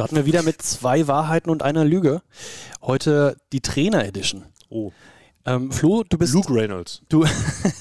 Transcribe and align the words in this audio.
starten 0.00 0.16
wir 0.16 0.24
wieder 0.24 0.42
mit 0.42 0.62
zwei 0.62 1.06
Wahrheiten 1.08 1.50
und 1.50 1.62
einer 1.62 1.84
Lüge. 1.84 2.22
Heute 2.80 3.36
die 3.52 3.60
Trainer-Edition. 3.60 4.46
Oh. 4.70 4.92
Ähm, 5.44 5.70
Flo, 5.70 6.04
du 6.08 6.16
bist. 6.16 6.32
Luke 6.32 6.50
Reynolds. 6.50 7.02
Du, 7.10 7.26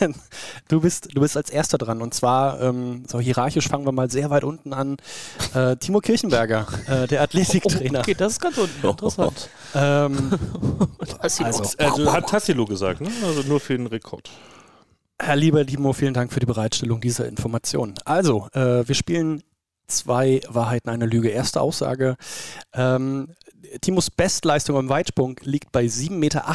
du, 0.67 0.81
bist, 0.81 1.15
du 1.15 1.21
bist 1.21 1.37
als 1.37 1.49
Erster 1.49 1.77
dran. 1.77 2.01
Und 2.01 2.13
zwar, 2.13 2.59
ähm, 2.59 3.05
so 3.07 3.21
hierarchisch 3.21 3.69
fangen 3.69 3.85
wir 3.85 3.93
mal 3.93 4.11
sehr 4.11 4.29
weit 4.31 4.43
unten 4.43 4.73
an. 4.73 4.97
Äh, 5.53 5.77
Timo 5.77 5.99
Kirchenberger, 5.99 6.67
äh, 6.87 7.07
der 7.07 7.21
Athletiktrainer. 7.21 7.99
Okay, 7.99 8.15
das 8.15 8.33
ist 8.33 8.41
ganz 8.41 8.57
unten. 8.57 8.85
Interessant. 8.85 9.49
Ähm, 9.75 10.31
Also, 11.19 11.43
Also 11.77 12.11
hat 12.11 12.27
Tassilo 12.27 12.65
gesagt, 12.65 12.99
ne? 12.99 13.09
Also 13.23 13.43
nur 13.43 13.61
für 13.61 13.77
den 13.77 13.87
Rekord. 13.87 14.29
Herr 15.21 15.35
lieber 15.35 15.65
Timo, 15.65 15.93
vielen 15.93 16.13
Dank 16.13 16.33
für 16.33 16.39
die 16.39 16.47
Bereitstellung 16.47 16.99
dieser 16.99 17.27
Informationen. 17.27 17.93
Also, 18.03 18.47
äh, 18.53 18.85
wir 18.87 18.95
spielen 18.95 19.43
zwei 19.89 20.41
Wahrheiten, 20.47 20.89
eine 20.89 21.05
Lüge. 21.05 21.29
Erste 21.29 21.61
Aussage. 21.61 22.15
Ähm, 22.73 23.33
Timos 23.81 24.09
Bestleistung 24.09 24.77
im 24.79 24.89
Weitsprung 24.89 25.35
liegt 25.43 25.71
bei 25.71 25.85
7,78 25.85 26.09
Meter. 26.11 26.45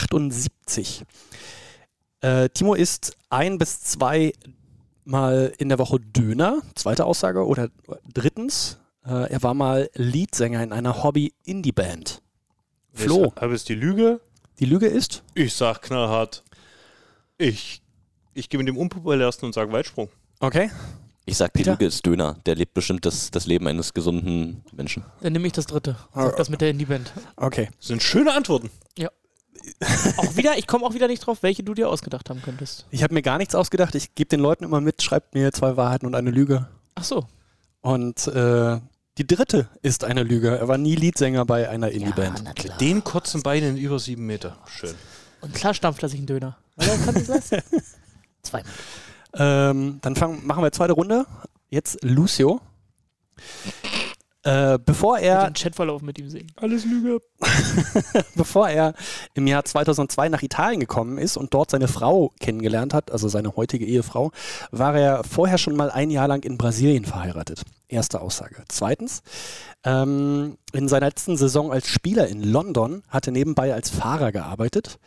Äh, 2.20 2.48
Timo 2.48 2.74
isst 2.74 3.16
ein 3.30 3.58
bis 3.58 3.80
zwei 3.80 4.32
Mal 5.04 5.52
in 5.58 5.68
der 5.68 5.78
Woche 5.78 6.00
Döner. 6.00 6.62
Zweite 6.74 7.04
Aussage. 7.04 7.46
Oder 7.46 7.68
drittens, 8.12 8.78
äh, 9.04 9.30
er 9.30 9.42
war 9.42 9.52
mal 9.52 9.90
Leadsänger 9.94 10.62
in 10.62 10.72
einer 10.72 11.02
Hobby-Indie-Band. 11.02 12.22
Flo, 12.94 13.32
Aber 13.36 13.52
ist 13.52 13.68
die 13.68 13.74
Lüge? 13.74 14.20
die 14.60 14.66
Lüge 14.66 14.86
ist? 14.86 15.22
Ich 15.34 15.54
sag 15.54 15.82
knallhart. 15.82 16.44
Ich, 17.36 17.82
ich 18.32 18.48
gehe 18.48 18.58
mit 18.58 18.68
dem 18.68 18.78
unpopulärsten 18.78 19.46
und 19.46 19.52
sage 19.52 19.72
Weitsprung. 19.72 20.08
Okay. 20.40 20.70
Ich 21.26 21.36
sag, 21.36 21.52
die 21.54 21.58
Peter? 21.60 21.72
Lüge 21.72 21.86
ist 21.86 22.04
Döner. 22.04 22.36
Der 22.46 22.54
lebt 22.54 22.74
bestimmt 22.74 23.06
das, 23.06 23.30
das 23.30 23.46
Leben 23.46 23.66
eines 23.66 23.94
gesunden 23.94 24.62
Menschen. 24.72 25.04
Dann 25.22 25.32
nehme 25.32 25.46
ich 25.46 25.52
das 25.54 25.66
dritte. 25.66 25.96
Sag 26.14 26.36
das 26.36 26.50
mit 26.50 26.60
der 26.60 26.70
Indie-Band. 26.70 27.12
Okay. 27.36 27.70
Das 27.78 27.88
sind 27.88 28.02
schöne 28.02 28.32
Antworten. 28.34 28.70
Auch 30.18 30.36
wieder, 30.36 30.58
ich 30.58 30.66
komme 30.66 30.84
auch 30.84 30.94
wieder 30.94 31.08
nicht 31.08 31.20
drauf, 31.20 31.42
welche 31.42 31.62
du 31.62 31.74
dir 31.74 31.88
ausgedacht 31.88 32.28
haben 32.30 32.42
könntest. 32.42 32.86
Ich 32.90 33.02
habe 33.02 33.14
mir 33.14 33.22
gar 33.22 33.38
nichts 33.38 33.54
ausgedacht. 33.54 33.94
Ich 33.94 34.14
gebe 34.14 34.28
den 34.28 34.40
Leuten 34.40 34.64
immer 34.64 34.80
mit, 34.80 35.02
schreibt 35.02 35.34
mir 35.34 35.52
zwei 35.52 35.76
Wahrheiten 35.76 36.06
und 36.06 36.14
eine 36.14 36.30
Lüge. 36.30 36.68
Ach 36.94 37.04
so. 37.04 37.26
Und 37.80 38.26
äh, 38.28 38.80
die 39.18 39.26
dritte 39.26 39.68
ist 39.82 40.04
eine 40.04 40.22
Lüge. 40.22 40.56
Er 40.56 40.68
war 40.68 40.78
nie 40.78 40.96
Leadsänger 40.96 41.44
bei 41.44 41.68
einer 41.68 41.90
Indie-Band. 41.90 42.56
klar. 42.56 42.78
Den 42.78 43.04
kurzen 43.04 43.42
Beinen 43.42 43.76
über 43.76 43.98
sieben 43.98 44.26
Meter. 44.26 44.58
Schön. 44.66 44.94
Und 45.40 45.54
klar 45.54 45.74
stampft 45.74 46.02
er 46.02 46.08
sich 46.08 46.18
einen 46.18 46.26
Döner. 46.26 46.56
Weil 46.76 46.88
er 46.88 46.98
kann 46.98 47.14
sich 47.14 47.28
leisten. 47.28 47.62
Zweimal. 48.42 48.72
Ähm, 49.36 49.98
dann 50.02 50.16
fang, 50.16 50.44
machen 50.46 50.62
wir 50.62 50.72
zweite 50.72 50.92
Runde. 50.92 51.26
Jetzt 51.70 52.02
Lucio. 52.02 52.60
Äh, 54.44 54.78
bevor 54.84 55.18
er 55.18 55.46
Den 55.46 55.54
Chatverlauf 55.54 56.02
mit 56.02 56.18
ihm 56.18 56.28
sehen. 56.28 56.52
Alles 56.56 56.84
Lüge. 56.84 57.20
bevor 58.34 58.68
er 58.68 58.92
im 59.32 59.46
Jahr 59.46 59.64
2002 59.64 60.28
nach 60.28 60.42
Italien 60.42 60.80
gekommen 60.80 61.16
ist 61.16 61.38
und 61.38 61.54
dort 61.54 61.70
seine 61.70 61.88
Frau 61.88 62.30
kennengelernt 62.40 62.92
hat, 62.92 63.10
also 63.10 63.28
seine 63.28 63.56
heutige 63.56 63.86
Ehefrau, 63.86 64.32
war 64.70 64.96
er 64.96 65.24
vorher 65.24 65.56
schon 65.56 65.76
mal 65.76 65.90
ein 65.90 66.10
Jahr 66.10 66.28
lang 66.28 66.42
in 66.42 66.58
Brasilien 66.58 67.06
verheiratet. 67.06 67.62
Erste 67.88 68.20
Aussage. 68.20 68.64
Zweitens, 68.68 69.22
ähm, 69.82 70.58
in 70.72 70.88
seiner 70.88 71.06
letzten 71.06 71.38
Saison 71.38 71.72
als 71.72 71.88
Spieler 71.88 72.28
in 72.28 72.42
London 72.42 73.02
hat 73.08 73.26
er 73.26 73.32
nebenbei 73.32 73.72
als 73.72 73.88
Fahrer 73.88 74.30
gearbeitet. 74.30 74.98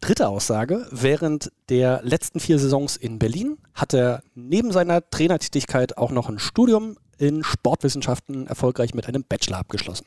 Dritte 0.00 0.28
Aussage, 0.28 0.86
während 0.90 1.52
der 1.68 2.00
letzten 2.02 2.40
vier 2.40 2.58
Saisons 2.58 2.96
in 2.96 3.18
Berlin 3.18 3.58
hat 3.74 3.92
er 3.92 4.22
neben 4.34 4.72
seiner 4.72 5.08
Trainertätigkeit 5.10 5.98
auch 5.98 6.12
noch 6.12 6.30
ein 6.30 6.38
Studium 6.38 6.96
in 7.18 7.42
Sportwissenschaften 7.44 8.46
erfolgreich 8.46 8.94
mit 8.94 9.06
einem 9.06 9.24
Bachelor 9.24 9.58
abgeschlossen. 9.58 10.06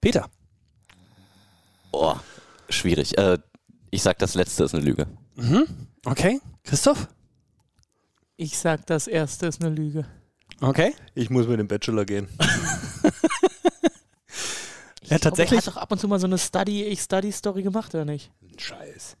Peter. 0.00 0.28
Boah, 1.90 2.22
schwierig. 2.68 3.16
Äh, 3.18 3.38
ich 3.90 4.02
sag, 4.02 4.18
das 4.18 4.34
letzte 4.34 4.64
ist 4.64 4.74
eine 4.74 4.84
Lüge. 4.84 5.06
Mhm. 5.36 5.66
Okay. 6.04 6.40
Christoph? 6.64 7.08
Ich 8.36 8.58
sag, 8.58 8.86
das 8.86 9.06
erste 9.06 9.46
ist 9.46 9.64
eine 9.64 9.74
Lüge. 9.74 10.04
Okay. 10.60 10.94
Ich 11.14 11.30
muss 11.30 11.46
mit 11.48 11.58
dem 11.58 11.68
Bachelor 11.68 12.04
gehen. 12.04 12.28
Ich 15.02 15.10
Ja, 15.12 15.18
glaub, 15.18 15.34
tatsächlich- 15.34 15.60
Er 15.60 15.66
hat 15.66 15.76
doch 15.76 15.80
ab 15.80 15.92
und 15.92 16.00
zu 16.00 16.08
mal 16.08 16.18
so 16.18 16.26
eine 16.26 16.36
Study, 16.36 16.82
ich 16.84 17.00
Study 17.00 17.30
Story 17.30 17.62
gemacht, 17.62 17.94
oder 17.94 18.04
nicht? 18.04 18.32
Scheiß. 18.58 19.16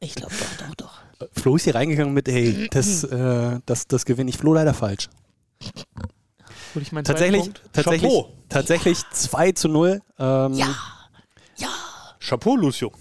Ich 0.00 0.14
glaube 0.14 0.32
doch. 0.58 0.61
Flo 1.32 1.56
ist 1.56 1.64
hier 1.64 1.74
reingegangen 1.74 2.12
mit, 2.14 2.28
hey, 2.28 2.68
das, 2.70 3.04
äh, 3.04 3.60
das, 3.66 3.86
das 3.86 4.04
gewinne 4.04 4.30
ich. 4.30 4.38
Flo 4.38 4.54
leider 4.54 4.74
falsch. 4.74 5.08
Hol 6.74 6.82
ich 6.82 6.92
meinen 6.92 7.04
Tatsächlich, 7.04 7.50
tatsächlich, 7.72 8.10
Chapeau. 8.12 8.32
tatsächlich 8.48 8.98
2 9.12 9.52
zu 9.52 9.68
0. 9.68 10.00
Ähm, 10.18 10.52
Ja. 10.54 10.74
Chapeau, 12.20 12.56
Lucio. 12.56 12.92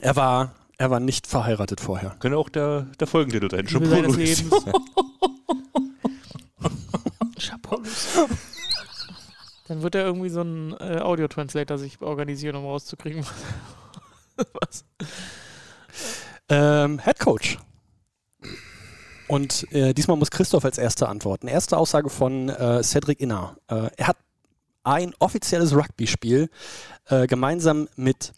er, 0.00 0.16
war, 0.16 0.54
er 0.78 0.90
war 0.90 0.98
nicht 1.00 1.26
verheiratet 1.26 1.80
vorher. 1.80 2.16
Könnte 2.18 2.38
auch 2.38 2.48
der, 2.48 2.86
der 2.98 3.06
Folgentitel 3.06 3.50
sein. 3.50 3.66
Chapeau, 3.66 3.86
seines 3.86 4.16
Lucio. 4.16 4.24
Lebens. 4.24 4.64
Chapeau. 7.38 7.76
Lucio. 7.76 8.28
Dann 9.68 9.82
wird 9.82 9.94
er 9.94 10.04
irgendwie 10.04 10.28
so 10.28 10.40
einen 10.40 10.72
äh, 10.74 10.98
Audio-Translator 11.00 11.78
sich 11.78 12.00
organisieren, 12.02 12.56
um 12.56 12.64
rauszukriegen. 12.64 13.24
Was? 14.36 14.84
Ähm, 16.48 16.98
Head 17.00 17.18
Coach. 17.18 17.58
Und 19.26 19.66
äh, 19.72 19.94
diesmal 19.94 20.16
muss 20.16 20.30
Christoph 20.30 20.64
als 20.64 20.78
erster 20.78 21.08
antworten. 21.08 21.48
Erste 21.48 21.76
Aussage 21.78 22.10
von 22.10 22.50
äh, 22.50 22.82
Cedric 22.82 23.20
Inner. 23.20 23.56
Äh, 23.68 23.88
er 23.96 24.08
hat 24.08 24.16
ein 24.82 25.14
offizielles 25.18 25.74
Rugby-Spiel 25.74 26.50
äh, 27.08 27.26
gemeinsam 27.26 27.88
mit 27.96 28.32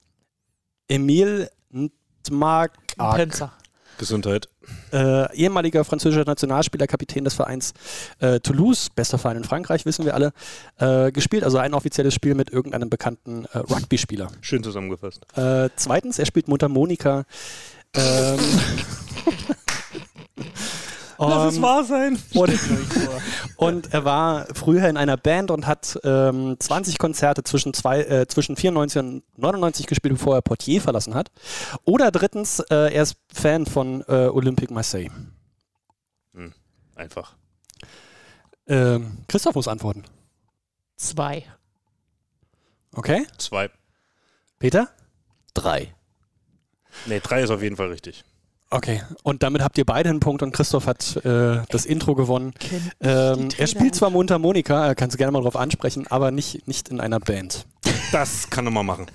Emile 0.89 1.51
Ntmark, 1.75 2.73
Penzer. 2.97 3.53
Gesundheit. 3.99 4.49
äh, 4.93 5.35
ehemaliger 5.35 5.85
französischer 5.85 6.25
Nationalspieler, 6.25 6.87
Kapitän 6.87 7.25
des 7.25 7.35
Vereins 7.35 7.73
äh, 8.21 8.39
Toulouse, 8.41 8.89
bester 8.95 9.19
Verein 9.19 9.39
in 9.39 9.45
Frankreich, 9.45 9.87
wissen 9.87 10.05
wir 10.05 10.15
alle, 10.15 10.33
äh, 10.79 11.11
gespielt. 11.11 11.45
Also 11.45 11.59
ein 11.59 11.75
offizielles 11.75 12.15
Spiel 12.15 12.35
mit 12.35 12.51
irgendeinem 12.51 12.91
bekannten 12.91 13.47
äh, 13.47 13.59
Rugby-Spieler. 13.59 14.29
Schön 14.41 14.63
zusammengefasst. 14.63 15.23
Äh, 15.37 15.71
zweitens, 15.77 16.19
er 16.19 16.27
spielt 16.27 16.47
Mundharmonika. 16.47 17.25
Ähm, 17.97 18.39
ähm, 21.19 21.63
wahr 21.63 21.85
sein. 21.85 22.19
und, 22.35 22.59
und 23.57 23.93
er 23.93 24.05
war 24.05 24.47
früher 24.55 24.89
in 24.89 24.97
einer 24.97 25.17
Band 25.17 25.51
und 25.51 25.67
hat 25.67 25.99
ähm, 26.05 26.57
20 26.59 26.99
Konzerte 26.99 27.43
zwischen, 27.45 27.75
zwei, 27.75 28.03
äh, 28.03 28.27
zwischen 28.27 28.57
94 28.57 29.01
und 29.01 29.23
99 29.37 29.87
gespielt, 29.87 30.15
bevor 30.15 30.35
er 30.35 30.43
Portier 30.43 30.81
verlassen 30.81 31.15
hat. 31.15 31.31
Oder 31.85 32.11
drittens, 32.11 32.61
äh, 32.61 32.95
er 32.95 33.03
ist 33.03 33.17
Fan 33.33 33.67
von 33.67 34.03
äh, 34.09 34.29
Olympique 34.29 34.73
Marseille. 34.73 35.11
Einfach. 36.97 37.37
Ähm, 38.67 39.19
Christoph 39.29 39.55
muss 39.55 39.69
antworten. 39.69 40.05
Zwei. 40.97 41.45
Okay. 42.93 43.27
Zwei. 43.37 43.71
Peter? 44.59 44.89
Drei. 45.53 45.95
Nee, 47.05 47.21
drei 47.23 47.43
ist 47.43 47.51
auf 47.51 47.63
jeden 47.63 47.77
Fall 47.77 47.89
richtig. 47.89 48.25
Okay. 48.71 49.03
Und 49.23 49.43
damit 49.43 49.63
habt 49.63 49.79
ihr 49.79 49.85
beide 49.85 50.11
einen 50.11 50.21
Punkt 50.21 50.43
und 50.43 50.53
Christoph 50.53 50.87
hat 50.87 51.17
äh, 51.25 51.63
das 51.71 51.87
Intro 51.87 52.15
gewonnen. 52.15 52.53
Ähm, 53.01 53.49
er 53.57 53.67
spielt 53.67 53.95
zwar 53.95 54.11
Mundharmonika, 54.11 54.91
äh, 54.91 54.95
kannst 54.95 55.15
du 55.15 55.19
gerne 55.19 55.33
mal 55.33 55.43
drauf 55.43 55.57
ansprechen, 55.57 56.07
aber 56.09 56.31
nicht, 56.31 56.67
nicht 56.67 56.89
in 56.89 57.01
einer 57.01 57.21
Band. 57.21 57.67
Das 58.11 58.51
kann 58.51 58.67
er 58.67 58.73
mal 58.73 58.83
machen. 58.83 59.07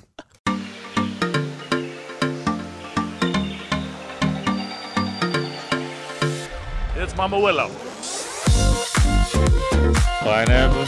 Jetzt 6.97 7.17
machen 7.17 7.31
wir 7.31 7.39
Urlaub. 7.39 7.71
Pineapple. 10.21 10.87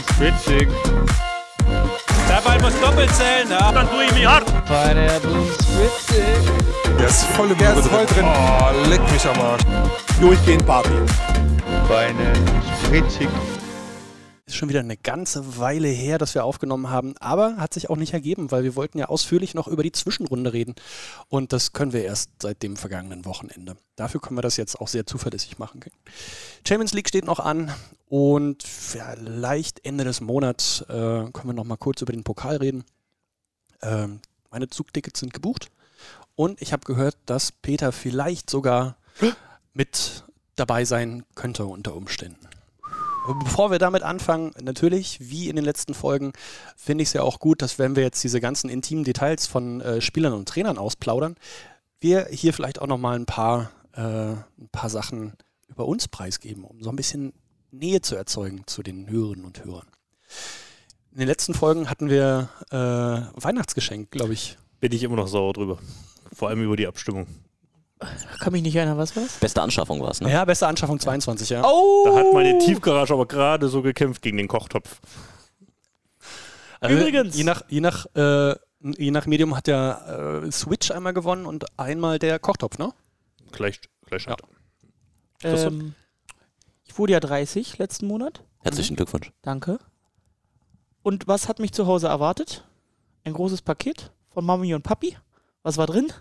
Der 2.28 2.40
Ball 2.40 2.60
muss 2.62 2.80
doppelt 2.80 3.10
zählen, 3.14 3.50
ja. 3.50 3.72
Dann 3.72 3.88
tue 3.90 4.04
ich 4.04 4.14
mich 4.14 4.26
hart. 4.26 4.46
Pineapple 4.64 5.44
Switching. 5.60 6.03
Der 6.14 7.08
ist 7.08 7.24
voll, 7.24 7.52
der 7.56 7.76
ist 7.76 7.88
voll 7.88 8.06
drin. 8.06 8.24
Oh, 8.24 8.88
leck 8.88 9.00
mich 9.10 9.26
am 9.26 9.40
Arsch. 9.40 9.62
Durchgehend 10.20 10.64
Party. 10.64 10.90
Pineapple 11.88 12.62
Switching. 12.84 13.28
Ist 14.46 14.56
schon 14.56 14.68
wieder 14.68 14.80
eine 14.80 14.96
ganze 14.96 15.58
Weile 15.58 15.88
her, 15.88 16.18
dass 16.18 16.36
wir 16.36 16.44
aufgenommen 16.44 16.90
haben, 16.90 17.16
aber 17.18 17.56
hat 17.56 17.74
sich 17.74 17.90
auch 17.90 17.96
nicht 17.96 18.12
ergeben, 18.12 18.52
weil 18.52 18.62
wir 18.62 18.76
wollten 18.76 18.98
ja 18.98 19.06
ausführlich 19.06 19.54
noch 19.54 19.66
über 19.66 19.82
die 19.82 19.90
Zwischenrunde 19.90 20.52
reden 20.52 20.74
und 21.28 21.52
das 21.52 21.72
können 21.72 21.92
wir 21.92 22.04
erst 22.04 22.30
seit 22.40 22.62
dem 22.62 22.76
vergangenen 22.76 23.24
Wochenende. 23.24 23.76
Dafür 23.96 24.20
können 24.20 24.36
wir 24.38 24.42
das 24.42 24.56
jetzt 24.56 24.80
auch 24.80 24.88
sehr 24.88 25.06
zuverlässig 25.06 25.58
machen. 25.58 25.80
Champions 26.68 26.92
League 26.92 27.08
steht 27.08 27.24
noch 27.24 27.40
an 27.40 27.72
und 28.06 28.62
vielleicht 28.62 29.84
Ende 29.84 30.04
des 30.04 30.20
Monats 30.20 30.82
äh, 30.82 30.92
können 30.92 31.46
wir 31.46 31.54
noch 31.54 31.64
mal 31.64 31.76
kurz 31.76 32.02
über 32.02 32.12
den 32.12 32.22
Pokal 32.22 32.58
reden. 32.58 32.84
Ähm, 33.82 34.20
meine 34.50 34.68
Zugtickets 34.68 35.18
sind 35.18 35.32
gebucht 35.32 35.70
und 36.36 36.60
ich 36.60 36.72
habe 36.72 36.84
gehört, 36.84 37.16
dass 37.26 37.52
Peter 37.52 37.92
vielleicht 37.92 38.50
sogar 38.50 38.96
mit 39.72 40.24
dabei 40.56 40.84
sein 40.84 41.24
könnte 41.34 41.66
unter 41.66 41.94
Umständen. 41.94 42.48
Aber 43.24 43.38
bevor 43.38 43.70
wir 43.70 43.78
damit 43.78 44.02
anfangen, 44.02 44.52
natürlich, 44.60 45.18
wie 45.18 45.48
in 45.48 45.56
den 45.56 45.64
letzten 45.64 45.94
Folgen, 45.94 46.32
finde 46.76 47.02
ich 47.02 47.08
es 47.08 47.12
ja 47.14 47.22
auch 47.22 47.40
gut, 47.40 47.62
dass 47.62 47.78
wenn 47.78 47.96
wir 47.96 48.02
jetzt 48.02 48.22
diese 48.22 48.40
ganzen 48.40 48.68
intimen 48.68 49.04
Details 49.04 49.46
von 49.46 49.80
äh, 49.80 50.00
Spielern 50.02 50.34
und 50.34 50.46
Trainern 50.46 50.76
ausplaudern, 50.76 51.36
wir 52.00 52.26
hier 52.30 52.52
vielleicht 52.52 52.82
auch 52.82 52.86
nochmal 52.86 53.18
ein 53.18 53.24
paar, 53.24 53.70
äh, 53.94 54.00
ein 54.00 54.68
paar 54.70 54.90
Sachen 54.90 55.32
über 55.68 55.86
uns 55.86 56.06
preisgeben, 56.06 56.64
um 56.64 56.82
so 56.82 56.90
ein 56.90 56.96
bisschen 56.96 57.32
Nähe 57.70 58.02
zu 58.02 58.14
erzeugen 58.14 58.64
zu 58.66 58.82
den 58.82 59.08
Hörerinnen 59.08 59.46
und 59.46 59.64
Hörern. 59.64 59.86
In 61.12 61.18
den 61.18 61.28
letzten 61.28 61.54
Folgen 61.54 61.88
hatten 61.88 62.10
wir 62.10 62.50
äh, 62.70 62.76
Weihnachtsgeschenk, 62.76 64.10
glaube 64.10 64.34
ich. 64.34 64.58
Bin 64.80 64.92
ich 64.92 65.02
immer 65.02 65.16
noch 65.16 65.28
sauer 65.28 65.54
drüber. 65.54 65.78
Vor 66.34 66.48
allem 66.48 66.62
über 66.62 66.76
die 66.76 66.86
Abstimmung. 66.86 67.26
Kann 68.40 68.52
mich 68.52 68.62
nicht 68.62 68.74
erinnern, 68.74 68.98
was 68.98 69.16
war's? 69.16 69.38
Beste 69.38 69.62
Anschaffung 69.62 70.00
war 70.00 70.10
es, 70.10 70.20
ne? 70.20 70.30
Ja, 70.30 70.44
beste 70.44 70.66
Anschaffung 70.66 70.98
22, 70.98 71.48
ja. 71.48 71.62
Oh! 71.64 72.04
Da 72.04 72.16
hat 72.16 72.32
meine 72.32 72.58
Tiefgarage 72.58 73.14
aber 73.14 73.26
gerade 73.26 73.68
so 73.68 73.82
gekämpft 73.82 74.20
gegen 74.20 74.36
den 74.36 74.48
Kochtopf. 74.48 75.00
Also, 76.80 76.96
Übrigens. 76.96 77.36
Je 77.36 77.44
nach, 77.44 77.62
je 77.68 77.80
nach, 77.80 78.06
äh, 78.14 78.54
je 78.80 79.10
nach 79.10 79.26
Medium 79.26 79.56
hat 79.56 79.68
der 79.68 80.42
äh, 80.44 80.52
Switch 80.52 80.90
einmal 80.90 81.14
gewonnen 81.14 81.46
und 81.46 81.64
einmal 81.78 82.18
der 82.18 82.38
Kochtopf, 82.38 82.78
ne? 82.78 82.92
Gleich, 83.52 83.80
gleich 84.06 84.26
Ja. 84.26 84.36
Ähm, 85.42 85.94
ich 86.84 86.98
wurde 86.98 87.14
ja 87.14 87.20
30 87.20 87.78
letzten 87.78 88.06
Monat. 88.06 88.42
Herzlichen 88.60 88.96
Glückwunsch. 88.96 89.32
Danke. 89.42 89.78
Und 91.02 91.26
was 91.26 91.48
hat 91.48 91.58
mich 91.58 91.72
zu 91.72 91.86
Hause 91.86 92.08
erwartet? 92.08 92.64
Ein 93.24 93.32
großes 93.32 93.62
Paket 93.62 94.10
von 94.28 94.44
Mami 94.44 94.74
und 94.74 94.82
Papi. 94.82 95.16
Was 95.64 95.78
war 95.78 95.86
drin? 95.86 96.12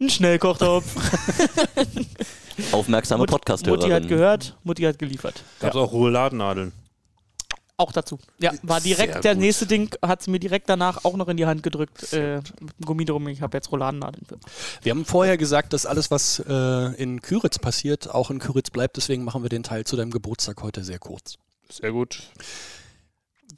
Ein 0.00 0.10
Schnellkochtopf. 0.10 0.94
Aufmerksame 2.72 3.26
Podcast-Hörerin. 3.26 3.80
Mutti 3.80 3.92
hat 3.92 4.08
gehört, 4.08 4.56
Mutti 4.62 4.82
hat 4.84 4.96
geliefert. 4.96 5.42
Gab 5.58 5.70
es 5.70 5.76
auch 5.76 5.90
Rouladennadeln. 5.90 6.70
Auch 7.76 7.90
dazu. 7.90 8.20
Ja, 8.38 8.52
war 8.62 8.80
direkt 8.80 9.14
Sehr 9.14 9.22
der 9.22 9.34
gut. 9.34 9.42
nächste 9.42 9.66
Ding, 9.66 9.90
hat 10.02 10.22
sie 10.22 10.30
mir 10.30 10.38
direkt 10.38 10.68
danach 10.68 11.04
auch 11.04 11.16
noch 11.16 11.26
in 11.26 11.36
die 11.36 11.46
Hand 11.46 11.64
gedrückt. 11.64 12.12
Äh, 12.12 12.36
mit 12.60 12.78
dem 12.78 12.86
Gummi 12.86 13.04
drum, 13.04 13.26
ich 13.26 13.42
habe 13.42 13.56
jetzt 13.56 13.72
Rouladennadeln. 13.72 14.24
Wir 14.82 14.90
haben 14.90 15.04
vorher 15.04 15.36
gesagt, 15.36 15.72
dass 15.72 15.84
alles, 15.84 16.12
was 16.12 16.38
äh, 16.38 16.94
in 16.94 17.22
Küritz 17.22 17.58
passiert, 17.58 18.08
auch 18.08 18.30
in 18.30 18.38
Küritz 18.38 18.70
bleibt. 18.70 18.98
Deswegen 18.98 19.24
machen 19.24 19.42
wir 19.42 19.48
den 19.48 19.64
Teil 19.64 19.82
zu 19.82 19.96
deinem 19.96 20.12
Geburtstag 20.12 20.62
heute 20.62 20.84
sehr 20.84 21.00
kurz. 21.00 21.38
Sehr 21.68 21.90
gut. 21.90 22.22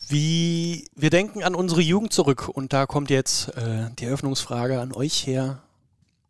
Wie 0.08 0.88
wir 0.94 1.10
denken 1.10 1.42
an 1.42 1.54
unsere 1.54 1.80
Jugend 1.80 2.12
zurück 2.12 2.48
und 2.48 2.72
da 2.72 2.86
kommt 2.86 3.10
jetzt 3.10 3.48
äh, 3.56 3.90
die 3.98 4.04
Eröffnungsfrage 4.06 4.80
an 4.80 4.92
euch 4.92 5.26
her. 5.26 5.62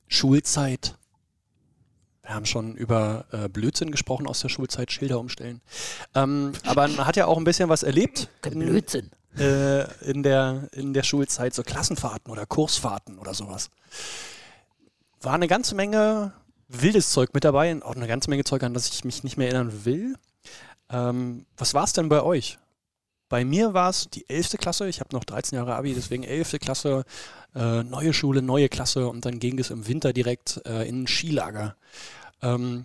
Schulzeit. 0.08 0.94
Wir 2.22 2.34
haben 2.34 2.46
schon 2.46 2.76
über 2.76 3.24
äh, 3.32 3.48
Blödsinn 3.48 3.90
gesprochen 3.90 4.26
aus 4.26 4.40
der 4.40 4.48
Schulzeit, 4.48 4.92
Schilder 4.92 5.18
umstellen. 5.18 5.60
Ähm, 6.14 6.52
aber 6.64 6.86
man 6.88 7.06
hat 7.06 7.16
ja 7.16 7.26
auch 7.26 7.36
ein 7.38 7.44
bisschen 7.44 7.68
was 7.68 7.82
erlebt. 7.82 8.28
in- 8.46 8.58
Blödsinn. 8.60 9.10
äh, 9.38 9.84
in, 10.04 10.22
der, 10.22 10.68
in 10.72 10.92
der 10.92 11.02
Schulzeit, 11.02 11.54
so 11.54 11.62
Klassenfahrten 11.62 12.30
oder 12.30 12.46
Kursfahrten 12.46 13.18
oder 13.18 13.32
sowas. 13.34 13.70
War 15.20 15.34
eine 15.34 15.48
ganze 15.48 15.74
Menge 15.74 16.32
wildes 16.68 17.10
Zeug 17.10 17.32
mit 17.34 17.44
dabei 17.44 17.72
und 17.72 17.82
auch 17.84 17.96
eine 17.96 18.06
ganze 18.06 18.28
Menge 18.30 18.44
Zeug, 18.44 18.62
an 18.62 18.74
das 18.74 18.88
ich 18.88 19.04
mich 19.04 19.24
nicht 19.24 19.36
mehr 19.36 19.48
erinnern 19.48 19.84
will. 19.84 20.14
Ähm, 20.90 21.46
was 21.56 21.74
war 21.74 21.84
es 21.84 21.92
denn 21.92 22.08
bei 22.08 22.22
euch? 22.22 22.58
Bei 23.32 23.46
mir 23.46 23.72
war 23.72 23.88
es 23.88 24.10
die 24.10 24.28
11. 24.28 24.58
Klasse, 24.58 24.86
ich 24.90 25.00
habe 25.00 25.16
noch 25.16 25.24
13 25.24 25.56
Jahre 25.56 25.74
Abi, 25.74 25.94
deswegen 25.94 26.22
11. 26.22 26.58
Klasse, 26.60 27.06
äh, 27.54 27.82
neue 27.82 28.12
Schule, 28.12 28.42
neue 28.42 28.68
Klasse 28.68 29.08
und 29.08 29.24
dann 29.24 29.38
ging 29.38 29.58
es 29.58 29.70
im 29.70 29.88
Winter 29.88 30.12
direkt 30.12 30.60
äh, 30.66 30.86
in 30.86 31.04
ein 31.04 31.06
Skilager. 31.06 31.74
Ähm, 32.42 32.84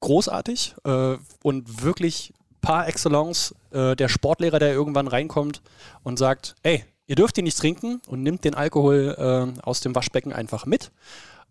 großartig 0.00 0.74
äh, 0.84 1.16
und 1.42 1.82
wirklich 1.82 2.34
par 2.60 2.88
excellence 2.88 3.54
äh, 3.70 3.96
der 3.96 4.10
Sportlehrer, 4.10 4.58
der 4.58 4.74
irgendwann 4.74 5.08
reinkommt 5.08 5.62
und 6.02 6.18
sagt, 6.18 6.56
ey, 6.62 6.84
ihr 7.06 7.16
dürft 7.16 7.38
ihn 7.38 7.44
nicht 7.44 7.56
trinken 7.56 8.02
und 8.06 8.22
nimmt 8.22 8.44
den 8.44 8.54
Alkohol 8.54 9.16
äh, 9.16 9.60
aus 9.62 9.80
dem 9.80 9.94
Waschbecken 9.94 10.34
einfach 10.34 10.66
mit 10.66 10.90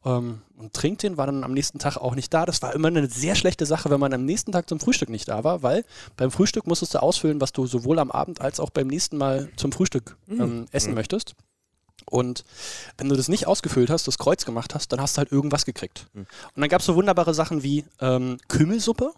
ähm, 0.06 0.42
und 0.58 0.74
trinkt 0.74 1.04
den, 1.04 1.18
war 1.18 1.26
dann 1.26 1.44
am 1.44 1.54
nächsten 1.54 1.80
Tag 1.80 1.98
auch 1.98 2.16
nicht 2.16 2.34
da. 2.34 2.46
Das 2.46 2.62
war 2.62 2.74
immer 2.74 2.88
eine 2.88 3.08
sehr 3.08 3.36
schlechte 3.36 3.66
Sache, 3.66 3.90
wenn 3.90 4.00
man 4.00 4.14
am 4.14 4.26
nächsten 4.26 4.52
Tag 4.52 4.70
zum 4.70 4.80
Frühstück 4.80 5.10
nicht 5.10 5.28
da 5.28 5.44
war, 5.44 5.64
weil 5.64 5.86
beim 6.18 6.32
Frühstück 6.32 6.68
musstest 6.68 6.94
du 6.94 7.02
ausfüllen, 7.02 7.42
was 7.42 7.54
du 7.54 7.66
sowohl 7.68 8.00
am 8.00 8.12
Abend 8.12 8.42
als 8.42 8.60
auch 8.60 8.70
beim 8.70 8.88
nächsten 8.88 9.18
Mal 9.18 9.50
zum 9.56 9.72
Frühstück 9.72 10.18
ähm, 10.30 10.66
essen 10.72 10.94
möchtest. 10.94 11.36
Und 12.06 12.44
wenn 12.98 13.10
du 13.10 13.16
das 13.16 13.28
nicht 13.28 13.48
ausgefüllt 13.48 13.90
hast, 13.90 14.08
das 14.08 14.18
Kreuz 14.18 14.46
gemacht 14.46 14.74
hast, 14.74 14.92
dann 14.92 15.02
hast 15.02 15.16
du 15.16 15.20
halt 15.20 15.32
irgendwas 15.32 15.66
gekriegt. 15.66 16.08
Und 16.14 16.62
dann 16.62 16.70
gab 16.70 16.80
es 16.82 16.88
so 16.88 16.96
wunderbare 16.96 17.34
Sachen 17.34 17.62
wie 17.64 17.86
ähm, 18.00 18.38
Kümmelsuppe 18.48 19.14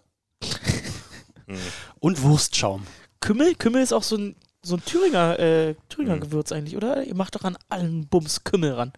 und 2.00 2.22
Wurstschaum. 2.22 2.86
Kümmel? 3.20 3.54
Kümmel 3.54 3.82
ist 3.82 3.92
auch 3.92 4.02
so 4.02 4.16
ein, 4.16 4.36
so 4.62 4.76
ein 4.76 4.84
Thüringer, 4.84 5.38
äh, 5.38 5.74
Thüringer 5.88 6.18
Gewürz 6.18 6.52
eigentlich, 6.52 6.76
oder? 6.76 7.04
Ihr 7.04 7.14
macht 7.14 7.34
doch 7.34 7.44
an 7.44 7.56
allen 7.68 8.06
Bums 8.08 8.44
Kümmel 8.44 8.72
ran. 8.72 8.92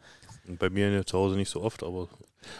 Bei 0.46 0.68
mir 0.70 1.04
zu 1.06 1.18
Hause 1.18 1.36
nicht 1.36 1.48
so 1.50 1.62
oft, 1.62 1.82
aber 1.82 2.08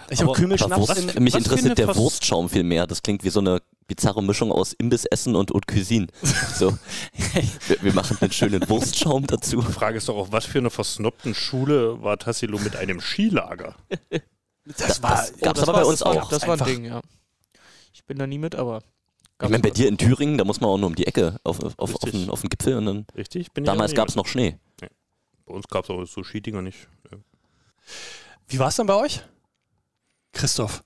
Ich 0.09 0.21
habe 0.21 0.31
Aber- 0.31 0.39
Kümmelschnaps 0.39 0.73
Aber 0.91 0.97
in, 0.99 1.05
Wurst, 1.07 1.21
mich 1.21 1.35
was 1.35 1.43
interessiert 1.43 1.79
eine 1.79 1.87
der 1.87 1.97
Wurstschaum 1.97 2.49
viel 2.49 2.63
mehr. 2.63 2.87
Das 2.87 3.03
klingt 3.03 3.25
wie 3.25 3.31
so 3.31 3.41
eine 3.41 3.61
bizarre 3.87 4.23
Mischung 4.23 4.51
aus 4.51 4.73
Imbissessen 4.73 5.37
und 5.37 5.51
Haute 5.53 5.67
Cuisine. 5.73 6.07
So, 6.55 6.77
wir, 7.69 7.83
wir 7.83 7.93
machen 7.93 8.17
einen 8.21 8.33
schönen 8.33 8.67
Wurstschaum 8.69 9.27
dazu. 9.27 9.61
die 9.61 9.73
Frage 9.73 9.99
ist 9.99 10.09
doch, 10.09 10.17
auf 10.17 10.33
was 10.33 10.47
für 10.47 10.59
einer 10.59 10.71
versnobten 10.71 11.35
Schule 11.35 12.01
war 12.03 12.19
Tassilo 12.19 12.59
mit 12.59 12.77
einem 12.77 13.01
Skilager? 13.01 13.75
das 14.65 15.03
war, 15.03 15.17
das 15.17 15.37
gab's 15.41 15.61
das 15.61 15.69
aber 15.69 15.81
bei 15.81 15.85
uns 15.85 15.99
das, 15.99 16.09
auch. 16.09 16.29
Das 16.31 16.43
war 16.43 16.49
ein 16.49 16.53
Einfach. 16.61 16.67
Ding, 16.67 16.85
ja. 16.87 17.03
Ich 17.93 18.05
bin 18.05 18.19
da 18.19 18.27
nie 18.27 18.39
mit, 18.39 18.55
aber. 18.55 18.81
Ich 19.43 19.49
meine, 19.51 19.63
bei 19.63 19.71
dir 19.71 19.89
in 19.89 19.99
Thüringen, 19.99 20.39
da 20.39 20.45
muss 20.45 20.61
man 20.61 20.71
auch 20.71 20.79
nur 20.79 20.87
um 20.87 20.95
die 20.95 21.07
Ecke 21.07 21.37
auf, 21.45 21.61
auf, 21.61 21.75
auf, 21.77 22.11
den, 22.11 22.31
auf 22.31 22.41
den 22.41 22.49
Gipfel 22.49 22.77
und 22.79 22.87
dann. 22.87 23.07
Richtig? 23.17 23.53
Bin 23.53 23.65
Damals 23.65 23.93
auch 23.93 23.97
gab 23.97 24.09
es 24.09 24.15
noch 24.15 24.27
Schnee. 24.27 24.57
mit. 24.81 24.91
Bei 25.45 25.53
uns 25.53 25.69
gab 25.69 25.85
es 25.85 25.91
auch 25.91 26.03
so 26.07 26.23
Skidinger 26.23 26.63
nicht. 26.63 26.89
Ja. 27.11 27.19
Wie 28.49 28.59
war 28.59 28.69
es 28.69 28.77
dann 28.77 28.87
bei 28.87 28.95
euch? 28.95 29.23
Christoph. 30.33 30.83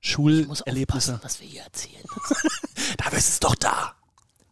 Schulerlebnisse. 0.00 1.20
was 1.22 1.40
wir 1.40 1.46
hier 1.46 1.62
erzählen. 1.62 2.04
Da 2.96 3.08
bist 3.10 3.28
es 3.28 3.40
doch 3.40 3.54
da. 3.54 3.94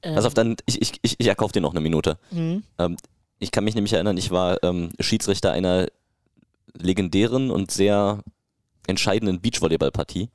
Ähm, 0.02 0.14
Pass 0.14 0.24
auf, 0.24 0.34
dann, 0.34 0.56
ich, 0.66 0.80
ich, 0.80 0.92
ich, 1.02 1.16
ich 1.18 1.26
erkaufe 1.26 1.52
dir 1.52 1.60
noch 1.60 1.72
eine 1.72 1.80
Minute. 1.80 2.18
mhm. 2.30 2.62
Ähm, 2.78 2.96
ich 3.40 3.50
kann 3.52 3.64
mich 3.64 3.74
nämlich 3.74 3.92
erinnern, 3.92 4.16
ich 4.16 4.30
war 4.30 4.62
ähm, 4.64 4.90
Schiedsrichter 4.98 5.52
einer 5.52 5.86
legendären 6.74 7.50
und 7.50 7.70
sehr 7.70 8.22
entscheidenden 8.86 9.40
Beachvolleyballpartie. 9.40 10.28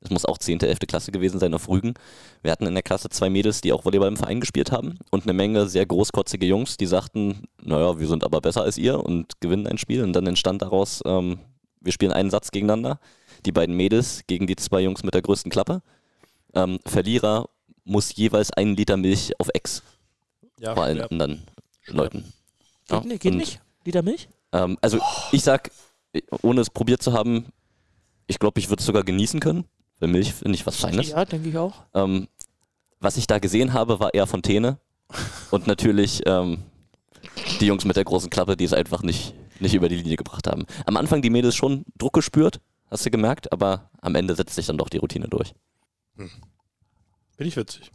Das 0.00 0.10
muss 0.10 0.24
auch 0.24 0.38
10., 0.38 0.60
11. 0.60 0.78
Klasse 0.86 1.10
gewesen 1.10 1.40
sein 1.40 1.54
auf 1.54 1.68
Rügen. 1.68 1.94
Wir 2.42 2.52
hatten 2.52 2.66
in 2.66 2.74
der 2.74 2.84
Klasse 2.84 3.08
zwei 3.08 3.30
Mädels, 3.30 3.60
die 3.60 3.72
auch 3.72 3.84
Volleyball 3.84 4.08
im 4.08 4.16
Verein 4.16 4.40
gespielt 4.40 4.70
haben 4.70 4.98
und 5.10 5.24
eine 5.24 5.32
Menge 5.32 5.68
sehr 5.68 5.86
großkotzige 5.86 6.46
Jungs, 6.46 6.76
die 6.76 6.86
sagten, 6.86 7.48
naja, 7.60 7.98
wir 7.98 8.06
sind 8.06 8.22
aber 8.22 8.40
besser 8.40 8.62
als 8.62 8.78
ihr 8.78 9.04
und 9.04 9.40
gewinnen 9.40 9.66
ein 9.66 9.78
Spiel. 9.78 10.04
Und 10.04 10.12
dann 10.12 10.26
entstand 10.26 10.62
daraus, 10.62 11.02
ähm, 11.04 11.40
wir 11.80 11.92
spielen 11.92 12.12
einen 12.12 12.30
Satz 12.30 12.52
gegeneinander, 12.52 13.00
die 13.44 13.52
beiden 13.52 13.76
Mädels 13.76 14.22
gegen 14.26 14.46
die 14.46 14.56
zwei 14.56 14.80
Jungs 14.80 15.02
mit 15.02 15.14
der 15.14 15.22
größten 15.22 15.50
Klappe. 15.50 15.82
Ähm, 16.54 16.78
Verlierer 16.86 17.48
muss 17.84 18.14
jeweils 18.14 18.52
einen 18.52 18.76
Liter 18.76 18.96
Milch 18.96 19.32
auf 19.38 19.48
Ex 19.52 19.82
Ja, 20.60 20.74
vor 20.74 20.84
allen 20.84 20.98
ja. 20.98 21.06
anderen 21.06 21.42
Leuten. 21.86 22.32
Ja, 22.88 23.00
Geht, 23.00 23.08
nicht, 23.08 23.22
geht 23.22 23.32
und, 23.32 23.38
nicht? 23.38 23.60
Liter 23.84 24.02
Milch? 24.02 24.28
Ähm, 24.52 24.78
also 24.80 24.98
ich 25.32 25.42
sag, 25.42 25.70
ohne 26.42 26.60
es 26.60 26.70
probiert 26.70 27.02
zu 27.02 27.12
haben, 27.12 27.46
ich 28.26 28.38
glaube, 28.38 28.60
ich 28.60 28.68
würde 28.68 28.80
es 28.80 28.86
sogar 28.86 29.02
genießen 29.02 29.40
können, 29.40 29.64
weil 30.00 30.08
Milch 30.08 30.32
finde 30.32 30.54
ich 30.54 30.66
was 30.66 30.76
Feines. 30.76 31.10
Ja, 31.10 31.24
denke 31.24 31.48
ich 31.48 31.56
auch. 31.56 31.84
Ähm, 31.94 32.28
was 33.00 33.16
ich 33.16 33.26
da 33.26 33.38
gesehen 33.38 33.72
habe, 33.72 34.00
war 34.00 34.14
eher 34.14 34.26
Fontäne 34.26 34.78
und 35.50 35.66
natürlich 35.66 36.22
ähm, 36.26 36.58
die 37.60 37.66
Jungs 37.66 37.84
mit 37.84 37.96
der 37.96 38.04
großen 38.04 38.30
Klappe, 38.30 38.56
die 38.56 38.64
es 38.64 38.72
einfach 38.72 39.02
nicht, 39.02 39.34
nicht 39.60 39.74
über 39.74 39.88
die 39.88 39.96
Linie 39.96 40.16
gebracht 40.16 40.46
haben. 40.46 40.66
Am 40.86 40.96
Anfang 40.96 41.22
die 41.22 41.30
Mädels 41.30 41.54
schon 41.54 41.84
Druck 41.96 42.14
gespürt, 42.14 42.60
hast 42.90 43.06
du 43.06 43.10
gemerkt, 43.10 43.52
aber 43.52 43.90
am 44.00 44.14
Ende 44.14 44.34
setzt 44.34 44.54
sich 44.54 44.66
dann 44.66 44.78
doch 44.78 44.88
die 44.88 44.98
Routine 44.98 45.28
durch. 45.28 45.54
Bin 46.16 47.46
ich 47.46 47.56
witzig. 47.56 47.92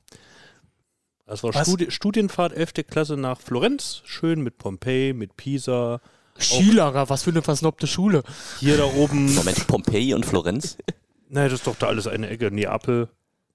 Das 1.26 1.44
war? 1.44 1.54
Studi 1.54 1.90
Studienfahrt 1.92 2.54
11. 2.54 2.74
Klasse 2.88 3.18
nach 3.18 3.40
Florenz. 3.40 4.02
Schön 4.06 4.42
mit 4.42 4.58
Pompeji, 4.58 5.14
mit 5.14 5.36
Pisa. 5.38 6.02
Skilager, 6.38 7.10
was 7.10 7.24
für 7.24 7.30
eine 7.30 7.42
versnobte 7.42 7.88
Schule. 7.88 8.24
Hier 8.60 8.78
da 8.78 8.86
oben. 8.86 9.34
Moment, 9.36 9.68
Pompeji 9.68 10.14
und 10.14 10.26
Florenz? 10.26 10.78
Nein, 11.34 11.50
das 11.50 11.60
ist 11.60 11.68
doch 11.68 11.76
da 11.76 11.88
alles 11.88 12.06
eine 12.06 12.30
Ecke. 12.30 12.52
Neapel. 12.52 13.10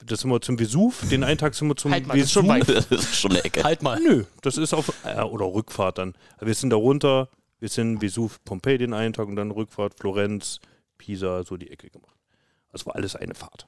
Das 0.04 0.20
sind 0.20 0.30
wir 0.30 0.40
zum 0.40 0.58
Vesuv. 0.58 1.08
Den 1.08 1.22
einen 1.22 1.38
Tag 1.38 1.54
sind 1.54 1.68
wir 1.68 1.76
zum 1.76 1.92
Halt 1.92 2.06
mal, 2.06 2.16
das 2.16 2.26
ist 2.26 2.32
schon 2.32 2.48
Vesuv. 2.48 2.68
weit. 2.68 2.86
Das 2.90 3.00
ist 3.04 3.16
schon 3.16 3.30
eine 3.32 3.44
Ecke. 3.44 3.62
Halt 3.62 3.82
mal. 3.82 4.00
Nö, 4.00 4.24
das 4.42 4.56
ist 4.56 4.74
auf. 4.74 4.92
Äh, 5.04 5.22
oder 5.22 5.46
Rückfahrt 5.46 5.98
dann. 5.98 6.14
Wir 6.40 6.54
sind 6.54 6.70
da 6.70 6.76
runter. 6.76 7.28
Wir 7.60 7.68
sind 7.68 8.02
Vesuv, 8.02 8.42
Pompeji 8.44 8.78
den 8.78 8.94
einen 8.94 9.12
Tag 9.12 9.28
und 9.28 9.36
dann 9.36 9.50
Rückfahrt, 9.50 9.94
Florenz, 9.98 10.60
Pisa, 10.96 11.42
so 11.44 11.56
die 11.56 11.70
Ecke 11.70 11.90
gemacht. 11.90 12.16
Das 12.72 12.86
war 12.86 12.94
alles 12.94 13.16
eine 13.16 13.34
Fahrt. 13.34 13.66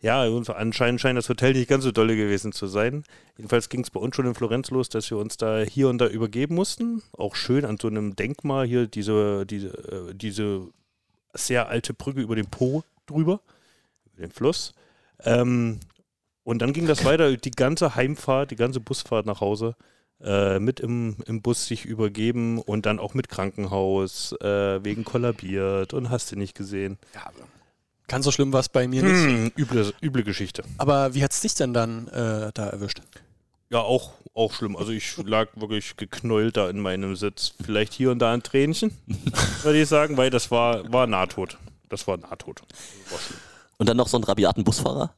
Ja, 0.00 0.26
und 0.26 0.48
anscheinend 0.48 1.00
scheint 1.00 1.18
das 1.18 1.28
Hotel 1.28 1.54
nicht 1.54 1.68
ganz 1.68 1.84
so 1.84 1.90
dolle 1.90 2.16
gewesen 2.16 2.52
zu 2.52 2.66
sein. 2.66 3.02
Jedenfalls 3.36 3.68
ging 3.68 3.80
es 3.80 3.90
bei 3.90 3.98
uns 3.98 4.14
schon 4.14 4.26
in 4.26 4.34
Florenz 4.34 4.70
los, 4.70 4.88
dass 4.88 5.10
wir 5.10 5.18
uns 5.18 5.36
da 5.36 5.60
hier 5.60 5.88
und 5.88 5.98
da 5.98 6.06
übergeben 6.06 6.54
mussten. 6.54 7.02
Auch 7.12 7.34
schön 7.34 7.64
an 7.64 7.78
so 7.80 7.88
einem 7.88 8.14
Denkmal 8.14 8.66
hier, 8.66 8.86
diese, 8.86 9.44
diese, 9.44 9.68
äh, 9.68 10.14
diese 10.14 10.68
sehr 11.34 11.68
alte 11.68 11.94
Brücke 11.94 12.20
über 12.20 12.36
den 12.36 12.46
Po 12.46 12.84
drüber, 13.06 13.40
über 14.12 14.26
den 14.26 14.32
Fluss. 14.32 14.72
Ähm, 15.24 15.80
Und 16.44 16.60
dann 16.60 16.72
ging 16.72 16.86
das 16.86 17.04
weiter, 17.04 17.36
die 17.36 17.50
ganze 17.50 17.94
Heimfahrt, 17.94 18.50
die 18.50 18.56
ganze 18.56 18.80
Busfahrt 18.80 19.26
nach 19.26 19.40
Hause, 19.42 19.76
äh, 20.22 20.58
mit 20.58 20.80
im, 20.80 21.16
im 21.26 21.42
Bus 21.42 21.66
sich 21.66 21.84
übergeben 21.84 22.58
und 22.58 22.86
dann 22.86 22.98
auch 22.98 23.12
mit 23.12 23.28
Krankenhaus, 23.28 24.32
äh, 24.40 24.82
wegen 24.82 25.04
kollabiert 25.04 25.92
und 25.92 26.08
hast 26.08 26.32
du 26.32 26.36
nicht 26.36 26.54
gesehen. 26.56 26.98
Ganz 28.06 28.24
so 28.24 28.32
schlimm 28.32 28.50
war 28.54 28.60
es 28.60 28.70
bei 28.70 28.88
mir 28.88 29.02
nicht. 29.02 29.12
Hm, 29.12 29.52
üble, 29.58 29.92
üble 30.02 30.24
Geschichte. 30.24 30.64
Aber 30.78 31.12
wie 31.14 31.22
hat 31.22 31.32
es 31.34 31.42
dich 31.42 31.54
denn 31.54 31.74
dann 31.74 32.08
äh, 32.08 32.50
da 32.54 32.66
erwischt? 32.68 33.02
Ja, 33.70 33.80
auch, 33.80 34.12
auch 34.34 34.52
schlimm. 34.52 34.76
Also 34.76 34.92
ich 34.92 35.16
lag 35.24 35.48
wirklich 35.56 35.96
geknäult 35.96 36.56
da 36.56 36.70
in 36.70 36.80
meinem 36.80 37.16
Sitz. 37.16 37.54
Vielleicht 37.62 37.92
hier 37.92 38.10
und 38.10 38.18
da 38.18 38.32
ein 38.32 38.42
Tränchen, 38.42 38.96
würde 39.62 39.80
ich 39.80 39.88
sagen, 39.88 40.16
weil 40.16 40.30
das 40.30 40.50
war, 40.50 40.90
war 40.92 41.06
Nahtod. 41.06 41.58
Das 41.88 42.06
war 42.06 42.16
Nahtod. 42.16 42.62
War 43.10 43.18
schlimm. 43.18 43.38
Und 43.78 43.88
dann 43.88 43.96
noch 43.96 44.08
so 44.08 44.16
einen 44.16 44.24
rabiaten 44.24 44.64
Busfahrer? 44.64 45.14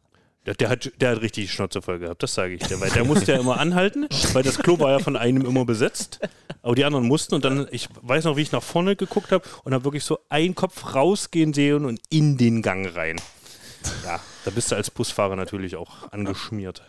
Der, 0.47 0.55
der, 0.55 0.71
hat, 0.71 0.91
der 1.01 1.11
hat 1.11 1.21
richtig 1.21 1.45
die 1.45 1.49
Schnauze 1.51 1.83
voll 1.83 1.99
gehabt, 1.99 2.23
das 2.23 2.35
sage 2.35 2.55
ich 2.55 2.63
dir. 2.63 2.81
Weil 2.81 2.91
der 2.91 3.05
musste 3.05 3.33
ja 3.33 3.39
immer 3.39 3.61
anhalten, 3.61 4.07
weil 4.33 4.43
das 4.43 4.59
Klo 4.59 4.79
war 4.79 4.91
ja 4.91 4.99
von 4.99 5.17
einem 5.17 5.45
immer 5.45 5.67
besetzt. 5.67 6.19
Aber 6.63 6.75
die 6.75 6.85
anderen 6.85 7.07
mussten 7.07 7.35
und 7.35 7.45
dann, 7.45 7.69
ich 7.71 7.89
weiß 8.01 8.25
noch, 8.25 8.37
wie 8.37 8.43
ich 8.43 8.53
nach 8.53 8.63
vorne 8.63 8.97
geguckt 8.97 9.33
habe 9.33 9.45
und 9.65 9.75
habe 9.75 9.85
wirklich 9.85 10.05
so 10.05 10.19
einen 10.31 10.55
Kopf 10.55 10.95
rausgehen 10.95 11.53
sehen 11.53 11.85
und 11.85 12.01
in 12.09 12.39
den 12.39 12.63
Gang 12.63 12.95
rein. 12.95 13.21
Ja, 14.05 14.21
da 14.45 14.51
bist 14.51 14.73
du 14.73 14.77
als 14.77 14.91
Busfahrer 14.91 15.37
natürlich 15.37 15.77
auch 15.77 16.11
angeschmiert. 16.11 16.83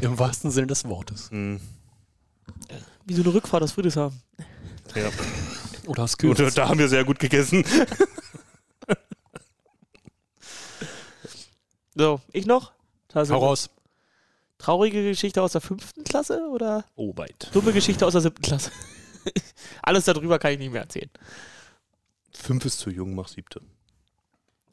Im 0.00 0.18
wahrsten 0.18 0.50
Sinne 0.50 0.66
des 0.66 0.84
Wortes. 0.84 1.30
Hm, 1.30 1.60
Wie 3.04 3.14
so 3.14 3.22
eine 3.22 3.32
Rückfahrt 3.34 3.62
aus 3.62 3.72
Friedrichshafen. 3.72 4.20
ja. 4.94 5.10
Oder 5.86 6.02
hast 6.04 6.18
Gut, 6.18 6.38
da 6.56 6.68
haben 6.68 6.78
wir 6.78 6.88
sehr 6.88 7.04
gut 7.04 7.18
gegessen. 7.18 7.64
So, 11.96 12.20
ich 12.32 12.46
noch? 12.46 12.72
Hau 13.14 13.20
raus. 13.38 13.70
Traurige 14.58 15.02
Geschichte 15.04 15.40
aus 15.42 15.52
der 15.52 15.60
fünften 15.60 16.02
Klasse 16.04 16.48
oder 16.50 16.84
Oh, 16.96 17.12
weit. 17.16 17.50
dumme 17.52 17.72
Geschichte 17.72 18.04
aus 18.06 18.12
der 18.14 18.22
siebten 18.22 18.42
Klasse? 18.42 18.72
Alles 19.82 20.04
darüber 20.04 20.38
kann 20.38 20.52
ich 20.52 20.58
nicht 20.58 20.72
mehr 20.72 20.82
erzählen. 20.82 21.10
Fünf 22.32 22.64
ist 22.64 22.78
zu 22.80 22.90
jung, 22.90 23.14
mach 23.14 23.28
siebte. 23.28 23.60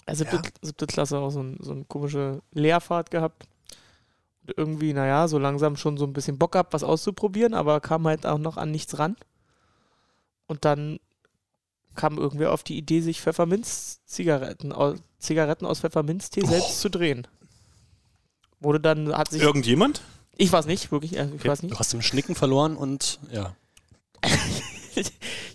Ja, 0.08 0.16
siebte, 0.16 0.42
siebte 0.62 0.88
Klasse 0.88 1.20
auch 1.20 1.30
so, 1.30 1.44
ein, 1.44 1.58
so 1.62 1.72
eine 1.74 1.86
komische 1.86 2.42
Lehrfahrt 2.54 3.12
gehabt. 3.12 3.48
Irgendwie, 4.58 4.94
naja, 4.94 5.28
so 5.28 5.38
langsam 5.38 5.78
schon 5.78 5.98
so 5.98 6.06
ein 6.06 6.14
bisschen 6.14 6.38
Bock 6.38 6.54
gehabt, 6.54 6.74
was 6.74 6.84
auszuprobieren, 6.84 7.54
aber 7.54 7.80
kam 7.80 8.08
halt 8.08 8.26
auch 8.26 8.40
noch 8.40 8.58
an 8.58 8.72
nichts 8.72 8.98
ran. 9.00 9.16
Und 10.48 10.66
dann 10.66 11.00
kam 11.96 12.18
irgendwer 12.18 12.52
auf 12.52 12.64
die 12.64 12.78
Idee, 12.78 13.02
sich 13.02 13.22
Pfefferminz-Zigaretten 13.22 14.74
au- 14.74 14.96
Zigaretten 15.20 15.66
aus 15.66 15.82
Pfefferminztee 15.82 16.46
selbst 16.46 16.82
zu 16.82 16.90
drehen. 16.90 17.28
Wurde 18.60 18.80
dann, 18.80 19.16
hat 19.16 19.30
sich. 19.30 19.42
Irgendjemand? 19.42 20.02
Ich 20.38 20.52
weiß 20.52 20.66
nicht, 20.66 20.92
wirklich, 20.92 21.16
äh, 21.18 21.26
ich 21.28 21.34
Okay. 21.42 21.50
weiß 21.50 21.64
nicht. 21.64 21.74
Du 21.76 21.80
hast 21.80 21.94
im 21.94 22.02
Schnicken 22.02 22.34
verloren 22.36 22.76
und 22.78 23.20
ja. 23.32 23.56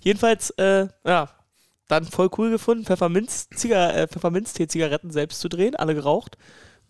Jedenfalls, 0.03 0.51
äh, 0.51 0.89
ja, 1.05 1.31
dann 1.89 2.05
voll 2.05 2.31
cool 2.39 2.51
gefunden, 2.51 2.85
Pfefferminz 2.85 3.49
-Ziga 3.53 3.91
äh, 3.91 4.07
Pfefferminztee-Zigaretten 4.09 5.11
selbst 5.11 5.41
zu 5.41 5.49
drehen, 5.49 5.77
alle 5.77 5.95
geraucht. 5.95 6.37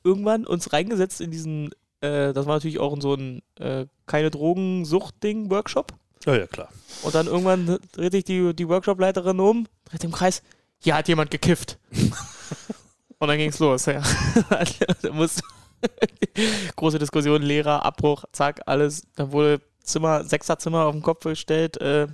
Irgendwann 0.05 0.47
uns 0.47 0.73
reingesetzt 0.73 1.21
in 1.21 1.31
diesen, 1.31 1.71
äh, 2.07 2.33
das 2.33 2.47
war 2.47 2.55
natürlich 2.55 2.79
auch 2.79 2.97
so 3.01 3.15
ein 3.15 3.43
äh, 3.59 3.87
keine 4.07 4.31
Drogensucht-Ding-Workshop. 4.31 5.93
Ja, 6.25 6.37
ja, 6.37 6.47
klar. 6.47 6.69
Und 7.03 7.15
dann 7.15 7.27
irgendwann 7.27 7.79
dreht 7.93 8.13
sich 8.13 8.25
die, 8.25 8.55
die 8.55 8.69
Workshop-Leiterin 8.69 9.39
um, 9.41 9.67
dreht 9.85 10.05
im 10.05 10.13
Kreis, 10.13 10.43
hier 10.79 10.97
hat 10.97 11.09
jemand 11.09 11.31
gekifft. 11.31 11.79
Und 13.19 13.29
dann 13.29 13.39
ging's 13.39 13.59
los, 13.59 13.87
ja. 13.87 14.03
da 15.03 15.13
musste 15.13 15.43
große 16.77 16.99
Diskussion, 16.99 17.43
Lehrer, 17.43 17.85
Abbruch, 17.85 18.25
zack, 18.33 18.61
alles. 18.67 19.03
Dann 19.17 19.33
wurde 19.33 19.61
Zimmer, 19.83 20.25
Sechserzimmer 20.25 20.85
auf 20.85 20.93
den 20.93 21.03
Kopf 21.03 21.25
gestellt, 21.25 21.81
äh, 21.81 22.07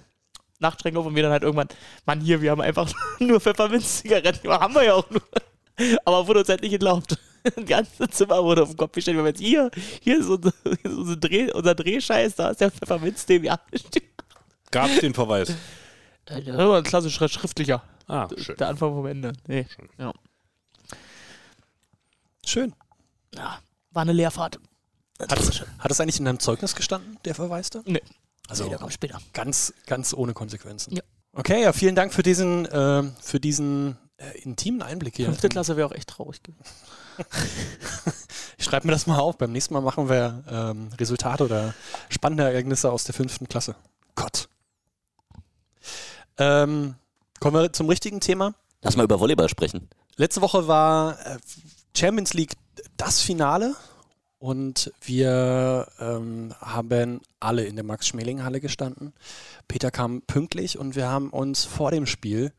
Nachtschränke 0.59 0.99
auf 0.99 1.07
und 1.07 1.15
wir 1.15 1.23
dann 1.23 1.33
halt 1.33 1.43
irgendwann, 1.43 1.69
Mann, 2.07 2.21
hier, 2.21 2.41
wir 2.41 2.51
haben 2.51 2.61
einfach 2.61 2.93
nur 3.19 3.41
Pfefferminz-Zigaretten, 3.41 4.49
haben 4.49 4.75
wir 4.75 4.85
ja 4.85 4.95
auch 4.95 5.11
nur. 5.11 5.23
Aber 6.05 6.27
wurde 6.27 6.41
uns 6.41 6.49
halt 6.49 6.63
nicht 6.63 6.75
erlaubt. 6.75 7.19
Das 7.57 7.67
ganze 7.67 8.09
Zimmer 8.09 8.43
wurde 8.43 8.63
auf 8.63 8.71
den 8.71 8.77
Kopf 8.77 8.93
gestellt. 8.93 9.17
Wir 9.17 9.21
haben 9.23 9.27
jetzt 9.27 9.41
hier, 9.41 9.71
hier 10.01 10.21
ist 10.21 10.29
unser, 10.29 10.53
hier 10.65 10.91
ist 10.91 10.97
unser, 10.97 11.17
Dreh, 11.17 11.53
unser 11.53 11.75
Drehscheiß, 11.75 12.37
da 12.37 12.51
ist 12.51 12.61
der 12.61 12.71
Pfefferminz-Tee, 12.71 13.39
ja. 13.39 13.59
Gab 14.71 14.91
es 14.91 15.01
den 15.01 15.15
Verweis? 15.15 15.53
Das 16.25 16.47
war 16.47 16.79
ein 16.79 16.85
klassischer 16.85 17.29
schriftlicher. 17.29 17.83
Ah, 18.07 18.29
schön. 18.37 18.57
Der 18.57 18.69
Anfang 18.69 18.95
vom 18.95 19.07
Ende. 19.07 19.33
Nee. 19.47 19.67
Ja. 19.99 20.13
Schön. 22.45 22.75
ja. 23.35 23.59
War 23.91 24.03
eine 24.03 24.13
Leerfahrt. 24.13 24.59
Hat 25.21 25.39
es, 25.39 25.61
hat 25.79 25.91
es 25.91 26.01
eigentlich 26.01 26.19
in 26.19 26.25
deinem 26.25 26.41
Zeugnis 26.41 26.75
gestanden, 26.75 27.19
der 27.25 27.35
Verweis 27.35 27.71
da? 27.71 27.83
Nee. 27.85 28.03
Also 28.49 28.69
der 28.69 28.79
kommt 28.79 28.93
später. 28.93 29.21
ganz, 29.33 29.73
ganz 29.87 30.15
ohne 30.15 30.33
Konsequenzen. 30.33 30.97
Ja. 30.97 31.03
Okay, 31.35 31.63
ja, 31.63 31.73
vielen 31.73 31.95
Dank 31.95 32.13
für 32.13 32.23
diesen, 32.23 32.67
äh, 32.67 33.05
für 33.21 33.41
diesen 33.41 33.97
äh, 34.23 34.39
intimen 34.43 34.83
Einblick 34.83 35.17
hier. 35.17 35.27
Fünfte 35.27 35.49
Klasse 35.49 35.77
wäre 35.77 35.89
auch 35.89 35.93
echt 35.93 36.09
traurig 36.09 36.43
gewesen. 36.43 36.65
Ich 38.63 38.67
schreibe 38.67 38.87
mir 38.87 38.93
das 38.93 39.09
mal 39.09 39.19
auf. 39.19 39.39
Beim 39.39 39.51
nächsten 39.51 39.75
Mal 39.75 39.81
machen 39.81 40.09
wir 40.09 40.45
ähm, 40.49 40.91
Resultate 40.97 41.45
oder 41.45 41.75
spannende 42.09 42.45
Ereignisse 42.45 42.93
aus 42.93 43.03
der 43.03 43.13
fünften 43.13 43.49
Klasse. 43.49 43.75
Gott. 44.15 44.49
Ähm, 46.39 46.95
kommen 47.41 47.61
wir 47.61 47.73
zum 47.73 47.89
richtigen 47.89 48.21
Thema. 48.21 48.55
Lass 48.83 48.97
mal 48.97 49.03
über 49.03 49.19
Volleyball 49.19 49.49
sprechen. 49.49 49.89
Letzte 50.15 50.43
Woche 50.43 50.69
war 50.69 51.19
äh, 51.27 51.39
Champions 51.97 52.35
League 52.35 52.53
das 52.97 53.21
Finale 53.21 53.75
und 54.39 54.93
wir 55.01 55.89
ähm, 55.99 56.55
haben 56.61 57.21
alle 57.41 57.65
in 57.65 57.75
der 57.75 57.85
Max-Schmeling-Halle 57.85 58.61
gestanden. 58.61 59.13
Peter 59.67 59.91
kam 59.91 60.23
pünktlich 60.23 60.79
und 60.79 60.95
wir 60.95 61.09
haben 61.09 61.31
uns 61.31 61.65
vor 61.65 61.91
dem 61.91 62.07
Spiel, 62.07 62.53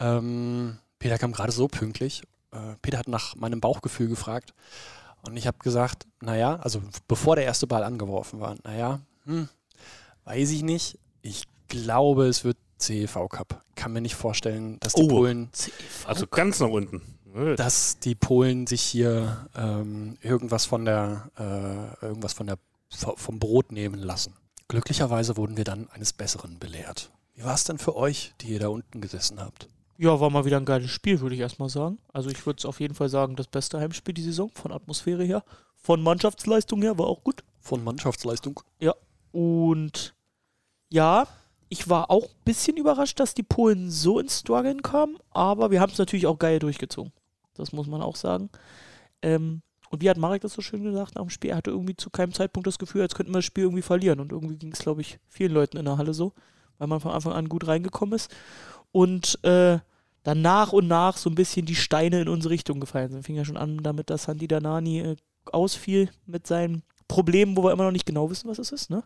ähm, 0.00 0.78
Peter 1.00 1.18
kam 1.18 1.32
gerade 1.32 1.50
so 1.50 1.66
pünktlich, 1.66 2.22
äh, 2.52 2.76
Peter 2.82 2.98
hat 2.98 3.08
nach 3.08 3.34
meinem 3.34 3.60
Bauchgefühl 3.60 4.06
gefragt 4.08 4.54
und 5.22 5.36
ich 5.36 5.48
habe 5.48 5.58
gesagt, 5.58 6.06
naja, 6.20 6.56
also 6.56 6.80
bevor 7.08 7.34
der 7.34 7.44
erste 7.46 7.66
Ball 7.66 7.82
angeworfen 7.82 8.38
war, 8.38 8.54
naja, 8.62 9.00
hm, 9.24 9.48
weiß 10.24 10.50
ich 10.50 10.62
nicht, 10.62 10.98
ich 11.22 11.44
glaube, 11.68 12.26
es 12.28 12.44
wird 12.44 12.56
CEV 12.78 13.28
Cup. 13.28 13.62
Kann 13.74 13.92
mir 13.92 14.00
nicht 14.00 14.14
vorstellen, 14.14 14.78
dass 14.80 14.94
die 14.94 15.02
Oh. 15.02 15.08
Polen 15.08 15.50
Also 16.06 16.26
ganz 16.26 16.60
nach 16.60 16.68
unten. 16.68 17.02
Dass 17.56 17.98
die 17.98 18.14
Polen 18.14 18.66
sich 18.66 18.82
hier 18.82 19.48
ähm, 19.54 20.16
irgendwas 20.20 20.66
von 20.66 20.84
der 20.84 21.30
äh, 21.38 22.04
irgendwas 22.04 22.32
von 22.32 22.46
der 22.46 22.58
vom 22.88 23.38
Brot 23.38 23.70
nehmen 23.70 24.00
lassen. 24.00 24.34
Glücklicherweise 24.68 25.36
wurden 25.36 25.56
wir 25.56 25.64
dann 25.64 25.88
eines 25.90 26.12
Besseren 26.12 26.58
belehrt. 26.58 27.10
Wie 27.34 27.44
war 27.44 27.54
es 27.54 27.64
denn 27.64 27.78
für 27.78 27.94
euch, 27.94 28.34
die 28.40 28.48
ihr 28.48 28.60
da 28.60 28.68
unten 28.68 29.00
gesessen 29.00 29.40
habt? 29.40 29.68
Ja, 30.02 30.18
war 30.18 30.30
mal 30.30 30.46
wieder 30.46 30.56
ein 30.56 30.64
geiles 30.64 30.90
Spiel, 30.90 31.20
würde 31.20 31.34
ich 31.34 31.42
erstmal 31.42 31.68
sagen. 31.68 31.98
Also 32.10 32.30
ich 32.30 32.46
würde 32.46 32.56
es 32.56 32.64
auf 32.64 32.80
jeden 32.80 32.94
Fall 32.94 33.10
sagen, 33.10 33.36
das 33.36 33.48
beste 33.48 33.78
Heimspiel 33.78 34.14
die 34.14 34.22
Saison, 34.22 34.50
von 34.54 34.72
Atmosphäre 34.72 35.24
her. 35.24 35.44
Von 35.76 36.00
Mannschaftsleistung 36.00 36.80
her 36.80 36.96
war 36.96 37.04
auch 37.04 37.22
gut. 37.22 37.44
Von 37.58 37.84
Mannschaftsleistung? 37.84 38.60
Und 39.30 40.14
ja, 40.88 41.26
ich 41.68 41.90
war 41.90 42.10
auch 42.10 42.30
ein 42.30 42.44
bisschen 42.46 42.78
überrascht, 42.78 43.20
dass 43.20 43.34
die 43.34 43.42
Polen 43.42 43.90
so 43.90 44.18
ins 44.18 44.40
Struggeln 44.40 44.80
kamen, 44.80 45.18
aber 45.32 45.70
wir 45.70 45.82
haben 45.82 45.92
es 45.92 45.98
natürlich 45.98 46.26
auch 46.26 46.38
geil 46.38 46.60
durchgezogen. 46.60 47.12
Das 47.52 47.72
muss 47.72 47.86
man 47.86 48.00
auch 48.00 48.16
sagen. 48.16 48.48
Ähm, 49.20 49.60
und 49.90 50.00
wie 50.00 50.08
hat 50.08 50.16
Marek 50.16 50.40
das 50.40 50.54
so 50.54 50.62
schön 50.62 50.82
gesagt 50.82 51.16
nach 51.16 51.22
dem 51.24 51.28
Spiel? 51.28 51.50
Er 51.50 51.56
hatte 51.58 51.72
irgendwie 51.72 51.94
zu 51.94 52.08
keinem 52.08 52.32
Zeitpunkt 52.32 52.66
das 52.66 52.78
Gefühl, 52.78 53.02
als 53.02 53.14
könnten 53.14 53.32
wir 53.32 53.38
das 53.38 53.44
Spiel 53.44 53.64
irgendwie 53.64 53.82
verlieren. 53.82 54.20
Und 54.20 54.32
irgendwie 54.32 54.56
ging 54.56 54.72
es, 54.72 54.78
glaube 54.78 55.02
ich, 55.02 55.18
vielen 55.28 55.52
Leuten 55.52 55.76
in 55.76 55.84
der 55.84 55.98
Halle 55.98 56.14
so, 56.14 56.32
weil 56.78 56.88
man 56.88 57.00
von 57.00 57.12
Anfang 57.12 57.34
an 57.34 57.50
gut 57.50 57.66
reingekommen 57.66 58.14
ist. 58.14 58.34
Und 58.92 59.38
äh, 59.44 59.78
dann 60.22 60.42
nach 60.42 60.72
und 60.72 60.86
nach 60.88 61.16
so 61.16 61.30
ein 61.30 61.34
bisschen 61.34 61.66
die 61.66 61.74
Steine 61.74 62.20
in 62.22 62.28
unsere 62.28 62.52
Richtung 62.52 62.80
gefallen 62.80 63.10
sind. 63.10 63.24
Fing 63.24 63.36
ja 63.36 63.44
schon 63.44 63.56
an 63.56 63.82
damit, 63.82 64.10
dass 64.10 64.24
Sandy 64.24 64.48
Danani 64.48 65.00
äh, 65.00 65.16
ausfiel 65.46 66.10
mit 66.26 66.46
seinen 66.46 66.82
Problemen, 67.08 67.56
wo 67.56 67.64
wir 67.64 67.72
immer 67.72 67.84
noch 67.84 67.90
nicht 67.90 68.06
genau 68.06 68.30
wissen, 68.30 68.48
was 68.48 68.58
es 68.58 68.70
ist. 68.70 68.90
Ne? 68.90 69.02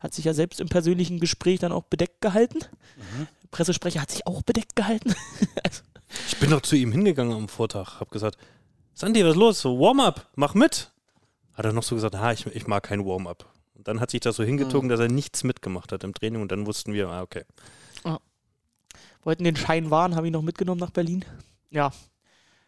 Hat 0.00 0.12
sich 0.12 0.24
ja 0.24 0.34
selbst 0.34 0.60
im 0.60 0.68
persönlichen 0.68 1.20
Gespräch 1.20 1.60
dann 1.60 1.72
auch 1.72 1.84
bedeckt 1.84 2.20
gehalten. 2.20 2.58
Pressesprecher 3.50 4.00
hat 4.00 4.10
sich 4.10 4.26
auch 4.26 4.42
bedeckt 4.42 4.74
gehalten. 4.74 5.14
also, 5.62 5.82
Ich 6.26 6.38
bin 6.38 6.50
doch 6.50 6.62
zu 6.62 6.76
ihm 6.76 6.90
hingegangen 6.90 7.36
am 7.36 7.48
Vortag, 7.48 8.00
hab 8.00 8.10
gesagt, 8.10 8.38
Sandy, 8.94 9.24
was 9.24 9.32
ist 9.32 9.36
los? 9.36 9.64
Warm-up, 9.64 10.28
mach 10.34 10.54
mit. 10.54 10.90
Hat 11.54 11.64
er 11.64 11.72
noch 11.72 11.82
so 11.84 11.94
gesagt, 11.94 12.16
ah, 12.16 12.32
ich, 12.32 12.46
ich 12.46 12.66
mag 12.66 12.82
kein 12.82 13.04
Warm-up. 13.04 13.46
Und 13.74 13.86
dann 13.86 14.00
hat 14.00 14.10
sich 14.10 14.20
das 14.20 14.36
so 14.36 14.42
hingezogen, 14.42 14.88
dass 14.88 15.00
er 15.00 15.08
nichts 15.08 15.44
mitgemacht 15.44 15.92
hat 15.92 16.04
im 16.04 16.14
Training 16.14 16.42
und 16.42 16.50
dann 16.50 16.66
wussten 16.66 16.92
wir, 16.92 17.08
ah, 17.08 17.22
okay. 17.22 17.44
Wollten 19.24 19.44
den 19.44 19.56
Schein 19.56 19.90
wahren, 19.90 20.16
haben 20.16 20.24
ihn 20.24 20.32
noch 20.32 20.42
mitgenommen 20.42 20.80
nach 20.80 20.90
Berlin. 20.90 21.24
Ja. 21.70 21.90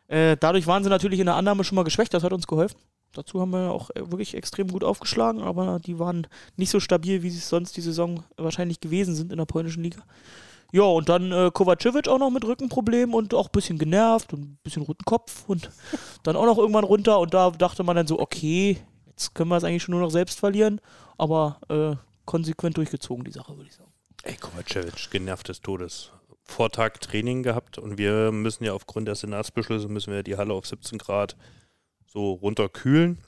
Äh, 0.09 0.37
dadurch 0.39 0.67
waren 0.67 0.85
sie 0.85 0.91
natürlich 0.91 1.21
in 1.21 1.27
der 1.27 1.35
Annahme 1.35 1.65
schon 1.65 1.77
mal 1.77 1.85
geschwächt, 1.85 2.15
das 2.15 2.23
hat 2.23 2.33
uns 2.33 2.47
geholfen. 2.47 2.79
Dazu 3.13 3.41
haben 3.41 3.51
wir 3.51 3.71
auch 3.71 3.91
äh, 3.91 4.11
wirklich 4.11 4.35
extrem 4.35 4.69
gut 4.69 4.85
aufgeschlagen, 4.85 5.41
aber 5.41 5.81
die 5.81 5.99
waren 5.99 6.27
nicht 6.57 6.71
so 6.71 6.81
stabil, 6.81 7.23
wie 7.23 7.31
sie 7.31 7.39
es 7.39 7.49
sonst 7.49 7.77
die 7.77 7.81
Saison 7.81 8.23
wahrscheinlich 8.37 8.81
gewesen 8.81 9.15
sind 9.15 9.33
in 9.33 9.39
der 9.39 9.47
polnischen 9.47 9.83
Liga. 9.83 10.03
Ja, 10.73 10.83
und 10.83 11.09
dann 11.09 11.33
äh, 11.33 11.51
Kovacevic 11.53 12.09
auch 12.09 12.19
noch 12.19 12.31
mit 12.31 12.45
Rückenproblem 12.45 13.15
und 13.15 13.33
auch 13.35 13.47
ein 13.47 13.53
bisschen 13.53 13.79
genervt 13.79 14.33
und 14.33 14.41
ein 14.41 14.59
bisschen 14.63 14.83
roten 14.83 15.05
Kopf 15.05 15.45
und 15.49 15.71
dann 16.25 16.37
auch 16.37 16.47
noch 16.47 16.59
irgendwann 16.59 16.85
runter 16.85 17.19
und 17.19 17.33
da 17.33 17.51
dachte 17.51 17.83
man 17.85 17.97
dann 17.97 18.07
so, 18.07 18.19
okay, 18.19 18.79
jetzt 19.07 19.35
können 19.35 19.49
wir 19.49 19.57
es 19.57 19.65
eigentlich 19.65 19.83
schon 19.83 19.93
nur 19.93 20.03
noch 20.03 20.11
selbst 20.11 20.39
verlieren, 20.39 20.81
aber 21.17 21.59
äh, 21.69 21.97
konsequent 22.27 22.77
durchgezogen, 22.77 23.25
die 23.25 23.33
Sache, 23.33 23.57
würde 23.57 23.69
ich 23.69 23.77
sagen. 23.77 23.91
Ey, 24.25 24.37
Kovacevic, 24.37 25.11
genervt 25.11 25.49
des 25.49 25.61
Todes. 25.61 26.11
Vortag 26.47 26.99
Training 27.01 27.43
gehabt 27.43 27.79
und 27.79 27.99
wir 27.99 28.33
müssen 28.33 28.65
ja 28.65 28.73
aufgrund 28.73 29.09
der 29.09 29.15
Senatsbeschlüsse 29.15 29.89
müssen 29.89 30.13
wir 30.13 30.23
die 30.23 30.37
Halle 30.37 30.55
auf 30.55 30.67
17 30.67 30.99
Grad 30.99 31.37
so 32.07 32.33
runterkühlen. 32.33 33.19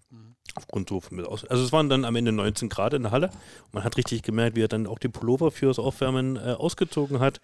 Aufgrund 0.54 0.88
so. 0.88 1.02
Also 1.20 1.64
es 1.64 1.72
waren 1.72 1.88
dann 1.88 2.04
am 2.04 2.16
Ende 2.16 2.32
19 2.32 2.68
Grad 2.68 2.94
in 2.94 3.02
der 3.02 3.12
Halle. 3.12 3.28
Und 3.66 3.74
man 3.74 3.84
hat 3.84 3.96
richtig 3.96 4.22
gemerkt, 4.22 4.56
wie 4.56 4.62
er 4.62 4.68
dann 4.68 4.86
auch 4.86 4.98
die 4.98 5.08
Pullover 5.08 5.50
fürs 5.50 5.78
Aufwärmen 5.78 6.36
äh, 6.36 6.54
ausgezogen 6.58 7.20
hat. 7.20 7.40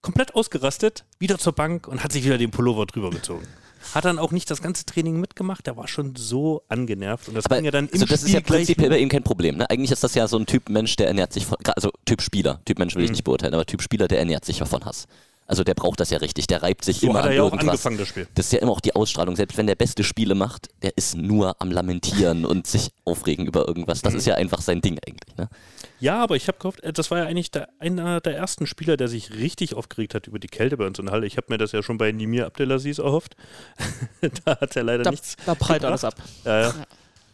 Komplett 0.00 0.34
ausgerastet, 0.34 1.04
wieder 1.18 1.38
zur 1.38 1.52
Bank 1.52 1.88
und 1.88 2.04
hat 2.04 2.12
sich 2.12 2.24
wieder 2.24 2.38
den 2.38 2.52
Pullover 2.52 2.86
drüber 2.86 3.10
gezogen. 3.10 3.46
Hat 3.94 4.04
dann 4.04 4.18
auch 4.18 4.32
nicht 4.32 4.50
das 4.50 4.60
ganze 4.62 4.84
Training 4.84 5.20
mitgemacht, 5.20 5.66
der 5.66 5.76
war 5.76 5.88
schon 5.88 6.14
so 6.16 6.62
angenervt. 6.68 7.28
Und 7.28 7.34
das 7.34 7.46
Aber 7.46 7.56
ging 7.56 7.64
ja 7.66 7.70
dann 7.70 7.86
im 7.86 7.92
also 7.94 8.06
das 8.06 8.20
Spiel 8.20 8.28
ist 8.28 8.34
ja 8.34 8.40
prinzipiell 8.40 8.88
bei 8.90 8.98
ihm 8.98 9.08
kein 9.08 9.22
Problem. 9.22 9.56
Ne? 9.56 9.68
Eigentlich 9.70 9.90
ist 9.90 10.04
das 10.04 10.14
ja 10.14 10.26
so 10.28 10.38
ein 10.38 10.46
Typ 10.46 10.68
Mensch, 10.68 10.96
der 10.96 11.06
ernährt 11.08 11.32
sich 11.32 11.46
von, 11.46 11.56
also 11.74 11.90
Typ 12.04 12.22
Spieler, 12.22 12.60
Typ 12.64 12.78
Mensch 12.78 12.94
will 12.94 13.02
ich 13.04 13.10
Mhm. 13.10 13.14
nicht 13.14 13.24
beurteilen, 13.24 13.54
aber 13.54 13.64
Typ 13.66 13.82
Spieler, 13.82 14.08
der 14.08 14.18
ernährt 14.18 14.44
sich 14.44 14.58
ja 14.58 14.66
von 14.66 14.84
Hass. 14.84 15.06
Also 15.48 15.62
der 15.64 15.74
braucht 15.74 16.00
das 16.00 16.10
ja 16.10 16.18
richtig, 16.18 16.46
der 16.48 16.62
reibt 16.62 16.84
sich 16.84 16.98
So 17.00 17.06
immer 17.08 17.20
hat 17.20 17.26
an 17.26 17.30
er 17.30 17.36
ja 17.36 17.42
auch 17.42 17.46
irgendwas. 17.52 17.68
angefangen, 17.68 17.98
das 17.98 18.08
Spiel. 18.08 18.26
Das 18.34 18.46
ist 18.46 18.52
ja 18.52 18.58
immer 18.58 18.72
auch 18.72 18.80
die 18.80 18.94
Ausstrahlung. 18.96 19.36
Selbst 19.36 19.56
wenn 19.56 19.66
der 19.68 19.76
beste 19.76 20.02
Spiele 20.04 20.34
macht, 20.34 20.68
der 20.82 20.96
ist 20.96 21.16
nur 21.16 21.54
am 21.60 21.70
Lamentieren 21.70 22.44
und 22.44 22.66
sich 22.66 22.90
aufregen 23.04 23.46
über 23.46 23.66
irgendwas. 23.68 24.02
Das 24.02 24.12
Mhm. 24.14 24.18
ist 24.18 24.26
ja 24.26 24.34
einfach 24.34 24.60
sein 24.60 24.80
Ding 24.80 24.98
eigentlich. 25.06 25.36
Ne? 25.36 25.48
Ja, 26.00 26.22
aber 26.22 26.34
ich 26.36 26.48
habe 26.48 26.58
gehofft, 26.58 26.80
äh, 26.82 26.92
das 26.92 27.10
war 27.10 27.18
ja 27.18 27.24
eigentlich 27.26 27.50
der, 27.52 27.68
einer 27.78 28.20
der 28.20 28.36
ersten 28.36 28.66
Spieler, 28.66 28.96
der 28.96 29.08
sich 29.08 29.32
richtig 29.34 29.74
aufgeregt 29.74 30.14
hat 30.14 30.26
über 30.26 30.38
die 30.38 30.48
Kälte 30.48 30.76
bei 30.76 30.86
uns 30.86 30.98
in 30.98 31.06
der 31.06 31.12
Halle. 31.14 31.26
Ich 31.26 31.36
habe 31.36 31.46
mir 31.50 31.58
das 31.58 31.72
ja 31.72 31.82
schon 31.82 31.96
bei 31.96 32.10
Nimir 32.12 32.46
Abdelaziz 32.46 32.98
erhofft. 32.98 33.36
da 34.44 34.58
hat 34.60 34.74
er 34.76 34.82
leider 34.82 35.04
Da, 35.04 35.10
nichts. 35.10 35.36
da 35.46 35.54
prallt 35.54 35.82
gebracht. 35.82 36.04
alles 36.04 36.04
ab. 36.04 36.14
Ja, 36.44 36.60
ja. 36.60 36.74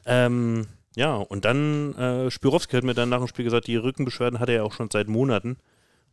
Ähm, 0.07 0.67
ja, 0.97 1.15
und 1.15 1.45
dann, 1.47 1.95
äh, 1.97 2.31
Spirowski 2.31 2.77
hat 2.77 2.85
mir 2.85 2.93
dann 2.95 3.09
nach 3.09 3.19
dem 3.19 3.29
Spiel 3.29 3.45
gesagt, 3.47 3.67
die 3.67 3.77
Rückenbeschwerden 3.77 4.39
hat 4.41 4.49
er 4.51 4.57
ja 4.57 4.63
auch 4.65 4.73
schon 4.75 4.91
seit 4.93 5.09
Monaten. 5.09 5.57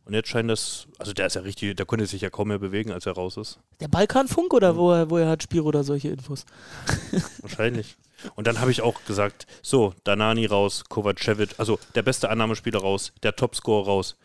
Und 0.04 0.14
jetzt 0.14 0.28
scheint 0.28 0.50
das, 0.50 0.86
also 0.98 1.12
der 1.12 1.26
ist 1.26 1.34
ja 1.34 1.42
richtig, 1.42 1.76
der 1.76 1.86
konnte 1.86 2.06
sich 2.06 2.22
ja 2.22 2.30
kaum 2.30 2.48
mehr 2.48 2.58
bewegen, 2.58 2.90
als 2.90 3.06
er 3.06 3.12
raus 3.12 3.36
ist. 3.36 3.60
Der 3.80 3.88
Balkanfunk 3.88 4.52
oder 4.54 4.76
woher, 4.76 5.10
woher 5.10 5.28
hat 5.28 5.42
Spiro 5.42 5.68
oder 5.68 5.84
solche 5.84 6.08
Infos? 6.08 6.46
Wahrscheinlich. 7.42 7.96
Und 8.34 8.46
dann 8.46 8.60
habe 8.60 8.70
ich 8.70 8.82
auch 8.82 9.04
gesagt, 9.04 9.46
so, 9.62 9.94
Danani 10.04 10.46
raus, 10.46 10.84
Kovacevic, 10.88 11.50
also 11.58 11.78
der 11.94 12.02
beste 12.02 12.28
Annahmespieler 12.28 12.80
raus, 12.80 13.12
der 13.22 13.36
Topscorer 13.36 13.86
raus. 13.86 14.16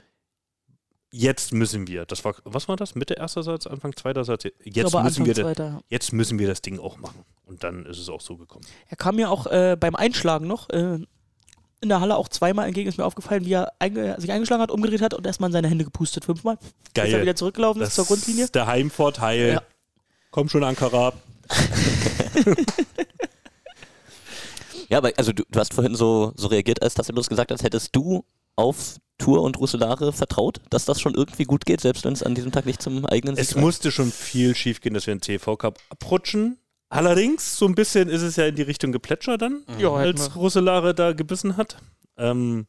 Jetzt 1.12 1.54
müssen 1.54 1.88
wir, 1.88 2.06
das 2.06 2.26
war, 2.26 2.36
was 2.44 2.68
war 2.68 2.76
das? 2.76 2.96
Mitte 2.96 3.14
erster 3.14 3.44
Satz, 3.44 3.68
Anfang 3.68 3.96
zweiter 3.96 4.26
Satz? 4.26 4.44
Jetzt 4.44 4.58
glaube, 4.64 5.04
müssen 5.04 5.22
Anfang 5.22 5.26
wir, 5.28 5.36
zweiter. 5.36 5.82
jetzt 5.88 6.12
müssen 6.12 6.40
wir 6.40 6.48
das 6.48 6.62
Ding 6.62 6.80
auch 6.80 6.98
machen. 6.98 7.24
Und 7.46 7.64
dann 7.64 7.86
ist 7.86 8.00
es 8.00 8.10
auch 8.10 8.22
so 8.22 8.36
gekommen. 8.38 8.66
Er 8.90 8.98
kam 8.98 9.16
mir 9.16 9.30
auch 9.30 9.46
äh, 9.48 9.78
beim 9.80 9.96
Einschlagen 9.96 10.48
noch 10.48 10.70
äh, 10.72 11.00
in 11.86 11.90
der 11.90 12.02
Halle 12.02 12.18
auch 12.18 12.28
zweimal 12.28 12.68
entgegen, 12.68 12.90
ist 12.90 12.98
mir 12.98 13.06
aufgefallen, 13.06 13.46
wie 13.46 13.54
er 13.54 13.72
einge 13.80 14.20
sich 14.20 14.32
eingeschlagen 14.32 14.62
hat, 14.62 14.72
umgedreht 14.72 15.02
hat 15.02 15.14
und 15.14 15.26
erstmal 15.26 15.50
in 15.50 15.54
seine 15.54 15.70
Hände 15.70 15.86
gepustet, 15.86 16.26
fünfmal. 16.26 16.58
Bis 16.94 17.14
er 17.14 17.22
wieder 17.22 17.36
zurückgelaufen 17.36 17.82
ist 17.82 17.96
zur 17.96 18.06
Grundlinie. 18.06 18.46
ist 18.46 18.56
der 18.56 18.68
Heimvorteil. 18.68 19.54
Ja. 19.54 19.62
Komm 20.32 20.50
schon, 20.50 20.64
Ankara. 20.64 21.14
Ja, 24.90 25.00
aber 25.00 25.12
also 25.18 25.32
du, 25.34 25.44
du 25.50 25.60
hast 25.60 25.74
vorhin 25.74 25.96
so, 25.96 26.32
so 26.36 26.48
reagiert, 26.48 26.82
als 26.82 26.94
Tassilus 26.94 27.28
gesagt 27.28 27.52
hat, 27.52 27.64
hättest 27.64 27.96
du 27.96 28.24
auf 28.56 28.98
Tour 29.18 29.42
und 29.42 29.58
Russelare 29.58 30.14
vertraut, 30.14 30.62
dass 30.70 30.86
das 30.86 31.02
schon 31.02 31.14
irgendwie 31.16 31.46
gut 31.46 31.66
geht, 31.66 31.82
selbst 31.82 32.06
wenn 32.06 32.14
es 32.14 32.24
an 32.24 32.36
diesem 32.36 32.52
Tag 32.52 32.66
nicht 32.66 32.82
zum 32.82 33.06
eigenen 33.06 33.38
Es 33.38 33.50
Sieg 33.50 33.58
musste 33.58 33.92
schon 33.92 34.12
viel 34.12 34.56
schief 34.56 34.82
gehen, 34.82 34.94
dass 34.94 35.08
wir 35.08 35.16
den 35.16 35.22
CV 35.22 35.58
Cup 35.58 35.80
abrutschen. 35.90 36.58
Allerdings, 36.90 37.58
so 37.58 37.66
ein 37.66 37.76
bisschen 37.76 38.10
ist 38.10 38.22
es 38.22 38.36
ja 38.36 38.46
in 38.46 38.56
die 38.56 38.62
Richtung 38.62 38.92
geplätscher 38.92 39.38
dann, 39.38 39.64
Ja, 39.80 40.00
hätten 40.00 40.20
als. 40.20 40.36
Russelare 40.36 40.94
da 40.94 41.14
gebissen 41.14 41.58
hat. 41.58 41.78
Ähm, 42.18 42.68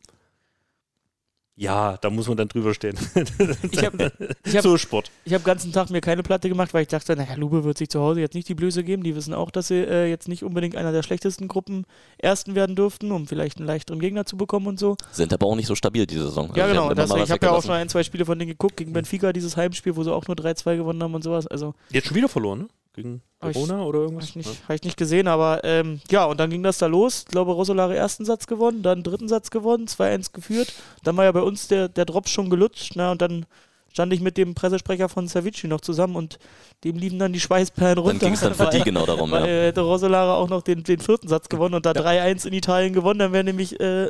ja, 1.59 1.97
da 1.97 2.11
muss 2.11 2.29
man 2.29 2.37
dann 2.37 2.49
drüber 2.49 2.75
stehen. 2.75 2.99
Ich 3.73 3.85
habe 3.85 4.13
ich 4.45 4.55
hab, 4.55 4.63
so 4.63 4.77
Sport. 4.77 5.11
ich 5.25 5.33
hab 5.33 5.41
den 5.43 5.47
ganzen 5.47 5.73
Tag 5.73 5.89
mir 5.89 6.03
keine 6.03 6.23
Platte 6.23 6.51
gemacht, 6.51 6.75
weil 6.75 6.83
ich 6.83 6.89
dachte, 6.89 7.17
naja, 7.17 7.35
Lube 7.35 7.65
wird 7.65 7.79
sich 7.79 7.89
zu 7.89 8.01
Hause 8.01 8.21
jetzt 8.21 8.35
nicht 8.35 8.49
die 8.49 8.55
Blöße 8.55 8.85
geben. 8.85 9.03
Die 9.03 9.17
wissen 9.17 9.33
auch, 9.33 9.51
dass 9.51 9.69
sie 9.69 9.77
äh, 9.77 10.07
jetzt 10.07 10.29
nicht 10.29 10.45
unbedingt 10.45 10.77
einer 10.77 10.93
der 10.93 11.03
schlechtesten 11.03 11.49
Gruppen 11.49 11.87
Ersten 12.19 12.55
werden 12.55 12.77
dürften, 12.77 13.11
um 13.11 13.27
vielleicht 13.27 13.57
einen 13.57 13.67
leichteren 13.67 14.01
Gegner 14.01 14.27
zu 14.27 14.37
bekommen 14.37 14.67
und 14.67 14.79
so. 14.79 14.97
Sind 15.13 15.33
aber 15.33 15.47
auch 15.47 15.57
nicht 15.57 15.67
so 15.67 15.75
stabil 15.75 16.07
diese 16.07 16.25
Saison. 16.25 16.53
ja, 16.55 16.65
Also, 16.65 16.75
genau. 16.75 16.95
das, 16.95 17.11
ich 17.11 17.31
habe 17.31 17.47
ja 17.47 17.53
auch 17.53 17.63
schon 17.63 17.73
ein, 17.73 17.89
zwei 17.89 18.03
Spiele 18.03 18.27
von 18.27 18.39
denen 18.39 18.51
geguckt, 18.51 18.77
gegen 18.77 18.93
Benfica, 18.93 19.33
dieses 19.33 19.57
Heimspiel, 19.57 19.97
wo 19.97 20.05
sie 20.05 20.13
auch 20.13 20.27
nur 20.27 20.37
3-2 20.37 20.77
gewonnen 20.77 21.03
haben 21.03 21.15
und 21.15 21.23
sowas. 21.25 21.47
Also 21.47 21.75
Jetzt 21.91 22.09
schon 22.09 22.17
wieder 22.17 22.29
verloren, 22.29 22.59
ne? 22.61 22.69
Gegen 22.97 23.21
Hab 23.41 23.51
ich- 23.51 23.55
Corona 23.55 23.83
oder 23.83 23.99
Habe 23.99 24.05
irgendwas? 24.07 24.31
ich, 24.31 24.37
nicht- 24.37 24.63
hab 24.69 24.75
ich 24.75 24.83
nicht 24.83 24.97
gesehen, 24.97 25.29
aber 25.29 25.63
ähm, 25.65 26.01
ja, 26.11 26.25
und 26.25 26.41
dann 26.41 26.51
ging 26.51 26.63
das 26.63 26.79
da 26.79 26.87
los. 26.87 27.21
Ich 27.21 27.27
glaube, 27.27 27.53
Rosolare 27.53 27.95
ersten 27.95 28.25
Satz 28.25 28.47
gewonnen, 28.47 28.83
dann 28.83 29.03
dritten 29.03 29.29
Satz 29.29 29.51
gewonnen, 29.51 29.87
2-1 29.87 30.33
geführt. 30.33 30.73
Dann 31.05 31.17
war 31.17 31.25
ja 31.25 31.33
bei 31.33 31.43
uns 31.43 31.69
der, 31.69 31.89
der 31.89 32.07
Drops 32.07 32.31
schon 32.31 32.49
gelutscht, 32.51 32.97
ne? 32.97 33.11
Und 33.11 33.21
dann 33.21 33.45
stand 33.93 34.13
ich 34.13 34.21
mit 34.21 34.37
dem 34.39 34.55
Pressesprecher 34.55 35.09
von 35.09 35.27
Savici 35.29 35.69
noch 35.69 35.81
zusammen 35.83 36.17
und 36.17 36.39
dem 36.85 36.97
liefen 36.97 37.19
dann 37.19 37.33
die 37.33 37.41
Schweißperlen 37.41 37.99
runter. 37.99 38.19
Dann 38.19 38.29
ging 38.29 38.35
es 38.35 38.41
dann 38.41 38.55
für 38.55 38.69
die 38.71 38.83
genau 38.83 39.07
darum, 39.07 39.31
weil, 39.31 39.43
ja. 39.43 39.47
äh, 39.47 39.67
hätte 39.67 39.83
Rosolare 39.83 40.35
auch 40.35 40.49
noch 40.49 40.63
den, 40.63 40.83
den 40.83 41.01
vierten 41.01 41.29
Satz 41.29 41.49
gewonnen 41.49 41.75
und 41.75 41.87
da 41.87 41.93
3-1 41.93 42.47
in 42.47 42.53
Italien 42.55 42.93
gewonnen, 42.95 43.19
dann 43.19 43.33
wäre 43.33 43.45
nämlich, 43.45 43.79
äh, 43.81 44.09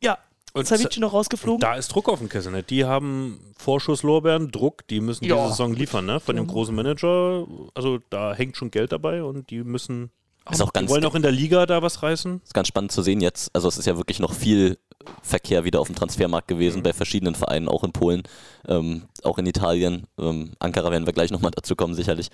ja, 0.00 0.18
Und 0.58 0.66
Savici 0.66 1.00
noch 1.00 1.12
rausgeflogen. 1.12 1.60
Da 1.60 1.74
ist 1.74 1.88
Druck 1.88 2.08
auf 2.08 2.18
dem 2.18 2.28
Kessel. 2.28 2.52
Ne? 2.52 2.62
Die 2.62 2.84
haben 2.84 3.40
Vorschusslorbeeren, 3.56 4.50
Druck, 4.50 4.86
die 4.88 5.00
müssen 5.00 5.24
Ja. 5.24 5.36
diese 5.36 5.48
Saison 5.50 5.72
liefern, 5.74 6.06
ne? 6.06 6.20
Von 6.20 6.36
dem 6.36 6.46
großen 6.46 6.74
Manager. 6.74 7.46
Also 7.74 7.98
da 8.10 8.34
hängt 8.34 8.56
schon 8.56 8.70
Geld 8.70 8.92
dabei 8.92 9.22
und 9.22 9.50
die 9.50 9.62
müssen, 9.62 10.10
Ist 10.50 10.60
auch 10.62 10.70
die 10.70 10.80
ganz, 10.80 10.90
wollen 10.90 11.04
auch 11.04 11.14
in 11.14 11.22
der 11.22 11.32
Liga 11.32 11.66
da 11.66 11.82
was 11.82 12.02
reißen. 12.02 12.40
ist 12.44 12.54
ganz 12.54 12.68
spannend 12.68 12.92
zu 12.92 13.02
sehen 13.02 13.20
jetzt. 13.20 13.50
Also 13.54 13.68
es 13.68 13.78
ist 13.78 13.86
ja 13.86 13.96
wirklich 13.96 14.18
noch 14.20 14.32
viel 14.34 14.78
Verkehr 15.22 15.64
wieder 15.64 15.80
auf 15.80 15.86
dem 15.88 15.94
Transfermarkt 15.96 16.48
gewesen 16.48 16.78
Mhm. 16.78 16.82
bei 16.82 16.92
verschiedenen 16.92 17.34
Vereinen, 17.34 17.68
auch 17.68 17.84
in 17.84 17.92
Polen, 17.92 18.22
ähm, 18.66 19.04
auch 19.24 19.38
in 19.38 19.46
Italien. 19.46 20.06
Ähm, 20.18 20.52
Ankara 20.58 20.90
werden 20.90 21.06
wir 21.06 21.12
gleich 21.12 21.30
nochmal 21.30 21.52
dazu 21.54 21.76
kommen, 21.76 21.94
sicherlich. 21.94 22.28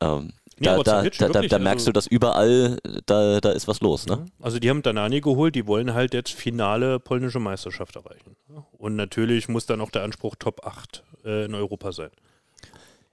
Ähm, 0.00 0.32
Ja, 0.41 0.41
da, 0.62 0.84
Savic, 0.84 1.18
da, 1.18 1.28
da, 1.28 1.34
wirklich, 1.34 1.50
da 1.50 1.58
merkst 1.58 1.82
also- 1.82 1.90
du, 1.90 1.92
dass 1.92 2.06
überall, 2.06 2.78
da, 3.06 3.40
da 3.40 3.50
ist 3.50 3.68
was 3.68 3.80
los. 3.80 4.06
Ne? 4.06 4.26
Also 4.40 4.58
die 4.58 4.70
haben 4.70 4.82
Danani 4.82 5.20
geholt, 5.20 5.54
die 5.54 5.66
wollen 5.66 5.94
halt 5.94 6.14
jetzt 6.14 6.32
finale 6.32 6.98
polnische 7.00 7.38
Meisterschaft 7.38 7.96
erreichen. 7.96 8.36
Und 8.78 8.96
natürlich 8.96 9.48
muss 9.48 9.66
dann 9.66 9.80
auch 9.80 9.90
der 9.90 10.02
Anspruch 10.02 10.36
Top 10.36 10.66
8 10.66 11.02
äh, 11.24 11.44
in 11.44 11.54
Europa 11.54 11.92
sein. 11.92 12.10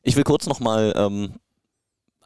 Ich 0.03 0.15
will 0.15 0.23
kurz 0.23 0.47
nochmal 0.47 0.93
ähm, 0.95 1.33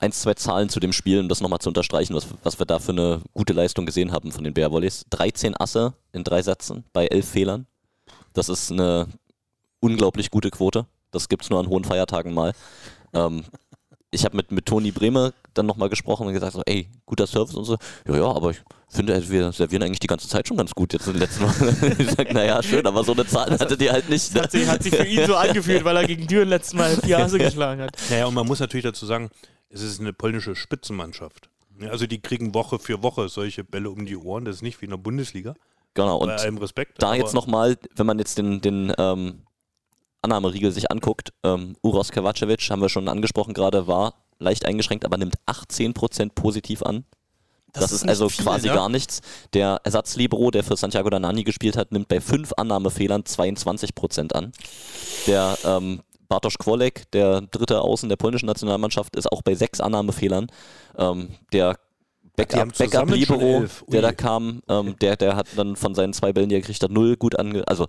ein, 0.04 0.12
zwei 0.12 0.34
Zahlen 0.34 0.70
zu 0.70 0.80
dem 0.80 0.94
Spiel, 0.94 1.20
um 1.20 1.30
das 1.30 1.42
nochmal 1.42 1.60
zu 1.60 1.70
unterstreichen, 1.70 2.14
was, 2.14 2.28
was 2.44 2.60
wir 2.60 2.66
da 2.66 2.80
für 2.80 2.92
eine 2.92 3.22
gute 3.34 3.54
Leistung 3.54 3.86
gesehen 3.86 4.12
haben 4.12 4.32
von 4.32 4.44
den 4.44 4.54
Bärwolleys. 4.54 5.06
13 5.10 5.56
Asse 5.58 5.94
in 6.12 6.24
drei 6.24 6.42
Sätzen 6.42 6.84
bei 6.94 7.08
elf 7.08 7.28
Fehlern. 7.28 7.66
Das 8.34 8.50
ist 8.50 8.72
eine 8.72 9.08
unglaublich 9.80 10.30
gute 10.30 10.50
Quote. 10.50 10.86
Das 11.12 11.30
gibt 11.30 11.44
es 11.44 11.50
nur 11.50 11.60
an 11.60 11.68
hohen 11.68 11.84
Feiertagen 11.84 12.34
mal. 12.34 12.54
Ähm, 13.14 13.44
ich 14.13 14.26
habe 14.26 14.38
mit, 14.38 14.52
mit 14.52 14.65
Toni 14.65 14.91
Bremer 14.91 15.34
dann 15.54 15.65
nochmal 15.65 15.89
gesprochen 15.89 16.28
und 16.28 16.34
gesagt, 16.34 16.54
so, 16.54 16.62
ey, 16.65 16.89
guter 17.06 17.28
Service 17.28 17.56
und 17.56 17.65
so. 17.65 17.78
Ja, 18.08 18.15
ja, 18.15 18.26
aber 18.26 18.52
ich 18.52 18.62
finde, 18.89 19.30
wir 19.30 19.52
servieren 19.52 19.84
eigentlich 19.84 19.99
die 19.99 20.08
ganze 20.08 20.28
Zeit 20.28 20.47
schon 20.47 20.58
ganz 20.58 20.71
gut 20.71 20.93
jetzt 20.93 21.08
in 21.08 21.13
den 21.13 21.21
letzten 21.21 21.43
Wochen. 21.43 21.95
ich 22.02 22.12
sage, 22.12 22.34
naja, 22.34 22.62
schön, 22.63 22.86
aber 22.86 23.04
so 23.04 23.13
eine 23.13 23.26
Zahl 23.26 23.52
hattet 23.52 23.82
ihr 23.82 23.91
halt 23.91 24.10
nicht. 24.10 24.34
hat, 24.36 24.52
sich, 24.52 24.67
hat 24.67 24.84
sich 24.84 24.95
für 24.95 25.06
ihn 25.06 25.26
so 25.26 25.36
angefühlt, 25.36 25.84
weil 25.84 25.97
er 25.97 26.06
gegen 26.06 26.28
Düren 26.28 26.49
letzten 26.49 26.78
Mal 26.78 26.95
vier 26.97 27.19
Asse 27.19 27.38
geschlagen 27.39 27.82
hat. 27.82 27.97
Naja, 28.10 28.26
und 28.26 28.34
man 28.34 28.47
muss 28.47 28.60
natürlich 28.60 28.86
dazu 28.86 29.06
sagen, 29.06 29.30
es 29.69 29.82
ist 29.82 29.99
eine 29.99 30.13
polnische 30.13 30.56
Spitzenmannschaft. 30.56 31.49
Also 31.89 32.06
die 32.06 32.21
kriegen 32.21 32.54
Woche 32.54 32.80
für 32.80 33.02
Woche 33.02 33.30
solche 33.30 33.63
Bälle 33.63 33.89
um 33.89 34.06
die 34.06 34.15
Ohren. 34.15 34.45
Das 34.45 34.58
ist 34.58 34.62
nicht 34.62 34.80
wie 34.82 34.86
in 34.86 34.91
der 34.91 34.97
Bundesliga. 34.97 35.56
Genau, 35.95 36.17
und 36.17 36.28
bei 36.28 36.36
allem 36.36 36.58
Respekt. 36.58 37.02
da 37.02 37.13
jetzt 37.13 37.34
nochmal, 37.34 37.78
wenn 37.95 38.06
man 38.06 38.17
jetzt 38.17 38.38
den, 38.38 38.62
den 38.62 38.93
ähm, 38.97 39.41
Annahmeriegel 40.24 40.72
sich 40.72 40.92
anguckt, 40.92 41.34
ähm, 41.44 41.76
Uros 41.82 42.12
Kovacevic, 42.12 42.70
haben 42.70 42.82
wir 42.82 42.90
schon 42.90 43.08
angesprochen 43.08 43.54
gerade, 43.54 43.88
war 43.88 44.16
leicht 44.40 44.66
eingeschränkt, 44.66 45.06
aber 45.06 45.18
nimmt 45.18 45.36
18% 45.48 46.32
positiv 46.34 46.84
an. 46.84 47.06
Das, 47.74 47.92
ist, 47.92 48.04
nicht 48.04 48.10
also 48.10 48.30
viel, 48.30 48.46
quasi 48.46 48.68
ne? 48.68 48.76
gar 48.76 48.88
nichts. 48.88 49.22
Der 49.54 49.82
Ersatzlibero, 49.84 50.52
der 50.52 50.64
für 50.64 50.78
Santiago 50.78 51.10
Danani 51.10 51.44
gespielt 51.44 51.76
hat, 51.76 51.92
nimmt 51.92 52.08
bei 52.08 52.22
fünf 52.22 52.54
Annahmefehlern 52.56 53.24
22% 53.24 54.32
an. 54.34 54.52
Der 55.26 55.58
ähm, 55.66 56.02
Bartosz 56.28 56.58
Kwolek, 56.60 57.10
der 57.12 57.42
dritte 57.42 57.82
Außen 57.82 58.10
der 58.10 58.16
polnischen 58.16 58.46
Nationalmannschaft, 58.46 59.16
ist 59.16 59.32
auch 59.32 59.42
bei 59.42 59.56
sechs 59.56 59.82
Annahmefehlern. 59.82 60.48
Ähm, 60.98 61.30
der 61.52 61.78
Backup, 62.36 62.78
Backup 62.78 63.10
Libero, 63.10 63.66
der 63.88 64.02
da 64.04 64.12
kam, 64.12 64.62
ähm, 64.70 64.96
der, 65.00 65.16
der 65.16 65.36
hat 65.36 65.48
dann 65.56 65.76
von 65.76 65.96
seinen 65.96 66.14
zwei 66.14 66.32
Bällen, 66.32 66.50
die 66.50 66.56
er 66.56 66.62
gekriegt 66.62 66.84
hat, 66.84 66.92
null 66.92 67.18
gut 67.18 67.38
ange... 67.40 67.68
Also 67.68 67.88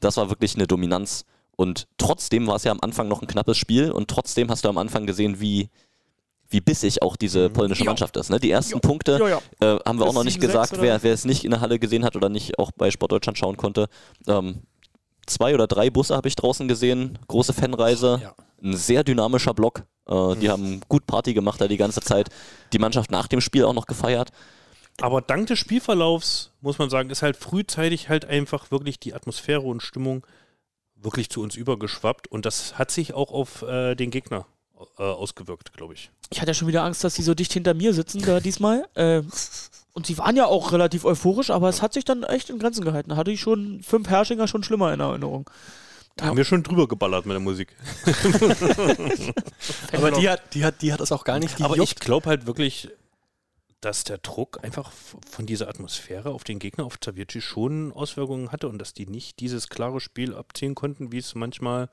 das 0.00 0.16
war 0.16 0.30
wirklich 0.30 0.56
eine 0.56 0.66
Dominanz. 0.66 1.24
Und 1.56 1.86
trotzdem 1.98 2.46
war 2.46 2.56
es 2.56 2.64
ja 2.64 2.72
am 2.72 2.80
Anfang 2.80 3.08
noch 3.08 3.20
ein 3.22 3.26
knappes 3.28 3.58
Spiel 3.58 3.90
und 3.92 4.08
trotzdem 4.08 4.50
hast 4.50 4.64
du 4.64 4.68
am 4.68 4.78
Anfang 4.78 5.06
gesehen, 5.06 5.38
wie, 5.40 5.68
wie 6.48 6.60
bissig 6.60 7.02
auch 7.02 7.16
diese 7.16 7.48
Mhm. 7.48 7.52
polnische. 7.52 7.84
Mannschaft 7.84 8.16
ist. 8.16 8.30
Ne? 8.30 8.40
Die 8.40 8.50
ersten 8.50 8.80
Punkte 8.80 9.40
äh, 9.60 9.66
haben 9.86 9.98
wir 9.98 10.04
auch 10.04 10.08
Bis 10.08 10.14
noch 10.14 10.24
nicht 10.24 10.38
7-6 10.38 10.40
gesagt, 10.46 10.72
wer, 10.80 11.02
wer 11.02 11.12
es 11.12 11.24
nicht 11.24 11.44
in 11.44 11.50
der 11.50 11.60
Halle 11.60 11.78
gesehen 11.78 12.04
hat 12.04 12.16
oder 12.16 12.28
nicht 12.28 12.58
auch 12.58 12.70
bei 12.72 12.90
Sportdeutschland 12.90 13.38
schauen 13.38 13.56
konnte. 13.56 13.88
Ähm, 14.26 14.62
zwei 15.26 15.54
oder 15.54 15.66
drei 15.66 15.90
Busse 15.90 16.16
habe 16.16 16.28
ich 16.28 16.36
draußen 16.36 16.68
gesehen, 16.68 17.18
große 17.28 17.52
Fanreise, 17.52 18.20
Ja. 18.22 18.34
ein 18.62 18.76
sehr 18.76 19.04
dynamischer 19.04 19.54
Block. 19.54 19.84
Äh, 20.08 20.36
die 20.36 20.48
haben 20.50 20.80
gut 20.88 21.06
Party 21.06 21.32
gemacht 21.34 21.60
da 21.60 21.68
die 21.68 21.76
ganze 21.76 22.00
Zeit. 22.00 22.28
Die 22.72 22.78
Mannschaft 22.78 23.10
nach 23.10 23.28
dem 23.28 23.40
Spiel 23.40 23.64
auch 23.64 23.74
noch 23.74 23.86
gefeiert. 23.86 24.30
Aber 25.00 25.20
dank 25.22 25.46
des 25.46 25.58
Spielverlaufs, 25.58 26.50
muss 26.60 26.78
man 26.78 26.90
sagen, 26.90 27.08
ist 27.10 27.22
halt 27.22 27.36
frühzeitig 27.36 28.08
halt 28.08 28.24
einfach 28.24 28.70
wirklich 28.70 28.98
die 28.98 29.14
Atmosphäre 29.14 29.62
und 29.62 29.80
Stimmung 29.82 30.26
wirklich 31.02 31.30
zu 31.30 31.42
uns 31.42 31.56
übergeschwappt. 31.56 32.28
Und 32.28 32.46
das 32.46 32.78
hat 32.78 32.90
sich 32.90 33.14
auch 33.14 33.32
auf 33.32 33.62
äh, 33.62 33.94
den 33.94 34.10
Gegner 34.10 34.46
äh, 34.98 35.02
ausgewirkt, 35.02 35.72
glaube 35.74 35.94
ich. 35.94 36.10
Ich 36.30 36.40
hatte 36.40 36.50
ja 36.50 36.54
schon 36.54 36.68
wieder 36.68 36.84
Angst, 36.84 37.04
dass 37.04 37.14
die 37.14 37.22
so 37.22 37.34
dicht 37.34 37.52
hinter 37.52 37.74
mir 37.74 37.92
sitzen 37.92 38.22
da 38.22 38.40
diesmal. 38.40 38.86
Äh, 38.94 39.22
und 39.94 40.06
sie 40.06 40.16
waren 40.18 40.36
ja 40.36 40.46
auch 40.46 40.72
relativ 40.72 41.04
euphorisch, 41.04 41.50
aber 41.50 41.68
es 41.68 41.82
hat 41.82 41.92
sich 41.92 42.04
dann 42.04 42.22
echt 42.22 42.48
in 42.50 42.58
Grenzen 42.58 42.84
gehalten. 42.84 43.10
Da 43.10 43.16
hatte 43.16 43.30
ich 43.30 43.40
schon 43.40 43.82
fünf 43.82 44.08
Herrschinger 44.08 44.48
schon 44.48 44.62
schlimmer 44.64 44.92
in 44.92 45.00
Erinnerung. 45.00 45.48
Da 46.16 46.26
haben 46.26 46.36
wir 46.36 46.44
schon 46.44 46.62
drüber 46.62 46.88
geballert 46.88 47.24
mit 47.26 47.34
der 47.34 47.40
Musik. 47.40 47.74
Aber 49.92 50.10
die 50.10 50.28
hat, 50.28 50.54
die, 50.54 50.64
hat, 50.64 50.82
die 50.82 50.92
hat 50.92 51.00
das 51.00 51.10
auch 51.10 51.24
gar 51.24 51.38
nicht 51.38 51.60
Aber 51.60 51.74
gejuckt. 51.74 51.92
ich 51.92 51.96
glaube 51.96 52.28
halt 52.28 52.46
wirklich, 52.46 52.90
dass 53.82 54.04
der 54.04 54.18
Druck 54.18 54.62
einfach 54.64 54.90
von 55.28 55.44
dieser 55.44 55.68
Atmosphäre 55.68 56.30
auf 56.30 56.44
den 56.44 56.58
Gegner, 56.58 56.84
auf 56.86 56.98
Zavici, 57.00 57.40
schon 57.42 57.92
Auswirkungen 57.92 58.50
hatte 58.52 58.68
und 58.68 58.78
dass 58.78 58.94
die 58.94 59.06
nicht 59.06 59.40
dieses 59.40 59.68
klare 59.68 60.00
Spiel 60.00 60.34
abziehen 60.34 60.74
konnten, 60.74 61.12
wie 61.12 61.18
es 61.18 61.34
manchmal 61.34 61.90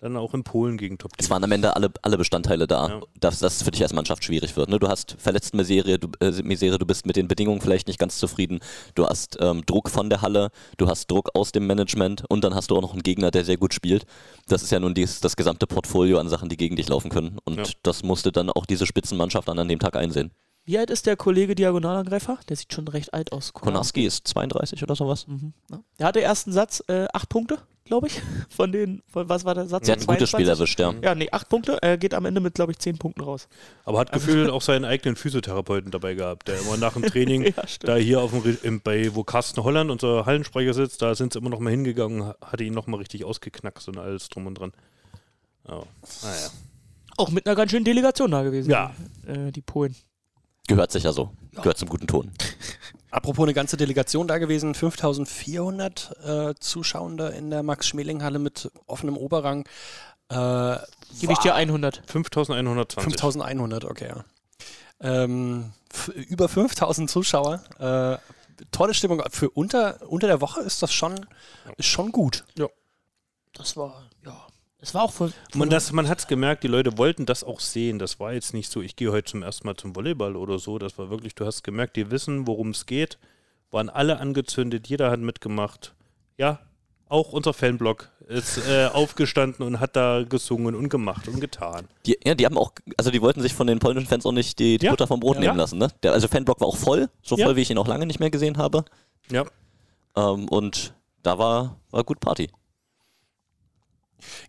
dann 0.00 0.16
auch 0.16 0.34
in 0.34 0.42
Polen 0.42 0.78
gegen 0.78 0.98
top 0.98 1.12
Es 1.18 1.30
waren 1.30 1.44
am 1.44 1.52
Ende 1.52 1.76
alle, 1.76 1.92
alle 2.02 2.18
Bestandteile 2.18 2.66
da, 2.66 2.88
Ja. 2.88 3.00
dass 3.20 3.38
das 3.38 3.62
für 3.62 3.70
dich 3.70 3.82
als 3.82 3.92
Mannschaft 3.92 4.24
schwierig 4.24 4.56
wird. 4.56 4.68
Ne? 4.68 4.80
Du 4.80 4.88
hast 4.88 5.14
verletzten 5.18 5.58
Misere, 5.58 5.98
du, 6.00 6.08
äh, 6.18 6.32
Misere, 6.42 6.78
du 6.78 6.86
bist 6.86 7.06
mit 7.06 7.14
den 7.14 7.28
Bedingungen 7.28 7.60
vielleicht 7.60 7.86
nicht 7.86 8.00
ganz 8.00 8.18
zufrieden. 8.18 8.58
Du 8.96 9.06
hast 9.06 9.36
ähm, 9.40 9.64
Druck 9.64 9.90
von 9.90 10.10
der 10.10 10.20
Halle, 10.22 10.50
du 10.76 10.88
hast 10.88 11.08
Druck 11.08 11.28
aus 11.34 11.52
dem 11.52 11.68
Management 11.68 12.24
und 12.28 12.42
dann 12.42 12.52
hast 12.56 12.72
du 12.72 12.76
auch 12.76 12.82
noch 12.82 12.94
einen 12.94 13.04
Gegner, 13.04 13.30
der 13.30 13.44
sehr 13.44 13.58
gut 13.58 13.74
spielt. 13.74 14.04
Das 14.48 14.64
ist 14.64 14.72
ja 14.72 14.80
nun 14.80 14.92
dies, 14.94 15.20
das 15.20 15.36
gesamte 15.36 15.68
Portfolio 15.68 16.18
an 16.18 16.28
Sachen, 16.28 16.48
die 16.48 16.56
gegen 16.56 16.74
dich 16.74 16.88
laufen 16.88 17.10
können. 17.10 17.38
Und 17.44 17.58
Ja. 17.58 17.64
das 17.84 18.02
musste 18.02 18.32
dann 18.32 18.50
auch 18.50 18.66
diese 18.66 18.86
Spitzenmannschaft 18.86 19.46
dann 19.46 19.58
an 19.60 19.68
dem 19.68 19.78
Tag 19.78 19.94
einsehen. 19.94 20.32
Wie 20.64 20.78
alt 20.78 20.90
ist 20.90 21.06
der 21.06 21.16
Kollege 21.16 21.54
Diagonalangreifer? 21.54 22.38
Der 22.48 22.56
sieht 22.56 22.72
schon 22.72 22.86
recht 22.88 23.12
alt 23.12 23.32
aus. 23.32 23.52
Konarski 23.52 24.04
ist 24.06 24.28
32 24.28 24.82
oder 24.82 24.94
sowas. 24.94 25.26
Mhm. 25.26 25.52
Ja. 25.70 25.80
Der 25.98 26.06
hatte 26.06 26.20
ersten 26.22 26.52
Satz 26.52 26.82
äh, 26.86 27.06
acht 27.12 27.28
Punkte, 27.28 27.58
glaube 27.84 28.06
ich. 28.06 28.22
Von 28.48 28.70
den, 28.70 29.02
von, 29.08 29.28
was 29.28 29.44
war 29.44 29.54
der 29.56 29.66
Satz? 29.66 29.86
Sie 29.86 29.92
hat 29.92 29.98
ein 30.00 30.06
gutes 30.06 30.30
22? 30.30 30.30
Spiel 30.30 30.48
erwischt, 30.48 30.78
ja. 30.78 30.94
Ja, 31.02 31.14
nee, 31.16 31.28
acht 31.32 31.48
Punkte. 31.48 31.78
Er 31.82 31.98
geht 31.98 32.14
am 32.14 32.26
Ende 32.26 32.40
mit, 32.40 32.54
glaube 32.54 32.70
ich, 32.70 32.78
zehn 32.78 32.96
Punkten 32.96 33.22
raus. 33.22 33.48
Aber 33.84 33.98
hat 33.98 34.12
gefühlt 34.12 34.50
auch 34.50 34.62
seinen 34.62 34.84
eigenen 34.84 35.16
Physiotherapeuten 35.16 35.90
dabei 35.90 36.14
gehabt, 36.14 36.46
der 36.46 36.60
immer 36.60 36.76
nach 36.76 36.92
dem 36.92 37.02
Training, 37.02 37.42
Ja, 37.56 37.64
da 37.80 37.96
hier 37.96 38.20
auf 38.20 38.30
dem, 38.30 38.56
im, 38.62 38.80
bei, 38.82 39.12
wo 39.16 39.24
Carsten 39.24 39.64
Holland, 39.64 39.90
unser 39.90 40.26
Hallensprecher 40.26 40.74
sitzt, 40.74 41.02
da 41.02 41.16
sind 41.16 41.32
sie 41.32 41.40
immer 41.40 41.50
noch 41.50 41.58
mal 41.58 41.70
hingegangen, 41.70 42.24
ha- 42.24 42.36
hatte 42.40 42.62
ihn 42.62 42.72
noch 42.74 42.86
mal 42.86 42.98
richtig 42.98 43.24
ausgeknackst 43.24 43.88
und 43.88 43.98
alles 43.98 44.28
drum 44.28 44.46
und 44.46 44.54
dran. 44.54 44.72
Oh, 45.66 45.82
naja. 46.22 46.50
Auch 47.16 47.30
mit 47.30 47.46
einer 47.46 47.56
ganz 47.56 47.72
schönen 47.72 47.84
Delegation 47.84 48.30
da 48.30 48.42
gewesen. 48.44 48.70
Ja. 48.70 48.94
Äh, 49.26 49.50
die 49.50 49.60
Polen. 49.62 49.96
Gehört 50.68 50.92
sicher 50.92 51.12
so. 51.12 51.30
Gehört 51.52 51.78
zum 51.78 51.88
guten 51.88 52.06
Ton. 52.06 52.30
Apropos 53.10 53.44
eine 53.44 53.52
ganze 53.52 53.76
Delegation 53.76 54.26
da 54.26 54.38
gewesen, 54.38 54.74
5400 54.74 56.16
äh, 56.24 56.54
Zuschauende 56.58 57.28
in 57.28 57.50
der 57.50 57.62
Max-Schmeling-Halle 57.62 58.38
mit 58.38 58.70
offenem 58.86 59.18
Oberrang. 59.18 59.66
Äh, 60.30 60.78
Gebe 61.20 61.32
ich 61.32 61.38
dir 61.40 61.54
100. 61.54 62.02
5120. 62.06 63.02
5100, 63.02 63.84
okay. 63.84 64.08
Ja. 64.08 64.24
Ähm, 65.02 65.72
über 66.14 66.48
5000 66.48 67.10
Zuschauer. 67.10 67.62
Äh, 67.78 68.64
tolle 68.70 68.94
Stimmung. 68.94 69.22
Für 69.30 69.50
unter, 69.50 70.00
unter 70.08 70.26
der 70.26 70.40
Woche 70.40 70.62
ist 70.62 70.82
das 70.82 70.92
schon, 70.92 71.26
ist 71.76 71.86
schon 71.88 72.12
gut. 72.12 72.44
Das 73.52 73.76
war, 73.76 74.08
ja. 74.10 74.11
Es 74.84 74.92
war 74.94 75.04
auch 75.04 75.12
von. 75.12 75.32
Man, 75.54 75.70
das- 75.70 75.92
man 75.92 76.08
hat 76.08 76.18
es 76.18 76.26
gemerkt, 76.26 76.64
die 76.64 76.68
Leute 76.68 76.98
wollten 76.98 77.24
das 77.24 77.44
auch 77.44 77.60
sehen. 77.60 77.98
Das 78.00 78.18
war 78.20 78.32
jetzt 78.32 78.52
nicht 78.52 78.70
so, 78.70 78.82
ich 78.82 78.96
gehe 78.96 79.12
heute 79.12 79.30
zum 79.30 79.42
ersten 79.42 79.66
Mal 79.66 79.76
zum 79.76 79.94
Volleyball 79.96 80.36
oder 80.36 80.58
so. 80.58 80.78
Das 80.78 80.98
war 80.98 81.08
wirklich, 81.08 81.34
du 81.36 81.46
hast 81.46 81.62
gemerkt, 81.62 81.96
die 81.96 82.10
wissen, 82.10 82.46
worum 82.48 82.70
es 82.70 82.84
geht. 82.86 83.16
Waren 83.70 83.88
alle 83.88 84.18
angezündet, 84.18 84.88
jeder 84.88 85.10
hat 85.10 85.20
mitgemacht. 85.20 85.94
Ja, 86.36 86.58
auch 87.08 87.32
unser 87.32 87.52
Fanblock 87.54 88.10
ist 88.26 88.58
äh, 88.68 88.86
aufgestanden 88.92 89.64
und 89.64 89.78
hat 89.80 89.94
da 89.96 90.24
gesungen 90.28 90.74
und 90.74 90.88
gemacht 90.88 91.28
und 91.28 91.40
getan. 91.40 91.86
Die, 92.04 92.18
ja, 92.24 92.34
die 92.34 92.44
haben 92.44 92.58
auch, 92.58 92.72
also 92.98 93.10
die 93.12 93.22
wollten 93.22 93.40
sich 93.40 93.54
von 93.54 93.66
den 93.68 93.78
polnischen 93.78 94.08
Fans 94.08 94.26
auch 94.26 94.32
nicht 94.32 94.58
die, 94.58 94.78
die 94.78 94.86
Ja. 94.86 94.92
Butter 94.92 95.06
vom 95.06 95.20
Brot 95.20 95.36
Ja. 95.36 95.42
nehmen 95.42 95.58
lassen. 95.58 95.78
Ne? 95.78 95.88
Der, 96.02 96.12
also 96.12 96.26
Fanblock 96.26 96.60
war 96.60 96.66
auch 96.68 96.76
voll, 96.76 97.08
so 97.22 97.36
Ja. 97.36 97.46
voll, 97.46 97.54
wie 97.56 97.60
ich 97.62 97.70
ihn 97.70 97.78
auch 97.78 97.86
lange 97.88 98.04
nicht 98.06 98.18
mehr 98.18 98.30
gesehen 98.30 98.58
habe. 98.58 98.84
Ja. 99.30 99.44
Ähm, 100.16 100.48
und 100.48 100.92
da 101.22 101.38
war, 101.38 101.76
war 101.92 102.02
gut 102.04 102.18
Party. 102.18 102.50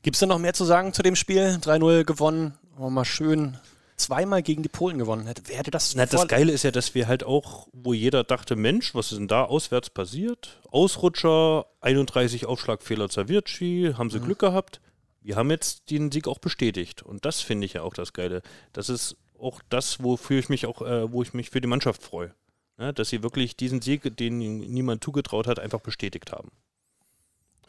Gibt 0.02 0.16
es 0.16 0.20
denn 0.20 0.30
noch 0.30 0.40
mehr 0.40 0.54
zu 0.54 0.66
sagen 0.66 0.94
zu 0.94 1.04
dem 1.04 1.16
Spiel? 1.16 1.60
3-0 1.62 2.04
gewonnen. 2.04 2.54
Oh, 2.78 2.90
mal 2.90 3.06
schön 3.06 3.58
zweimal 3.98 4.44
gegen 4.44 4.64
die 4.64 4.70
Polen 4.70 4.98
gewonnen. 4.98 5.28
Hätte, 5.28 5.44
wer 5.48 5.58
hätte 5.58 5.72
das 5.72 5.96
Na, 5.96 6.06
das 6.06 6.28
Geile 6.28 6.52
ist 6.52 6.64
ja, 6.64 6.72
dass 6.72 6.96
wir 6.96 7.08
halt 7.08 7.24
auch, 7.24 7.68
wo 7.72 7.94
jeder 7.94 8.24
dachte, 8.24 8.56
Mensch, 8.56 8.94
was 8.96 9.12
ist 9.12 9.18
denn 9.18 9.28
da 9.28 9.46
auswärts 9.46 9.90
passiert? 9.90 10.60
Ausrutscher, 10.72 11.66
31 11.82 12.46
Aufschlagfehler 12.46 13.10
Zawirci, 13.10 13.94
haben 13.98 14.10
sie 14.10 14.20
Glück 14.20 14.40
gehabt. 14.40 14.82
Wir 15.22 15.36
haben 15.36 15.50
jetzt 15.52 15.90
den 15.90 16.12
Sieg 16.12 16.28
auch 16.28 16.40
bestätigt. 16.40 17.02
Und 17.02 17.26
das 17.26 17.42
finde 17.42 17.66
ich 17.66 17.74
ja 17.74 17.84
auch 17.84 17.94
das 17.94 18.14
Geile. 18.14 18.42
Das 18.74 18.90
ist 18.90 19.16
auch 19.40 19.62
das, 19.70 20.04
wofür 20.04 20.40
ich 20.40 20.50
mich 20.50 20.66
auch, 20.66 20.82
äh, 20.82 21.12
wo 21.12 21.22
ich 21.22 21.34
mich 21.34 21.50
für 21.50 21.62
die 21.62 21.68
Mannschaft 21.68 22.04
freue. 22.04 22.34
Ja, 22.78 22.92
dass 22.92 23.10
sie 23.10 23.24
wirklich 23.24 23.56
diesen 23.56 23.82
Sieg, 23.82 24.18
den 24.18 24.40
niemand 24.40 25.04
zugetraut 25.04 25.48
hat, 25.48 25.60
einfach 25.60 25.80
bestätigt 25.80 26.32
haben. 26.32 26.50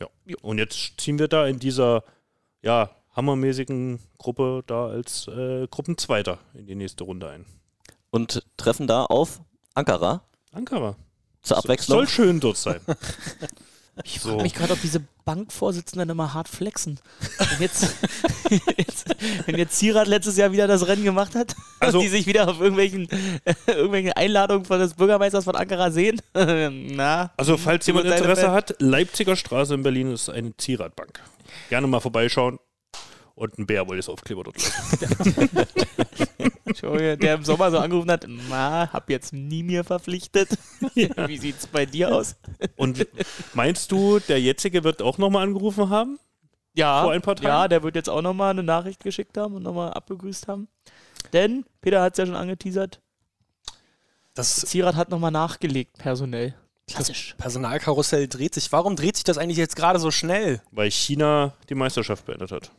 Ja. 0.01 0.09
Und 0.43 0.59
jetzt 0.59 1.01
ziehen 1.01 1.19
wir 1.19 1.29
da 1.29 1.47
in 1.47 1.59
dieser, 1.59 2.05
ja, 2.63 2.91
hammermäßigen 3.15 4.01
Gruppe 4.19 4.65
da 4.67 4.89
als 4.89 5.29
äh, 5.29 5.67
Gruppenzweiter 5.69 6.39
in 6.55 6.67
die 6.67 6.75
nächste 6.75 7.05
Runde 7.05 7.29
ein. 7.29 7.47
Und 8.11 8.45
treffen 8.57 8.87
da 8.87 9.05
auf 9.05 9.41
Ankara 9.75 10.23
Ankara. 10.53 10.97
zur 11.43 11.59
Abwechslung. 11.59 11.99
Soll 11.99 12.09
schön 12.09 12.41
dort 12.41 12.57
sein. 12.57 12.81
Ich 14.03 14.21
So. 14.21 14.31
frage 14.31 14.43
mich 14.43 14.55
gerade, 14.55 14.73
ob 14.73 14.81
diese 14.81 15.01
Bankvorsitzenden 15.25 16.11
immer 16.11 16.35
hart 16.35 16.49
flexen. 16.49 16.99
Wenn 17.39 17.61
jetzt, 17.61 17.95
jetzt, 18.77 19.07
wenn 19.47 19.57
jetzt 19.57 19.77
Zierat 19.77 20.09
letztes 20.09 20.37
Jahr 20.37 20.53
wieder 20.53 20.67
das 20.67 20.87
Rennen 20.87 21.05
gemacht 21.05 21.35
hat 21.35 21.55
Also- 21.81 21.99
und 21.99 22.05
die 22.05 22.09
sich 22.11 22.27
wieder 22.27 22.49
auf 22.49 22.61
irgendwelchen, 22.61 23.09
irgendwelchen 23.67 24.13
Einladungen 24.13 24.65
von 24.65 24.81
des 24.81 24.95
Bürgermeisters 24.95 25.45
von 25.45 25.55
Ankara 25.57 25.91
sehen, 25.91 26.21
na. 26.35 27.31
Also, 27.37 27.57
falls 27.57 27.87
jemand 27.87 28.07
Interesse 28.07 28.51
hat, 28.51 28.75
Leipziger 28.81 29.37
Straße 29.37 29.75
in 29.75 29.83
Berlin 29.83 30.13
ist 30.13 30.29
eine 30.29 30.57
Zieradbank. 30.57 31.21
Gerne 31.69 31.87
mal 31.87 32.01
vorbeischauen. 32.01 32.59
Und 33.35 33.59
ein 33.59 33.67
Bär 33.67 33.87
wollte 33.89 33.99
es 34.01 34.09
Aufkleber 34.09 34.45
dort 34.45 34.57
lassen. 34.63 35.51
Entschuldige, 36.65 37.17
der 37.19 37.35
im 37.35 37.45
Sommer 37.45 37.71
so 37.71 37.79
angerufen 37.79 38.11
hat, 38.11 38.27
na, 38.49 38.93
hab 38.93 39.11
jetzt 39.11 39.33
nie 39.33 39.63
mir 39.63 39.85
verpflichtet. 39.85 40.51
Wie 40.95 41.39
sieht's 41.39 41.67
bei 41.67 41.85
dir 41.85 42.15
aus? 42.15 42.37
Und 42.77 43.07
meinst 43.53 43.91
du, 43.93 44.19
der 44.21 44.41
jetzige 44.41 44.85
wird 44.85 45.03
auch 45.03 45.19
nochmal 45.19 45.43
angerufen 45.43 45.91
haben? 45.91 46.19
Ja, 46.75 47.03
Vor 47.03 47.13
ein 47.13 47.23
paar 47.23 47.37
Tagen? 47.37 47.47
ja, 47.49 47.69
der 47.69 47.83
wird 47.83 47.97
jetzt 47.97 48.09
auch 48.09 48.23
nochmal 48.23 48.51
eine 48.51 48.63
Nachricht 48.63 49.03
geschickt 49.03 49.37
haben 49.37 49.55
und 49.55 49.63
nochmal 49.63 49.93
abgegrüßt 49.93 50.49
haben. 50.49 50.69
Denn, 51.33 51.65
Peter 51.81 52.03
hat 52.03 52.15
es 52.15 52.19
ja 52.19 52.27
schon 52.27 52.37
angeteasert, 52.37 53.01
Das 54.35 54.57
Zierat 54.57 54.95
hat 54.97 55.11
nochmal 55.11 55.31
nachgelegt, 55.31 55.99
personell. 55.99 56.55
Klassisch. 56.89 57.35
Personalkarussell 57.39 58.29
dreht 58.29 58.55
sich. 58.55 58.71
Warum 58.73 58.95
dreht 58.97 59.17
sich 59.17 59.25
das 59.25 59.39
eigentlich 59.39 59.57
jetzt 59.57 59.77
gerade 59.77 59.99
so 59.99 60.11
schnell? 60.11 60.61
Weil 60.71 60.91
China 60.91 61.55
die 61.69 61.75
Meisterschaft 61.75 62.27
beendet 62.27 62.53
hat. 62.53 62.71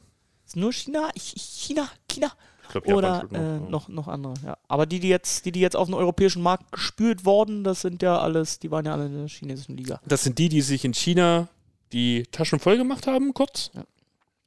Ist 0.46 0.56
nur 0.56 0.72
China? 0.72 1.10
China? 1.16 1.90
China? 2.10 2.32
Ich 2.64 2.70
glaube, 2.70 2.88
Japan 2.88 2.98
Oder 2.98 3.18
spielt 3.26 3.34
äh, 3.34 3.60
noch. 3.60 3.70
noch, 3.70 3.88
noch 3.90 4.08
andere, 4.08 4.34
ja. 4.44 4.58
Aber 4.68 4.86
die, 4.86 5.00
die 5.00 5.10
jetzt, 5.10 5.46
die, 5.46 5.52
die 5.52 5.60
jetzt 5.60 5.76
auf 5.76 5.88
den 5.88 5.94
europäischen 5.94 6.42
Markt 6.42 6.72
gespült 6.72 7.26
wurden, 7.26 7.64
das 7.64 7.82
sind 7.82 8.02
ja 8.02 8.20
alles, 8.20 8.60
die 8.60 8.72
waren 8.72 8.86
ja 8.86 8.94
alle 8.94 9.06
in 9.06 9.18
der 9.18 9.28
chinesischen 9.28 9.78
Liga. 9.78 10.00
Das 10.06 10.24
sind 10.24 10.38
die, 10.40 10.50
die 10.50 10.62
sich 10.62 10.84
in 10.84 10.94
China 10.94 11.48
die 11.94 12.24
Taschen 12.32 12.60
voll 12.60 12.78
gemacht 12.78 13.06
haben, 13.08 13.34
kurz. 13.34 13.72
Ja. 13.74 13.84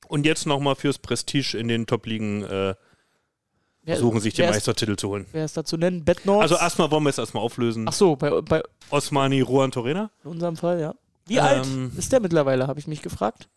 Und 0.08 0.26
jetzt 0.26 0.46
nochmal 0.46 0.74
fürs 0.74 0.98
Prestige 0.98 1.56
in 1.56 1.68
den 1.68 1.86
Top-Ligen 1.86 2.42
äh, 2.44 2.74
versuchen, 3.84 4.20
sich 4.20 4.34
den 4.34 4.46
ist, 4.46 4.50
Meistertitel 4.54 4.96
zu 4.96 5.08
holen. 5.08 5.26
wer 5.32 5.44
ist 5.44 5.56
da 5.56 5.64
zu 5.64 5.76
nennen? 5.76 6.04
Bednords? 6.04 6.42
Also 6.42 6.56
erstmal 6.56 6.90
wollen 6.90 7.04
wir 7.04 7.10
es 7.10 7.18
erstmal 7.18 7.42
auflösen. 7.42 7.86
Ach 7.88 7.92
so, 7.92 8.16
bei, 8.16 8.40
bei 8.42 8.62
Osmani 8.90 9.40
Ruan 9.42 9.70
Torena. 9.70 10.10
unserem 10.24 10.56
Fall, 10.56 10.80
ja. 10.80 10.94
Wie 11.26 11.36
Ähm, 11.36 11.42
alt 11.44 11.66
ist 11.96 12.10
der 12.12 12.20
mittlerweile, 12.20 12.66
habe 12.66 12.80
ich 12.80 12.86
mich 12.86 13.02
gefragt. 13.02 13.48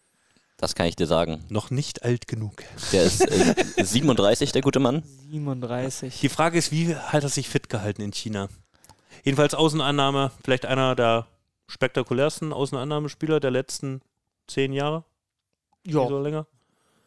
Das 0.62 0.76
kann 0.76 0.86
ich 0.86 0.96
dir 0.96 1.08
sagen. 1.08 1.44
Noch 1.50 1.72
nicht 1.72 2.04
alt 2.04 2.28
genug. 2.28 2.64
Der 2.94 3.04
ist 3.04 3.22
äh, 3.22 3.84
37, 3.84 4.52
der 4.52 4.62
gute 4.62 4.80
Mann. 4.80 5.04
37. 5.32 6.20
Die 6.22 6.30
Frage 6.30 6.58
ist, 6.60 6.72
wie 6.72 6.96
hat 6.96 7.24
er 7.24 7.30
sich 7.30 7.50
fit 7.50 7.68
gehalten 7.68 8.02
in 8.04 8.14
China? 8.14 8.48
Jedenfalls 9.24 9.54
Außenannahme, 9.56 10.32
vielleicht 10.44 10.66
einer 10.68 10.96
der 10.96 11.26
spektakulärsten 11.68 12.54
Außenannahmespieler 12.54 13.40
der 13.40 13.52
letzten 13.52 14.02
zehn 14.48 14.72
Jahre 14.74 15.04
Ja, 15.86 16.00
oder 16.02 16.22
länger. 16.22 16.46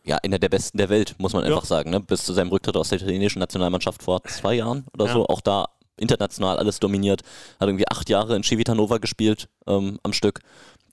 Ja, 0.04 0.16
einer 0.18 0.38
der 0.38 0.48
besten 0.48 0.76
der 0.78 0.88
Welt, 0.88 1.14
muss 1.18 1.32
man 1.32 1.44
Ja. 1.44 1.50
einfach 1.54 1.64
sagen. 1.64 1.90
Ne? 1.90 2.00
Bis 2.00 2.24
zu 2.24 2.32
seinem 2.32 2.48
Rücktritt 2.48 2.76
aus 2.76 2.88
der 2.88 2.98
italienischen 3.00 3.38
Nationalmannschaft 3.38 4.02
vor 4.02 4.22
zwei 4.24 4.54
Jahren 4.54 4.84
oder 4.94 5.06
Ja. 5.06 5.12
so. 5.12 5.26
Auch 5.28 5.40
da 5.40 5.68
international 5.96 6.58
alles 6.58 6.80
dominiert. 6.80 7.22
Hat 7.60 7.68
irgendwie 7.68 7.86
acht 7.88 8.08
Jahre 8.10 8.34
in 8.34 8.42
Civitanova 8.42 8.98
gespielt 8.98 9.48
ähm, 9.68 10.00
am 10.02 10.12
Stück. 10.12 10.40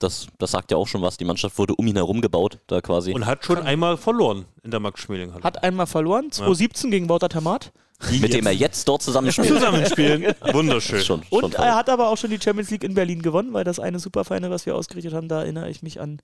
Das, 0.03 0.27
das 0.37 0.51
sagt 0.51 0.71
ja 0.71 0.77
auch 0.77 0.87
schon 0.87 1.01
was. 1.01 1.17
Die 1.17 1.25
Mannschaft 1.25 1.57
wurde 1.57 1.75
um 1.75 1.85
ihn 1.87 1.95
herum 1.95 2.21
gebaut, 2.21 2.57
da 2.67 2.81
quasi. 2.81 3.13
Und 3.13 3.25
hat 3.25 3.45
schon 3.45 3.59
einmal 3.59 3.97
verloren 3.97 4.45
in 4.63 4.71
der 4.71 4.79
Max-Schmeling-Halle. 4.79 5.43
Hat 5.43 5.63
einmal 5.63 5.87
verloren, 5.87 6.31
2017 6.31 6.91
gegen 6.91 7.09
Wouter 7.09 7.29
Tamat. 7.29 7.71
mit 8.19 8.33
dem 8.33 8.45
er 8.47 8.51
jetzt 8.53 8.87
dort 8.87 9.01
zusammenspielt. 9.03 9.47
zusammenspielen. 9.47 10.33
Wunderschön. 10.53 11.01
Schon, 11.01 11.23
schon 11.23 11.43
Und 11.43 11.53
toll. 11.53 11.65
er 11.65 11.75
hat 11.75 11.89
aber 11.89 12.09
auch 12.09 12.17
schon 12.17 12.31
die 12.31 12.39
Champions 12.41 12.71
League 12.71 12.83
in 12.83 12.95
Berlin 12.95 13.21
gewonnen, 13.21 13.53
weil 13.53 13.63
das 13.63 13.79
eine 13.79 13.99
Superfeine, 13.99 14.49
was 14.49 14.65
wir 14.65 14.75
ausgerichtet 14.75 15.13
haben, 15.13 15.27
da 15.27 15.41
erinnere 15.41 15.69
ich 15.69 15.83
mich 15.83 15.99
an 16.01 16.19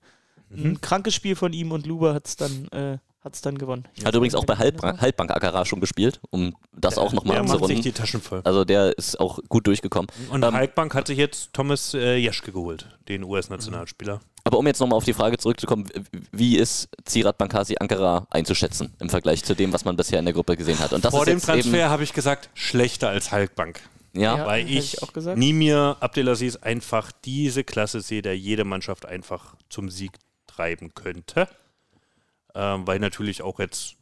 ein 0.50 0.80
krankes 0.80 1.14
Spiel 1.14 1.36
von 1.36 1.52
ihm 1.52 1.72
und 1.72 1.86
Lube 1.86 2.14
hat 2.14 2.26
es 2.26 2.36
dann, 2.36 2.68
äh, 2.68 2.98
hat's 3.22 3.40
dann 3.40 3.58
gewonnen. 3.58 3.84
Hat 4.04 4.14
übrigens 4.14 4.34
auch 4.34 4.44
bei 4.44 4.56
Halbbank, 4.56 5.00
Halbbank 5.00 5.30
Akara 5.30 5.64
schon 5.64 5.80
gespielt, 5.80 6.20
um 6.30 6.54
das 6.72 6.98
auch 6.98 7.12
nochmal 7.12 7.36
Der 7.36 7.44
macht 7.44 7.66
sich 7.66 7.80
die 7.80 7.92
Taschen 7.92 8.20
voll. 8.20 8.40
Also 8.44 8.64
der 8.64 8.96
ist 8.96 9.18
auch 9.18 9.38
gut 9.48 9.66
durchgekommen. 9.66 10.08
Und 10.30 10.44
Ähm, 10.44 10.54
Halkbank 10.54 10.94
hat 10.94 11.06
sich 11.08 11.18
jetzt 11.18 11.52
Thomas 11.52 11.94
äh, 11.94 12.16
Jeschke 12.16 12.52
geholt, 12.52 12.86
den 13.08 13.24
US-Nationalspieler. 13.24 14.20
Aber 14.44 14.58
um 14.58 14.66
jetzt 14.66 14.80
nochmal 14.80 14.96
auf 14.96 15.04
die 15.04 15.12
Frage 15.12 15.36
zurückzukommen, 15.36 15.86
wie 16.32 16.56
ist 16.56 16.88
Zirat 17.04 17.36
Bankasi 17.38 17.76
Ankara 17.78 18.26
einzuschätzen 18.30 18.94
im 18.98 19.10
Vergleich 19.10 19.44
zu 19.44 19.54
dem, 19.54 19.72
was 19.72 19.84
man 19.84 19.96
bisher 19.96 20.18
in 20.18 20.24
der 20.24 20.32
Gruppe 20.32 20.56
gesehen 20.56 20.78
hat? 20.78 20.92
Und 20.92 21.04
das 21.04 21.12
Vor 21.12 21.26
ist 21.26 21.32
dem 21.32 21.40
Transfer 21.40 21.90
habe 21.90 22.02
ich 22.04 22.14
gesagt, 22.14 22.48
schlechter 22.54 23.10
als 23.10 23.30
Halkbank. 23.30 23.80
Eben, 24.14 24.22
ja, 24.22 24.38
Ja. 24.38 24.46
Weil 24.46 24.62
hätte 24.62 24.72
ich, 24.72 24.94
ich 24.94 25.02
auch 25.02 25.12
gesagt. 25.12 25.38
Nimir 25.38 25.96
Abdelaziz 26.00 26.56
einfach 26.56 27.12
diese 27.24 27.64
Klasse 27.64 28.00
sehe, 28.00 28.22
der 28.22 28.38
jede 28.38 28.64
Mannschaft 28.64 29.06
einfach 29.06 29.54
zum 29.68 29.90
Sieg 29.90 30.12
treiben 30.46 30.94
könnte. 30.94 31.48
Ähm, 32.58 32.88
weil 32.88 32.98
natürlich 32.98 33.40
auch 33.42 33.60
jetzt 33.60 33.94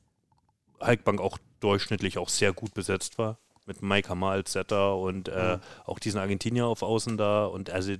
Halkbank 0.80 1.20
auch 1.20 1.36
durchschnittlich 1.60 2.16
auch 2.16 2.30
sehr 2.30 2.54
gut 2.54 2.72
besetzt 2.72 3.18
war. 3.18 3.36
Mit 3.66 3.82
Mike 3.82 4.08
Hammer 4.08 4.30
als 4.30 4.52
Setter 4.52 4.96
und 4.96 5.28
äh, 5.28 5.58
auch 5.84 5.98
diesen 5.98 6.18
Argentinier 6.18 6.66
auf 6.66 6.82
Außen 6.82 7.18
da. 7.18 7.44
Und 7.44 7.68
also 7.68 7.92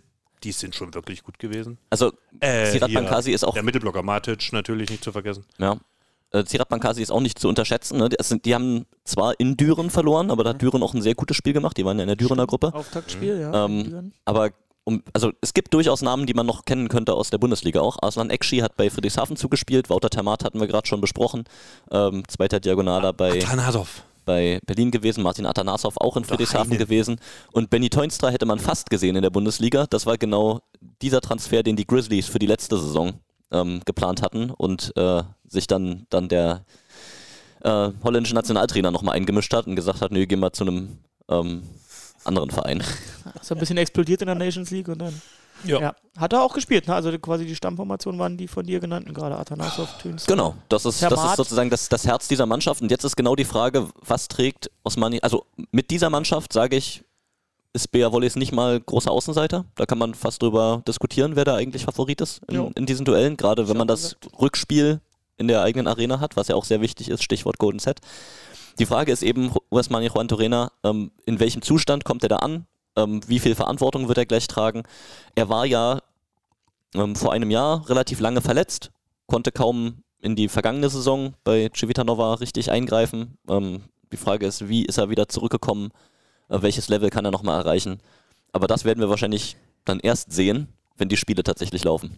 die 0.43 0.53
sind 0.53 0.75
schon 0.75 0.95
wirklich 0.95 1.25
gut 1.25 1.39
gewesen. 1.39 1.77
also 1.91 2.13
Äh, 2.41 2.71
Zirat 2.71 2.89
hier, 2.89 3.01
Bankasi 3.01 3.33
ist 3.33 3.45
auch 3.45 3.53
Der 3.53 3.65
Mittelblocker 3.65 4.03
Matic 4.03 4.53
natürlich 4.53 4.89
nicht 4.89 5.05
zu 5.05 5.13
vergessen. 5.13 5.45
Ja. 5.59 5.77
Äh, 6.31 6.45
Zirat 6.45 6.71
Bankasi 6.71 7.03
ist 7.03 7.11
auch 7.11 7.21
nicht 7.21 7.39
zu 7.39 7.49
unterschätzen. 7.49 7.99
Ne? 7.99 8.09
Die, 8.09 8.17
sind, 8.21 8.47
die 8.47 8.55
haben 8.55 8.87
zwar 9.05 9.39
in 9.39 9.59
Düren 9.59 9.91
verloren, 9.91 10.31
aber 10.31 10.43
da 10.43 10.51
hat 10.51 10.63
Düren 10.63 10.83
auch 10.83 10.95
ein 10.95 11.03
sehr 11.03 11.15
gutes 11.15 11.37
Spiel 11.37 11.53
gemacht. 11.53 11.77
Die 11.77 11.85
waren 11.85 11.99
ja 11.99 12.05
in 12.05 12.09
der 12.09 12.17
Dürener 12.17 12.47
Gruppe. 12.47 12.73
Auftaktspiel, 12.73 13.41
ja. 13.41 13.67
Ähm. 13.67 14.13
Aber 14.25 14.53
um, 14.87 15.03
also 15.13 15.33
es 15.41 15.53
gibt 15.53 15.75
durchaus 15.75 16.01
Namen, 16.01 16.27
die 16.27 16.35
man 16.35 16.47
noch 16.47 16.65
kennen 16.65 16.89
könnte 16.89 17.15
aus 17.15 17.31
der 17.31 17.39
Bundesliga 17.39 17.81
auch. 17.81 17.97
Arslan 18.01 18.31
Ekshi 18.31 18.59
hat 18.59 18.77
bei 18.77 18.89
Friedrichshafen 18.89 19.37
zugespielt. 19.37 19.91
Wouter 19.91 20.11
Termat 20.11 20.45
hatten 20.45 20.61
wir 20.61 20.69
gerade 20.69 20.87
schon 20.87 21.01
besprochen. 21.01 21.43
Ähm, 21.91 22.23
zweiter 22.29 22.61
Diagonaler 22.61 23.13
bei, 23.13 23.41
bei 24.25 24.61
Berlin 24.65 24.93
gewesen. 24.93 25.25
Martin 25.25 25.45
Atanasow 25.45 25.95
auch 25.97 26.17
in 26.17 26.25
Friedrichshafen 26.25 26.71
Heine. 26.73 26.79
gewesen. 26.79 27.19
Und 27.51 27.69
Benny 27.69 27.91
Teunstra 27.91 28.29
hätte 28.29 28.47
man 28.47 28.61
fast 28.61 28.89
gesehen 28.89 29.17
in 29.17 29.23
der 29.23 29.31
Bundesliga. 29.31 29.87
Das 29.91 30.07
war 30.07 30.19
genau 30.19 30.61
dieser 31.03 31.21
Transfer, 31.21 31.65
den 31.65 31.75
die 31.75 31.87
Grizzlies 31.87 32.29
für 32.29 32.39
die 32.39 32.47
letzte 32.47 32.79
Saison 32.79 33.15
ähm, 33.51 33.81
geplant 33.87 34.23
hatten 34.23 34.51
und 34.51 34.93
äh, 34.97 35.25
sich 35.49 35.67
dann, 35.67 36.07
dann 36.11 36.29
der 36.29 36.65
äh, 37.63 37.91
holländische 38.05 38.37
Nationaltrainer 38.37 38.93
nochmal 38.93 39.17
eingemischt 39.17 39.53
hat 39.53 39.67
und 39.67 39.75
gesagt 39.75 40.01
hat, 40.01 40.13
nö, 40.13 40.27
gehen 40.27 40.41
wir 40.41 40.53
zu 40.53 40.63
einem 40.65 40.99
ähm, 41.29 41.63
anderen 42.27 42.51
Verein. 42.51 42.83
Ist 43.41 43.53
ein 43.53 43.59
bisschen 43.59 43.79
explodiert 43.79 44.23
in 44.23 44.27
der 44.27 44.35
Nations 44.35 44.71
League 44.71 44.89
und 44.89 44.99
dann. 44.99 45.21
Ja. 45.65 45.81
Ja. 45.81 45.97
Hat 46.19 46.33
er 46.33 46.43
auch 46.43 46.53
gespielt, 46.53 46.87
ne? 46.87 46.95
Also 46.95 47.17
quasi 47.19 47.47
die 47.47 47.57
Stammformation 47.57 48.19
waren 48.19 48.37
die 48.37 48.47
von 48.47 48.67
dir 48.67 48.79
genannten, 48.79 49.15
gerade 49.15 49.37
Atanasov, 49.37 49.89
Töns. 49.99 50.27
Genau, 50.27 50.55
das 50.69 50.85
ist, 50.85 51.03
das 51.03 51.25
ist 51.25 51.37
sozusagen 51.37 51.71
das, 51.71 51.89
das 51.89 52.07
Herz 52.07 52.29
dieser 52.29 52.47
Mannschaft. 52.47 52.83
Und 52.83 52.91
jetzt 52.91 53.05
ist 53.05 53.17
genau 53.17 53.35
die 53.35 53.45
Frage, 53.45 53.89
was 54.07 54.29
trägt 54.29 54.71
Osmani, 54.85 55.21
also 55.23 55.47
mit 55.71 55.91
dieser 55.91 56.11
Mannschaft 56.11 56.53
sage 56.53 56.77
ich, 56.77 57.05
ist 57.73 57.91
Bea 57.91 58.11
Wolles 58.13 58.37
nicht 58.37 58.53
mal 58.53 58.81
großer 58.81 59.11
Außenseiter. 59.11 59.67
Da 59.75 59.87
kann 59.87 59.99
man 59.99 60.15
fast 60.15 60.43
drüber 60.43 60.83
diskutieren, 60.89 61.37
wer 61.37 61.45
da 61.45 61.57
eigentlich 61.57 61.85
Favorit 61.85 62.21
ist 62.21 62.41
in, 62.49 62.73
in 62.73 62.87
diesen 62.87 63.05
Duellen. 63.05 63.37
Gerade 63.37 63.69
wenn 63.69 63.77
man 63.77 63.87
das 63.87 64.17
Rückspiel 64.41 65.01
in 65.37 65.49
der 65.49 65.63
eigenen 65.63 65.87
Arena 65.87 66.19
hat, 66.19 66.37
was 66.37 66.49
ja 66.49 66.55
auch 66.55 66.65
sehr 66.65 66.81
wichtig 66.81 67.11
ist, 67.11 67.23
Stichwort 67.23 67.59
Golden 67.59 67.79
Set. 67.79 68.01
Die 68.79 68.87
Frage 68.87 69.13
ist 69.13 69.23
eben, 69.23 69.53
Osmani 69.71 70.09
Juan 70.09 70.29
Torena, 70.29 70.71
ähm, 70.85 71.11
in 71.25 71.41
welchem 71.41 71.63
Zustand 71.63 72.05
kommt 72.05 72.23
er 72.23 72.29
da 72.29 72.37
an? 72.37 72.67
Ähm, 72.97 73.21
wie 73.27 73.39
viel 73.39 73.55
Verantwortung 73.55 74.09
wird 74.09 74.19
er 74.19 74.27
gleich 74.27 74.47
tragen? 74.47 74.83
Er 75.35 75.49
war 75.49 75.65
ja 75.65 76.01
ähm, 76.95 77.17
vor 77.17 77.33
einem 77.33 77.51
Jahr 77.51 77.89
relativ 77.89 78.21
lange 78.21 78.41
verletzt, 78.41 78.91
konnte 79.27 79.53
kaum 79.53 80.03
in 80.21 80.37
die 80.37 80.49
vergangene 80.49 80.91
Saison 80.91 81.35
bei 81.45 81.71
Civitanova 81.75 82.35
richtig 82.35 82.71
eingreifen. 82.71 83.39
Ähm, 83.49 83.83
die 84.13 84.17
Frage 84.17 84.47
ist, 84.47 84.69
wie 84.69 84.85
ist 84.85 84.99
er 84.99 85.11
wieder 85.11 85.29
zurückgekommen? 85.29 85.91
Äh, 86.49 86.63
welches 86.63 86.89
Level 86.89 87.11
kann 87.11 87.25
er 87.25 87.31
nochmal 87.31 87.59
erreichen? 87.59 88.01
Aber 88.53 88.67
das 88.67 88.85
werden 88.85 89.01
wir 89.01 89.11
wahrscheinlich 89.11 89.57
dann 89.85 90.01
erst 90.01 90.33
sehen, 90.33 90.69
wenn 90.97 91.09
die 91.09 91.17
Spiele 91.17 91.43
tatsächlich 91.43 91.85
laufen. 91.85 92.17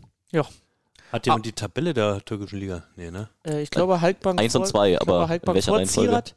Hat 1.13 1.27
jemand 1.27 1.47
die 1.47 1.53
Tabelle 1.53 1.95
der 1.95 2.25
türkischen 2.25 2.59
Liga? 2.59 2.85
Nee, 2.97 3.11
ne? 3.11 3.29
Äh, 3.47 3.63
ich 3.63 3.71
glaube, 3.71 4.01
Halkbank. 4.01 4.41
Eins 4.41 4.55
und 4.55 4.67
zwei, 4.67 4.93
ich 4.93 4.99
glaube, 4.99 5.13
aber 5.15 5.25
in 5.25 5.29
Halkbank 5.31 5.55
welcher 5.57 5.71
vor 5.71 5.79
Reihenfolge? 5.79 6.11
Zierat. 6.11 6.35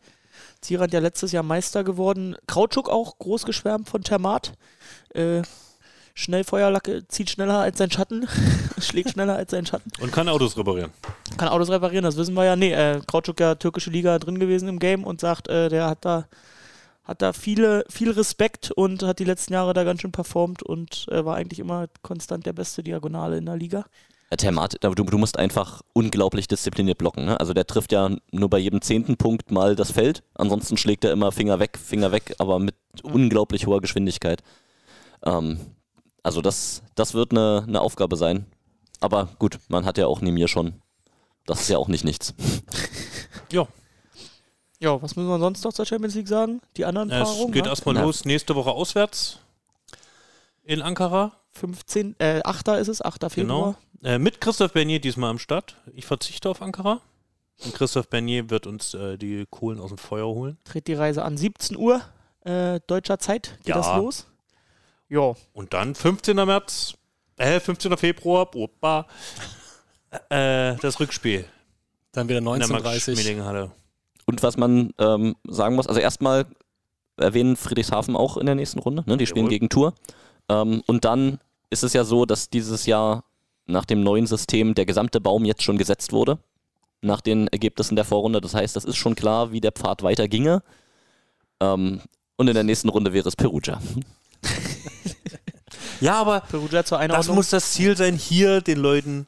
Zierat 0.62 0.94
ja 0.94 1.00
letztes 1.00 1.32
Jahr 1.32 1.44
Meister 1.44 1.84
geworden. 1.84 2.36
Krautschuk 2.48 2.90
auch 2.90 3.18
groß 3.18 3.46
geschwärmt 3.46 3.90
von 3.90 4.04
Termat. 4.04 4.54
Äh, 5.14 5.42
Schnellfeuerlacke 6.14 7.08
zieht 7.08 7.30
schneller 7.30 7.60
als 7.60 7.78
sein 7.78 7.90
Schatten, 7.90 8.28
schlägt 8.80 9.12
schneller 9.12 9.36
als 9.36 9.52
sein 9.52 9.66
Schatten. 9.66 9.92
Und 10.02 10.12
kann 10.12 10.30
Autos 10.30 10.58
reparieren. 10.58 10.92
Kann 11.38 11.48
Autos 11.48 11.70
reparieren, 11.70 12.04
das 12.04 12.18
wissen 12.18 12.34
wir 12.34 12.46
ja. 12.46 12.56
Nee, 12.56 12.74
äh, 12.74 13.02
Krautschuk 13.08 13.40
ja 13.40 13.56
türkische 13.56 13.90
Liga 13.90 14.20
drin 14.20 14.40
gewesen 14.40 14.68
im 14.68 14.80
Game 14.80 15.04
und 15.04 15.22
sagt, 15.22 15.48
äh, 15.48 15.70
der 15.70 15.88
hat 15.88 16.06
da, 16.06 16.28
hat 17.04 17.22
da 17.22 17.34
viele, 17.34 17.86
viel 17.90 18.12
Respekt 18.12 18.72
und 18.72 19.04
hat 19.04 19.20
die 19.20 19.26
letzten 19.26 19.54
Jahre 19.54 19.74
da 19.74 19.84
ganz 19.84 20.02
schön 20.02 20.12
performt 20.12 20.64
und 20.64 21.08
äh, 21.10 21.24
war 21.26 21.38
eigentlich 21.38 21.60
immer 21.60 21.88
konstant 22.02 22.46
der 22.46 22.54
beste 22.54 22.84
Diagonale 22.84 23.38
in 23.38 23.46
der 23.46 23.58
Liga. 23.58 23.86
Ja, 24.32 24.38
Termat, 24.38 24.78
du, 24.82 24.94
du 24.94 25.17
musst 25.17 25.38
einfach 25.38 25.82
unglaublich 25.91 26.48
diszipliniert 26.48 26.98
blocken. 26.98 27.26
Ne? 27.26 27.38
Also 27.39 27.54
der 27.54 27.67
trifft 27.67 27.91
ja 27.91 28.10
nur 28.32 28.50
bei 28.50 28.60
jedem 28.60 28.82
zehnten 28.82 29.17
Punkt 29.17 29.52
mal 29.52 29.76
das 29.76 29.91
Feld. 29.91 30.24
Ansonsten 30.36 30.78
schlägt 30.78 31.04
er 31.04 31.12
immer 31.12 31.34
Finger 31.34 31.60
weg, 31.60 31.78
Finger 31.78 32.13
weg, 32.13 32.36
aber 32.38 32.58
mit 32.58 32.76
unglaublich 33.04 33.67
hoher 33.67 33.82
Geschwindigkeit. 33.82 34.41
Ähm, 35.26 35.60
also 36.24 36.41
das, 36.41 36.82
das 36.96 37.13
wird 37.13 37.32
eine, 37.32 37.65
eine 37.67 37.82
Aufgabe 37.82 38.15
sein. 38.15 38.46
Aber 39.02 39.28
gut, 39.38 39.60
man 39.67 39.86
hat 39.86 39.98
ja 39.98 40.08
auch 40.08 40.22
Nemir 40.22 40.48
schon. 40.48 40.82
Das 41.46 41.62
ist 41.62 41.70
ja 41.70 41.78
auch 41.78 41.88
nicht 41.89 42.06
nichts. 42.06 42.34
Ja, 43.52 43.67
Ja, 44.80 45.02
was 45.02 45.17
müssen 45.17 45.28
wir 45.28 45.39
sonst 45.39 45.62
noch 45.65 45.74
zur 45.74 45.86
Champions 45.86 46.15
League 46.15 46.30
sagen? 46.30 46.62
Die 46.78 46.86
anderen 46.86 47.12
es 47.12 47.22
Paarungen? 47.28 47.52
geht 47.52 47.65
ne? 47.65 47.70
erstmal 47.70 47.96
Ja. 47.96 48.04
los 48.04 48.24
nächste 48.24 48.56
Woche 48.56 48.72
auswärts 48.72 49.39
in 50.63 50.82
Ankara. 50.82 51.34
15, 51.52 52.16
äh, 52.20 52.42
8. 52.44 52.68
ist 52.80 52.88
es, 52.88 53.02
8. 53.02 53.30
Februar. 53.32 53.76
Genau. 54.02 54.14
Äh, 54.16 54.18
mit 54.20 54.42
Christoph 54.42 54.74
Bernier 54.74 55.00
diesmal 55.00 55.30
am 55.30 55.40
Start. 55.40 55.76
Ich 55.94 56.06
verzichte 56.06 56.50
auf 56.50 56.62
Ankara. 56.62 57.02
Und 57.64 57.74
Christoph 57.76 58.08
Bernier 58.10 58.50
wird 58.50 58.66
uns 58.66 58.94
äh, 58.94 59.18
die 59.18 59.46
Kohlen 59.50 59.80
aus 59.80 59.90
dem 59.90 59.98
Feuer 59.98 60.26
holen. 60.28 60.58
Dreht 60.64 60.88
die 60.88 60.94
Reise 60.96 61.24
an 61.24 61.38
17 61.38 61.78
Uhr 61.78 62.02
äh, 62.44 62.80
deutscher 62.88 63.20
Zeit. 63.20 63.58
Geht 63.60 63.68
Ja. 63.68 63.76
das 63.76 63.96
los? 63.98 64.28
Ja. 65.10 65.36
Und 65.54 65.74
dann 65.74 65.94
15. 65.94 66.36
März, 66.36 66.94
äh, 67.38 67.60
15. 67.60 67.96
Februar, 67.98 68.56
opa, 68.56 69.06
äh, 70.30 70.76
das 70.78 71.00
Rückspiel 71.00 71.46
Dann 72.14 72.28
wieder 72.30 72.40
in 72.40 72.46
der 72.46 72.54
19.30 72.54 72.72
Max-Schmeling-Halle. 72.84 73.72
Und 74.26 74.42
was 74.44 74.58
man 74.58 74.94
ähm, 74.98 75.36
sagen 75.48 75.76
muss, 75.76 75.88
also 75.88 76.00
erstmal 76.00 76.46
erwähnen 77.18 77.56
Friedrichshafen 77.56 78.16
auch 78.16 78.38
in 78.38 78.46
der 78.46 78.56
nächsten 78.56 78.80
Runde. 78.80 79.04
Ne? 79.06 79.18
Die 79.18 79.28
spielen 79.28 79.46
Jawohl. 79.46 79.50
gegen 79.52 79.70
Tour. 79.70 79.94
Ähm, 80.50 80.84
und 80.88 81.06
dann 81.06 81.40
ist 81.70 81.84
es 81.84 81.94
ja 81.94 82.04
so, 82.04 82.26
dass 82.26 82.50
dieses 82.50 82.86
Jahr 82.86 83.24
nach 83.66 83.86
dem 83.86 84.04
neuen 84.04 84.28
System 84.28 84.76
der 84.76 84.86
gesamte 84.86 85.22
Baum 85.22 85.46
jetzt 85.46 85.64
schon 85.64 85.78
gesetzt 85.78 86.12
wurde. 86.12 86.40
Nach 87.02 87.22
den 87.22 87.48
Ergebnissen 87.48 87.96
der 87.96 88.06
Vorrunde. 88.06 88.42
Das 88.42 88.54
heißt, 88.54 88.76
das 88.76 88.86
ist 88.86 88.98
schon 88.98 89.16
klar, 89.16 89.52
wie 89.52 89.62
der 89.62 89.72
Pfad 89.72 90.04
weiterginge. 90.04 90.62
Ähm, 91.60 92.02
und 92.36 92.48
in 92.48 92.54
der 92.54 92.64
nächsten 92.64 92.90
Runde 92.90 93.14
wäre 93.14 93.28
es 93.28 93.36
Perugia. 93.36 93.82
Ja, 96.02 96.20
aber 96.20 96.42
das 97.08 97.28
muss 97.30 97.50
das 97.50 97.74
Ziel 97.74 97.96
sein, 97.96 98.16
hier 98.16 98.60
den 98.62 98.80
Leuten 98.80 99.28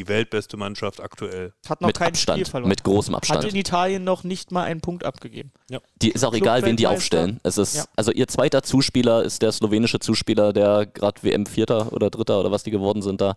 die 0.00 0.08
weltbeste 0.08 0.56
Mannschaft 0.56 1.00
aktuell. 1.00 1.52
hat 1.68 1.80
noch 1.82 1.88
mit 1.88 1.98
kein 1.98 2.14
Spiel 2.14 2.32
Abstand. 2.32 2.48
verloren. 2.48 2.68
Mit 2.70 2.84
großem 2.84 3.14
hat 3.14 3.22
Abstand. 3.22 3.44
in 3.44 3.56
Italien 3.56 4.02
noch 4.02 4.24
nicht 4.24 4.50
mal 4.50 4.64
einen 4.64 4.80
Punkt 4.80 5.04
abgegeben. 5.04 5.52
Die 6.00 6.10
ist 6.10 6.24
auch 6.24 6.32
egal, 6.32 6.62
wen 6.64 6.76
die 6.76 6.86
aufstellen. 6.86 7.38
Es 7.42 7.58
ist, 7.58 7.74
Ja. 7.76 7.84
Also 7.96 8.10
ihr 8.12 8.26
zweiter 8.28 8.62
Zuspieler 8.62 9.22
ist 9.22 9.42
der 9.42 9.52
slowenische 9.52 9.98
Zuspieler, 9.98 10.52
der 10.54 10.86
gerade 10.86 11.22
WM 11.22 11.44
Vierter 11.44 11.92
oder 11.92 12.08
Dritter 12.08 12.40
oder 12.40 12.50
was 12.50 12.62
die 12.62 12.70
geworden 12.70 13.02
sind 13.02 13.20
da. 13.20 13.34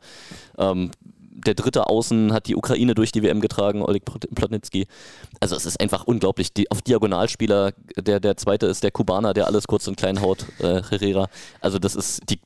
Ähm, 0.57 0.91
der 1.35 1.55
dritte 1.55 1.87
Außen 1.87 2.31
hat 2.31 2.47
die 2.47 2.55
Ukraine 2.55 2.95
durch 2.95 3.11
die 3.11 3.21
WM 3.23 3.41
getragen, 3.41 3.81
Oleg 3.81 4.05
Plotnicki. 4.05 4.87
Also 5.41 5.57
es 5.57 5.65
ist 5.65 5.81
einfach 5.81 6.05
unglaublich. 6.05 6.53
Die, 6.53 6.71
auf 6.71 6.81
Diagonalspieler, 6.81 7.73
der, 7.97 8.21
der 8.21 8.37
zweite 8.37 8.67
ist 8.67 8.83
der 8.83 8.91
Kubaner, 8.91 9.33
der 9.33 9.47
alles 9.47 9.67
kurz 9.67 9.87
und 9.87 9.97
klein 9.97 10.21
haut, 10.21 10.45
äh, 10.59 10.81
Herrera. 10.89 11.27
Also 11.59 11.79
das 11.79 11.95
ist 11.95 12.21
die. 12.29 12.39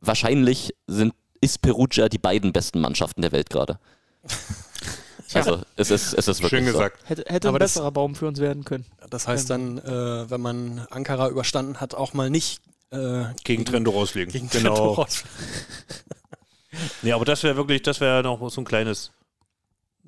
Wahrscheinlich 0.00 0.74
sind, 0.88 1.14
ist 1.42 1.60
Perugia 1.60 2.08
die 2.08 2.16
beiden 2.18 2.52
besten 2.54 2.80
Mannschaften 2.80 3.20
der 3.20 3.32
Welt 3.32 3.50
gerade. 3.50 3.78
Also 5.34 5.62
es 5.76 5.90
ist, 5.90 6.12
es 6.12 6.28
ist 6.28 6.42
wirklich 6.42 6.50
Schön 6.50 6.66
so. 6.66 6.72
gesagt. 6.72 6.98
Hätte, 7.08 7.24
hätte 7.26 7.48
Aber 7.48 7.56
ein 7.56 7.60
das- 7.60 7.72
besserer 7.72 7.90
Baum 7.90 8.14
für 8.14 8.26
uns 8.26 8.38
werden 8.38 8.64
können. 8.66 8.84
Das 9.08 9.26
heißt 9.26 9.48
dann, 9.48 9.78
äh, 9.78 10.30
wenn 10.30 10.42
man 10.42 10.86
Ankara 10.90 11.30
überstanden 11.30 11.80
hat, 11.80 11.94
auch 11.94 12.12
mal 12.12 12.28
nicht 12.28 12.60
äh, 12.90 13.24
Gegen 13.42 13.64
Trendo 13.64 13.92
rauslegen. 13.92 14.30
gegen 14.30 14.50
genau. 14.50 14.74
Trento 14.74 14.92
raus- 14.92 15.24
Nee, 17.00 17.12
aber 17.12 17.24
das 17.24 17.42
wäre 17.44 17.56
wirklich, 17.56 17.80
das 17.82 18.00
wäre 18.00 18.22
noch 18.22 18.46
so 18.50 18.60
ein 18.60 18.64
kleines, 18.66 19.10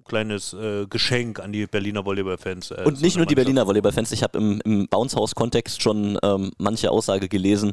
kleines 0.04 0.52
äh, 0.52 0.86
Geschenk 0.88 1.40
an 1.40 1.52
die 1.52 1.66
Berliner 1.66 2.04
Volleyballfans. 2.04 2.72
Äh, 2.72 2.82
Und 2.84 2.96
so 2.98 3.04
nicht 3.04 3.16
nur 3.16 3.24
die. 3.24 3.34
Berliner 3.34 3.66
Volleyballfans, 3.66 4.12
ich 4.12 4.22
habe 4.22 4.36
im, 4.36 4.60
im 4.64 4.88
Bounce-House-Kontext 4.88 5.80
schon 5.82 6.18
ähm, 6.22 6.50
manche 6.58 6.90
Aussage 6.90 7.30
gelesen 7.30 7.72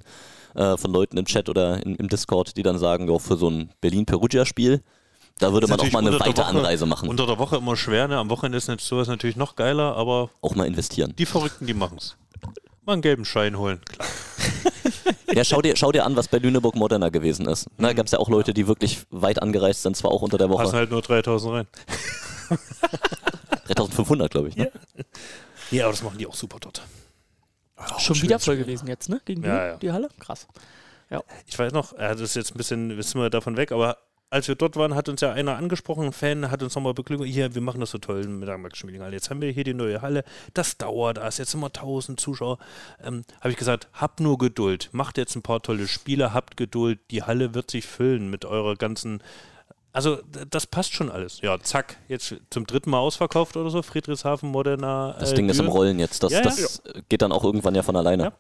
äh, 0.56 0.78
von 0.78 0.92
Leuten 0.92 1.18
im 1.18 1.26
Chat 1.26 1.50
oder 1.50 1.86
in, 1.86 1.96
im 1.96 2.08
Discord, 2.10 2.56
die 2.58 2.64
dann 2.64 2.78
sagen, 2.78 3.08
jo, 3.08 3.20
für 3.20 3.38
so 3.38 3.50
ein 3.50 3.72
Berlin-Perugia-Spiel, 3.82 4.82
da 5.40 5.54
würde 5.54 5.68
man 5.68 5.80
auch 5.80 5.92
mal 5.92 6.00
eine 6.06 6.20
weite 6.20 6.38
Woche- 6.42 6.46
Anreise 6.46 6.86
machen. 6.86 7.10
Unter 7.10 7.26
der 7.26 7.40
Woche 7.40 7.58
immer 7.58 7.76
schwer, 7.76 8.08
ne? 8.08 8.18
Am 8.18 8.30
Wochenende 8.30 8.58
ist 8.58 8.68
sowas 8.82 9.08
natürlich 9.08 9.36
noch 9.38 9.56
geiler, 9.56 9.96
aber 9.96 10.30
auch 10.42 10.56
mal 10.56 10.68
investieren. 10.68 11.14
die 11.18 11.26
Verrückten, 11.26 11.66
die 11.66 11.74
machen's. 11.74 12.16
Mal 12.86 12.94
einen 12.94 13.02
gelben 13.02 13.26
Schein 13.26 13.58
holen. 13.58 13.80
Klar. 13.86 14.08
Ja, 15.34 15.46
schau 15.46 15.62
dir, 15.62 15.78
schau 15.78 15.94
dir 15.94 16.04
an, 16.06 16.18
was 16.18 16.28
bei 16.28 16.40
Lüneburg 16.40 16.76
moderner 16.76 17.10
gewesen 17.10 17.46
ist. 17.48 17.70
Mhm. 17.78 17.84
Da 17.84 17.94
gab 17.94 18.06
es 18.08 18.12
ja 18.12 18.20
auch 18.20 18.28
Leute, 18.28 18.54
die 18.54 18.68
wirklich 18.68 19.04
weit 19.12 19.42
angereist 19.42 19.82
sind, 19.82 19.96
zwar 19.96 20.12
auch 20.12 20.22
unter 20.22 20.38
der 20.38 20.48
Passen 20.50 20.66
Woche. 20.66 20.76
halt 20.76 20.92
nur 20.92 21.02
3000 21.02 21.54
rein. 21.54 21.68
3500, 23.68 24.30
glaube 24.32 24.50
ich. 24.50 24.58
Ne? 24.58 24.72
Ja, 25.72 25.86
aber 25.86 25.94
das 25.94 26.04
machen 26.04 26.18
die 26.18 26.28
auch 26.28 26.36
super 26.36 26.58
dort. 26.60 26.82
Schon 28.00 28.22
wieder 28.22 28.40
voll 28.40 28.58
gewesen 28.58 28.88
jetzt, 28.88 29.10
ne? 29.10 29.22
Gegen 29.26 29.44
Ja, 29.44 29.50
die, 29.50 29.72
ja. 29.72 29.78
die 29.78 29.92
Halle? 29.92 30.10
Krass. 30.20 30.48
Ich 31.46 31.60
weiß 31.60 31.74
noch, 31.74 31.94
das 31.94 32.22
ist 32.22 32.36
jetzt 32.36 32.56
ein 32.56 32.58
bisschen, 32.58 32.98
wissen 32.98 33.20
wir 33.20 33.30
davon 33.30 33.58
weg, 33.58 33.74
aber 33.74 33.98
als 34.32 34.48
wir 34.48 34.56
dort 34.56 34.78
waren, 34.78 34.96
hat 34.96 35.10
uns 35.10 35.20
ja 35.20 35.34
einer 35.34 35.58
angesprochen, 35.58 36.06
ein 36.06 36.14
Fan, 36.14 36.50
hat 36.50 36.64
uns 36.64 36.74
nochmal 36.74 36.94
beglückwünscht, 36.94 37.34
hier, 37.34 37.54
wir 37.54 37.62
machen 37.62 37.82
das 37.82 37.92
so 37.92 37.98
toll 37.98 38.26
mit 38.28 38.48
der 38.48 38.58
max 38.58 38.82
halle 38.82 39.12
Jetzt 39.12 39.30
haben 39.30 39.42
wir 39.42 39.52
hier 39.52 39.66
die 39.66 39.74
neue 39.74 40.02
Halle, 40.02 40.24
das 40.54 40.78
dauert, 40.78 41.18
da 41.18 41.28
ist 41.28 41.38
jetzt 41.38 41.54
immer 41.54 41.68
1000 41.68 42.18
Zuschauer. 42.18 42.58
Ähm, 43.04 43.26
Habe 43.42 43.50
ich 43.50 43.58
gesagt, 43.58 43.90
habt 43.92 44.22
nur 44.22 44.38
Geduld, 44.38 44.88
macht 44.94 45.18
jetzt 45.18 45.36
ein 45.36 45.42
paar 45.42 45.62
tolle 45.62 45.86
Spiele, 45.86 46.34
habt 46.34 46.56
Geduld, 46.56 47.00
die 47.12 47.24
Halle 47.24 47.54
wird 47.54 47.70
sich 47.70 47.86
füllen 47.86 48.30
mit 48.30 48.46
eurer 48.46 48.78
ganzen, 48.78 49.22
also 49.94 50.20
das 50.50 50.68
passt 50.68 50.94
schon 50.94 51.12
alles. 51.12 51.42
Ja, 51.42 51.60
zack, 51.60 51.98
jetzt 52.08 52.36
zum 52.50 52.66
dritten 52.66 52.90
Mal 52.90 53.00
ausverkauft 53.00 53.58
oder 53.58 53.70
so, 53.70 53.82
Friedrichshafen, 53.82 54.50
Moderner. 54.50 55.16
Das 55.20 55.32
äh, 55.32 55.36
Ding 55.36 55.50
ist 55.50 55.60
im 55.60 55.66
Düren. 55.66 55.76
Rollen 55.78 56.00
jetzt. 56.00 56.24
Das, 56.24 56.32
Ja, 56.32 56.40
ja. 56.40 56.44
das 56.46 56.82
geht 57.10 57.22
dann 57.22 57.32
auch 57.32 57.44
irgendwann 57.44 57.76
ja 57.76 57.84
von 57.84 57.96
alleine. 57.96 58.34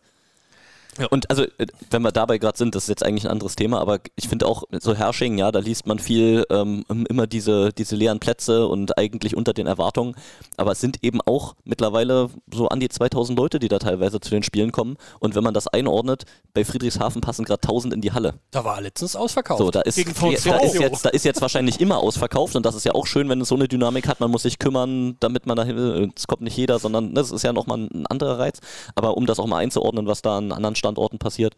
Ja. 1.00 1.08
Und 1.08 1.30
also, 1.30 1.44
äh, 1.44 1.68
wenn 1.90 2.02
wir 2.02 2.12
dabei 2.12 2.38
gerade 2.38 2.58
sind, 2.58 2.76
das 2.76 2.84
ist 2.84 2.90
jetzt 2.90 3.04
eigentlich 3.06 3.26
ein 3.26 3.32
anderes 3.32 3.56
Thema, 3.56 3.80
aber 3.80 4.00
ich 4.16 4.28
finde 4.28 4.46
auch 4.46 4.64
so 4.80 4.94
Hersching, 4.94 5.38
ja, 5.38 5.52
da 5.52 5.60
liest 5.60 5.88
man 5.88 6.00
viel 6.00 6.46
ähm, 6.50 6.84
immer 7.10 7.28
diese, 7.28 7.72
diese 7.72 7.96
leeren 7.96 8.20
Plätze 8.20 8.68
und 8.68 8.98
eigentlich 8.98 9.36
unter 9.36 9.54
den 9.54 9.68
Erwartungen. 9.68 10.16
Aber 10.58 10.74
es 10.74 10.82
sind 10.82 11.04
eben 11.04 11.22
auch 11.22 11.56
mittlerweile 11.64 12.30
so 12.54 12.68
an 12.68 12.80
die 12.80 12.90
2000 12.90 13.38
Leute, 13.38 13.60
die 13.60 13.70
da 13.70 13.80
teilweise 13.80 14.20
zu 14.20 14.32
den 14.32 14.44
Spielen 14.44 14.72
kommen. 14.72 14.98
Und 15.20 15.36
wenn 15.36 15.44
man 15.44 15.54
das 15.54 15.68
einordnet, 15.68 16.26
bei 16.54 16.66
Friedrichshafen 16.66 17.22
passen 17.22 17.46
gerade 17.46 17.64
1000 17.64 17.94
in 17.94 18.02
die 18.02 18.12
Halle. 18.12 18.34
Da 18.52 18.66
war 18.66 18.82
letztens 18.82 19.16
ausverkauft. 19.16 19.60
So, 19.60 19.72
da 19.72 19.82
ist, 19.82 19.96
Gegen 19.96 20.14
da, 20.14 20.58
ist 20.58 20.76
jetzt, 20.76 21.06
da 21.06 21.10
ist 21.10 21.24
jetzt 21.24 21.42
wahrscheinlich 21.42 21.80
immer 21.80 22.00
ausverkauft 22.00 22.56
und 22.56 22.66
das 22.66 22.76
ist 22.76 22.86
ja 22.86 22.94
auch 22.94 23.08
schön, 23.08 23.30
wenn 23.30 23.40
es 23.40 23.48
so 23.48 23.56
eine 23.56 23.68
Dynamik 23.68 24.08
hat. 24.08 24.20
Man 24.20 24.30
muss 24.30 24.44
sich 24.44 24.60
kümmern, 24.60 25.16
damit 25.20 25.46
man 25.46 25.56
dahin, 25.56 26.12
es 26.16 26.28
kommt 26.28 26.42
nicht 26.42 26.58
jeder, 26.58 26.80
sondern 26.80 27.14
das 27.14 27.32
ist 27.32 27.44
ja 27.44 27.54
nochmal 27.54 27.78
ein 27.80 28.06
anderer 28.08 28.40
Reiz. 28.40 28.60
Aber 28.96 29.16
um 29.16 29.26
das 29.26 29.40
auch 29.40 29.48
mal 29.48 29.60
einzuordnen, 29.60 30.06
was 30.08 30.22
da 30.22 30.38
an 30.38 30.52
anderen 30.52 30.76
Standorten 30.82 31.20
passiert, 31.20 31.56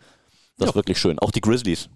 das 0.57 0.69
ist 0.69 0.75
wirklich 0.75 0.99
schön. 0.99 1.17
Auch 1.19 1.31
die 1.31 1.41
Grizzlies. 1.41 1.89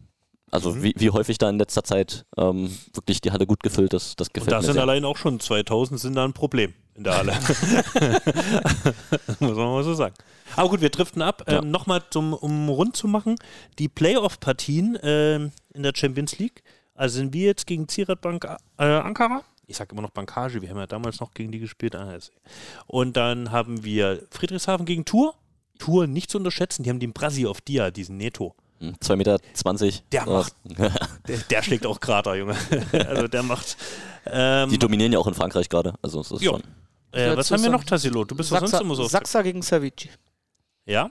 Also 0.49 0.71
Mhm. 0.71 0.83
wie, 0.83 0.93
wie 0.97 1.09
häufig 1.09 1.37
da 1.37 1.49
in 1.49 1.57
letzter 1.59 1.83
Zeit 1.83 2.25
ähm, 2.37 2.71
wirklich 2.93 3.19
die 3.19 3.31
Halle 3.31 3.45
gut 3.45 3.61
gefüllt 3.63 3.93
ist, 3.93 4.17
das 4.19 4.29
Und 4.29 4.33
gefällt 4.33 4.51
da 4.53 4.57
mir 4.59 4.63
sind 4.63 4.73
sehr. 4.75 4.81
allein 4.81 5.03
auch 5.03 5.17
schon 5.17 5.41
2000 5.41 5.99
sind 5.99 6.15
da 6.15 6.23
ein 6.23 6.31
Problem 6.31 6.73
in 6.95 7.03
der 7.03 7.17
Halle. 7.17 7.33
Muss 9.39 9.55
man 9.55 9.57
mal 9.57 9.83
so 9.83 9.93
sagen. 9.93 10.15
Aber 10.55 10.69
gut, 10.69 10.81
wir 10.81 10.89
driften 10.89 11.21
ab. 11.21 11.43
Ja. 11.49 11.59
Ähm, 11.59 11.71
Nochmal, 11.71 12.01
um 12.15 12.69
rund 12.69 12.95
zu 12.95 13.07
machen, 13.07 13.35
die 13.77 13.89
Playoff-Partien 13.89 14.97
ähm, 15.03 15.51
in 15.73 15.83
der 15.83 15.93
Champions 15.95 16.39
League. 16.39 16.63
Also 16.95 17.17
sind 17.17 17.33
wir 17.33 17.45
jetzt 17.45 17.67
gegen 17.67 17.87
Zierat 17.87 18.21
Bank 18.21 18.45
äh, 18.77 18.83
Ankara. 18.83 19.43
Ich 19.67 19.77
sage 19.77 19.91
immer 19.91 20.01
noch 20.01 20.11
Bankage, 20.11 20.61
wir 20.61 20.69
haben 20.69 20.77
ja 20.77 20.87
damals 20.87 21.19
noch 21.19 21.33
gegen 21.33 21.51
die 21.51 21.59
gespielt. 21.59 21.93
Ah, 21.93 22.15
ist- 22.15 22.31
Und 22.87 23.17
dann 23.17 23.51
haben 23.51 23.83
wir 23.83 24.23
Friedrichshafen 24.31 24.85
gegen 24.85 25.03
Tour. 25.03 25.35
Tour 25.77 26.07
nicht 26.07 26.29
zu 26.31 26.37
unterschätzen, 26.37 26.83
die 26.83 26.89
haben 26.89 26.99
den 26.99 27.13
Brasi 27.13 27.45
auf 27.45 27.61
Dia, 27.61 27.91
diesen 27.91 28.17
Neto. 28.17 28.55
Hm, 28.79 28.93
2,20 29.03 29.15
Meter. 29.15 29.39
Der 30.11 30.25
macht- 30.25 30.53
Der, 31.27 31.37
der 31.49 31.63
schlägt 31.63 31.85
auch 31.85 31.99
Krater, 31.99 32.35
Junge. 32.35 32.55
also 32.91 33.27
der 33.27 33.43
macht. 33.43 33.75
Ähm, 34.25 34.69
die 34.69 34.77
dominieren 34.77 35.11
ja 35.11 35.19
auch 35.19 35.27
in 35.27 35.33
Frankreich 35.33 35.67
gerade. 35.69 35.93
Also 36.01 36.21
es 36.21 36.31
ist 36.31 36.41
Jo. 36.41 36.51
schon. 36.51 36.63
äh, 37.11 37.35
was 37.35 37.49
haben 37.51 37.63
wir 37.63 37.69
noch, 37.71 37.83
Tassilo? 37.83 38.23
Du 38.25 38.35
bist 38.35 38.51
doch 38.51 38.59
sonst 38.59 38.71
Sachsa, 38.71 38.83
immer 38.83 38.95
so 38.95 39.07
Sachsa 39.07 39.41
gegen 39.41 39.61
Savici. 39.61 40.09
Ja? 40.85 41.09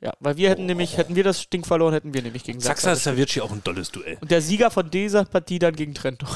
Ja, 0.00 0.12
weil 0.20 0.36
wir 0.36 0.48
hätten 0.50 0.66
nämlich, 0.66 0.96
hätten 0.96 1.16
wir 1.16 1.24
das 1.24 1.48
Ding 1.50 1.64
verloren, 1.64 1.92
hätten 1.92 2.14
wir 2.14 2.22
nämlich 2.22 2.44
gegen 2.44 2.60
Saxa 2.60 2.90
Sachsa. 2.90 2.92
ist 2.92 3.04
Savicii 3.04 3.40
auch 3.42 3.50
ein 3.50 3.64
tolles 3.64 3.90
Duell. 3.90 4.16
Und 4.20 4.30
der 4.30 4.40
Sieger 4.42 4.70
von 4.70 4.88
dieser 4.90 5.24
Partie 5.24 5.58
dann 5.58 5.74
gegen 5.74 5.92
Trento. 5.94 6.26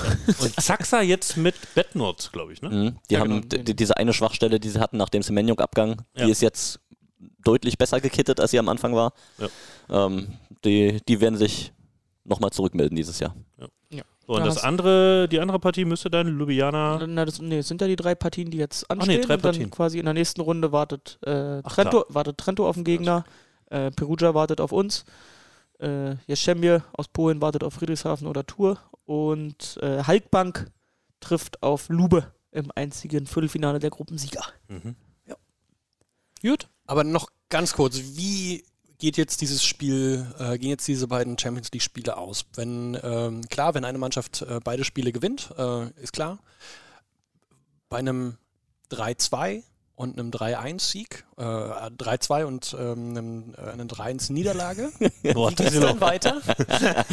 Und 0.41 0.61
Saxa 0.61 1.01
jetzt 1.03 1.37
mit 1.37 1.55
Bettnord, 1.77 2.31
glaube 2.33 2.53
ich, 2.53 2.61
ne? 2.63 2.71
Mhm. 2.71 2.97
Die 3.09 3.15
Ja, 3.15 3.21
haben 3.21 3.49
genau. 3.49 3.63
diese 3.73 3.97
eine 3.99 4.13
Schwachstelle, 4.15 4.59
die 4.59 4.69
sie 4.69 4.81
hatten 4.81 4.97
nach 4.97 5.11
dem 5.11 5.23
Semenjuk-Abgang, 5.23 6.03
Ja. 6.17 6.25
die 6.25 6.33
ist 6.33 6.43
jetzt 6.43 6.81
deutlich 7.45 7.79
besser 7.79 8.01
gekittet, 8.01 8.41
als 8.41 8.51
sie 8.51 8.59
am 8.59 8.69
Anfang 8.69 8.95
war. 8.95 9.13
Ja. 9.39 10.07
Ähm, 10.07 10.29
die, 10.65 11.01
die 11.09 11.21
werden 11.21 11.37
sich 11.37 11.73
nochmal 12.25 12.51
zurückmelden 12.51 12.97
dieses 12.97 13.19
Jahr. 13.19 13.35
So, 14.27 14.35
und 14.35 14.39
Ja, 14.39 14.45
das 14.45 14.63
andere, 14.63 15.29
die 15.29 15.41
andere 15.41 15.59
Partie 15.59 15.85
müsste 15.85 16.09
dann 16.09 16.29
Ljubljana. 16.39 17.07
Na, 17.07 17.25
das, 17.25 17.41
nee, 17.41 17.59
es 17.59 17.69
sind 17.69 17.81
ja 17.81 17.89
die 17.89 17.97
drei 17.97 18.15
Partien, 18.15 18.51
die 18.51 18.59
jetzt 18.59 18.87
nee, 18.89 18.95
anstehen. 18.95 19.23
drei 19.23 19.35
und 19.35 19.45
dann 19.45 19.53
Partien. 19.53 19.71
quasi 19.71 19.99
in 19.99 20.05
der 20.05 20.15
nächsten 20.15 20.41
Runde 20.41 20.71
wartet, 20.73 21.19
äh, 21.25 21.61
Ach, 21.63 21.75
Trento, 21.75 22.05
wartet 22.09 22.39
Trento 22.39 22.69
auf 22.69 22.77
den 22.77 22.85
Gegner, 22.85 23.25
äh, 23.67 23.91
Perugia 23.91 24.35
wartet 24.35 24.61
auf 24.61 24.71
uns, 24.73 25.05
äh, 25.81 26.15
Jeszczemie 26.27 26.79
aus 26.93 27.09
Polen 27.09 27.41
wartet 27.41 27.65
auf 27.65 27.75
Friedrichshafen 27.75 28.29
oder 28.29 28.47
Tour 28.47 28.79
und 29.05 29.79
äh, 29.83 30.05
Halkbank 30.05 30.71
trifft 31.21 31.63
auf 31.63 31.89
Lube 31.89 32.33
im 32.53 32.71
einzigen 32.75 33.27
Viertelfinale 33.27 33.81
der 33.81 33.91
Gruppensieger. 33.91 34.45
Mhm. 34.69 34.95
Gut. 36.43 36.69
Aber 36.87 37.05
noch 37.05 37.29
ganz 37.49 37.75
kurz, 37.75 37.99
wie 38.15 38.65
geht 38.99 39.17
jetzt 39.17 39.41
dieses 39.41 39.65
Spiel, 39.65 40.27
äh, 40.39 40.59
gehen 40.59 40.71
jetzt 40.71 40.87
diese 40.87 41.09
beiden 41.09 41.39
Champions 41.39 41.71
League-Spiele 41.73 42.17
aus? 42.17 42.45
Wenn, 42.55 42.99
ähm, 43.03 43.43
klar, 43.49 43.75
wenn 43.75 43.85
eine 43.85 43.99
Mannschaft 43.99 44.43
äh, 44.43 44.61
beide 44.63 44.85
Spiele 44.85 45.13
gewinnt, 45.13 45.53
äh, 45.59 45.89
ist 46.01 46.13
klar. 46.13 46.39
Bei 47.89 47.99
einem 47.99 48.37
3-2 48.91 49.63
und 49.95 50.19
einem 50.19 50.31
3-1-Sieg, 50.31 51.25
äh, 51.37 51.43
3-2 51.43 52.45
und 52.45 52.77
ähm, 52.79 53.11
einem, 53.11 53.55
äh, 53.57 53.71
einer 53.71 53.85
3-1-Niederlage, 53.85 54.93
Boah, 55.35 55.51
wie 55.51 55.55
geht's 55.57 55.79
dann 55.79 56.01
weiter? 56.01 56.41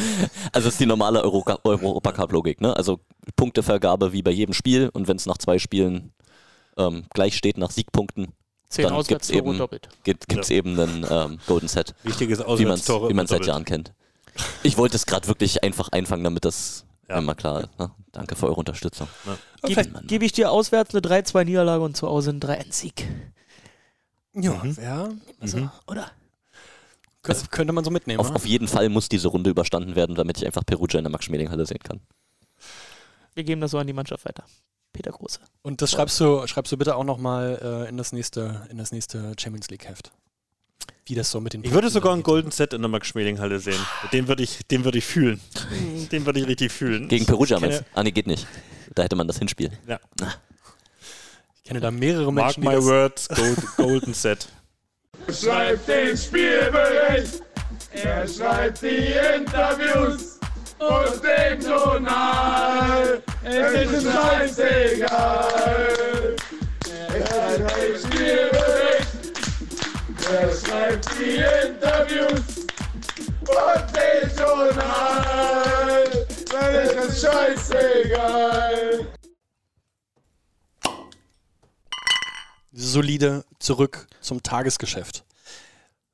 Also 0.51 0.67
es 0.67 0.75
ist 0.75 0.79
die 0.79 0.85
normale 0.85 1.21
Euro- 1.23 1.43
Europacup-Logik. 1.63 2.61
Ne? 2.61 2.75
Also 2.75 2.99
Punktevergabe 3.35 4.13
wie 4.13 4.21
bei 4.21 4.31
jedem 4.31 4.53
Spiel 4.53 4.89
und 4.93 5.07
wenn 5.07 5.17
es 5.17 5.25
nach 5.25 5.37
zwei 5.37 5.59
Spielen 5.59 6.13
ähm, 6.77 7.05
gleich 7.13 7.35
steht 7.35 7.57
nach 7.57 7.71
Siegpunkten, 7.71 8.33
Zehn 8.69 8.83
Dann 8.83 8.93
gibt's 8.93 9.07
Auswärtstore 9.29 9.37
eben- 9.49 9.57
doppelt. 9.57 9.89
gibt 10.03 10.31
es 10.37 10.49
eben 10.51 10.79
einen 10.79 11.05
ähm, 11.09 11.39
Golden 11.47 11.67
Set, 11.67 11.95
Wichtiges 12.03 12.39
wie 12.39 12.43
man 12.65 12.75
es 12.75 12.89
Auswärtstore. 12.91 13.27
seit. 13.27 13.45
Jahren 13.47 13.65
kennt. 13.65 13.93
Ich 14.63 14.77
wollte 14.77 14.95
es 14.95 15.05
gerade 15.07 15.27
wirklich 15.27 15.63
einfach 15.63 15.89
einfangen, 15.89 16.23
damit 16.23 16.45
das 16.45 16.85
Ja. 17.09 17.17
immer 17.17 17.33
klar 17.35 17.61
ist. 17.63 17.79
Ne? 17.79 17.89
Danke 18.11 18.35
für 18.35 18.45
eure 18.45 18.55
Unterstützung. 18.57 19.07
Vielleicht- 19.63 19.91
Gebe 19.93 20.05
geb 20.07 20.21
ich 20.21 20.31
dir 20.33 20.51
auswärts 20.51 20.93
eine 20.93 21.01
3-2-Niederlage 21.01 21.83
und 21.83 21.97
zu 21.97 22.07
Hause 22.07 22.29
einen 22.29 22.39
3-1-Sieg. 22.39 23.07
Ja, 24.35 24.53
Mhm. 24.63 24.77
ja 24.81 25.09
Mhm. 25.41 25.71
Oder? 25.87 26.11
könnte, 27.23 27.47
könnte 27.49 27.73
man 27.73 27.83
so 27.83 27.89
mitnehmen. 27.91 28.19
Auf, 28.19 28.29
ne? 28.29 28.35
auf 28.35 28.45
jeden 28.45 28.67
Fall 28.67 28.87
muss 28.89 29.09
diese 29.09 29.27
Runde 29.29 29.49
überstanden 29.49 29.95
werden, 29.95 30.15
damit 30.15 30.37
ich 30.37 30.45
einfach 30.45 30.63
Perugia 30.65 30.99
in 30.99 31.03
der 31.05 31.11
Max-Schmeling-Halle 31.11 31.65
sehen 31.65 31.79
kann. 31.83 31.99
Wir 33.33 33.43
geben 33.43 33.61
das 33.61 33.71
so 33.71 33.77
an 33.79 33.87
die 33.87 33.93
Mannschaft 33.93 34.25
weiter. 34.25 34.43
Peter 34.93 35.11
Große. 35.11 35.39
Und 35.61 35.81
das 35.81 35.91
schreibst 35.91 36.19
du, 36.19 36.45
schreibst 36.47 36.71
du 36.71 36.77
bitte 36.77 36.95
auch 36.95 37.03
nochmal 37.03 37.59
äh, 37.85 37.89
in, 37.89 37.97
das 37.97 38.11
nächste, 38.11 38.67
in 38.69 38.77
das 38.77 38.91
nächste 38.91 39.33
Champions 39.39 39.69
League-Heft. 39.69 40.11
Wie 41.05 41.15
das 41.15 41.31
so 41.31 41.39
mit 41.41 41.53
den 41.53 41.63
Ich 41.63 41.71
würde 41.71 41.89
sogar 41.89 42.11
einen 42.13 42.21
geht. 42.21 42.25
Golden 42.27 42.51
Set 42.51 42.73
in 42.73 42.81
der 42.81 42.89
Max-Schmeling-Halle 42.89 43.59
sehen. 43.59 43.79
Den 44.13 44.27
würde 44.27 44.43
ich, 44.43 44.59
den 44.67 44.83
würde 44.85 44.99
ich 44.99 45.05
fühlen. 45.05 45.39
Den 46.11 46.25
würde 46.25 46.39
ich 46.39 46.47
richtig 46.47 46.71
fühlen. 46.71 47.07
Gegen 47.07 47.25
Perugia 47.25 47.59
meinst 47.59 47.81
du? 47.81 47.85
Ah, 47.93 48.03
nee, 48.03 48.11
geht 48.11 48.27
nicht. 48.27 48.45
Da 48.93 49.03
hätte 49.03 49.15
man 49.15 49.27
das 49.27 49.39
Hinspiel. 49.39 49.71
Ich 51.55 51.63
kenne 51.63 51.79
da 51.79 51.91
mehrere 51.91 52.31
Mark 52.31 52.57
Menschen, 52.57 52.61
die 52.61 52.67
my 52.67 52.83
words, 52.85 53.27
Gold, 53.29 53.57
Golden 53.77 54.13
Set. 54.13 54.47
schreibt 55.31 55.87
den 55.87 56.17
Spielbericht, 56.17 57.41
er 57.91 58.27
schreibt 58.27 58.81
die 58.81 59.13
Interviews 59.35 60.39
und 60.79 61.23
den 61.23 61.61
Journal. 61.61 63.21
Es 63.43 63.91
ist 63.91 64.11
scheißegal. 64.11 65.07
Er 66.87 67.27
schreibt 67.27 67.77
den 67.77 67.95
Spielbericht, 67.97 69.11
er 70.31 70.49
schreibt 70.55 71.05
die 71.19 71.37
Interviews 71.67 72.47
und 73.41 73.85
den 73.95 74.37
Journal. 74.37 76.07
Es 76.71 76.91
ist 76.93 77.21
scheißegal. 77.21 78.59
solide 82.89 83.45
zurück 83.59 84.07
zum 84.21 84.41
Tagesgeschäft. 84.41 85.23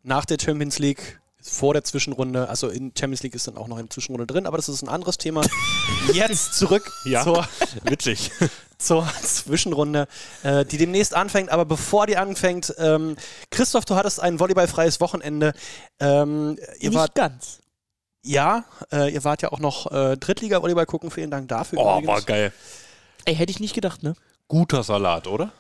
Nach 0.04 0.26
der 0.26 0.38
Champions 0.40 0.80
League 0.80 1.20
vor 1.48 1.74
der 1.74 1.84
Zwischenrunde, 1.84 2.50
also 2.50 2.70
in 2.70 2.91
Champions 2.98 3.24
League 3.24 3.36
ist 3.36 3.48
dann 3.48 3.58
auch 3.58 3.68
noch 3.68 3.78
eine 3.78 3.89
Zwischenrunde 3.89 4.26
drin, 4.26 4.46
aber 4.48 4.58
das 4.58 4.68
ist 4.70 4.82
ein 4.82 4.89
anderes 4.89 5.18
Thema. 5.18 5.41
Jetzt 6.14 6.56
zurück 6.56 6.91
Ja. 7.06 7.24
zur, 7.24 7.48
Witzig. 7.84 8.32
zur 8.78 9.08
Zwischenrunde, 9.24 10.08
äh, 10.43 10.66
die 10.66 10.78
demnächst 10.78 11.14
anfängt. 11.14 11.50
Aber 11.50 11.66
bevor 11.66 12.08
die 12.08 12.18
anfängt, 12.18 12.74
ähm, 12.78 13.16
Christoph, 13.52 13.86
du 13.86 13.96
hattest 13.96 14.20
ein 14.20 14.39
volleyballfreies 14.39 15.00
Wochenende. 15.02 15.54
Ähm, 16.00 16.58
ihr 16.80 16.89
Nicht 16.89 16.98
wart, 17.00 17.16
ganz. 17.16 17.60
ja, 18.24 18.66
äh, 18.91 19.14
ihr 19.14 19.24
wart 19.24 19.41
ja 19.41 19.52
auch 19.52 19.60
noch 19.60 19.91
äh, 19.91 20.18
Drittliga-Volleyball 20.18 20.86
gucken. 20.86 21.12
Vielen 21.12 21.32
Dank 21.32 21.48
dafür. 21.48 21.80
Oh, 21.80 21.91
übrigens. 22.00 22.08
war 22.08 22.22
geil. 22.22 22.52
Ey, 23.26 23.36
hätte 23.36 23.52
ich 23.52 23.60
nicht 23.60 23.74
gedacht, 23.76 24.04
ne? 24.04 24.16
Guter 24.48 24.84
Salat, 24.84 25.28
oder? 25.28 25.52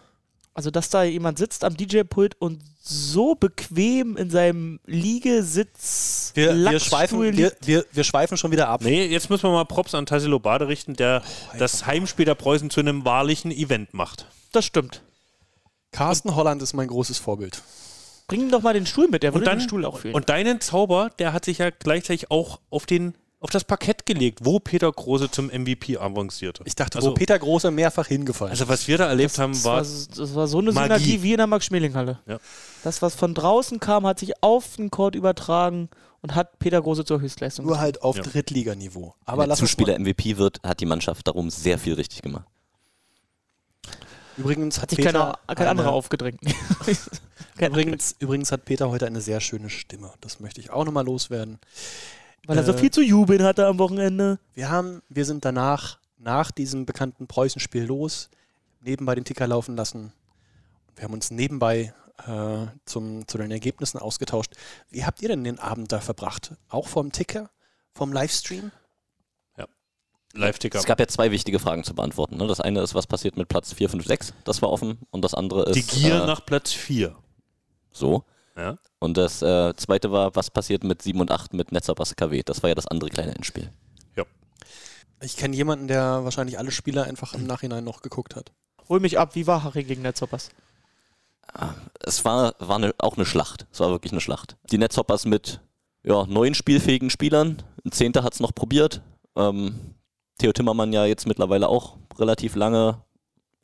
Also, 0.55 0.71
dass 0.71 0.89
da 0.89 1.03
jemand 1.03 1.37
sitzt 1.37 1.65
am 1.65 1.75
DJ-Pult 1.75 2.35
und 2.39 2.61
so 2.81 3.35
bequem 3.35 4.15
in 4.15 4.29
seinem 4.29 4.79
Liegesitz 4.85 6.31
Wir, 6.33 6.55
wir, 6.55 6.79
schweifen, 6.79 7.21
liegt. 7.23 7.37
wir, 7.37 7.51
wir, 7.61 7.85
wir 7.91 8.03
schweifen 8.05 8.37
schon 8.37 8.51
wieder 8.51 8.69
ab. 8.69 8.81
Nee, 8.81 9.05
jetzt 9.05 9.29
müssen 9.29 9.43
wir 9.43 9.51
mal 9.51 9.65
Props 9.65 9.93
an 9.93 10.05
Tassilo 10.05 10.39
Bade 10.39 10.69
richten, 10.69 10.93
der 10.93 11.23
das 11.59 11.85
Heimspiel 11.85 12.23
der 12.23 12.35
Preußen 12.35 12.69
zu 12.69 12.79
einem 12.79 13.03
wahrlichen 13.03 13.51
Event 13.51 13.93
macht. 13.93 14.27
Das 14.53 14.63
stimmt. 14.63 15.01
Carsten 15.91 16.35
Holland 16.35 16.61
ist 16.61 16.73
mein 16.73 16.87
großes 16.87 17.17
Vorbild. 17.17 17.61
Bring 18.27 18.41
ihm 18.43 18.49
doch 18.49 18.61
mal 18.61 18.73
den 18.73 18.85
Stuhl 18.85 19.09
mit, 19.09 19.23
der 19.23 19.33
würde 19.33 19.45
dann, 19.45 19.59
den 19.59 19.67
Stuhl 19.67 19.83
auch 19.83 19.99
fühlen. 19.99 20.15
und 20.15 20.29
deinen 20.29 20.61
Zauber, 20.61 21.09
der 21.19 21.33
hat 21.33 21.43
sich 21.43 21.57
ja 21.57 21.69
gleichzeitig 21.69 22.31
auch 22.31 22.61
auf 22.69 22.85
den 22.85 23.13
auf 23.45 23.51
das 23.51 23.63
Parkett 23.63 24.07
gelegt, 24.07 24.39
wo 24.41 24.59
Peter 24.59 24.91
Große 24.91 25.29
zum 25.29 25.47
MVP 25.49 25.99
avancierte. 25.99 26.63
Ich 26.65 26.73
dachte, 26.73 26.97
also, 26.97 27.11
wo 27.11 27.13
Peter 27.13 27.37
Große 27.37 27.69
mehrfach 27.69 28.07
hingefallen 28.07 28.49
also 28.49 28.67
was 28.67 28.87
wir 28.87 28.97
da 28.97 29.05
erlebt 29.05 29.37
haben, 29.37 29.53
das, 29.53 29.63
war 29.63 29.75
war, 29.75 29.83
das 29.83 30.35
war 30.35 30.47
so 30.47 30.57
eine 30.57 30.71
Magie. 30.71 30.87
Synergie 30.87 31.21
wie 31.21 31.31
in 31.33 31.37
der 31.37 31.45
Max-Schmeling-Halle. 31.45 32.19
Ja. 32.25 32.39
Das, 32.83 33.03
was 33.03 33.13
von 33.13 33.35
draußen 33.35 33.79
kam, 33.79 34.07
hat 34.07 34.17
sich 34.17 34.41
auf 34.41 34.77
den 34.77 34.89
Court 34.89 35.13
übertragen 35.13 35.89
und 36.21 36.33
hat 36.33 36.57
Peter 36.57 36.81
Große 36.81 37.05
zur 37.05 37.21
Höchstleistung 37.21 37.67
Nur 37.67 37.79
halt 37.79 38.01
auf 38.01 38.17
Ja. 38.17 38.23
Drittliganiveau. 38.23 39.13
Wenn 39.25 39.33
Aber 39.33 39.43
der 39.43 39.51
uns 39.51 39.59
Zuspieler 39.59 39.99
MVP 39.99 40.37
wird, 40.37 40.59
hat 40.63 40.79
die 40.79 40.87
Mannschaft 40.87 41.27
darum 41.27 41.51
sehr 41.51 41.77
viel 41.77 41.93
richtig 41.93 42.23
gemacht. 42.23 42.47
Übrigens 44.37 44.77
hat, 44.77 44.83
Hat 44.83 44.89
sich 44.89 44.97
Peter 44.97 45.11
keiner, 45.11 45.55
kein 45.55 45.67
anderer 45.67 45.91
aufgedrängt. 45.91 46.41
Übrigens, 47.59 48.15
übrigens 48.19 48.51
hat 48.51 48.65
Peter 48.65 48.89
heute 48.89 49.05
eine 49.05 49.21
sehr 49.21 49.39
schöne 49.39 49.69
Stimme. 49.69 50.11
Das 50.19 50.41
möchte 50.41 50.59
ich 50.59 50.71
auch 50.71 50.83
nochmal 50.83 51.05
loswerden. 51.05 51.59
Weil 52.47 52.57
er 52.57 52.63
so 52.63 52.73
Äh, 52.73 52.77
viel 52.77 52.91
zu 52.91 53.01
jubeln 53.01 53.43
hatte 53.43 53.67
am 53.67 53.79
Wochenende. 53.79 54.39
Wir 54.53 54.69
haben, 54.69 55.01
wir 55.09 55.25
sind 55.25 55.45
danach, 55.45 55.99
nach 56.17 56.51
diesem 56.51 56.85
bekannten 56.85 57.27
Preußenspiel 57.27 57.83
los, 57.83 58.29
nebenbei 58.81 59.15
den 59.15 59.25
Ticker 59.25 59.47
laufen 59.47 59.75
lassen. 59.75 60.13
Wir 60.95 61.03
haben 61.05 61.13
uns 61.13 61.31
nebenbei 61.31 61.93
äh, 62.25 62.67
zum, 62.85 63.27
zu 63.27 63.37
den 63.37 63.51
Ergebnissen 63.51 63.97
ausgetauscht. 63.99 64.53
Wie 64.89 65.05
habt 65.05 65.21
ihr 65.21 65.29
denn 65.29 65.43
den 65.43 65.59
Abend 65.59 65.91
da 65.91 65.99
verbracht? 65.99 66.53
Auch 66.69 66.87
vom 66.87 67.11
Ticker? 67.11 67.49
Vom 67.93 68.13
Livestream? 68.13 68.71
Live-Ticker. 70.35 70.79
Es 70.79 70.85
gab 70.85 70.99
ja 70.99 71.07
zwei 71.07 71.31
wichtige 71.31 71.59
Fragen 71.59 71.83
zu 71.83 71.95
beantworten. 71.95 72.37
Ne? 72.37 72.47
Das 72.47 72.59
eine 72.59 72.81
ist, 72.81 72.93
was 72.93 73.07
passiert 73.07 73.37
mit 73.37 73.47
Platz 73.47 73.73
4, 73.73 73.89
5, 73.89 74.05
6? 74.05 74.33
Das 74.43 74.61
war 74.61 74.69
offen. 74.69 74.99
Und 75.11 75.23
das 75.23 75.33
andere 75.33 75.69
ist. 75.69 75.75
Die 75.75 75.83
Gier 75.83 76.23
äh, 76.23 76.27
nach 76.27 76.45
Platz 76.45 76.71
4. 76.71 77.15
So. 77.91 78.23
Ja. 78.57 78.77
Und 78.99 79.17
das 79.17 79.41
äh, 79.41 79.73
zweite 79.75 80.11
war, 80.11 80.35
was 80.35 80.49
passiert 80.49 80.83
mit 80.83 81.01
7 81.01 81.19
und 81.19 81.31
8 81.31 81.53
mit 81.53 81.71
Netzerbas 81.71 82.15
KW? 82.15 82.41
Das 82.43 82.63
war 82.63 82.69
ja 82.69 82.75
das 82.75 82.87
andere 82.87 83.09
kleine 83.09 83.35
Endspiel. 83.35 83.69
Ich 85.21 85.37
kenne 85.37 85.55
jemanden, 85.55 85.87
der 85.87 86.23
wahrscheinlich 86.23 86.59
alle 86.59 86.71
Spiele 86.71 87.03
einfach 87.03 87.33
im 87.33 87.47
Nachhinein 87.47 87.83
noch 87.83 88.01
geguckt 88.01 88.35
hat. 88.35 88.51
Hol 88.89 88.99
mich 88.99 89.17
ab, 89.17 89.35
wie 89.35 89.47
war 89.47 89.63
Haching 89.63 89.87
gegen 89.87 90.01
Netzoppers? 90.01 90.49
Es 92.03 92.25
war, 92.25 92.53
war 92.59 92.75
eine, 92.75 92.93
auch 92.97 93.15
eine 93.15 93.25
Schlacht. 93.25 93.65
Es 93.71 93.79
war 93.79 93.89
wirklich 93.89 94.11
eine 94.11 94.21
Schlacht. 94.21 94.57
Die 94.71 94.77
Netzhoppers 94.77 95.25
mit 95.25 95.61
ja, 96.03 96.25
neun 96.25 96.53
spielfähigen 96.53 97.09
Spielern. 97.09 97.63
Ein 97.83 97.91
Zehnter 97.91 98.23
hat 98.23 98.33
es 98.33 98.39
noch 98.39 98.53
probiert. 98.53 99.01
Ähm, 99.35 99.95
Theo 100.37 100.51
Timmermann 100.51 100.91
ja 100.91 101.05
jetzt 101.05 101.27
mittlerweile 101.27 101.69
auch 101.69 101.97
relativ 102.17 102.55
lange 102.55 103.01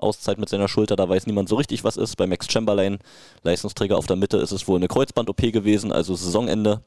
Auszeit 0.02 0.38
mit 0.38 0.50
seiner 0.50 0.68
Schulter. 0.68 0.96
Da 0.96 1.08
weiß 1.08 1.28
niemand 1.28 1.50
so 1.50 1.56
richtig, 1.56 1.84
was 1.84 1.98
ist. 1.98 2.16
Bei 2.18 2.28
Max 2.28 2.52
Chamberlain, 2.52 3.00
Leistungsträger 3.44 3.98
auf 3.98 4.08
der 4.08 4.16
Mitte, 4.16 4.38
ist 4.38 4.52
es 4.52 4.68
wohl 4.68 4.78
eine 4.78 4.88
Kreuzband-OP 4.88 5.42
gewesen, 5.52 5.92
also 5.92 6.16
Saisonende. 6.16 6.84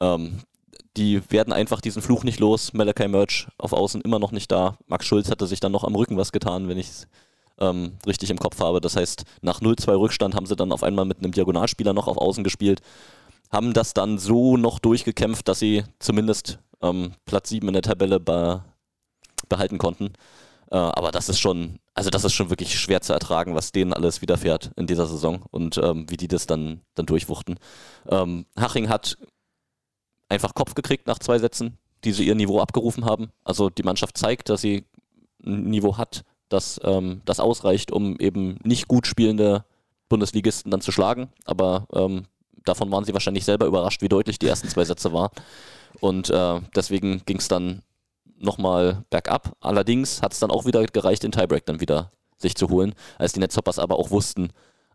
Ähm, 0.00 0.40
die 0.96 1.20
werden 1.30 1.52
einfach 1.52 1.80
diesen 1.80 2.02
Fluch 2.02 2.24
nicht 2.24 2.40
los. 2.40 2.72
Malachi 2.72 3.08
Merch 3.08 3.48
auf 3.58 3.72
Außen 3.72 4.00
immer 4.02 4.18
noch 4.18 4.32
nicht 4.32 4.52
da. 4.52 4.76
Max 4.86 5.06
Schulz 5.06 5.30
hatte 5.30 5.46
sich 5.46 5.60
dann 5.60 5.72
noch 5.72 5.84
am 5.84 5.94
Rücken 5.96 6.16
was 6.16 6.30
getan, 6.30 6.68
wenn 6.68 6.78
ich 6.78 6.88
es 6.88 7.08
ähm, 7.58 7.98
richtig 8.06 8.30
im 8.30 8.38
Kopf 8.38 8.60
habe. 8.60 8.80
Das 8.80 8.96
heißt, 8.96 9.24
nach 9.42 9.60
0-2 9.60 9.98
Rückstand 9.98 10.34
haben 10.34 10.46
sie 10.46 10.56
dann 10.56 10.72
auf 10.72 10.82
einmal 10.82 11.04
mit 11.04 11.18
einem 11.18 11.32
Diagonalspieler 11.32 11.92
noch 11.92 12.06
auf 12.06 12.18
Außen 12.18 12.44
gespielt, 12.44 12.80
haben 13.50 13.72
das 13.72 13.94
dann 13.94 14.18
so 14.18 14.56
noch 14.56 14.78
durchgekämpft, 14.78 15.48
dass 15.48 15.58
sie 15.58 15.84
zumindest 15.98 16.58
ähm, 16.82 17.12
Platz 17.24 17.48
7 17.48 17.66
in 17.68 17.74
der 17.74 17.82
Tabelle 17.82 18.20
be 18.20 18.64
behalten 19.48 19.78
konnten. 19.78 20.14
Äh, 20.70 20.76
aber 20.76 21.10
das 21.10 21.28
ist 21.28 21.38
schon, 21.38 21.78
also 21.94 22.10
das 22.10 22.24
ist 22.24 22.32
schon 22.32 22.50
wirklich 22.50 22.78
schwer 22.78 23.00
zu 23.00 23.12
ertragen, 23.12 23.54
was 23.54 23.72
denen 23.72 23.92
alles 23.92 24.20
widerfährt 24.20 24.72
in 24.76 24.86
dieser 24.86 25.06
Saison 25.06 25.44
und 25.50 25.78
ähm, 25.78 26.10
wie 26.10 26.16
die 26.16 26.28
das 26.28 26.46
dann, 26.46 26.80
dann 26.94 27.06
durchwuchten. 27.06 27.58
Ähm, 28.08 28.46
Haching 28.58 28.88
hat 28.88 29.16
einfach 30.28 30.54
Kopf 30.54 30.74
gekriegt 30.74 31.06
nach 31.06 31.20
zwei 31.20 31.38
Sätzen, 31.38 31.78
die 32.02 32.12
sie 32.12 32.26
ihr 32.26 32.34
Niveau 32.34 32.60
abgerufen 32.60 33.04
haben. 33.04 33.30
Also 33.44 33.70
die 33.70 33.84
Mannschaft 33.84 34.18
zeigt, 34.18 34.48
dass 34.48 34.60
sie 34.60 34.84
ein 35.44 35.64
Niveau 35.70 35.96
hat, 35.96 36.24
das, 36.48 36.80
ähm, 36.82 37.22
das 37.24 37.38
ausreicht, 37.38 37.92
um 37.92 38.18
eben 38.18 38.58
nicht 38.64 38.88
gut 38.88 39.06
spielende 39.06 39.64
Bundesligisten 40.08 40.70
dann 40.70 40.80
zu 40.80 40.90
schlagen. 40.90 41.28
Aber 41.44 41.86
ähm, 41.92 42.24
davon 42.64 42.90
waren 42.90 43.04
sie 43.04 43.12
wahrscheinlich 43.12 43.44
selber 43.44 43.66
überrascht, 43.66 44.02
wie 44.02 44.08
deutlich 44.08 44.40
die 44.40 44.48
ersten 44.48 44.68
zwei 44.68 44.84
Sätze 44.84 45.12
waren. 45.12 45.30
Und 46.00 46.28
äh, 46.30 46.60
deswegen 46.74 47.22
ging 47.24 47.38
es 47.38 47.46
dann 47.46 47.82
nochmal 48.38 49.04
bergab. 49.10 49.56
Allerdings 49.60 50.22
hat 50.22 50.32
es 50.32 50.40
dann 50.40 50.50
auch 50.50 50.66
wieder 50.66 50.84
gereicht, 50.84 51.22
den 51.22 51.32
Tiebreak 51.32 51.66
dann 51.66 51.80
wieder 51.80 52.10
sich 52.36 52.54
zu 52.54 52.68
holen, 52.68 52.94
als 53.18 53.32
die 53.32 53.40
Netzhoppers 53.40 53.78
aber 53.78 53.98
auch 53.98 54.10
wussten, 54.10 54.50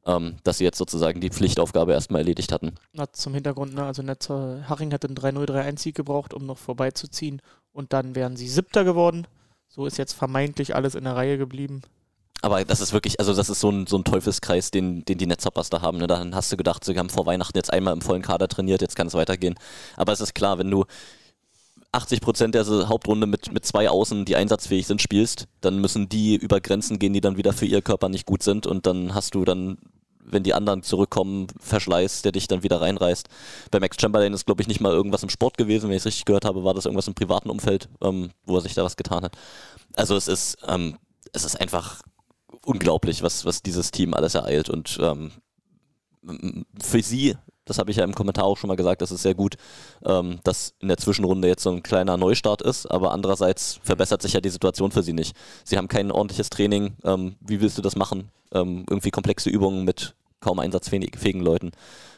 ähm, 0.06 0.38
dass 0.44 0.58
sie 0.58 0.64
jetzt 0.64 0.78
sozusagen 0.78 1.20
die 1.22 1.30
Pflichtaufgabe 1.30 1.94
erstmal 1.94 2.22
erledigt 2.22 2.52
hatten. 2.52 2.76
Na, 2.94 3.12
zum 3.12 3.34
Hintergrund, 3.34 3.74
ne, 3.76 3.84
also 3.86 4.02
Netzer, 4.02 4.68
Haching 4.68 4.92
hätte 4.92 5.08
einen 5.08 5.18
3-0-3-1-Sieg 5.18 5.96
gebraucht, 5.96 6.34
um 6.34 6.46
noch 6.46 6.58
vorbeizuziehen. 6.58 7.42
Und 7.74 7.94
dann 7.94 8.16
wären 8.16 8.36
sie 8.36 8.48
Siebter 8.48 8.84
geworden. 8.84 9.28
So 9.68 9.86
ist 9.86 9.98
jetzt 9.98 10.14
vermeintlich 10.14 10.76
alles 10.76 10.96
in 10.96 11.04
der 11.04 11.16
Reihe 11.16 11.38
geblieben. 11.38 11.82
Aber 12.42 12.64
das 12.64 12.80
ist 12.80 12.94
wirklich, 12.94 13.20
also 13.20 13.34
das 13.34 13.50
ist 13.50 13.60
so 13.60 13.70
ein, 13.70 13.86
so 13.86 13.98
ein 13.98 14.06
Teufelskreis, 14.06 14.72
den, 14.72 15.04
den 15.04 15.18
die 15.18 15.28
Netzhoppers 15.28 15.70
da 15.70 15.82
haben. 15.82 15.98
Ne? 15.98 16.08
Dann 16.08 16.34
hast 16.34 16.52
du 16.52 16.58
gedacht, 16.58 16.86
sie 16.86 16.98
haben 16.98 17.10
vor 17.10 17.26
Weihnachten 17.26 17.58
jetzt 17.58 17.72
einmal 17.72 17.94
im 17.94 18.02
vollen 18.02 18.22
Kader 18.22 18.48
trainiert, 18.48 18.82
jetzt 18.82 18.96
kann 18.96 19.08
es 19.08 19.14
weitergehen. 19.14 19.56
Aber 19.98 20.14
es 20.14 20.22
ist 20.22 20.34
klar, 20.34 20.58
wenn 20.58 20.72
du 20.72 20.86
80 21.92 22.22
Prozent 22.22 22.56
der 22.56 22.66
Hauptrunde 22.88 23.26
mit, 23.26 23.52
mit 23.52 23.66
zwei 23.66 23.90
Außen, 23.90 24.26
die 24.26 24.36
einsatzfähig 24.36 24.86
sind, 24.86 25.02
spielst, 25.02 25.48
dann 25.62 25.80
müssen 25.80 26.08
die 26.08 26.36
über 26.36 26.62
Grenzen 26.62 27.00
gehen, 27.00 27.14
die 27.14 27.22
dann 27.22 27.38
wieder 27.38 27.54
für 27.54 27.66
ihr 27.66 27.82
Körper 27.82 28.10
nicht 28.10 28.26
gut 28.26 28.44
sind. 28.44 28.68
Und 28.68 28.86
dann 28.86 29.16
hast 29.16 29.34
du 29.34 29.44
dann, 29.44 29.80
wenn 30.24 30.44
die 30.44 30.54
anderen 30.54 30.84
zurückkommen, 30.84 31.48
Verschleiß, 31.60 32.22
der 32.22 32.32
dich 32.32 32.48
dann 32.48 32.62
wieder 32.62 32.80
reinreißt. 32.82 33.28
Bei 33.72 33.80
Max 33.80 33.98
Chamberlain 34.00 34.34
ist, 34.34 34.46
glaube 34.46 34.62
ich, 34.62 34.68
nicht 34.68 34.82
mal 34.82 34.92
irgendwas 34.92 35.24
im 35.24 35.30
Sport 35.30 35.58
gewesen. 35.58 35.90
Wenn 35.90 35.96
ich 35.96 36.02
es 36.02 36.06
richtig 36.06 36.26
gehört 36.26 36.46
habe, 36.46 36.64
war 36.64 36.76
das 36.76 36.86
irgendwas 36.86 37.08
im 37.08 37.16
privaten 37.16 37.50
Umfeld, 37.50 37.90
ähm, 38.02 38.30
wo 38.46 38.56
er 38.56 38.62
sich 38.62 38.76
da 38.76 38.84
was 38.84 38.98
getan 38.98 39.24
hat. 39.24 39.36
Also 39.96 40.16
es 40.16 40.28
ist, 40.28 40.58
ähm, 40.68 40.98
es 41.34 41.44
ist 41.44 41.60
einfach 41.60 42.04
unglaublich, 42.66 43.24
was, 43.24 43.46
was 43.46 43.64
dieses 43.64 43.90
Team 43.90 44.14
alles 44.14 44.36
ereilt. 44.36 44.70
Und 44.70 45.00
ähm, 45.02 45.32
für 46.80 47.02
sie, 47.02 47.36
das 47.70 47.80
habe 47.80 47.92
ich 47.92 47.98
ja 47.98 48.04
im 48.04 48.16
Kommentar 48.16 48.46
auch 48.46 48.58
schon 48.58 48.68
mal 48.68 48.76
gesagt, 48.76 49.02
das 49.02 49.12
ist 49.12 49.22
sehr 49.22 49.36
gut, 49.36 49.56
ähm, 50.06 50.40
dass 50.44 50.74
in 50.80 50.88
der 50.88 50.98
Zwischenrunde 50.98 51.48
jetzt 51.48 51.64
so 51.64 51.72
ein 51.72 51.84
kleiner 51.84 52.18
Neustart 52.18 52.62
ist, 52.62 52.86
aber 52.88 53.12
andererseits 53.12 53.80
verbessert 53.84 54.22
sich 54.22 54.34
ja 54.34 54.42
die 54.42 54.50
Situation 54.50 54.92
für 54.92 55.04
sie 55.04 55.14
nicht. 55.14 55.36
Sie 55.64 55.78
haben 55.78 55.88
kein 55.88 56.12
ordentliches 56.12 56.50
Training. 56.50 56.96
Ähm, 57.04 57.36
wie 57.40 57.62
willst 57.62 57.78
du 57.78 57.82
das 57.82 57.96
machen? 57.96 58.32
Ähm, 58.52 58.86
irgendwie 58.90 59.12
komplexe 59.12 59.50
Übungen 59.50 59.86
mit 59.86 60.16
kaum 60.40 60.60
einsatzfähigen 60.60 61.42
Leuten. 61.42 61.72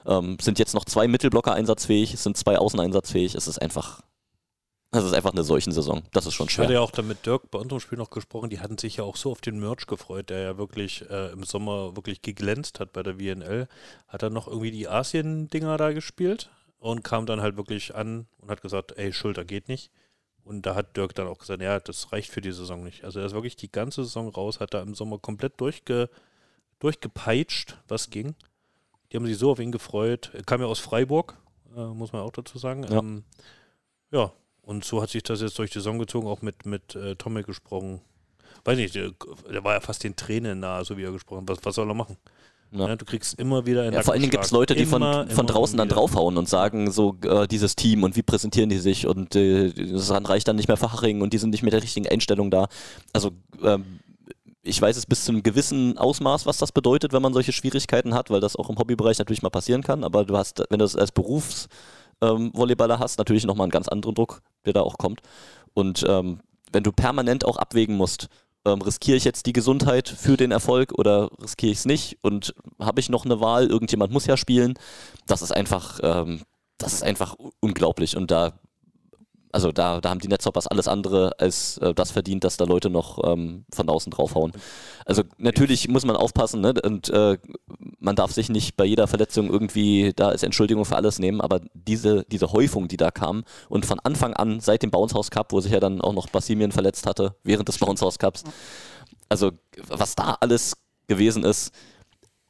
Ähm, 0.06 0.38
sind 0.40 0.60
jetzt 0.60 0.74
noch 0.74 0.86
zwei 0.86 1.08
Mittelblocker 1.08 1.54
einsatzfähig, 1.54 2.18
sind 2.18 2.38
zwei 2.38 2.58
Außen 2.58 2.80
einsatzfähig. 2.80 3.36
Es 3.36 3.48
ist 3.48 3.62
einfach, 3.62 4.02
es 4.92 5.06
ist 5.06 5.14
einfach 5.14 5.32
eine 5.32 5.44
solchen 5.44 5.72
Saison. 5.72 6.04
Das 6.12 6.26
ist 6.26 6.34
schon 6.34 6.48
Ich 6.50 6.58
hatte 6.60 6.74
ja 6.74 6.82
auch 6.82 6.92
dann 6.92 7.08
mit 7.08 7.26
Dirk 7.26 7.50
bei 7.50 7.60
unserem 7.60 7.80
Spiel 7.80 7.98
noch 7.98 8.10
gesprochen, 8.10 8.50
die 8.50 8.60
hatten 8.60 8.78
sich 8.78 8.98
ja 8.98 9.06
auch 9.06 9.16
so 9.16 9.32
auf 9.32 9.40
den 9.40 9.60
Merch 9.60 9.88
gefreut, 9.88 10.30
der 10.30 10.40
ja 10.40 10.58
wirklich 10.58 11.10
äh, 11.10 11.32
im 11.32 11.44
Sommer 11.44 11.96
wirklich 11.96 12.22
geglänzt 12.22 12.82
hat 12.82 12.92
bei 12.92 13.02
der 13.02 13.18
WNL. 13.18 13.70
Hat 14.10 14.22
dann 14.22 14.34
noch 14.34 14.48
irgendwie 14.48 14.72
die 14.72 14.90
Asien-Dinger 14.90 15.78
da 15.78 15.94
gespielt 15.94 16.50
und 16.80 17.04
kam 17.04 17.26
dann 17.26 17.42
halt 17.42 17.56
wirklich 17.56 17.96
an 17.96 18.28
und 18.40 18.52
hat 18.52 18.62
gesagt, 18.62 18.98
ey, 18.98 19.14
Schulter 19.14 19.46
geht 19.46 19.70
nicht. 19.70 19.92
Und 20.44 20.66
da 20.66 20.76
hat 20.76 20.98
Dirk 20.98 21.16
dann 21.16 21.28
auch 21.28 21.38
gesagt, 21.38 21.62
ja, 21.62 21.80
das 21.80 22.12
reicht 22.12 22.30
für 22.30 22.42
die 22.42 22.52
Saison 22.52 22.84
nicht. 22.84 23.06
Also 23.06 23.20
er 23.20 23.28
ist 23.28 23.34
wirklich 23.34 23.56
die 23.56 23.72
ganze 23.72 24.04
Saison 24.04 24.28
raus, 24.28 24.60
hat 24.60 24.74
da 24.74 24.82
im 24.82 24.96
Sommer 24.96 25.20
komplett 25.20 25.62
durchge, 25.62 26.10
durchgepeitscht, 26.80 27.78
was 27.88 28.10
ging. 28.10 28.36
Die 29.12 29.18
haben 29.18 29.26
sich 29.26 29.38
so 29.38 29.52
auf 29.52 29.60
ihn 29.60 29.72
gefreut. 29.72 30.32
Er 30.34 30.44
kam 30.44 30.60
ja 30.60 30.68
aus 30.68 30.80
Freiburg, 30.80 31.38
äh, 31.78 31.86
muss 31.86 32.12
man 32.12 32.24
auch 32.24 32.32
dazu 32.32 32.58
sagen. 32.58 32.84
Ja. 32.84 33.00
Ähm, 33.00 33.24
ja, 34.12 34.34
und 34.62 34.86
so 34.86 35.02
hat 35.02 35.10
sich 35.10 35.24
das 35.24 35.42
jetzt 35.42 35.58
durch 35.58 35.72
die 35.72 35.80
Saison 35.80 36.00
gezogen, 36.00 36.28
auch 36.28 36.42
mit, 36.42 36.66
mit 36.66 36.96
äh, 36.96 37.16
Tomek 37.16 37.46
gesprochen. 37.46 38.02
Weiß 38.64 38.78
nicht, 38.78 38.96
der, 38.96 39.12
der 39.52 39.64
war 39.64 39.74
ja 39.74 39.80
fast 39.80 40.04
den 40.04 40.16
Tränen 40.16 40.60
nahe, 40.60 40.86
so 40.86 40.98
wie 40.98 41.04
er 41.04 41.12
gesprochen 41.12 41.42
hat. 41.42 41.50
Was, 41.50 41.66
was 41.66 41.76
soll 41.76 41.90
er 41.90 41.96
machen? 41.96 42.18
Ja. 42.72 42.88
Ja, 42.88 42.96
du 42.96 43.04
kriegst 43.04 43.38
immer 43.38 43.66
wieder 43.66 43.84
einen 43.84 43.94
Ja, 43.94 44.02
vor 44.02 44.14
allen 44.14 44.22
Dingen 44.22 44.32
gibt 44.32 44.46
es 44.46 44.52
Leute, 44.52 44.76
die 44.76 44.86
von, 44.86 45.02
Immer, 45.02 45.28
von 45.28 45.30
immer 45.30 45.44
draußen 45.44 45.78
dann 45.78 45.90
draufhauen 45.90 46.38
und 46.38 46.48
sagen, 46.48 46.90
so 46.92 47.18
äh, 47.24 47.46
dieses 47.48 47.76
Team 47.76 48.04
und 48.04 48.16
wie 48.16 48.22
präsentieren 48.22 48.70
die 48.70 48.78
sich 48.78 49.08
und 49.08 49.36
äh, 49.36 49.74
das 49.74 50.10
reicht 50.12 50.48
dann 50.48 50.56
nicht 50.56 50.70
mehr 50.70 50.78
für 50.78 50.94
Haching 50.94 51.22
und 51.22 51.34
die 51.34 51.38
sind 51.38 51.50
nicht 51.50 51.64
mit 51.64 51.74
der 51.74 51.84
richtigen 51.84 52.08
Einstellung 52.08 52.50
da. 52.50 52.70
Also 53.12 53.32
ähm, 53.62 54.00
ich 54.64 54.82
weiß 54.82 54.96
es 54.96 55.06
bis 55.06 55.26
zu 55.26 55.32
einem 55.32 55.44
gewissen 55.44 55.98
Ausmaß, 55.98 56.46
was 56.46 56.58
das 56.58 56.72
bedeutet, 56.72 57.14
wenn 57.14 57.22
man 57.22 57.34
solche 57.34 57.52
Schwierigkeiten 57.52 58.14
hat, 58.14 58.30
weil 58.30 58.40
das 58.40 58.56
auch 58.56 58.70
im 58.70 58.78
Hobbybereich 58.78 59.18
natürlich 59.18 59.42
mal 59.42 59.50
passieren 59.50 59.82
kann. 59.82 60.04
Aber 60.04 60.24
du 60.24 60.38
hast, 60.38 60.60
wenn 60.70 60.80
du 60.80 60.86
das 60.86 60.96
als 60.96 61.12
Berufsvolleyballer 62.22 63.00
hast, 63.00 63.18
natürlich 63.18 63.46
nochmal 63.46 63.66
einen 63.66 63.72
ganz 63.72 63.88
anderen 63.88 64.16
Druck, 64.16 64.42
der 64.66 64.74
da 64.74 64.82
auch 64.82 64.98
kommt. 64.98 65.22
Und 65.74 66.06
ähm, 66.08 66.40
wenn 66.72 66.84
du 66.84 66.92
permanent 66.92 67.46
auch 67.46 67.58
abwägen 67.58 67.98
musst, 67.98 68.28
ähm, 68.66 68.82
riskiere 68.82 69.18
ich 69.18 69.24
jetzt 69.24 69.48
die 69.48 69.54
Gesundheit 69.54 70.08
für 70.08 70.38
den 70.38 70.52
Erfolg 70.52 70.94
oder 70.94 71.30
riskiere 71.42 71.72
ich 71.72 71.80
es 71.80 71.86
nicht? 71.86 72.18
Und 72.22 72.54
habe 72.80 73.00
ich 73.00 73.10
noch 73.10 73.26
eine 73.26 73.40
Wahl? 73.40 73.68
Irgendjemand 73.68 74.14
muss 74.14 74.28
ja 74.28 74.38
spielen. 74.38 74.76
Das 75.26 75.42
ist 75.42 75.52
einfach, 75.52 76.00
ähm, 76.04 76.42
das 76.78 76.94
ist 76.94 77.04
einfach 77.04 77.36
unglaublich. 77.60 78.16
Und 78.16 78.32
da, 78.32 78.54
also 79.54 79.72
da, 79.72 80.02
da 80.02 80.10
haben 80.10 80.20
die 80.20 80.28
Netzhoppers 80.28 80.68
alles 80.68 80.88
andere 80.88 81.40
als 81.40 81.78
äh, 81.80 81.94
das 81.94 82.12
verdient, 82.12 82.44
dass 82.44 82.58
da 82.58 82.66
Leute 82.66 82.90
noch 82.90 83.20
ähm, 83.24 83.66
von 83.74 83.90
außen 83.90 84.12
draufhauen. 84.12 84.52
Also 85.06 85.24
natürlich 85.38 85.88
muss 85.88 86.06
man 86.06 86.16
aufpassen 86.16 86.62
ne? 86.62 86.74
und 86.84 87.10
äh, 87.10 87.38
man 88.00 88.16
darf 88.16 88.32
sich 88.32 88.50
nicht 88.50 88.78
bei 88.78 88.86
jeder 88.86 89.08
Verletzung 89.08 89.50
irgendwie 89.50 90.14
da 90.16 90.30
als 90.30 90.44
Entschuldigung 90.44 90.86
für 90.86 90.96
alles 90.96 91.20
nehmen, 91.20 91.42
aber 91.42 91.62
diese, 91.74 92.26
diese 92.32 92.52
Häufung, 92.52 92.88
die 92.88 92.98
da 92.98 93.12
kam 93.12 93.44
und 93.70 93.86
von 93.86 94.00
Anfang 94.00 94.34
an, 94.34 94.60
seit 94.60 94.84
dem 94.84 94.92
Bounce 94.92 95.16
House 95.16 95.32
Cup, 95.32 95.52
wo 95.52 95.62
sich 95.62 95.72
ja 95.72 95.80
dann 95.80 96.02
auch 96.02 96.14
noch 96.14 96.30
Basimien 96.30 96.72
verletzt 96.72 97.06
hatte, 97.06 97.36
während 97.44 97.68
des 97.68 97.78
Bounce 97.78 98.04
House 98.04 98.20
Cups, 98.20 98.44
also 99.30 99.52
was 99.88 100.16
da 100.16 100.38
alles 100.40 100.78
gewesen 101.08 101.44
ist, 101.44 101.74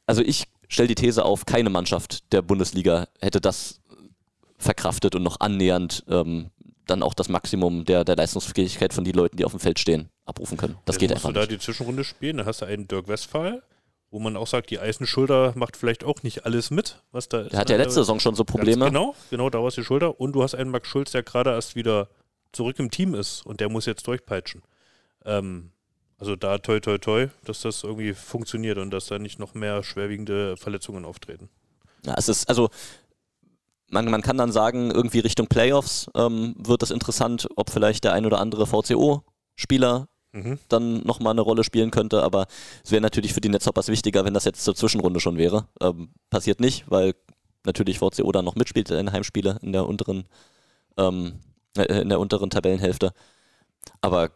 also 0.06 0.22
ich 0.22 0.44
stelle 0.68 0.88
die 0.88 0.94
These 0.94 1.24
auf, 1.24 1.46
keine 1.46 1.70
Mannschaft 1.70 2.32
der 2.32 2.42
Bundesliga 2.42 3.06
hätte 3.20 3.40
das 3.40 3.80
verkraftet 4.58 5.14
und 5.14 5.22
noch 5.22 5.40
annähernd 5.40 6.04
ähm, 6.08 6.50
dann 6.86 7.02
auch 7.02 7.14
das 7.14 7.28
Maximum 7.28 7.84
der, 7.84 8.04
der 8.04 8.16
Leistungsfähigkeit 8.16 8.92
von 8.92 9.04
den 9.04 9.14
Leuten, 9.14 9.36
die 9.36 9.44
auf 9.44 9.52
dem 9.52 9.60
Feld 9.60 9.78
stehen, 9.78 10.08
abrufen 10.24 10.56
können. 10.56 10.76
Das 10.84 10.96
Jetzt 10.96 11.00
geht 11.00 11.12
einfach 11.12 11.28
du 11.28 11.34
da 11.34 11.46
die 11.46 11.58
Zwischenrunde 11.58 12.04
spielen, 12.04 12.38
dann 12.38 12.46
hast 12.46 12.62
du 12.62 12.66
einen 12.66 12.88
Dirk 12.88 13.08
Westphal, 13.08 13.62
wo 14.10 14.18
man 14.18 14.36
auch 14.36 14.46
sagt, 14.46 14.70
die 14.70 14.78
Eisenschulter 14.78 15.52
macht 15.56 15.76
vielleicht 15.76 16.04
auch 16.04 16.22
nicht 16.22 16.44
alles 16.44 16.70
mit, 16.70 17.02
was 17.12 17.28
da 17.28 17.42
ist. 17.42 17.52
Der 17.52 17.60
hat 17.60 17.70
ja 17.70 17.76
ne? 17.76 17.84
letzte 17.84 18.00
Saison 18.00 18.20
schon 18.20 18.34
so 18.34 18.44
Probleme. 18.44 18.86
Genau, 18.86 19.14
genau, 19.30 19.48
da 19.48 19.60
war 19.60 19.68
es 19.68 19.74
die 19.74 19.84
Schulter. 19.84 20.20
Und 20.20 20.32
du 20.32 20.42
hast 20.42 20.54
einen 20.54 20.70
Max 20.70 20.88
Schulz, 20.88 21.12
der 21.12 21.22
gerade 21.22 21.50
erst 21.50 21.76
wieder 21.76 22.08
zurück 22.52 22.78
im 22.78 22.90
Team 22.90 23.14
ist 23.14 23.44
und 23.46 23.60
der 23.60 23.70
muss 23.70 23.86
jetzt 23.86 24.06
durchpeitschen. 24.06 24.62
Ähm, 25.24 25.70
also 26.18 26.36
da 26.36 26.58
toi 26.58 26.78
toi 26.78 26.98
toi, 26.98 27.28
dass 27.44 27.62
das 27.62 27.82
irgendwie 27.82 28.12
funktioniert 28.12 28.78
und 28.78 28.90
dass 28.90 29.06
da 29.06 29.18
nicht 29.18 29.38
noch 29.38 29.54
mehr 29.54 29.82
schwerwiegende 29.82 30.56
Verletzungen 30.56 31.04
auftreten. 31.04 31.48
Ja, 32.04 32.14
es 32.16 32.28
ist, 32.28 32.48
also 32.48 32.70
man, 33.92 34.10
man 34.10 34.22
kann 34.22 34.38
dann 34.38 34.50
sagen, 34.50 34.90
irgendwie 34.90 35.20
Richtung 35.20 35.46
Playoffs 35.46 36.10
ähm, 36.14 36.54
wird 36.58 36.82
das 36.82 36.90
interessant, 36.90 37.48
ob 37.56 37.70
vielleicht 37.70 38.04
der 38.04 38.12
ein 38.12 38.26
oder 38.26 38.40
andere 38.40 38.66
VCO-Spieler 38.66 40.08
Mhm. 40.34 40.58
dann 40.68 41.02
nochmal 41.02 41.32
eine 41.32 41.42
Rolle 41.42 41.62
spielen 41.62 41.90
könnte, 41.90 42.22
aber 42.22 42.46
es 42.82 42.90
wäre 42.90 43.02
natürlich 43.02 43.34
für 43.34 43.42
die 43.42 43.50
Netzhoppers 43.50 43.88
wichtiger, 43.88 44.24
wenn 44.24 44.32
das 44.32 44.46
jetzt 44.46 44.64
zur 44.64 44.74
Zwischenrunde 44.74 45.20
schon 45.20 45.36
wäre. 45.36 45.68
Ähm, 45.80 46.08
passiert 46.30 46.58
nicht, 46.58 46.90
weil 46.90 47.14
natürlich 47.66 47.98
VCO 47.98 48.32
dann 48.32 48.46
noch 48.46 48.54
mitspielt 48.54 48.90
in 48.90 49.12
Heimspiele 49.12 49.58
in 49.60 49.72
der 49.72 49.86
unteren, 49.86 50.24
ähm, 50.96 51.34
äh, 51.76 52.00
in 52.00 52.08
der 52.08 52.18
unteren 52.18 52.48
Tabellenhälfte. 52.48 53.12
Aber 54.00 54.30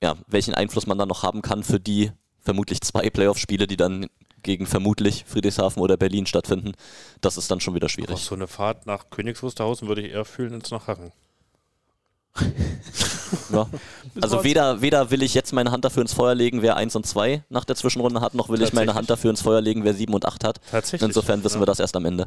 ja, 0.00 0.16
welchen 0.28 0.54
Einfluss 0.54 0.86
man 0.86 0.98
dann 0.98 1.08
noch 1.08 1.24
haben 1.24 1.42
kann 1.42 1.64
für 1.64 1.80
die 1.80 2.12
vermutlich 2.38 2.80
zwei 2.80 3.10
Playoff-Spiele, 3.10 3.66
die 3.66 3.76
dann 3.76 4.06
gegen 4.48 4.64
vermutlich 4.66 5.24
Friedrichshafen 5.28 5.82
oder 5.82 5.98
Berlin 5.98 6.24
stattfinden, 6.24 6.72
das 7.20 7.36
ist 7.36 7.50
dann 7.50 7.60
schon 7.60 7.74
wieder 7.74 7.84
Auch 7.84 7.90
schwierig. 7.90 8.18
so 8.18 8.34
eine 8.34 8.46
Fahrt 8.46 8.86
nach 8.86 9.10
Königs 9.10 9.42
würde 9.42 10.00
ich 10.00 10.12
eher 10.12 10.24
fühlen 10.24 10.54
als 10.54 10.70
nach 10.70 10.86
Hachen. 10.86 11.12
Ja. 13.52 13.66
Also 14.22 14.42
weder, 14.44 14.80
weder 14.80 15.10
will 15.10 15.22
ich 15.22 15.34
jetzt 15.34 15.52
meine 15.52 15.70
Hand 15.70 15.84
dafür 15.84 16.00
ins 16.02 16.14
Feuer 16.14 16.34
legen, 16.34 16.62
wer 16.62 16.76
1 16.76 16.96
und 16.96 17.04
2 17.06 17.44
nach 17.50 17.64
der 17.66 17.76
Zwischenrunde 17.76 18.20
hat, 18.22 18.34
noch 18.34 18.48
will 18.48 18.62
ich 18.62 18.72
meine. 18.72 18.94
Hand 18.94 19.10
dafür 19.10 19.30
ins 19.30 19.42
Feuer 19.42 19.60
legen, 19.60 19.84
wer 19.84 19.92
7 19.92 20.14
und 20.14 20.24
8 20.24 20.44
hat. 20.44 20.60
Tatsächlich. 20.70 21.06
Insofern 21.06 21.44
wissen 21.44 21.56
Ja. 21.56 21.60
wir 21.62 21.66
das 21.66 21.78
erst 21.78 21.94
am 21.96 22.06
Ende. 22.06 22.26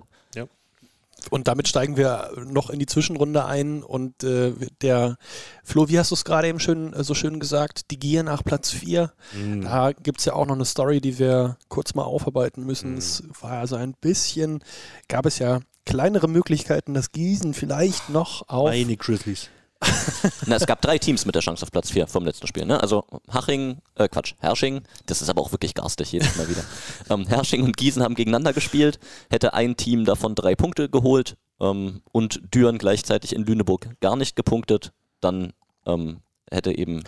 Und 1.30 1.48
damit 1.48 1.68
steigen 1.68 1.98
wir 1.98 2.32
noch 2.46 2.70
in 2.70 2.80
die 2.80 2.86
Zwischenrunde 2.86 3.46
ein 3.46 3.84
und 3.84 4.24
äh, 4.24 4.54
der 4.82 5.18
Flo, 5.64 5.88
wie 5.88 6.00
hast 6.00 6.12
du 6.12 6.16
es 6.16 6.26
gerade 6.26 6.48
eben 6.48 6.60
schön, 6.60 6.94
äh, 6.94 7.04
so 7.04 7.14
schön 7.14 7.40
gesagt, 7.40 7.92
die 7.92 8.00
Gier 8.00 8.24
nach 8.24 8.44
Platz 8.44 8.72
4. 8.72 9.12
Mhm. 9.34 9.62
Da 9.62 9.92
gibt 9.92 10.20
es 10.20 10.26
ja 10.26 10.34
auch 10.34 10.48
noch 10.48 10.56
eine 10.56 10.66
Story, 10.66 11.00
die 11.00 11.20
wir 11.20 11.58
kurz 11.70 11.94
mal 11.94 12.04
aufarbeiten 12.04 12.66
müssen. 12.66 12.94
Mhm. 12.94 12.98
Es 12.98 13.24
war 13.40 13.60
also 13.60 13.76
ein 13.76 13.94
bisschen, 14.02 14.64
gab 15.08 15.26
es 15.26 15.40
ja 15.40 15.60
kleinere 15.86 16.28
Möglichkeiten, 16.28 16.94
dass 16.94 17.12
Gießen 17.12 17.54
vielleicht 17.54 18.10
noch 18.10 18.48
auf 18.50 18.70
Meine 18.70 18.98
Grizzlies. 18.98 19.50
Na, 20.46 20.56
es 20.56 20.66
gab 20.66 20.82
drei 20.82 20.98
Teams 20.98 21.26
mit 21.26 21.36
der 21.36 21.42
Chance 21.42 21.64
auf 21.64 21.72
Platz 21.72 21.92
4 21.92 22.08
vom 22.08 22.26
letzten 22.26 22.48
Spiel. 22.48 22.66
Ne? 22.66 22.80
Also 22.82 23.06
Haching, 23.30 23.80
äh 23.96 24.08
Quatsch, 24.08 24.36
Hersching, 24.40 24.82
das 25.08 25.22
ist 25.22 25.30
aber 25.30 25.42
auch 25.42 25.52
wirklich 25.52 25.74
garstig 25.74 26.12
jedes 26.12 26.36
Mal 26.38 26.50
wieder. 26.50 26.64
ähm, 27.10 27.28
Hersching 27.28 27.64
und 27.64 27.78
Gießen 27.78 28.04
haben 28.04 28.16
gegeneinander 28.16 28.54
gespielt, 28.54 29.00
hätte 29.30 29.54
ein 29.54 29.78
Team 29.78 30.06
davon 30.06 30.36
drei 30.36 30.56
Punkte 30.56 30.90
geholt 30.90 31.36
ähm, 31.60 32.02
und 32.12 32.42
Düren 32.54 32.78
gleichzeitig 32.78 33.34
in 33.34 33.46
Lüneburg 33.46 33.90
gar 34.02 34.16
nicht 34.16 34.36
gepunktet, 34.36 34.92
dann 35.20 35.54
ähm, 35.86 36.22
hätte 36.52 36.78
eben 36.78 37.04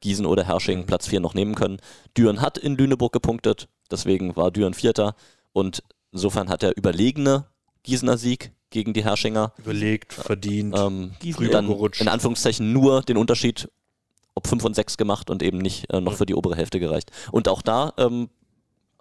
Gießen 0.00 0.26
oder 0.26 0.44
Hersching 0.44 0.86
Platz 0.86 1.08
4 1.08 1.20
noch 1.20 1.34
nehmen 1.34 1.54
können. 1.54 1.78
Düren 2.16 2.40
hat 2.40 2.58
in 2.58 2.76
Lüneburg 2.76 3.12
gepunktet, 3.12 3.68
deswegen 3.90 4.36
war 4.36 4.50
Düren 4.50 4.74
Vierter 4.74 5.14
und 5.52 5.82
insofern 6.12 6.48
hat 6.48 6.62
der 6.62 6.76
überlegene 6.76 7.46
Gießener 7.82 8.18
Sieg 8.18 8.52
gegen 8.70 8.92
die 8.92 9.04
Herrschinger 9.04 9.52
Überlegt, 9.58 10.12
verdient. 10.12 10.74
ähm, 10.76 11.12
Gießen 11.20 11.50
dann 11.50 11.66
gerutscht. 11.66 12.00
in 12.00 12.08
Anführungszeichen 12.08 12.72
nur 12.72 13.02
den 13.02 13.16
Unterschied 13.16 13.68
ob 14.38 14.46
5 14.46 14.64
und 14.64 14.74
6 14.74 14.96
gemacht 14.96 15.30
und 15.30 15.42
eben 15.42 15.58
nicht 15.58 15.92
äh, 15.92 16.00
noch 16.00 16.14
für 16.14 16.24
die 16.24 16.34
obere 16.36 16.54
Hälfte 16.54 16.78
gereicht. 16.78 17.10
Und 17.32 17.48
auch 17.48 17.60
da 17.60 17.92
ähm, 17.96 18.28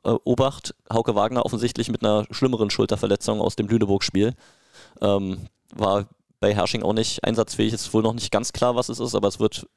äh, 0.03 0.15
Obacht, 0.23 0.73
Hauke 0.91 1.13
Wagner 1.13 1.45
offensichtlich 1.45 1.89
mit 1.89 2.03
einer 2.03 2.25
schlimmeren 2.31 2.71
Schulterverletzung 2.71 3.39
aus 3.39 3.55
dem 3.55 3.67
Lüneburg-Spiel. 3.67 4.33
Ähm, 4.99 5.37
war 5.75 6.07
bei 6.39 6.55
Hersching 6.55 6.81
auch 6.81 6.93
nicht 6.93 7.23
einsatzfähig, 7.23 7.73
ist 7.73 7.93
wohl 7.93 8.01
noch 8.01 8.13
nicht 8.13 8.31
ganz 8.31 8.51
klar, 8.51 8.75
was 8.75 8.89
es 8.89 8.99
ist, 8.99 9.13
aber 9.13 9.27
es 9.27 9.39
wird, 9.39 9.67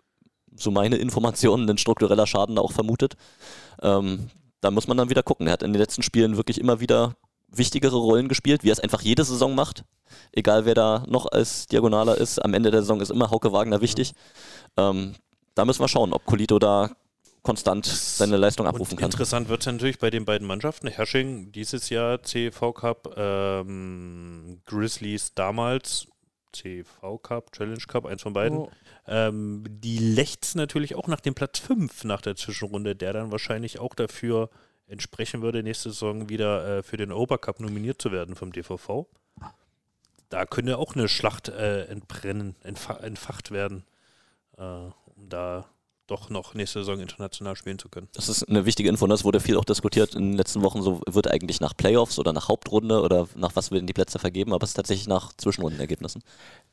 so 0.56 0.70
meine 0.70 0.96
Informationen, 0.96 1.68
ein 1.68 1.78
struktureller 1.78 2.26
Schaden 2.26 2.56
da 2.56 2.62
auch 2.62 2.72
vermutet. 2.72 3.14
Ähm, 3.82 4.30
da 4.62 4.70
muss 4.70 4.88
man 4.88 4.96
dann 4.96 5.10
wieder 5.10 5.22
gucken. 5.22 5.46
Er 5.46 5.52
hat 5.54 5.62
in 5.62 5.74
den 5.74 5.80
letzten 5.80 6.02
Spielen 6.02 6.36
wirklich 6.36 6.58
immer 6.58 6.80
wieder 6.80 7.16
wichtigere 7.50 7.96
Rollen 7.96 8.28
gespielt, 8.28 8.62
wie 8.62 8.70
er 8.70 8.72
es 8.72 8.80
einfach 8.80 9.02
jede 9.02 9.24
Saison 9.24 9.54
macht. 9.54 9.84
Egal 10.32 10.64
wer 10.64 10.74
da 10.74 11.04
noch 11.08 11.26
als 11.26 11.66
Diagonaler 11.66 12.16
ist, 12.16 12.38
am 12.38 12.54
Ende 12.54 12.70
der 12.70 12.82
Saison 12.82 13.00
ist 13.00 13.10
immer 13.10 13.30
Hauke 13.30 13.52
Wagner 13.52 13.80
wichtig. 13.80 14.12
Ähm, 14.76 15.14
da 15.54 15.64
müssen 15.64 15.80
wir 15.80 15.88
schauen, 15.88 16.12
ob 16.12 16.24
Colito 16.24 16.58
da 16.58 16.90
konstant 17.42 17.86
seine 17.86 18.36
Leistung 18.36 18.66
abrufen 18.66 18.92
Und 18.94 19.00
kann. 19.00 19.10
interessant 19.10 19.48
wird 19.48 19.60
es 19.60 19.66
natürlich 19.66 19.98
bei 19.98 20.10
den 20.10 20.24
beiden 20.24 20.46
Mannschaften. 20.46 20.88
Hersching 20.88 21.52
dieses 21.52 21.88
Jahr 21.88 22.22
CV 22.22 22.72
Cup, 22.72 23.14
ähm, 23.16 24.60
Grizzlies 24.66 25.34
damals 25.34 26.06
CV 26.52 27.18
Cup, 27.18 27.52
Challenge 27.52 27.82
Cup, 27.86 28.06
eins 28.06 28.22
von 28.22 28.32
beiden. 28.32 28.58
Oh. 28.58 28.70
Ähm, 29.06 29.64
die 29.68 29.98
lechzen 29.98 30.58
natürlich 30.58 30.94
auch 30.94 31.08
nach 31.08 31.20
dem 31.20 31.34
Platz 31.34 31.58
5 31.60 32.04
nach 32.04 32.20
der 32.20 32.36
Zwischenrunde, 32.36 32.94
der 32.94 33.12
dann 33.12 33.32
wahrscheinlich 33.32 33.78
auch 33.78 33.94
dafür 33.94 34.50
entsprechen 34.90 35.42
würde, 35.42 35.62
nächste 35.62 35.90
Saison 35.90 36.28
wieder 36.28 36.78
äh, 36.78 36.82
für 36.82 36.96
den 36.96 37.12
Obercup 37.12 37.60
nominiert 37.60 38.02
zu 38.02 38.12
werden 38.12 38.34
vom 38.34 38.52
DVV. 38.52 39.06
Da 40.28 40.46
könnte 40.46 40.78
auch 40.78 40.94
eine 40.94 41.08
Schlacht 41.08 41.48
äh, 41.48 41.86
entbrennen, 41.86 42.54
entfa 42.62 42.94
entfacht 42.98 43.50
werden, 43.50 43.84
äh, 44.56 44.62
um 44.62 45.28
da 45.28 45.66
doch 46.10 46.28
noch 46.28 46.54
nächste 46.54 46.80
Saison 46.80 47.00
international 47.00 47.56
spielen 47.56 47.78
zu 47.78 47.88
können. 47.88 48.08
Das 48.14 48.28
ist 48.28 48.48
eine 48.48 48.66
wichtige 48.66 48.88
Info, 48.88 49.06
ne? 49.06 49.14
das 49.14 49.24
wurde 49.24 49.38
viel 49.38 49.56
auch 49.56 49.64
diskutiert 49.64 50.14
in 50.14 50.30
den 50.30 50.36
letzten 50.36 50.62
Wochen, 50.62 50.82
so 50.82 51.00
wird 51.06 51.30
eigentlich 51.30 51.60
nach 51.60 51.76
Playoffs 51.76 52.18
oder 52.18 52.32
nach 52.32 52.48
Hauptrunde 52.48 53.00
oder 53.00 53.28
nach 53.36 53.54
was 53.54 53.70
werden 53.70 53.86
die 53.86 53.92
Plätze 53.92 54.18
vergeben, 54.18 54.52
aber 54.52 54.64
es 54.64 54.70
ist 54.70 54.74
tatsächlich 54.74 55.06
nach 55.06 55.32
Zwischenrundenergebnissen. 55.36 56.22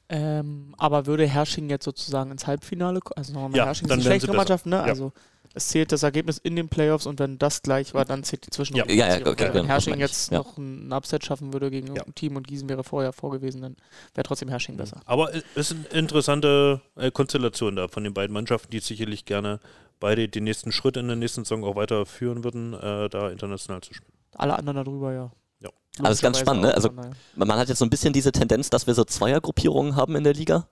Ähm, 0.09 0.73
aber 0.77 1.05
würde 1.05 1.27
Hersching 1.27 1.69
jetzt 1.69 1.85
sozusagen 1.85 2.31
ins 2.31 2.47
Halbfinale 2.47 2.99
kommen? 2.99 3.17
Also 3.17 3.33
nochmal 3.33 3.55
Ja, 3.55 3.65
Hersching 3.65 3.87
ist 3.87 3.91
eine 3.91 4.01
schlechtere. 4.01 4.35
Mannschaft, 4.35 4.65
ne? 4.65 4.77
Ja. 4.77 4.83
Also 4.83 5.11
es 5.57 5.67
zählt 5.67 5.91
das 5.91 6.03
Ergebnis 6.03 6.37
in 6.37 6.55
den 6.55 6.69
Playoffs 6.69 7.05
und 7.05 7.19
wenn 7.19 7.37
das 7.37 7.61
gleich 7.61 7.93
war, 7.93 8.05
dann 8.05 8.23
zählt 8.23 8.45
die 8.45 8.49
Zwischenrunde. 8.51 8.93
Ja, 8.93 9.17
ja, 9.17 9.25
okay, 9.27 9.45
Wenn 9.47 9.53
genau, 9.53 9.65
Hersching 9.67 9.95
ich. 9.95 9.99
jetzt 9.99 10.31
Ja. 10.31 10.37
noch 10.39 10.57
ein 10.57 10.91
Upset 10.93 11.25
schaffen 11.25 11.51
würde 11.53 11.69
gegen 11.69 11.95
Ja. 11.95 12.03
ein 12.03 12.15
Team 12.15 12.35
und 12.35 12.47
Gießen 12.47 12.69
wäre 12.69 12.83
vorher 12.83 13.11
vorgewesen, 13.13 13.61
dann 13.61 13.75
wäre 14.15 14.23
trotzdem 14.23 14.49
Hersching 14.49 14.77
besser. 14.77 15.01
Aber 15.05 15.33
es 15.33 15.43
ist 15.55 15.71
eine 15.73 15.85
interessante 15.99 16.81
äh, 16.95 17.11
Konstellation 17.11 17.75
da 17.75 17.87
von 17.87 18.03
den 18.03 18.13
beiden 18.13 18.33
Mannschaften, 18.33 18.71
die 18.71 18.79
sicherlich 18.79 19.25
gerne 19.25 19.59
beide 19.99 20.27
den 20.29 20.43
nächsten 20.43 20.71
Schritt 20.71 20.95
in 20.97 21.07
der 21.07 21.15
nächsten 21.17 21.43
Saison 21.43 21.63
auch 21.63 21.75
weiterführen 21.75 22.43
würden, 22.43 22.73
äh, 22.73 23.09
da 23.09 23.29
international 23.29 23.81
zu 23.81 23.93
spielen. 23.93 24.13
Alle 24.35 24.57
anderen 24.57 24.83
darüber, 24.83 25.11
ja. 25.13 25.31
Ja. 25.59 25.69
Aber 25.99 26.09
es 26.09 26.17
ist 26.17 26.21
ganz 26.21 26.37
spannend, 26.39 26.63
ne? 26.63 26.73
Also. 26.75 26.91
Man 27.35 27.51
hat 27.53 27.67
jetzt 27.69 27.79
so 27.79 27.85
ein 27.85 27.89
bisschen 27.89 28.13
diese 28.13 28.31
Tendenz, 28.31 28.69
dass 28.69 28.85
wir 28.85 28.93
so 28.93 29.03
Zweiergruppierungen 29.03 29.95
haben 29.95 30.15
in 30.15 30.23
der 30.23 30.33
Liga. 30.33 30.67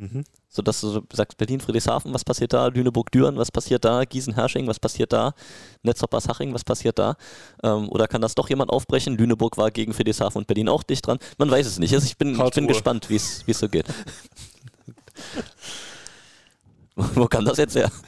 Mhm. 0.00 0.24
Sodass 0.48 0.80
du 0.80 0.88
so 0.88 1.02
sagst, 1.12 1.36
Berlin, 1.36 1.60
Friedrichshafen, 1.60 2.14
was 2.14 2.24
passiert 2.24 2.54
da? 2.54 2.68
Lüneburg, 2.68 3.12
Düren, 3.12 3.36
was 3.36 3.52
passiert 3.52 3.84
da? 3.84 4.04
Gießen, 4.04 4.34
Hersching, 4.34 4.66
was 4.66 4.80
passiert 4.80 5.12
da? 5.12 5.34
Netzhoppers, 5.82 6.26
Haching, 6.26 6.54
was 6.54 6.64
passiert 6.64 6.98
da? 6.98 7.16
Ähm, 7.62 7.86
oder 7.90 8.08
kann 8.08 8.22
das 8.22 8.34
doch 8.34 8.48
jemand 8.48 8.70
aufbrechen? 8.70 9.18
Lüneburg 9.18 9.58
war 9.58 9.70
gegen 9.70 9.92
Friedrichshafen 9.92 10.38
und 10.38 10.46
Berlin 10.46 10.70
auch 10.70 10.82
dicht 10.84 11.06
dran. 11.06 11.18
Man 11.36 11.50
weiß 11.50 11.66
es 11.66 11.78
nicht. 11.78 11.92
Also 11.92 12.06
ich 12.06 12.16
bin, 12.16 12.40
ich 12.40 12.54
bin 12.54 12.66
gespannt, 12.66 13.10
wie 13.10 13.16
es 13.16 13.46
wie 13.46 13.50
es 13.50 13.58
so 13.58 13.68
geht. 13.68 13.84
Wo 16.96 17.26
kam 17.26 17.44
das 17.44 17.58
jetzt 17.58 17.74
her? 17.74 17.92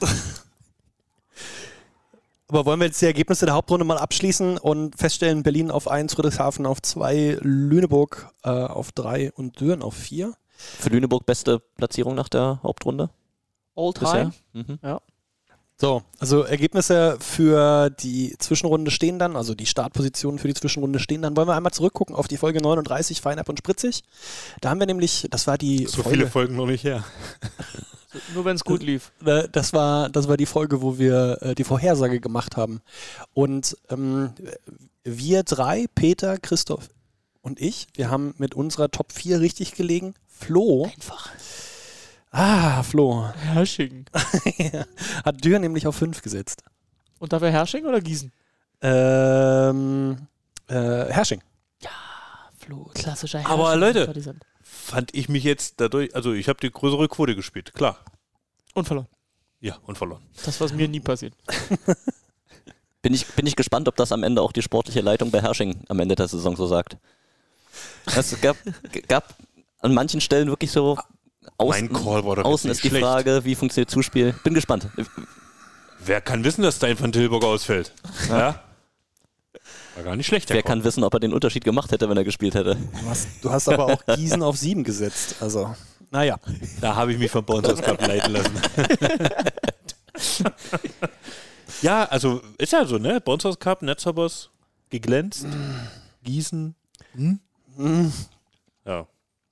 Aber 2.48 2.64
wollen 2.64 2.80
wir 2.80 2.86
jetzt 2.86 3.02
die 3.02 3.06
Ergebnisse 3.06 3.44
der 3.44 3.54
Hauptrunde 3.54 3.84
mal 3.84 3.98
abschließen 3.98 4.56
und 4.58 4.98
feststellen, 4.98 5.42
Berlin 5.42 5.70
auf 5.70 5.88
1, 5.88 6.14
Friedrichshafen 6.14 6.64
auf 6.64 6.80
2, 6.80 7.38
Lüneburg 7.42 8.30
äh, 8.44 8.48
auf 8.48 8.92
3 8.92 9.32
und 9.32 9.60
Düren 9.60 9.82
auf 9.82 9.94
4? 9.94 10.34
Für 10.78 10.90
Lüneburg 10.90 11.26
beste 11.26 11.60
Platzierung 11.76 12.14
nach 12.14 12.28
der 12.28 12.60
Hauptrunde 12.62 13.10
All 13.74 13.92
bisher? 13.92 14.32
time. 14.52 14.64
Mhm. 14.66 14.78
So, 15.82 16.02
also 16.20 16.42
Ergebnisse 16.42 17.16
für 17.18 17.90
die 17.90 18.36
Zwischenrunde 18.38 18.92
stehen 18.92 19.18
dann, 19.18 19.34
also 19.34 19.56
die 19.56 19.66
Startpositionen 19.66 20.38
für 20.38 20.46
die 20.46 20.54
Zwischenrunde 20.54 21.00
stehen 21.00 21.22
dann. 21.22 21.36
Wollen 21.36 21.48
wir 21.48 21.56
einmal 21.56 21.72
zurückgucken 21.72 22.14
auf 22.14 22.28
die 22.28 22.36
Folge 22.36 22.60
39, 22.60 23.20
Feinab 23.20 23.48
und 23.48 23.58
Spritzig. 23.58 24.04
Da 24.60 24.70
haben 24.70 24.78
wir 24.78 24.86
nämlich, 24.86 25.26
das 25.30 25.48
war 25.48 25.58
die 25.58 25.86
So 25.86 26.02
Folge, 26.02 26.18
viele 26.18 26.30
Folgen 26.30 26.54
noch 26.54 26.66
nicht 26.66 26.84
her. 26.84 27.02
Nur 28.34 28.44
wenn 28.44 28.54
es 28.54 28.62
gut 28.62 28.82
lief. 28.82 29.10
Äh, 29.24 29.48
Das 29.50 29.72
war, 29.72 30.08
das 30.08 30.28
war 30.28 30.36
die 30.36 30.46
Folge, 30.46 30.82
wo 30.82 30.98
wir 30.98 31.38
äh, 31.40 31.54
die 31.56 31.64
Vorhersage 31.64 32.20
gemacht 32.20 32.56
haben. 32.56 32.80
Und 33.34 33.76
ähm, 33.90 34.34
wir 35.02 35.42
drei, 35.42 35.86
Peter, 35.96 36.38
Christoph 36.38 36.90
und 37.42 37.60
ich, 37.60 37.88
wir 37.94 38.10
haben 38.10 38.34
mit 38.38 38.54
unserer 38.54 38.90
Top 38.90 39.12
4 39.12 39.40
richtig 39.40 39.74
gelegen. 39.74 40.14
Flo. 40.26 40.84
Einfach. 40.84 41.30
Ah, 42.30 42.82
Flo. 42.82 43.28
Hersching. 43.34 44.06
Hat 45.24 45.44
Dürr 45.44 45.58
nämlich 45.58 45.86
auf 45.86 45.96
5 45.96 46.22
gesetzt. 46.22 46.62
Und 47.18 47.32
dafür 47.32 47.50
Hersching 47.50 47.84
oder 47.84 48.00
Gießen? 48.00 48.32
Ähm, 48.80 50.26
äh, 50.68 50.74
Hersching. 51.12 51.42
Flo, 52.58 52.90
klassischer 52.94 53.40
Hersching. 53.40 53.52
Aber 53.52 53.76
Leute. 53.76 54.12
Fand 54.62 55.14
ich 55.14 55.28
mich 55.28 55.44
jetzt 55.44 55.80
dadurch, 55.80 56.14
also 56.14 56.32
ich 56.32 56.48
habe 56.48 56.60
die 56.60 56.70
größere 56.70 57.08
Quote 57.08 57.34
gespielt, 57.34 57.74
klar. 57.74 57.98
Und 58.74 58.86
verloren. 58.86 59.08
Ja, 59.60 59.76
und 59.86 59.98
verloren. 59.98 60.22
Das, 60.44 60.60
was 60.60 60.72
mir 60.72 60.88
nie 60.88 61.00
passiert. 61.00 61.34
Bin 63.02 63.14
ich, 63.14 63.26
bin 63.26 63.46
ich 63.46 63.56
gespannt, 63.56 63.88
ob 63.88 63.96
das 63.96 64.12
am 64.12 64.22
Ende 64.22 64.42
auch 64.42 64.52
die 64.52 64.62
sportliche 64.62 65.00
Leitung 65.00 65.32
bei 65.32 65.42
Hersching 65.42 65.84
am 65.88 65.98
Ende 65.98 66.14
der 66.14 66.28
Saison 66.28 66.54
so 66.56 66.66
sagt. 66.66 66.96
Es 68.06 68.40
gab, 68.40 68.56
gab 69.08 69.34
an 69.80 69.94
manchen 69.94 70.20
Stellen 70.20 70.48
wirklich 70.48 70.70
so 70.70 70.98
außen, 71.58 71.88
Mein 71.88 71.92
Call 71.92 72.24
war 72.24 72.36
doch 72.36 72.44
außen 72.44 72.68
jetzt 72.68 72.78
ist 72.78 72.84
die 72.84 72.88
schlecht. 72.88 73.04
Frage, 73.04 73.44
wie 73.44 73.54
funktioniert 73.54 73.90
Zuspiel. 73.90 74.34
Bin 74.44 74.54
gespannt. 74.54 74.88
Wer 76.04 76.20
kann 76.20 76.44
wissen, 76.44 76.62
dass 76.62 76.78
dein 76.78 76.96
von 76.96 77.12
Tilburg 77.12 77.44
ausfällt? 77.44 77.92
Ja? 78.28 78.62
War 79.94 80.04
gar 80.04 80.16
nicht 80.16 80.26
schlecht, 80.26 80.48
Wer 80.50 80.62
kann 80.62 80.84
wissen, 80.84 81.04
ob 81.04 81.12
er 81.14 81.20
den 81.20 81.34
Unterschied 81.34 81.64
gemacht 81.64 81.92
hätte, 81.92 82.08
wenn 82.08 82.16
er 82.16 82.24
gespielt 82.24 82.54
hätte. 82.54 82.76
Du 82.76 83.08
hast, 83.08 83.28
du 83.42 83.50
hast 83.50 83.68
aber 83.68 83.86
auch 83.86 84.06
Gießen 84.16 84.42
auf 84.42 84.56
7 84.56 84.84
gesetzt. 84.84 85.36
Also, 85.40 85.74
naja. 86.10 86.38
Da 86.80 86.96
habe 86.96 87.12
ich 87.12 87.18
mich 87.18 87.30
von 87.30 87.44
Bonsers 87.44 87.82
Cup 87.82 88.00
leiten 88.06 88.32
lassen. 88.32 88.54
ja, 91.82 92.04
also 92.04 92.40
ist 92.58 92.72
ja 92.72 92.86
so, 92.86 92.98
ne? 92.98 93.20
Bonsers 93.20 93.58
Cup, 93.58 93.82
Netzhoppers, 93.82 94.50
geglänzt, 94.90 95.46
Gießen. 96.24 96.74
Hm? 97.14 97.40
Ja. 98.84 99.06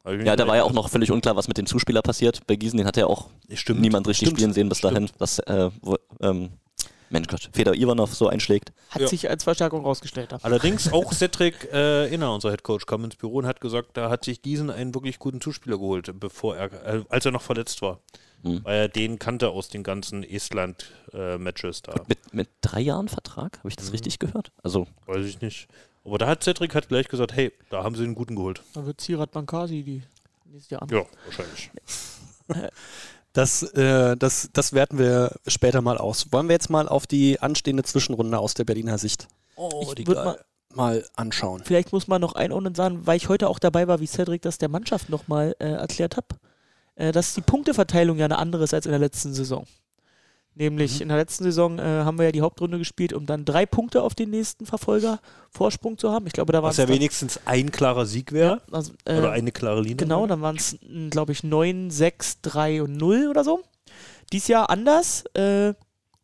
Ich 0.06 0.16
mich 0.16 0.26
Ja, 0.26 0.34
da 0.36 0.46
war 0.48 0.56
ja 0.56 0.64
auch 0.64 0.72
noch 0.72 0.88
völlig 0.88 1.10
unklar, 1.10 1.36
was 1.36 1.46
mit 1.48 1.58
dem 1.58 1.66
Zuspieler 1.66 2.02
passiert. 2.02 2.46
Bei 2.46 2.56
Gießen, 2.56 2.76
den 2.76 2.86
hat 2.86 2.96
ja 2.96 3.06
auch. 3.06 3.28
Stimmt. 3.52 3.80
niemand 3.80 4.08
richtig 4.08 4.28
Stimmt. 4.28 4.38
spielen 4.40 4.52
sehen 4.52 4.68
bis 4.68 4.80
dahin, 4.80 5.10
dass 5.18 5.38
äh, 5.40 5.70
wo, 5.82 5.96
ähm, 6.20 6.50
Mensch 7.10 7.26
Gott, 7.28 7.50
Feder 7.52 7.74
Ivanov 7.74 8.14
so 8.14 8.28
einschlägt. 8.28 8.72
Hat 8.90 9.02
Ja. 9.02 9.08
sich 9.08 9.28
als 9.28 9.42
Verstärkung 9.44 9.84
rausgestellt. 9.84 10.32
Allerdings 10.42 10.92
auch 10.92 11.12
Cedric 11.12 11.68
äh, 11.72 12.06
Inner, 12.14 12.32
unser 12.32 12.50
Headcoach, 12.52 12.86
kam 12.86 13.04
ins 13.04 13.16
Büro 13.16 13.38
und 13.38 13.46
hat 13.46 13.60
gesagt, 13.60 13.96
da 13.96 14.08
hat 14.10 14.24
sich 14.24 14.42
Gießen 14.42 14.70
einen 14.70 14.94
wirklich 14.94 15.18
guten 15.18 15.40
Zuspieler 15.40 15.76
geholt, 15.78 16.10
bevor 16.20 16.56
er, 16.56 16.72
äh, 16.86 17.04
als 17.08 17.26
er 17.26 17.32
noch 17.32 17.42
verletzt 17.42 17.82
war. 17.82 17.98
Hm. 18.42 18.60
Weil 18.64 18.76
er 18.82 18.88
den 18.88 19.18
kannte 19.18 19.50
aus 19.50 19.68
den 19.68 19.82
ganzen 19.82 20.22
Estland-Matches 20.22 21.82
da. 21.82 21.94
Mit, 22.08 22.32
mit 22.32 22.48
drei 22.62 22.80
Jahren 22.80 23.08
Vertrag? 23.08 23.58
Habe 23.58 23.68
ich 23.68 23.76
das 23.76 23.86
Mhm. 23.88 23.92
richtig 23.92 24.18
gehört? 24.18 24.50
Also, 24.62 24.86
Weiß 25.06 25.26
ich 25.26 25.40
nicht. 25.42 25.68
Aber 26.05 26.18
da 26.18 26.26
hat 26.26 26.42
Cedric 26.42 26.74
hat 26.74 26.88
gleich 26.88 27.09
gesagt, 27.09 27.34
hey, 27.34 27.53
da 27.68 27.84
haben 27.84 27.94
sie 27.94 28.05
einen 28.05 28.14
guten 28.14 28.36
geholt. 28.36 28.62
Da 28.72 28.86
wird 28.86 29.01
Zirat 29.01 29.32
Bankasi 29.32 29.82
die 29.82 30.03
nächstes 30.46 30.70
Jahr 30.70 30.82
an. 30.82 30.88
Ja, 30.88 31.05
wahrscheinlich. 31.24 31.70
Das, 33.32 33.62
äh, 33.62 34.16
das, 34.16 34.51
das 34.53 34.72
werten 34.72 34.98
wir 34.98 35.36
später 35.46 35.82
mal 35.82 35.98
aus. 35.98 36.32
Wollen 36.32 36.48
wir 36.48 36.55
jetzt 36.55 36.68
mal 36.68 36.88
auf 36.88 37.07
die 37.07 37.40
anstehende 37.40 37.84
Zwischenrunde 37.84 38.38
aus 38.38 38.55
der 38.55 38.64
Berliner 38.64 38.98
Sicht 38.98 39.28
ich 39.57 40.07
würde 40.07 40.24
mal, 40.24 40.44
mal 40.74 41.05
anschauen? 41.14 41.62
vielleicht 41.64 41.92
muss 41.92 42.09
man 42.09 42.20
noch 42.20 42.32
einordnen 42.32 42.74
sagen, 42.74 43.07
weil 43.07 43.16
ich 43.16 43.28
heute 43.28 43.48
auch 43.48 43.61
dabei 43.61 43.86
war, 43.86 44.01
wie 44.01 44.07
Cedric 44.07 44.42
das 44.42 44.59
der 44.59 44.68
Mannschaft 44.68 45.11
nochmal 45.11 45.55
äh, 45.61 45.68
erklärt 45.68 46.16
hat, 46.16 46.24
äh, 46.96 47.12
dass 47.12 47.34
die 47.34 47.40
Punkteverteilung 47.40 48.18
ja 48.18 48.24
eine 48.24 48.38
andere 48.38 48.64
ist 48.64 48.74
als 48.74 48.86
in 48.86 48.90
der 48.90 48.98
letzten 48.98 49.32
Saison. 49.32 49.64
Nämlich 50.61 50.96
Mhm. 50.96 51.02
in 51.02 51.08
der 51.08 51.16
letzten 51.16 51.44
Saison 51.44 51.78
äh, 51.78 51.82
haben 51.82 52.18
wir 52.18 52.26
ja 52.26 52.32
die 52.32 52.42
Hauptrunde 52.42 52.76
gespielt, 52.76 53.14
um 53.14 53.24
dann 53.24 53.46
drei 53.46 53.64
Punkte 53.64 54.02
auf 54.02 54.14
den 54.14 54.28
nächsten 54.28 54.66
Verfolger 54.66 55.18
Vorsprung 55.50 55.96
zu 55.96 56.11
haben. 56.12 56.26
Ich 56.26 56.34
glaube, 56.34 56.52
da 56.52 56.62
war 56.62 56.68
Was 56.68 56.76
ja 56.76 56.86
wenigstens 56.86 57.40
ein 57.46 57.72
klarer 57.72 58.04
Sieg 58.04 58.32
wäre. 58.32 58.61
also, 58.70 58.92
äh, 59.06 59.16
Oder 59.16 59.32
eine 59.32 59.52
klare 59.52 59.80
Linie. 59.80 59.96
Genau, 59.96 60.26
dann 60.26 60.42
waren 60.42 60.56
es, 60.56 60.76
glaube 61.08 61.32
ich, 61.32 61.42
9, 61.44 61.90
6, 61.90 62.42
3 62.42 62.82
und 62.82 62.94
0 62.98 63.28
oder 63.30 63.42
so. 63.42 63.62
Dies 64.34 64.48
Jahr 64.48 64.68
anders, 64.68 65.24
äh, 65.32 65.68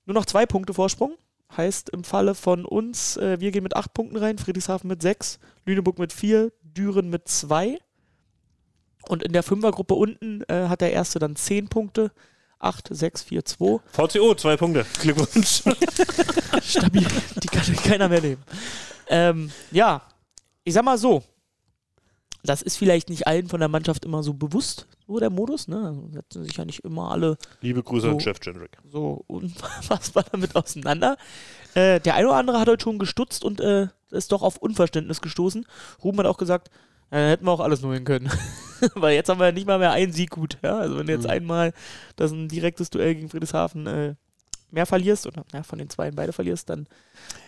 nur 0.04 0.14
noch 0.14 0.26
zwei 0.26 0.44
Punkte 0.44 0.74
Vorsprung. 0.74 1.14
Heißt 1.56 1.88
im 1.88 2.04
Falle 2.04 2.34
von 2.34 2.66
uns, 2.66 3.16
äh, 3.16 3.40
wir 3.40 3.52
gehen 3.52 3.62
mit 3.62 3.74
8 3.74 3.94
Punkten 3.94 4.18
rein, 4.18 4.36
Friedrichshafen 4.36 4.88
mit 4.88 5.00
6, 5.00 5.38
Lüneburg 5.64 5.98
mit 5.98 6.12
4, 6.12 6.52
Düren 6.62 7.08
mit 7.08 7.26
2. 7.26 7.78
Und 9.08 9.22
in 9.22 9.32
der 9.32 9.42
Fünfergruppe 9.42 9.94
unten 9.94 10.42
äh, 10.48 10.68
hat 10.68 10.82
der 10.82 10.92
erste 10.92 11.18
dann 11.18 11.36
10 11.36 11.68
Punkte. 11.68 12.10
8, 12.58 12.88
6, 12.90 13.22
4, 13.22 13.44
2. 13.44 13.80
VCO, 13.92 14.34
zwei 14.34 14.56
Punkte. 14.56 14.86
Glückwunsch. 15.00 15.62
Stabil, 16.62 17.06
die 17.42 17.48
kann 17.48 17.76
keiner 17.76 18.08
mehr 18.08 18.20
nehmen. 18.20 18.42
Ähm, 19.08 19.50
ja, 19.70 20.02
ich 20.64 20.74
sag 20.74 20.84
mal 20.84 20.98
so. 20.98 21.22
Das 22.42 22.62
ist 22.62 22.76
vielleicht 22.76 23.08
nicht 23.08 23.26
allen 23.26 23.48
von 23.48 23.58
der 23.58 23.68
Mannschaft 23.68 24.04
immer 24.04 24.22
so 24.22 24.32
bewusst, 24.32 24.86
so 25.08 25.18
der 25.18 25.30
Modus. 25.30 25.66
Ne? 25.66 26.00
Setzen 26.12 26.44
sich 26.44 26.56
ja 26.56 26.64
nicht 26.64 26.84
immer 26.84 27.10
alle 27.10 27.36
Liebe 27.60 27.82
Grüße 27.82 28.06
So. 28.06 28.12
an 28.12 28.18
Jeff 28.20 28.38
Jendrick. 28.42 28.78
so 28.90 29.24
unfassbar 29.26 30.24
damit 30.32 30.54
auseinander. 30.54 31.16
Äh, 31.74 32.00
der 32.00 32.14
eine 32.14 32.28
oder 32.28 32.36
andere 32.36 32.60
hat 32.60 32.68
heute 32.68 32.84
schon 32.84 32.98
gestutzt 33.00 33.44
und 33.44 33.60
äh, 33.60 33.88
ist 34.10 34.30
doch 34.30 34.42
auf 34.42 34.58
Unverständnis 34.58 35.20
gestoßen. 35.20 35.66
Ruben 36.04 36.18
hat 36.20 36.26
auch 36.26 36.38
gesagt, 36.38 36.70
dann 37.10 37.28
hätten 37.28 37.44
wir 37.46 37.52
auch 37.52 37.60
alles 37.60 37.80
hin 37.80 38.04
können. 38.04 38.30
Weil 38.94 39.14
jetzt 39.14 39.28
haben 39.28 39.40
wir 39.40 39.46
ja 39.46 39.52
nicht 39.52 39.66
mal 39.66 39.78
mehr 39.78 39.92
einen 39.92 40.12
Sieg 40.12 40.30
gut. 40.30 40.58
Ja? 40.62 40.78
Also 40.78 40.98
wenn 40.98 41.06
du 41.06 41.12
jetzt 41.12 41.24
Mhm. 41.24 41.30
einmal 41.30 41.72
das 42.16 42.32
ein 42.32 42.48
direktes 42.48 42.90
Duell 42.90 43.14
gegen 43.14 43.28
Friedrichshafen 43.28 43.86
äh, 43.86 44.14
mehr 44.70 44.86
verlierst 44.86 45.26
oder 45.26 45.44
ja, 45.52 45.62
von 45.62 45.78
den 45.78 45.88
zwei 45.88 46.10
beide 46.10 46.32
verlierst, 46.32 46.68
dann, 46.68 46.86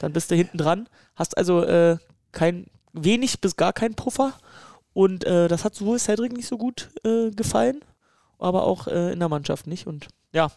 dann 0.00 0.12
bist 0.12 0.30
du 0.30 0.36
hinten 0.36 0.58
dran. 0.58 0.88
Hast 1.16 1.36
also 1.36 1.62
äh, 1.62 1.98
kein 2.32 2.66
wenig 2.92 3.40
bis 3.40 3.56
gar 3.56 3.72
keinen 3.72 3.94
Puffer. 3.94 4.32
Und 4.94 5.24
äh, 5.24 5.48
das 5.48 5.64
hat 5.64 5.74
sowohl 5.74 5.98
Cedric 5.98 6.32
nicht 6.32 6.48
so 6.48 6.56
gut 6.58 6.88
äh, 7.04 7.30
gefallen, 7.30 7.84
aber 8.38 8.64
auch 8.64 8.86
äh, 8.88 9.12
in 9.12 9.18
der 9.18 9.28
Mannschaft 9.28 9.66
nicht. 9.66 9.86
Und 9.86 10.08
ja, 10.32 10.50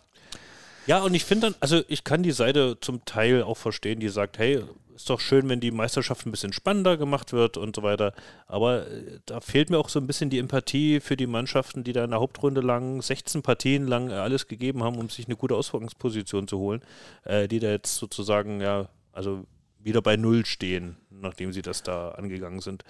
Ja, 0.88 1.03
und 1.03 1.13
ich 1.13 1.25
finde 1.25 1.47
dann, 1.47 1.55
also 1.59 1.82
ich 1.88 2.03
kann 2.03 2.23
die 2.23 2.32
Seite 2.32 2.77
zum 2.82 3.05
Teil 3.05 3.43
auch 3.43 3.57
verstehen, 3.57 3.99
die 3.99 4.09
sagt, 4.09 4.39
hey, 4.39 4.63
ist 5.01 5.09
doch 5.09 5.19
schön, 5.19 5.49
wenn 5.49 5.59
die 5.59 5.71
Meisterschaft 5.71 6.25
ein 6.25 6.32
bisschen 6.32 6.53
spannender 6.53 6.95
gemacht 6.97 7.34
wird 7.34 7.57
und 7.57 7.75
so 7.75 7.84
weiter. 7.84 8.13
Aber 8.47 8.88
äh, 8.88 9.19
da 9.25 9.39
fehlt 9.39 9.69
mir 9.69 9.77
auch 9.77 9.89
so 9.89 9.99
ein 9.99 10.07
bisschen 10.07 10.29
die 10.29 10.39
Empathie 10.39 10.99
für 10.99 11.17
die 11.17 11.27
Mannschaften, 11.27 11.84
die 11.84 11.93
da 11.93 12.03
in 12.03 12.11
der 12.11 12.19
Hauptrunde 12.19 12.61
lang, 12.61 13.01
16 13.01 13.41
Partien 13.41 13.88
lang 13.88 14.11
alles 14.11 14.47
gegeben 14.47 14.84
haben, 14.84 14.97
um 14.97 15.09
sich 15.09 15.25
eine 15.25 15.36
gute 15.36 15.55
Ausgangsposition 15.55 16.47
zu 16.47 16.59
holen, 16.59 16.82
äh, 17.23 17.47
die 17.47 17.59
da 17.59 17.69
jetzt 17.69 17.95
sozusagen, 17.95 18.61
ja, 18.61 18.89
also 19.11 19.45
wieder 19.79 20.01
bei 20.01 20.17
Null 20.17 20.45
stehen, 20.45 20.97
nachdem 21.09 21.53
sie 21.53 21.63
das 21.63 21.82
da 21.82 22.09
angegangen 22.09 22.59
sind. 22.59 22.84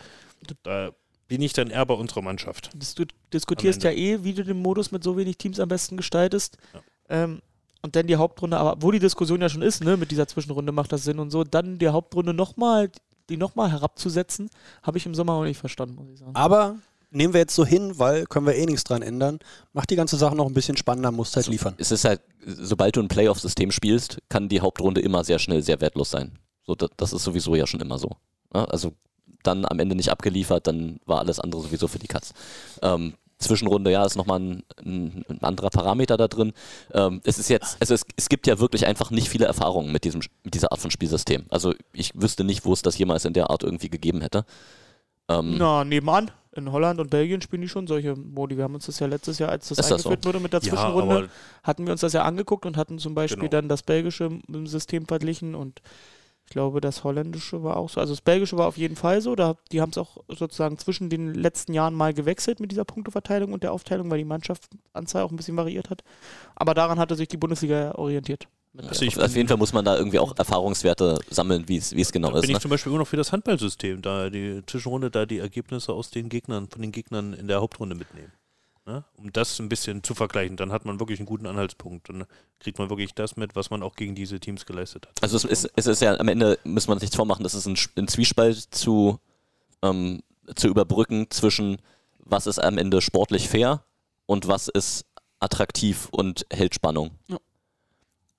Da 0.63 0.91
bin 1.27 1.41
ich 1.41 1.53
dann 1.53 1.69
eher 1.69 1.85
bei 1.85 1.93
unserer 1.93 2.21
Mannschaft. 2.21 2.71
Du 2.73 3.05
diskutierst 3.31 3.83
ja 3.83 3.91
eh, 3.91 4.23
wie 4.23 4.33
du 4.33 4.43
den 4.43 4.61
Modus 4.61 4.91
mit 4.91 5.01
so 5.01 5.15
wenig 5.15 5.37
Teams 5.37 5.61
am 5.61 5.69
besten 5.69 5.95
gestaltest. 5.95 6.57
Ja. 6.73 6.81
Ähm, 7.07 7.41
und 7.81 7.95
dann 7.95 8.07
die 8.07 8.15
Hauptrunde, 8.15 8.57
aber 8.57 8.81
wo 8.81 8.91
die 8.91 8.99
Diskussion 8.99 9.41
ja 9.41 9.49
schon 9.49 9.61
ist, 9.61 9.83
ne, 9.83 9.97
mit 9.97 10.11
dieser 10.11 10.27
Zwischenrunde 10.27 10.71
macht 10.71 10.91
das 10.91 11.03
Sinn 11.03 11.19
und 11.19 11.31
so, 11.31 11.43
dann 11.43 11.79
die 11.79 11.89
Hauptrunde 11.89 12.33
nochmal, 12.33 12.91
die 13.29 13.37
nochmal 13.37 13.71
herabzusetzen, 13.71 14.49
habe 14.83 14.97
ich 14.97 15.05
im 15.05 15.15
Sommer 15.15 15.33
auch 15.33 15.43
nicht 15.43 15.57
verstanden, 15.57 15.95
muss 15.95 16.09
ich 16.09 16.19
sagen. 16.19 16.35
Aber 16.35 16.75
nehmen 17.11 17.33
wir 17.33 17.41
jetzt 17.41 17.55
so 17.55 17.65
hin, 17.65 17.97
weil 17.97 18.25
können 18.25 18.45
wir 18.45 18.55
eh 18.55 18.65
nichts 18.65 18.83
dran 18.83 19.01
ändern. 19.01 19.39
Macht 19.73 19.89
die 19.89 19.95
ganze 19.95 20.17
Sache 20.17 20.35
noch 20.35 20.47
ein 20.47 20.53
bisschen 20.53 20.77
spannender, 20.77 21.11
musst 21.11 21.35
halt 21.35 21.47
liefern. 21.47 21.75
es 21.77 21.91
ist 21.91 22.05
halt, 22.05 22.21
sobald 22.45 22.95
du 22.95 23.01
ein 23.01 23.07
Playoff-System 23.07 23.71
spielst, 23.71 24.19
kann 24.29 24.49
die 24.49 24.61
Hauptrunde 24.61 25.01
immer 25.01 25.23
sehr 25.23 25.39
schnell 25.39 25.61
sehr 25.61 25.81
wertlos 25.81 26.11
sein. 26.11 26.39
So, 26.65 26.75
das, 26.75 26.89
das 26.97 27.13
ist 27.13 27.23
sowieso 27.23 27.55
ja 27.55 27.67
schon 27.67 27.81
immer 27.81 27.99
so. 27.99 28.11
Ja, 28.53 28.65
also 28.65 28.93
dann 29.43 29.65
am 29.65 29.79
Ende 29.79 29.95
nicht 29.95 30.11
abgeliefert, 30.11 30.67
dann 30.67 30.99
war 31.05 31.19
alles 31.19 31.39
andere 31.39 31.61
sowieso 31.61 31.87
für 31.87 31.99
die 31.99 32.07
Katz. 32.07 32.33
Ähm, 32.81 33.13
Zwischenrunde, 33.41 33.91
ja, 33.91 34.05
ist 34.05 34.15
nochmal 34.15 34.39
ein, 34.39 34.63
ein, 34.85 35.25
ein 35.29 35.41
anderer 35.43 35.69
Parameter 35.69 36.15
da 36.17 36.27
drin. 36.27 36.53
Ähm, 36.93 37.21
es 37.23 37.37
ist 37.39 37.49
jetzt, 37.49 37.77
also 37.79 37.93
es, 37.93 38.03
es 38.15 38.29
gibt 38.29 38.47
ja 38.47 38.59
wirklich 38.59 38.85
einfach 38.87 39.11
nicht 39.11 39.29
viele 39.29 39.45
Erfahrungen 39.45 39.91
mit, 39.91 40.03
diesem, 40.05 40.21
mit 40.43 40.53
dieser 40.53 40.71
Art 40.71 40.79
von 40.79 40.91
Spielsystem. 40.91 41.45
Also 41.49 41.73
ich 41.93 42.11
wüsste 42.15 42.43
nicht, 42.43 42.65
wo 42.65 42.73
es 42.73 42.81
das 42.81 42.97
jemals 42.97 43.25
in 43.25 43.33
der 43.33 43.49
Art 43.49 43.63
irgendwie 43.63 43.89
gegeben 43.89 44.21
hätte. 44.21 44.45
Ähm, 45.29 45.55
Na, 45.57 45.83
nebenan. 45.83 46.31
In 46.53 46.69
Holland 46.73 46.99
und 46.99 47.09
Belgien 47.09 47.41
spielen 47.41 47.61
die 47.61 47.69
schon 47.69 47.87
solche 47.87 48.13
Modi. 48.15 48.57
Wir 48.57 48.65
haben 48.65 48.75
uns 48.75 48.85
das 48.85 48.99
ja 48.99 49.07
letztes 49.07 49.39
Jahr, 49.39 49.49
als 49.51 49.69
das 49.69 49.77
Ist 49.77 49.89
das 49.89 49.99
eingeführt 50.05 50.23
so? 50.23 50.27
wurde 50.27 50.41
mit 50.41 50.51
der 50.51 50.59
Ja, 50.61 50.69
Zwischenrunde, 50.69 51.15
aber- 51.15 51.27
hatten 51.63 51.85
wir 51.85 51.93
uns 51.93 52.01
das 52.01 52.11
ja 52.11 52.23
angeguckt 52.23 52.65
und 52.65 52.75
hatten 52.75 52.99
zum 52.99 53.15
Beispiel 53.15 53.39
Genau. 53.47 53.51
dann 53.51 53.69
das 53.69 53.83
belgische 53.83 54.29
System 54.65 55.05
verglichen 55.05 55.55
und 55.55 55.81
ich 56.51 56.53
glaube, 56.53 56.81
das 56.81 57.05
holländische 57.05 57.63
war 57.63 57.77
auch 57.77 57.87
so. 57.89 58.01
Also 58.01 58.11
das 58.11 58.19
belgische 58.19 58.57
war 58.57 58.67
auf 58.67 58.75
jeden 58.75 58.97
Fall 58.97 59.21
so. 59.21 59.35
Da, 59.35 59.55
die 59.71 59.79
haben 59.79 59.91
es 59.91 59.97
auch 59.97 60.17
sozusagen 60.27 60.77
zwischen 60.77 61.09
den 61.09 61.33
letzten 61.33 61.71
Jahren 61.71 61.93
mal 61.93 62.13
gewechselt 62.13 62.59
mit 62.59 62.71
dieser 62.71 62.83
Punkteverteilung 62.83 63.53
und 63.53 63.63
der 63.63 63.71
Aufteilung, 63.71 64.11
weil 64.11 64.17
die 64.17 64.25
Mannschaftsanzahl 64.25 65.23
auch 65.23 65.31
ein 65.31 65.37
bisschen 65.37 65.55
variiert 65.55 65.89
hat. 65.89 66.03
Aber 66.53 66.73
daran 66.73 66.99
hatte 66.99 67.15
sich 67.15 67.29
die 67.29 67.37
Bundesliga 67.37 67.95
orientiert. 67.95 68.49
Also 68.77 69.05
auf, 69.05 69.17
auf 69.17 69.33
jeden 69.33 69.47
Fall 69.47 69.55
muss 69.55 69.71
man 69.71 69.85
da 69.85 69.95
irgendwie 69.95 70.19
auch 70.19 70.37
Erfahrungswerte 70.37 71.19
sammeln, 71.29 71.69
wie 71.69 71.77
es 71.77 71.95
wie 71.95 72.01
es 72.01 72.11
genau 72.11 72.31
Da 72.31 72.39
ist. 72.39 72.41
bin 72.41 72.49
ich 72.49 72.55
Ne? 72.57 72.61
zum 72.61 72.71
Beispiel 72.71 72.91
immer 72.91 72.99
noch 72.99 73.07
für 73.07 73.15
das 73.15 73.31
Handballsystem, 73.31 74.01
da 74.01 74.29
die 74.29 74.61
Zwischenrunde, 74.65 75.09
da 75.09 75.25
die 75.25 75.39
Ergebnisse 75.39 75.93
aus 75.93 76.09
den 76.09 76.27
Gegnern, 76.27 76.67
von 76.67 76.81
den 76.81 76.91
Gegnern 76.91 77.31
in 77.31 77.47
der 77.47 77.61
Hauptrunde 77.61 77.95
mitnehmen. 77.95 78.33
Ne? 78.85 79.03
Um 79.15 79.31
das 79.31 79.59
ein 79.59 79.69
bisschen 79.69 80.03
zu 80.03 80.15
vergleichen, 80.15 80.57
dann 80.57 80.71
hat 80.71 80.85
man 80.85 80.99
wirklich 80.99 81.19
einen 81.19 81.27
guten 81.27 81.45
Anhaltspunkt. 81.45 82.09
Dann 82.09 82.25
kriegt 82.59 82.79
man 82.79 82.89
wirklich 82.89 83.13
das 83.13 83.37
mit, 83.37 83.55
was 83.55 83.69
man 83.69 83.83
auch 83.83 83.95
gegen 83.95 84.15
diese 84.15 84.39
Teams 84.39 84.65
geleistet 84.65 85.07
hat. 85.07 85.21
Also 85.21 85.37
es 85.37 85.43
ist, 85.43 85.71
es 85.75 85.87
ist 85.87 86.01
ja 86.01 86.17
am 86.17 86.27
Ende, 86.27 86.57
muss 86.63 86.87
man 86.87 86.97
sich 86.97 87.07
nichts 87.07 87.15
vormachen, 87.15 87.43
das 87.43 87.53
ist 87.53 87.67
ein, 87.67 87.77
ein 87.95 88.07
Zwiespalt 88.07 88.57
zu, 88.57 89.19
ähm, 89.83 90.23
zu 90.55 90.67
überbrücken 90.67 91.27
zwischen 91.29 91.77
was 92.23 92.47
ist 92.47 92.59
am 92.59 92.77
Ende 92.77 93.01
sportlich 93.01 93.49
fair 93.49 93.83
und 94.25 94.47
was 94.47 94.67
ist 94.67 95.05
attraktiv 95.39 96.07
und 96.11 96.45
hält 96.51 96.73
Spannung. 96.73 97.11
Ja. 97.27 97.37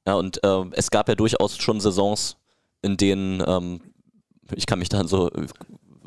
Ja, 0.06 0.14
und 0.14 0.40
ähm, 0.42 0.72
es 0.74 0.90
gab 0.90 1.08
ja 1.08 1.14
durchaus 1.14 1.56
schon 1.58 1.80
Saisons, 1.80 2.36
in 2.82 2.96
denen, 2.96 3.42
ähm, 3.46 3.80
ich 4.54 4.66
kann 4.66 4.80
mich 4.80 4.88
da 4.88 4.98
an 4.98 5.06
so 5.06 5.30
äh, 5.30 5.46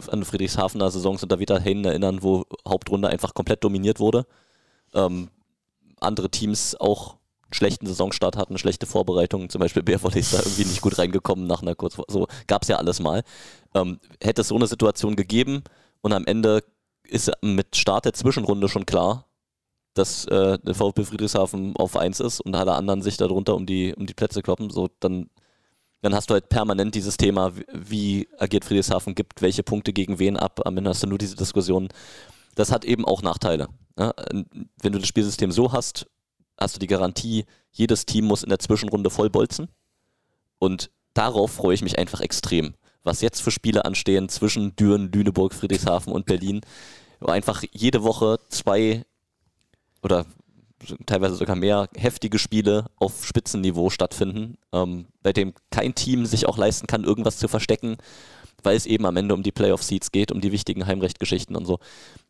an 0.10 0.26
Friedrichshafener 0.26 0.92
Saisons 0.92 1.24
unter 1.24 1.40
Vita 1.40 1.60
Heinen 1.60 1.86
erinnern, 1.86 2.24
wo 2.24 2.46
Hauptrunde 2.68 3.08
einfach 3.08 3.34
komplett 3.34 3.64
dominiert 3.64 4.00
wurde. 4.00 4.26
Ähm, 4.94 5.30
andere 6.00 6.30
Teams 6.30 6.76
auch 6.80 7.12
einen 7.12 7.54
schlechten 7.54 7.88
Saisonstart 7.88 8.38
hatten, 8.38 8.58
schlechte 8.58 8.86
Vorbereitungen, 8.86 9.50
zum 9.50 9.60
Beispiel 9.60 9.84
Bärvolley 9.84 10.20
ist 10.20 10.34
da 10.34 10.40
irgendwie 10.40 10.66
nicht 10.66 10.82
gut 10.82 10.98
reingekommen 10.98 11.48
nach 11.48 11.62
einer 11.62 11.76
kurz 11.76 11.98
so 12.08 12.28
gab 12.48 12.64
es 12.64 12.68
ja 12.68 12.78
alles 12.78 13.00
mal. 13.00 13.24
Ähm, 13.74 14.00
hätte 14.22 14.42
es 14.42 14.50
so 14.50 14.56
eine 14.56 14.68
Situation 14.68 15.16
gegeben 15.16 15.64
und 16.02 16.14
am 16.14 16.26
Ende 16.26 16.64
ist 17.04 17.32
mit 17.42 17.76
Start 17.76 18.06
der 18.06 18.14
Zwischenrunde 18.14 18.68
schon 18.68 18.86
klar, 18.86 19.26
dass 19.94 20.26
äh, 20.26 20.60
der 20.60 20.76
VfB 20.76 21.06
Friedrichshafen 21.06 21.76
auf 21.78 21.96
1 21.96 22.20
ist 22.20 22.42
und 22.42 22.56
alle 22.56 22.74
anderen 22.74 23.02
sich 23.02 23.18
darunter 23.18 23.56
um 23.56 23.66
die, 23.66 23.94
um 23.96 24.06
die 24.06 24.14
Plätze 24.14 24.42
kloppen, 24.42 24.70
so 24.70 24.90
dann, 25.00 25.30
dann 26.06 26.14
hast 26.14 26.30
du 26.30 26.36
halt 26.36 26.50
permanent 26.50 26.94
dieses 26.94 27.18
Thema, 27.18 27.52
wie, 27.74 28.30
agiert 28.38 28.64
Friedrichshafen, 28.64 29.16
gibt 29.16 29.42
welche 29.42 29.64
Punkte 29.64 29.92
gegen 29.92 30.20
wen 30.20 30.38
ab, 30.38 30.62
am 30.64 30.78
Ende 30.78 30.92
hast 30.92 31.02
du 31.02 31.08
nur 31.08 31.18
diese 31.18 31.36
Diskussion. 31.36 31.90
Das 32.54 32.72
hat 32.72 32.86
eben 32.86 33.06
auch 33.06 33.24
Nachteile. 33.24 33.70
Ne? 33.98 34.14
Wenn 34.80 34.94
du 34.94 35.00
das 35.00 35.08
Spielsystem 35.08 35.52
so 35.52 35.72
hast, 35.72 36.06
hast 36.60 36.76
du 36.76 36.80
die 36.80 36.86
Garantie, 36.86 37.46
jedes 37.72 38.06
Team 38.06 38.26
muss 38.26 38.44
in 38.44 38.50
der 38.50 38.60
Zwischenrunde 38.60 39.10
vollbolzen. 39.10 39.68
Und 40.60 40.92
darauf 41.16 41.54
freue 41.54 41.74
ich 41.74 41.82
mich 41.82 41.98
einfach 41.98 42.22
extrem. 42.22 42.76
Was 43.04 43.22
jetzt 43.22 43.42
für 43.42 43.50
Spiele 43.50 43.84
anstehen 43.84 44.30
zwischen 44.30 44.76
Düren, 44.76 45.12
Lüneburg, 45.12 45.56
Friedrichshafen 45.56 46.14
und 46.14 46.28
Berlin, 46.28 46.62
wo 47.20 47.32
einfach 47.32 47.64
jede 47.72 48.04
Woche 48.04 48.38
zwei 48.50 49.04
oder 50.04 50.28
teilweise 51.06 51.36
sogar 51.36 51.56
mehr 51.56 51.90
heftige 51.96 52.40
Spiele 52.40 52.86
auf 52.98 53.26
Spitzenniveau 53.26 53.90
stattfinden, 53.90 54.58
ähm, 54.72 55.08
bei 55.24 55.34
dem 55.34 55.54
kein 55.72 55.96
Team 55.96 56.26
sich 56.26 56.48
auch 56.48 56.58
leisten 56.58 56.88
kann, 56.88 57.04
irgendwas 57.04 57.38
zu 57.38 57.48
verstecken, 57.48 57.98
weil 58.64 58.76
es 58.76 58.86
eben 58.86 59.06
am 59.06 59.18
Ende 59.18 59.34
um 59.34 59.44
die 59.44 59.52
Playoff-Seeds 59.52 60.12
geht, 60.12 60.32
um 60.32 60.42
die 60.42 60.52
wichtigen 60.52 60.86
Heimrechtgeschichten 60.86 61.56
und 61.56 61.66
so. 61.66 61.80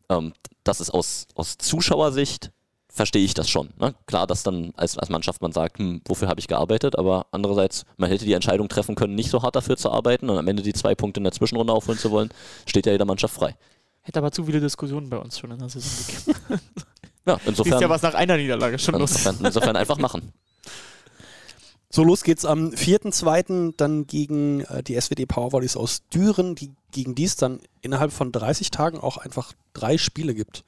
Ähm, 0.08 0.32
das 0.64 0.80
ist 0.80 0.90
aus, 0.90 1.26
aus 1.34 1.58
Zuschauersicht 1.58 2.50
verstehe 2.96 3.24
ich 3.24 3.34
das 3.34 3.48
schon. 3.48 3.68
Ne? 3.78 3.94
Klar, 4.06 4.26
dass 4.26 4.42
dann 4.42 4.72
als, 4.76 4.96
als 4.96 5.10
Mannschaft 5.10 5.42
man 5.42 5.52
sagt, 5.52 5.78
hm, 5.78 6.00
wofür 6.06 6.28
habe 6.28 6.40
ich 6.40 6.48
gearbeitet, 6.48 6.98
aber 6.98 7.26
andererseits, 7.30 7.84
man 7.98 8.10
hätte 8.10 8.24
die 8.24 8.32
Entscheidung 8.32 8.68
treffen 8.68 8.94
können, 8.94 9.14
nicht 9.14 9.30
so 9.30 9.42
hart 9.42 9.54
dafür 9.54 9.76
zu 9.76 9.90
arbeiten 9.90 10.30
und 10.30 10.38
am 10.38 10.48
Ende 10.48 10.62
die 10.62 10.72
zwei 10.72 10.94
Punkte 10.94 11.20
in 11.20 11.24
der 11.24 11.32
Zwischenrunde 11.32 11.74
aufholen 11.74 11.98
zu 11.98 12.10
wollen, 12.10 12.30
steht 12.64 12.86
ja 12.86 12.92
jeder 12.92 13.04
Mannschaft 13.04 13.34
frei. 13.34 13.54
Hätte 14.00 14.20
aber 14.20 14.32
zu 14.32 14.44
viele 14.44 14.60
Diskussionen 14.60 15.10
bei 15.10 15.18
uns 15.18 15.38
schon 15.38 15.50
in 15.50 15.58
der 15.58 15.68
Saison 15.68 16.06
gegeben. 16.06 16.60
Ja, 17.26 17.34
Siehst 17.36 17.48
insofern, 17.48 17.80
ja, 17.82 17.88
was 17.88 18.02
nach 18.02 18.14
einer 18.14 18.36
Niederlage 18.36 18.78
schon 18.78 18.94
los 18.98 19.10
ist. 19.10 19.18
insofern, 19.26 19.44
insofern 19.46 19.76
einfach 19.76 19.98
machen. 19.98 20.32
So, 21.88 22.02
los 22.04 22.24
geht's 22.24 22.44
am 22.44 22.70
4.2. 22.70 23.74
dann 23.76 24.06
gegen 24.06 24.60
äh, 24.62 24.82
die 24.82 25.00
SWD 25.00 25.26
Powervolleys 25.26 25.76
aus 25.76 26.02
Düren, 26.12 26.54
die, 26.54 26.72
gegen 26.90 27.14
die 27.14 27.24
es 27.24 27.36
dann 27.36 27.60
innerhalb 27.80 28.12
von 28.12 28.32
30 28.32 28.70
Tagen 28.70 28.98
auch 28.98 29.16
einfach 29.16 29.52
drei 29.72 29.96
Spiele 29.96 30.34
gibt. 30.34 30.64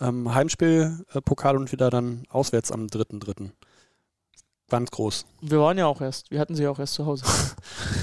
Ähm, 0.00 0.34
Heimspiel, 0.34 1.04
äh, 1.12 1.20
Pokal 1.20 1.56
und 1.56 1.70
wieder 1.70 1.90
dann 1.90 2.24
auswärts 2.28 2.72
am 2.72 2.86
3.3. 2.86 3.50
Ganz 4.68 4.90
groß. 4.90 5.26
Wir 5.42 5.60
waren 5.60 5.78
ja 5.78 5.86
auch 5.86 6.00
erst, 6.00 6.30
wir 6.30 6.40
hatten 6.40 6.56
sie 6.56 6.64
ja 6.64 6.70
auch 6.70 6.78
erst 6.78 6.94
zu 6.94 7.06
Hause. 7.06 7.24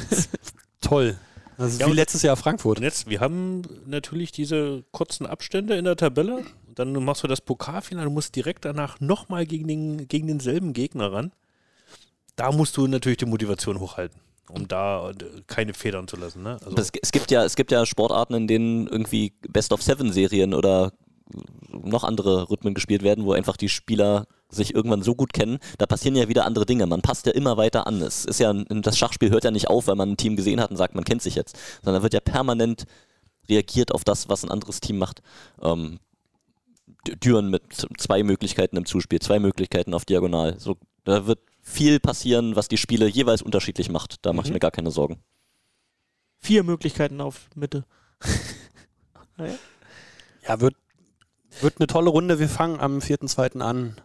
Toll. 0.82 1.18
Das 1.58 1.74
ist 1.74 1.82
Ja, 1.82 1.88
wie 1.88 1.93
letztes 1.93 2.22
Jahr 2.22 2.38
Frankfurt. 2.38 2.78
Und 2.78 2.84
jetzt, 2.84 3.10
wir 3.10 3.20
haben 3.20 3.64
natürlich 3.86 4.32
diese 4.32 4.84
kurzen 4.91 5.26
Abstände 5.26 5.76
in 5.76 5.86
der 5.86 5.95
Tabelle. 5.95 6.45
Und 6.72 6.80
dann 6.80 7.04
machst 7.04 7.22
du 7.22 7.28
das 7.28 7.42
Pokalfinale, 7.42 8.06
du 8.06 8.14
musst 8.14 8.34
direkt 8.34 8.64
danach 8.64 9.02
nochmal 9.02 9.46
gegen, 9.46 9.68
den, 9.68 10.08
gegen 10.08 10.28
denselben 10.28 10.72
Gegner 10.72 11.12
ran. 11.12 11.34
Da 12.38 12.54
musst 12.54 12.78
du 12.78 12.88
natürlich 12.88 13.18
die 13.18 13.26
Motivation 13.26 13.82
hochhalten, 13.82 14.18
um 14.50 14.70
da 14.70 15.10
äh, 15.10 15.16
keine 15.48 15.74
Federn 15.74 16.08
zu 16.08 16.16
lassen. 16.16 16.44
Ne? 16.44 16.60
Also, 16.64 16.74
Das, 16.74 16.92
es, 17.02 17.12
gibt 17.12 17.30
ja, 17.30 17.44
es 17.44 17.58
gibt 17.58 17.74
ja 17.74 17.86
Sportarten, 17.86 18.36
in 18.36 18.48
denen 18.48 18.88
irgendwie 18.88 19.34
Best-of-Seven-Serien 19.50 20.54
oder 20.54 20.94
noch 21.72 22.06
andere 22.06 22.50
Rhythmen 22.50 22.74
gespielt 22.74 23.04
werden, 23.04 23.26
wo 23.26 23.34
einfach 23.34 23.58
die 23.58 23.68
Spieler 23.68 24.26
sich 24.48 24.74
irgendwann 24.74 25.04
so 25.04 25.14
gut 25.14 25.34
kennen, 25.34 25.60
da 25.78 25.86
passieren 25.86 26.16
ja 26.16 26.30
wieder 26.30 26.46
andere 26.46 26.66
Dinge. 26.66 26.86
Man 26.86 27.02
passt 27.02 27.26
ja 27.26 27.34
immer 27.34 27.58
weiter 27.58 27.86
an. 27.86 28.02
Es 28.02 28.24
ist 28.24 28.40
ja, 28.40 28.54
das 28.54 28.98
Schachspiel 28.98 29.32
hört 29.32 29.44
ja 29.44 29.52
nicht 29.52 29.68
auf, 29.68 29.88
weil 29.88 29.96
man 29.96 30.12
ein 30.12 30.18
Team 30.18 30.38
gesehen 30.38 30.62
hat 30.62 30.72
und 30.72 30.78
sagt, 30.78 30.96
man 30.96 31.04
kennt 31.04 31.22
sich 31.22 31.36
jetzt, 31.36 31.58
sondern 31.84 32.02
wird 32.02 32.14
ja 32.14 32.22
permanent 32.22 32.86
reagiert 33.50 33.92
auf 33.92 34.06
das, 34.06 34.30
was 34.30 34.46
ein 34.46 34.52
anderes 34.52 34.80
Team 34.80 34.98
macht. 34.98 35.22
Ähm, 35.62 36.00
Düren 37.24 37.49
mit 37.49 37.64
zwei 37.97 38.24
Möglichkeiten 38.24 38.78
im 38.78 38.86
Zuspiel, 38.86 39.20
zwei 39.20 39.39
Möglichkeiten 39.39 39.93
auf 39.93 40.06
Diagonal. 40.06 40.60
So, 40.60 40.78
da 41.04 41.26
wird 41.26 41.39
viel 41.62 41.99
passieren, 41.99 42.56
was 42.56 42.68
die 42.68 42.78
Spiele 42.78 43.08
jeweils 43.08 43.41
unterschiedlich 43.41 43.89
macht. 43.89 44.26
Da 44.26 44.34
mache 44.34 44.45
ich 44.45 44.49
Mhm. 44.52 44.56
mir 44.56 44.60
gar 44.60 44.72
keine 44.72 44.91
Sorgen. 44.91 45.20
Vier 46.39 46.64
Möglichkeiten 46.64 47.22
auf 47.22 47.49
Mitte. 47.56 47.86
Ja, 50.47 50.60
wird, 50.60 50.76
wird 51.62 51.80
eine 51.80 51.88
tolle 51.88 52.10
Runde. 52.10 52.39
Wir 52.39 52.49
fangen 52.49 52.80
am 52.80 52.99
4.2. 52.99 53.62
an. 53.62 53.99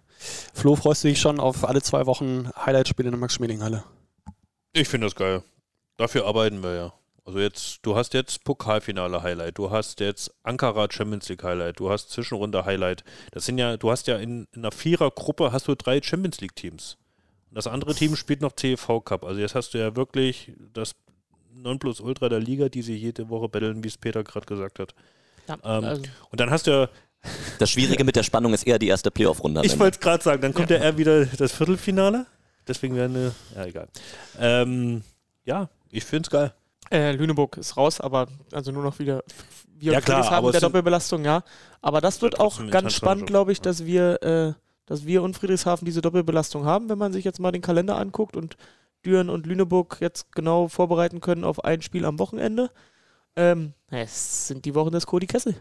Flo, 0.54 0.76
freust 0.76 1.04
du 1.04 1.08
dich 1.08 1.20
schon 1.20 1.40
auf 1.40 1.64
alle 1.68 1.82
zwei 1.82 2.06
Wochen 2.06 2.50
Highlight-Spiele 2.56 3.08
in 3.08 3.12
der 3.12 3.20
Max-Schmeling-Halle? 3.20 3.84
ich 4.72 4.88
finde 4.88 5.06
das 5.06 5.14
geil. 5.14 5.42
Dafür 5.96 6.26
arbeiten 6.26 6.62
wir 6.62 6.74
ja. 6.74 6.92
Also 7.26 7.40
jetzt, 7.40 7.80
du 7.82 7.96
hast 7.96 8.14
jetzt 8.14 8.44
Pokalfinale-Highlight, 8.44 9.58
du 9.58 9.72
hast 9.72 9.98
jetzt 9.98 10.32
Ankara 10.44 10.86
Champions 10.88 11.28
League 11.28 11.42
Highlight, 11.42 11.80
du 11.80 11.90
hast 11.90 12.10
Zwischenrunde 12.10 12.64
Highlight. 12.64 13.02
Das 13.32 13.44
sind 13.44 13.58
ja, 13.58 13.76
du 13.76 13.90
hast 13.90 14.06
ja 14.06 14.16
in, 14.16 14.46
in 14.52 14.60
einer 14.60 14.70
Vierergruppe 14.70 15.50
hast 15.50 15.66
du 15.66 15.74
drei 15.74 16.00
Champions 16.00 16.40
League 16.40 16.54
Teams. 16.54 16.98
Und 17.50 17.56
das 17.56 17.66
andere 17.66 17.96
Team 17.96 18.14
spielt 18.14 18.42
noch 18.42 18.52
CFV 18.52 19.00
Cup. 19.00 19.24
Also 19.24 19.40
jetzt 19.40 19.56
hast 19.56 19.74
du 19.74 19.78
ja 19.78 19.96
wirklich 19.96 20.52
das 20.72 20.92
Nonplusultra 21.52 22.28
der 22.28 22.38
Liga, 22.38 22.68
die 22.68 22.82
sich 22.82 23.02
jede 23.02 23.28
Woche 23.28 23.48
betteln, 23.48 23.82
wie 23.82 23.88
es 23.88 23.98
Peter 23.98 24.22
gerade 24.22 24.46
gesagt 24.46 24.78
hat. 24.78 24.94
Ja, 25.48 25.54
Ähm, 25.64 25.84
also, 25.84 26.02
Und 26.30 26.38
dann 26.38 26.50
hast 26.50 26.68
du 26.68 26.70
ja, 26.70 26.88
Das 27.58 27.70
Schwierige 27.70 28.04
mit 28.04 28.14
der 28.14 28.22
Spannung 28.22 28.54
ist 28.54 28.64
eher 28.64 28.78
die 28.78 28.86
erste 28.86 29.10
Playoff-Runde. 29.10 29.62
ich 29.64 29.76
wollte 29.80 29.96
es 29.96 30.00
gerade 30.00 30.22
sagen, 30.22 30.42
dann 30.42 30.54
kommt 30.54 30.70
ja. 30.70 30.76
eher 30.76 30.96
wieder 30.96 31.26
das 31.26 31.50
Viertelfinale. 31.50 32.26
Deswegen 32.68 32.94
wäre 32.94 33.06
eine, 33.06 33.34
ja 33.56 33.64
egal. 33.64 33.88
Ähm, 34.38 35.02
ja, 35.44 35.68
ich 35.90 36.04
finde 36.04 36.26
es 36.26 36.30
geil. 36.30 36.52
Äh, 36.90 37.12
Lüneburg 37.12 37.56
ist 37.56 37.76
raus, 37.76 38.00
aber 38.00 38.28
also 38.52 38.72
nur 38.72 38.82
noch 38.82 38.98
wieder 38.98 39.22
wir 39.78 39.92
Ja, 39.92 39.98
und 39.98 40.04
klar, 40.04 40.16
Friedrichshafen 40.18 40.38
aber 40.38 40.46
mit 40.48 40.54
der 40.54 40.60
Doppelbelastung, 40.60 41.24
ja. 41.24 41.42
Aber 41.82 42.00
das 42.00 42.22
wird 42.22 42.34
Ja, 42.34 42.40
auch 42.40 42.56
ganz 42.56 42.66
interessant 42.66 42.92
spannend, 42.92 43.26
glaube 43.26 43.52
ich, 43.52 43.60
dass 43.60 43.84
wir, 43.84 44.22
äh, 44.22 44.52
dass 44.86 45.06
wir 45.06 45.22
und 45.22 45.36
Friedrichshafen 45.36 45.84
diese 45.84 46.00
Doppelbelastung 46.00 46.64
haben, 46.64 46.88
wenn 46.88 46.98
man 46.98 47.12
sich 47.12 47.24
jetzt 47.24 47.40
mal 47.40 47.52
den 47.52 47.62
Kalender 47.62 47.96
anguckt 47.98 48.36
und 48.36 48.56
Düren 49.04 49.28
und 49.30 49.46
Lüneburg 49.46 49.98
jetzt 50.00 50.32
genau 50.32 50.68
vorbereiten 50.68 51.20
können 51.20 51.44
auf 51.44 51.64
ein 51.64 51.82
Spiel 51.82 52.04
am 52.04 52.18
Wochenende. 52.18 52.70
Ähm, 53.36 53.74
es 53.90 54.48
sind 54.48 54.64
die 54.64 54.74
Wochen 54.74 54.92
des 54.92 55.06
Cody 55.06 55.26
Kessel 55.26 55.54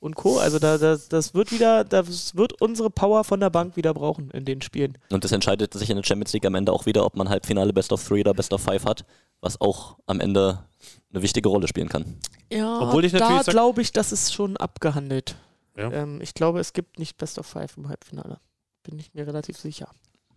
und 0.00 0.14
Co. 0.16 0.38
Also 0.38 0.58
da, 0.58 0.76
das, 0.76 1.08
das 1.08 1.34
wird 1.34 1.52
wieder, 1.52 1.84
das 1.84 2.36
wird 2.36 2.60
unsere 2.60 2.90
Power 2.90 3.24
von 3.24 3.40
der 3.40 3.50
Bank 3.50 3.76
wieder 3.76 3.94
brauchen 3.94 4.30
in 4.32 4.44
den 4.44 4.60
Spielen. 4.60 4.98
Und 5.10 5.24
das 5.24 5.32
entscheidet 5.32 5.72
sich 5.72 5.88
in 5.88 5.96
der 5.96 6.04
Champions 6.04 6.32
League 6.32 6.44
am 6.44 6.54
Ende 6.54 6.72
auch 6.72 6.86
wieder, 6.86 7.06
ob 7.06 7.16
man 7.16 7.28
Halbfinale 7.28 7.72
Best 7.72 7.92
of 7.92 8.06
Three 8.06 8.20
oder 8.20 8.34
Best 8.34 8.52
of 8.52 8.62
Five 8.62 8.84
hat, 8.84 9.04
was 9.46 9.60
auch 9.60 9.96
am 10.06 10.20
Ende 10.20 10.64
eine 11.12 11.22
wichtige 11.22 11.48
Rolle 11.48 11.68
spielen 11.68 11.88
kann. 11.88 12.18
Ja, 12.52 12.80
Obwohl 12.80 13.04
ich 13.04 13.12
natürlich 13.12 13.44
da 13.44 13.52
glaube 13.52 13.80
ich, 13.80 13.92
das 13.92 14.12
ist 14.12 14.34
schon 14.34 14.56
abgehandelt. 14.56 15.36
Ja. 15.76 15.90
Ähm, 15.92 16.20
ich 16.20 16.34
glaube, 16.34 16.60
es 16.60 16.72
gibt 16.72 16.98
nicht 16.98 17.16
Best 17.16 17.38
of 17.38 17.46
Five 17.46 17.76
im 17.76 17.88
Halbfinale. 17.88 18.38
Bin 18.82 18.98
ich 18.98 19.14
mir 19.14 19.26
relativ 19.26 19.56
sicher. 19.58 19.88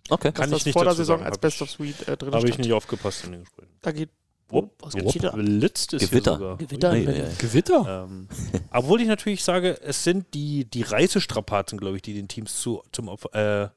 Okay. 0.10 0.32
Kann 0.32 0.46
ich 0.50 0.56
das 0.58 0.66
nicht 0.66 0.74
vor 0.74 0.84
der 0.86 0.94
Saison 0.96 1.18
sagen, 1.20 1.28
als 1.30 1.38
Best 1.38 1.58
ich- 1.58 1.62
of 1.64 1.70
Suite 1.72 2.08
äh, 2.08 2.18
drin 2.18 2.34
Habe 2.34 2.50
ich 2.50 2.58
nicht 2.58 2.72
aufgepasst 2.74 3.26
in 3.26 3.32
den 3.34 3.42
Gesprächen. 3.42 3.72
Da 3.82 3.92
geht 3.92 4.10
Wupp, 4.52 4.72
was 4.80 4.96
jetzt 4.96 5.04
geht 5.04 5.22
hier 5.22 5.30
da? 5.30 5.36
blitzt 5.36 5.94
es 5.94 6.10
Gewitter. 6.10 6.32
hier 6.32 6.40
sogar. 6.40 6.58
Gewitter 6.58 6.92
ui, 6.92 7.08
ui. 7.08 7.24
Gewitter? 7.38 8.06
Ähm, 8.10 8.28
obwohl 8.72 9.00
ich 9.02 9.08
natürlich 9.08 9.44
sage, 9.44 9.80
es 9.84 10.04
sind 10.04 10.34
die, 10.34 10.66
die 10.66 10.82
Reisestrapazen, 10.82 11.78
glaube 11.80 11.98
ich, 11.98 12.02
die 12.02 12.14
den 12.16 12.28
Teams 12.28 12.60
zu, 12.60 12.82
zum 12.92 13.10
Op- 13.10 13.34
äh, 13.36 13.70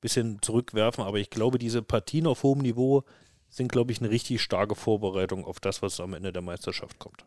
bisschen 0.00 0.42
zurückwerfen. 0.42 1.04
Aber 1.04 1.18
ich 1.18 1.30
glaube, 1.30 1.58
diese 1.58 1.80
Partien 1.82 2.26
auf 2.26 2.42
hohem 2.42 2.58
Niveau 2.58 3.04
sind, 3.56 3.72
glaube 3.72 3.92
ich, 3.92 4.00
eine 4.00 4.10
richtig 4.10 4.42
starke 4.42 4.74
Vorbereitung 4.74 5.44
auf 5.44 5.60
das, 5.60 5.82
was 5.82 6.00
am 6.00 6.14
Ende 6.14 6.32
der 6.32 6.42
Meisterschaft 6.42 6.98
kommt. 6.98 7.24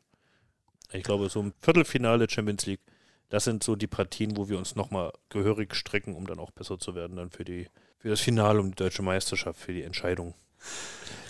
Ich 0.92 1.04
glaube, 1.04 1.30
so 1.30 1.42
ein 1.42 1.54
Viertelfinale 1.62 2.30
Champions 2.30 2.66
League, 2.66 2.82
das 3.30 3.44
sind 3.44 3.64
so 3.64 3.76
die 3.76 3.88
Partien, 3.88 4.38
wo 4.38 4.50
wir 4.50 4.58
uns 4.58 4.76
nochmal 4.76 5.12
gehörig 5.30 5.76
strecken, 5.76 6.16
um 6.16 6.26
dann 6.26 6.40
auch 6.40 6.52
besser 6.52 6.80
zu 6.80 6.96
werden, 6.96 7.18
dann 7.18 7.30
für, 7.30 7.46
die, 7.46 7.68
für 8.00 8.10
das 8.10 8.22
Finale 8.22 8.60
um 8.60 8.70
die 8.70 8.76
deutsche 8.76 9.04
Meisterschaft, 9.04 9.60
für 9.60 9.74
die 9.74 9.84
Entscheidung. 9.84 10.34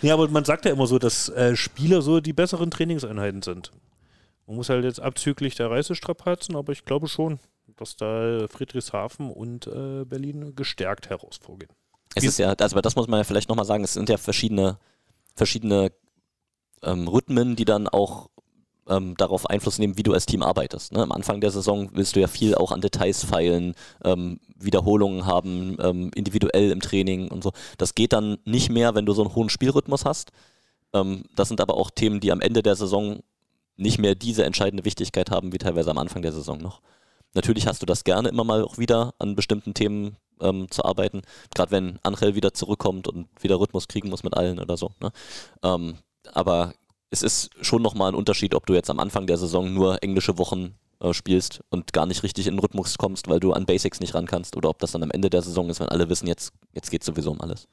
Ja, 0.02 0.14
aber 0.14 0.28
man 0.30 0.46
sagt 0.46 0.66
ja 0.66 0.72
immer 0.72 0.88
so, 0.88 0.98
dass 0.98 1.30
äh, 1.30 1.56
Spieler 1.56 2.02
so 2.02 2.20
die 2.20 2.34
besseren 2.34 2.72
Trainingseinheiten 2.72 3.42
sind. 3.42 3.72
Man 4.48 4.56
muss 4.56 4.70
halt 4.70 4.84
jetzt 4.84 5.00
abzüglich 5.00 5.56
der 5.56 5.70
Reisestrapazen, 5.70 6.56
aber 6.56 6.72
ich 6.72 6.86
glaube 6.86 7.08
schon, 7.08 7.40
dass 7.78 7.96
da 7.96 8.48
Friedrichshafen 8.48 9.30
und 9.30 9.68
äh, 9.68 10.06
Berlin 10.06 10.56
gestärkt 10.56 11.10
heraus 11.10 11.38
vorgehen. 11.42 11.72
Es 12.16 12.24
ist 12.24 12.40
ja, 12.40 12.54
also 12.54 12.82
das 12.82 12.96
muss 12.96 13.08
man 13.08 13.20
ja 13.20 13.24
vielleicht 13.24 13.50
nochmal 13.50 13.66
sagen, 13.66 13.84
es 13.84 13.94
sind 13.94 14.10
ja 14.10 14.18
verschiedene, 14.18 14.80
verschiedene 15.40 15.92
ähm, 16.84 17.08
Rhythmen, 17.08 17.56
die 17.56 17.66
dann 17.66 17.88
auch 17.88 18.30
ähm, 18.88 19.16
darauf 19.18 19.50
Einfluss 19.50 19.80
nehmen, 19.80 19.98
wie 19.98 20.04
du 20.04 20.14
als 20.14 20.26
Team 20.26 20.44
arbeitest. 20.44 20.92
Ne? 20.92 21.02
Am 21.02 21.12
Anfang 21.12 21.42
der 21.42 21.52
Saison 21.52 21.90
willst 21.94 22.16
du 22.16 22.20
ja 22.20 22.28
viel 22.28 22.56
auch 22.56 22.72
an 22.72 22.82
Details 22.82 23.24
feilen, 23.24 23.74
ähm, 24.04 24.40
Wiederholungen 24.60 25.26
haben, 25.26 25.78
ähm, 25.80 26.12
individuell 26.14 26.72
im 26.72 26.82
Training 26.82 27.30
und 27.30 27.44
so. 27.44 27.52
Das 27.78 27.96
geht 27.96 28.14
dann 28.14 28.38
nicht 28.46 28.70
mehr, 28.70 28.96
wenn 28.96 29.06
du 29.06 29.14
so 29.14 29.24
einen 29.24 29.36
hohen 29.36 29.50
Spielrhythmus 29.50 30.06
hast. 30.06 30.32
Ähm, 30.94 31.24
das 31.36 31.48
sind 31.48 31.62
aber 31.62 31.76
auch 31.76 31.92
Themen, 31.92 32.20
die 32.20 32.32
am 32.32 32.42
Ende 32.42 32.62
der 32.62 32.76
Saison 32.76 33.22
nicht 33.78 33.98
mehr 33.98 34.16
diese 34.16 34.44
entscheidende 34.44 34.84
Wichtigkeit 34.84 35.32
haben, 35.32 35.54
wie 35.54 35.58
teilweise 35.58 35.92
am 35.92 35.98
Anfang 35.98 36.22
der 36.22 36.34
Saison 36.34 36.60
noch. 36.60 36.82
Natürlich 37.34 37.68
hast 37.68 37.82
du 37.82 37.86
das 37.86 38.04
gerne 38.04 38.30
immer 38.30 38.44
mal 38.44 38.64
auch 38.64 38.78
wieder 38.78 39.14
an 39.20 39.36
bestimmten 39.36 39.74
Themen 39.74 40.18
ähm, 40.42 40.70
zu 40.72 40.84
arbeiten. 40.84 41.22
Gerade 41.54 41.72
wenn 41.72 42.00
Angel 42.04 42.36
wieder 42.36 42.54
zurückkommt 42.54 43.08
und 43.08 43.28
wieder 43.42 43.60
Rhythmus 43.60 43.88
kriegen 43.88 44.10
muss 44.10 44.24
mit 44.24 44.36
allen 44.36 44.60
oder 44.60 44.78
so. 44.78 44.92
Ne? 45.02 45.12
Ähm, 45.64 45.98
aber 46.34 46.74
es 47.12 47.24
ist 47.24 47.50
schon 47.62 47.82
nochmal 47.82 48.12
ein 48.12 48.16
Unterschied, 48.16 48.54
ob 48.56 48.66
du 48.66 48.74
jetzt 48.74 48.90
am 48.90 49.00
Anfang 49.00 49.28
der 49.28 49.38
Saison 49.38 49.74
nur 49.74 50.04
englische 50.04 50.38
Wochen 50.38 50.76
äh, 51.02 51.14
spielst 51.14 51.62
und 51.70 51.94
gar 51.94 52.06
nicht 52.06 52.24
richtig 52.24 52.48
in 52.48 52.56
den 52.56 52.60
Rhythmus 52.60 52.98
kommst, 52.98 53.28
weil 53.28 53.40
du 53.40 53.54
an 53.54 53.66
Basics 53.66 54.00
nicht 54.00 54.16
ran 54.16 54.26
kannst, 54.26 54.58
oder 54.58 54.70
ob 54.70 54.80
das 54.80 54.92
dann 54.92 55.04
am 55.04 55.12
Ende 55.12 55.30
der 55.30 55.42
Saison 55.42 55.70
ist, 55.70 55.80
wenn 55.80 55.90
alle 55.90 56.10
wissen, 56.10 56.28
jetzt, 56.28 56.52
jetzt 56.74 56.92
geht 56.92 57.04
sowieso 57.04 57.32
um 57.32 57.42
alles. 57.42 57.68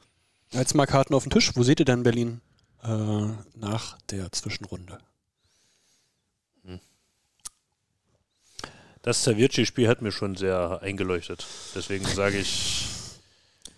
Jetzt 0.53 0.75
mal 0.75 0.87
Karten 0.87 1.15
auf 1.15 1.25
den 1.25 1.31
Tisch. 1.31 1.53
Wo 1.55 1.63
seht 1.63 1.81
ihr 1.81 1.85
denn 1.85 2.03
Berlin 2.03 2.41
äh, 2.85 3.27
nach 3.57 3.99
der 4.11 4.31
Zwischenrunde? 4.33 4.99
Das 9.07 9.23
Savierci-Spiel 9.23 9.87
hat 9.87 10.03
mir 10.03 10.11
schon 10.11 10.35
sehr 10.35 10.83
eingeleuchtet. 10.83 11.47
Deswegen 11.77 12.05
sage 12.07 12.39
ich, 12.39 12.89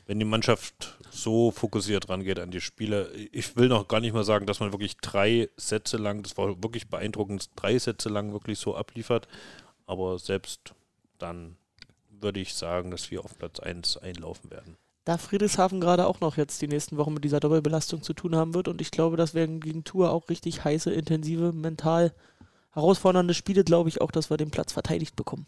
wenn 0.07 0.19
die 0.19 0.25
Mannschaft 0.25 0.97
so 1.11 1.51
fokussiert 1.51 2.09
rangeht 2.09 2.39
an 2.39 2.51
die 2.51 2.63
Spiele, 2.63 3.13
ich 3.13 3.55
will 3.55 3.69
noch 3.69 3.89
gar 3.89 4.01
nicht 4.01 4.15
mal 4.15 4.25
sagen, 4.25 4.47
dass 4.47 4.61
man 4.61 4.73
wirklich 4.73 4.97
drei 4.97 5.51
Sätze 5.59 5.99
lang, 5.99 6.23
das 6.23 6.39
war 6.39 6.63
wirklich 6.63 6.89
beeindruckend, 6.89 7.51
drei 7.57 7.79
Sätze 7.79 8.09
lang 8.09 8.33
wirklich 8.33 8.59
so 8.59 8.75
abliefert. 8.75 9.29
Aber 9.85 10.19
selbst 10.19 10.73
dann 11.19 11.59
würde 12.09 12.41
ich 12.41 12.55
sagen, 12.55 12.91
dass 12.91 13.11
wir 13.11 13.23
auf 13.23 13.37
Platz 13.37 13.61
1 13.61 13.99
einlaufen 13.99 14.51
werden. 14.51 14.79
Da 15.05 15.19
Friedrichshafen 15.19 15.83
gerade 15.83 16.07
auch 16.07 16.21
noch 16.21 16.39
jetzt 16.39 16.63
die 16.63 16.69
nächsten 16.69 16.97
Wochen 16.97 17.13
mit 17.13 17.25
dieser 17.25 17.41
Doppelbelastung 17.41 18.03
zu 18.03 18.15
tun 18.15 18.35
haben 18.35 18.55
wird 18.55 18.67
und 18.67 18.81
ich 18.81 18.91
glaube, 18.91 19.19
das 19.19 19.35
werden 19.35 19.61
gegen 19.61 19.85
Tour 19.85 20.11
auch 20.11 20.31
richtig 20.31 20.65
heiße, 20.65 20.91
intensive, 20.91 21.53
mental 21.53 22.15
herausfordernde 22.73 23.35
Spiele, 23.35 23.65
glaube 23.65 23.89
ich 23.89 24.01
auch, 24.01 24.11
dass 24.11 24.31
wir 24.31 24.37
den 24.37 24.51
Platz 24.51 24.73
verteidigt 24.73 25.17
bekommen. 25.17 25.47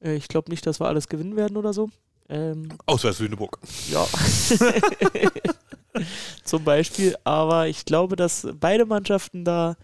Äh, 0.00 0.14
ich 0.14 0.28
glaube 0.28 0.50
nicht, 0.50 0.66
dass 0.66 0.80
wir 0.80 0.86
alles 0.86 1.08
gewinnen 1.08 1.36
werden 1.36 1.56
oder 1.56 1.72
so. 1.72 1.90
Ähm, 2.28 2.68
Auswärts 2.86 3.20
Lüneburg. 3.20 3.58
ja. 3.90 4.06
Zum 6.44 6.64
Beispiel. 6.64 7.16
Aber 7.24 7.68
ich 7.68 7.84
glaube, 7.84 8.16
dass 8.16 8.46
beide 8.60 8.84
Mannschaften 8.84 9.44
da 9.44 9.76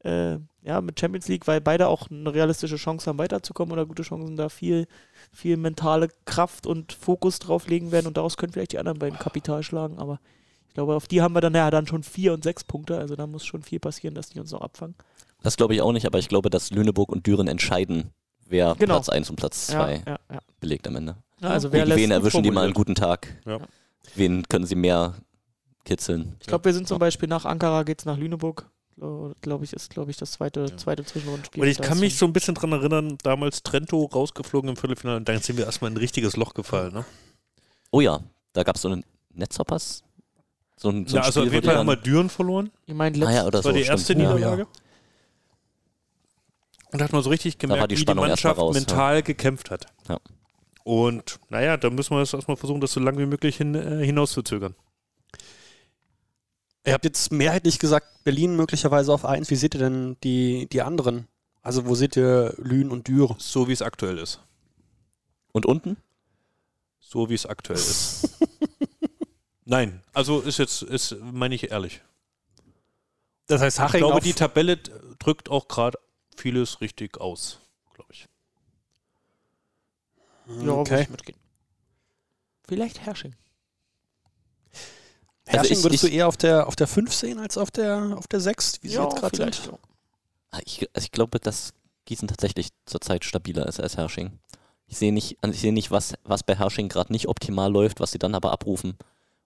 äh, 0.00 0.38
ja, 0.62 0.80
mit 0.80 0.98
Champions 0.98 1.28
League, 1.28 1.46
weil 1.46 1.60
beide 1.60 1.88
auch 1.88 2.10
eine 2.10 2.32
realistische 2.34 2.76
Chance 2.76 3.08
haben, 3.08 3.18
weiterzukommen 3.18 3.72
oder 3.72 3.86
gute 3.86 4.02
Chancen, 4.02 4.36
da 4.36 4.48
viel, 4.48 4.86
viel 5.32 5.56
mentale 5.56 6.08
Kraft 6.24 6.66
und 6.66 6.92
Fokus 6.92 7.38
drauf 7.38 7.68
legen 7.68 7.92
werden 7.92 8.06
und 8.06 8.16
daraus 8.16 8.36
können 8.36 8.52
vielleicht 8.52 8.72
die 8.72 8.78
anderen 8.78 8.98
beiden 8.98 9.18
Kapital 9.18 9.62
schlagen. 9.62 9.98
Aber 9.98 10.20
ich 10.68 10.74
glaube, 10.74 10.94
auf 10.94 11.06
die 11.06 11.22
haben 11.22 11.34
wir 11.34 11.40
dann 11.40 11.54
ja 11.54 11.70
dann 11.70 11.86
schon 11.86 12.02
vier 12.02 12.34
und 12.34 12.42
sechs 12.44 12.64
Punkte. 12.64 12.98
Also 12.98 13.16
da 13.16 13.26
muss 13.26 13.46
schon 13.46 13.62
viel 13.62 13.80
passieren, 13.80 14.14
dass 14.14 14.30
die 14.30 14.40
uns 14.40 14.52
noch 14.52 14.60
abfangen. 14.60 14.96
Das 15.46 15.56
glaube 15.56 15.76
ich 15.76 15.80
auch 15.80 15.92
nicht, 15.92 16.06
aber 16.06 16.18
ich 16.18 16.26
glaube, 16.28 16.50
dass 16.50 16.72
Lüneburg 16.72 17.08
und 17.08 17.24
Düren 17.24 17.46
entscheiden, 17.46 18.10
wer 18.48 18.74
Genau. 18.80 18.94
Platz 18.94 19.08
1 19.08 19.30
und 19.30 19.36
Platz 19.36 19.68
2 19.68 19.92
Ja, 19.94 20.02
ja, 20.04 20.18
ja. 20.28 20.38
belegt 20.58 20.88
am 20.88 20.96
Ende. 20.96 21.18
Ja, 21.40 21.50
also 21.50 21.70
wer 21.70 21.86
wen 21.94 22.10
erwischen 22.10 22.42
die 22.42 22.50
mal 22.50 22.64
einen 22.64 22.74
guten 22.74 22.96
Tag? 22.96 23.28
Ja. 23.46 23.60
Wen 24.16 24.42
können 24.48 24.66
sie 24.66 24.74
mehr 24.74 25.14
kitzeln? 25.84 26.34
Ich 26.40 26.48
glaube, 26.48 26.64
wir 26.64 26.74
sind 26.74 26.88
zum 26.88 26.98
Beispiel 26.98 27.28
nach 27.28 27.44
Ankara, 27.44 27.84
geht 27.84 28.00
es 28.00 28.06
nach 28.06 28.16
Lüneburg. 28.16 28.68
Glaube 29.40 29.64
ich, 29.64 29.72
ist, 29.72 29.90
glaube 29.90 30.10
ich, 30.10 30.16
das 30.16 30.32
zweite, 30.32 30.74
zweite 30.74 31.04
Zwischenrundenspiel. 31.04 31.62
Und 31.62 31.68
ich 31.68 31.80
kann 31.80 32.00
mich 32.00 32.18
so 32.18 32.26
ein 32.26 32.32
bisschen 32.32 32.56
dran 32.56 32.72
erinnern, 32.72 33.16
damals 33.22 33.62
Trento 33.62 34.04
rausgeflogen 34.04 34.70
im 34.70 34.76
Viertelfinale 34.76 35.18
und 35.18 35.28
dann 35.28 35.40
sind 35.40 35.58
wir 35.58 35.66
erstmal 35.66 35.92
in 35.92 35.96
ein 35.96 36.00
richtiges 36.00 36.36
Loch 36.36 36.54
gefallen. 36.54 36.92
Ne? 36.92 37.04
Oh 37.92 38.00
ja, 38.00 38.18
da 38.52 38.64
gab 38.64 38.74
es 38.74 38.82
so 38.82 38.88
einen 38.88 39.04
Netzhoppers. 39.32 40.02
So 40.76 40.88
ein, 40.88 41.06
so 41.06 41.14
ja, 41.14 41.22
ein 41.22 41.26
also 41.26 41.40
Spiel, 41.42 41.50
auf 41.50 41.54
jeden 41.54 41.66
Fall 41.66 41.76
haben 41.76 41.86
wir 41.86 41.94
Düren 41.94 42.30
verloren. 42.30 42.72
Ich 42.86 42.94
meine, 42.94 43.24
Ah 43.24 43.30
ja, 43.32 43.42
oder 43.42 43.58
Das 43.58 43.64
war 43.64 43.72
so, 43.72 43.78
die 43.78 43.84
stimmt. 43.84 44.18
erste 44.20 44.40
Ja. 44.40 44.66
Und 46.92 47.00
da 47.00 47.04
hat 47.04 47.12
man 47.12 47.22
so 47.22 47.30
richtig 47.30 47.58
gemerkt, 47.58 47.90
die 47.90 47.98
wie 47.98 48.04
die 48.04 48.14
Mannschaft 48.14 48.58
raus, 48.58 48.74
mental 48.74 49.22
gekämpft 49.22 49.70
hat. 49.70 49.86
Ja. 50.08 50.18
Und 50.84 51.40
naja, 51.48 51.76
da 51.76 51.90
müssen 51.90 52.14
wir 52.14 52.20
jetzt 52.20 52.32
erstmal 52.32 52.56
versuchen, 52.56 52.80
das 52.80 52.92
so 52.92 53.00
lange 53.00 53.18
wie 53.18 53.26
möglich 53.26 53.56
hin, 53.56 53.74
äh, 53.74 54.04
hinauszuzögern. 54.04 54.74
Ihr 56.84 56.92
habt 56.92 57.04
jetzt 57.04 57.32
mehrheitlich 57.32 57.80
gesagt, 57.80 58.22
Berlin 58.22 58.54
möglicherweise 58.54 59.12
auf 59.12 59.24
1. 59.24 59.50
Wie 59.50 59.56
seht 59.56 59.74
ihr 59.74 59.80
denn 59.80 60.16
die, 60.22 60.68
die 60.68 60.82
anderen? 60.82 61.26
Also 61.62 61.86
wo 61.86 61.96
seht 61.96 62.16
ihr 62.16 62.54
Lünen 62.58 62.92
und 62.92 63.08
Düren? 63.08 63.34
So 63.38 63.66
wie 63.66 63.72
es 63.72 63.82
aktuell 63.82 64.18
ist. 64.18 64.40
Und 65.50 65.66
unten? 65.66 65.96
So 67.00 67.28
wie 67.28 67.34
es 67.34 67.46
aktuell 67.46 67.78
ist. 67.78 68.38
Nein, 69.64 70.00
also 70.12 70.40
ist 70.40 70.58
jetzt, 70.58 70.82
ist, 70.82 71.16
meine 71.20 71.56
ich 71.56 71.72
ehrlich. 71.72 72.02
Das 73.48 73.60
heißt, 73.60 73.78
Ich 73.78 73.82
Haching 73.82 73.98
glaube, 73.98 74.14
auf, 74.14 74.22
die 74.22 74.32
Tabelle 74.32 74.76
drückt 75.18 75.48
auch 75.50 75.66
gerade 75.66 75.98
vieles 76.40 76.80
richtig 76.80 77.20
aus, 77.20 77.58
glaube 77.94 78.12
ich. 78.12 78.26
Ja, 80.64 80.72
okay. 80.72 81.02
ich 81.02 81.10
mitgehen. 81.10 81.38
Vielleicht 82.68 83.00
Hersching. 83.04 83.34
Also 85.46 85.58
Hersching 85.58 85.78
ich- 85.78 85.84
würdest 85.84 86.04
ich- 86.04 86.10
du 86.10 86.16
eher 86.16 86.28
auf 86.28 86.36
der, 86.36 86.66
auf 86.66 86.76
der 86.76 86.86
5 86.86 87.12
sehen 87.12 87.38
als 87.38 87.56
auf 87.56 87.70
der, 87.70 88.16
auf 88.16 88.26
der 88.26 88.40
6, 88.40 88.82
wie 88.82 88.88
sie 88.88 88.94
jetzt 89.00 89.16
gerade 89.16 89.36
vielleicht. 89.36 89.62
sind? 89.62 89.72
ja. 89.72 89.78
Ah, 90.50 90.60
Ich, 90.64 90.88
also 90.94 91.04
ich 91.04 91.12
glaube, 91.12 91.38
dass 91.40 91.72
Gießen 92.06 92.28
tatsächlich 92.28 92.68
zurzeit 92.84 93.24
stabiler 93.24 93.66
ist 93.66 93.80
als 93.80 93.96
Hersching. 93.96 94.38
Ich 94.88 94.96
sehe 94.98 95.12
nicht, 95.12 95.36
also 95.42 95.52
ich 95.54 95.60
sehe 95.60 95.72
nicht, 95.72 95.90
was, 95.90 96.14
was 96.24 96.42
bei 96.44 96.54
Hersching 96.56 96.88
gerade 96.88 97.12
nicht 97.12 97.26
optimal 97.28 97.70
läuft, 97.72 97.98
was 98.00 98.12
sie 98.12 98.18
dann 98.18 98.34
aber 98.34 98.52
abrufen 98.52 98.96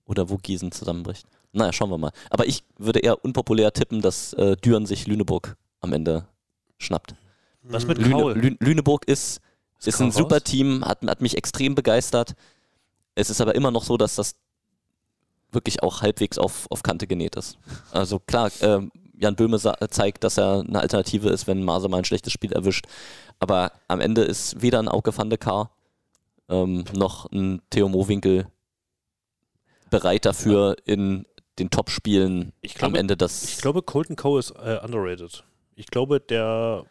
oder 0.04 0.28
wo 0.28 0.36
Gießen 0.36 0.70
zusammenbricht. 0.72 1.26
Naja, 1.52 1.72
schauen 1.72 1.90
wir 1.90 1.98
mal. 1.98 2.12
Aber 2.28 2.46
ich 2.46 2.62
würde 2.76 3.00
eher 3.00 3.24
unpopulär 3.24 3.72
tippen, 3.72 4.02
dass 4.02 4.34
äh, 4.34 4.56
Düren 4.56 4.84
sich 4.86 5.06
Lüneburg 5.06 5.56
am 5.80 5.92
Ende 5.94 6.26
schnappt. 6.80 7.14
Was 7.62 7.86
mit 7.86 7.98
Lüne, 7.98 8.10
Kaul? 8.10 8.32
Lü 8.38 8.56
Lüneburg 8.58 9.06
ist, 9.06 9.40
ist 9.84 9.98
Kaul 9.98 10.06
ein 10.06 10.12
super? 10.12 10.42
Team, 10.42 10.84
hat, 10.84 11.04
hat 11.06 11.20
mich 11.20 11.36
extrem 11.36 11.74
begeistert. 11.74 12.34
Es 13.14 13.30
ist 13.30 13.40
aber 13.40 13.54
immer 13.54 13.70
noch 13.70 13.84
so, 13.84 13.96
dass 13.96 14.14
das 14.14 14.34
wirklich 15.52 15.82
auch 15.82 16.02
halbwegs 16.02 16.38
auf, 16.38 16.66
auf 16.70 16.82
Kante 16.82 17.06
genäht 17.06 17.36
ist. 17.36 17.58
Also 17.92 18.18
klar, 18.18 18.50
ähm, 18.60 18.90
Jan 19.14 19.36
Böhme 19.36 19.58
zeigt, 19.90 20.24
dass 20.24 20.38
er 20.38 20.60
eine 20.60 20.80
Alternative 20.80 21.28
ist, 21.28 21.46
wenn 21.46 21.62
Mase 21.62 21.88
mal 21.88 21.98
ein 21.98 22.04
schlechtes 22.04 22.32
Spiel 22.32 22.52
erwischt. 22.52 22.86
Aber 23.38 23.72
am 23.88 24.00
Ende 24.00 24.22
ist 24.22 24.62
weder 24.62 24.78
ein 24.78 24.88
Auge 24.88 25.16
van 25.16 25.28
de 25.28 25.38
Kar 25.38 25.70
ähm, 26.48 26.84
noch 26.94 27.30
ein 27.30 27.60
Theo 27.70 27.88
Mowinkel 27.88 28.46
bereit 29.90 30.24
dafür, 30.24 30.76
in 30.84 31.26
den 31.58 31.70
Top-Spielen 31.70 32.52
Ich 32.60 32.82
am 32.82 32.94
Ende 32.94 33.16
das. 33.16 33.44
Ich 33.44 33.58
glaube, 33.58 33.82
Colton 33.82 34.16
Coe 34.16 34.38
ist 34.38 34.52
äh, 34.52 34.78
underrated. 34.82 35.44
Ich 35.80 35.86
glaube, 35.86 36.20
der, 36.20 36.84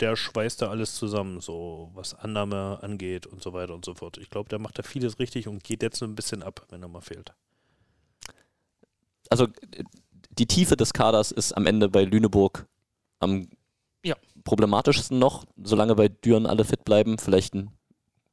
der 0.00 0.16
schweißt 0.16 0.62
da 0.62 0.70
alles 0.70 0.94
zusammen, 0.94 1.40
so 1.40 1.90
was 1.92 2.14
Annahme 2.14 2.78
angeht 2.82 3.26
und 3.26 3.42
so 3.42 3.52
weiter 3.52 3.74
und 3.74 3.84
so 3.84 3.94
fort. 3.94 4.16
Ich 4.16 4.30
glaube, 4.30 4.48
der 4.48 4.58
macht 4.58 4.78
da 4.78 4.82
vieles 4.82 5.18
richtig 5.18 5.46
und 5.46 5.62
geht 5.62 5.82
jetzt 5.82 5.98
so 5.98 6.06
ein 6.06 6.14
bisschen 6.14 6.42
ab, 6.42 6.66
wenn 6.70 6.82
er 6.82 6.88
mal 6.88 7.02
fehlt. 7.02 7.34
also 9.28 9.46
die 10.38 10.46
Tiefe 10.46 10.76
des 10.76 10.92
Kaders 10.94 11.32
ist 11.32 11.52
am 11.52 11.66
Ende 11.66 11.88
bei 11.88 12.04
Lüneburg 12.04 12.66
am 13.18 13.48
Ja. 14.04 14.16
problematischsten 14.44 15.18
noch, 15.18 15.44
solange 15.62 15.94
bei 15.96 16.08
Düren 16.08 16.46
alle 16.46 16.64
fit 16.64 16.84
bleiben, 16.84 17.18
vielleicht 17.18 17.54
ein 17.54 17.70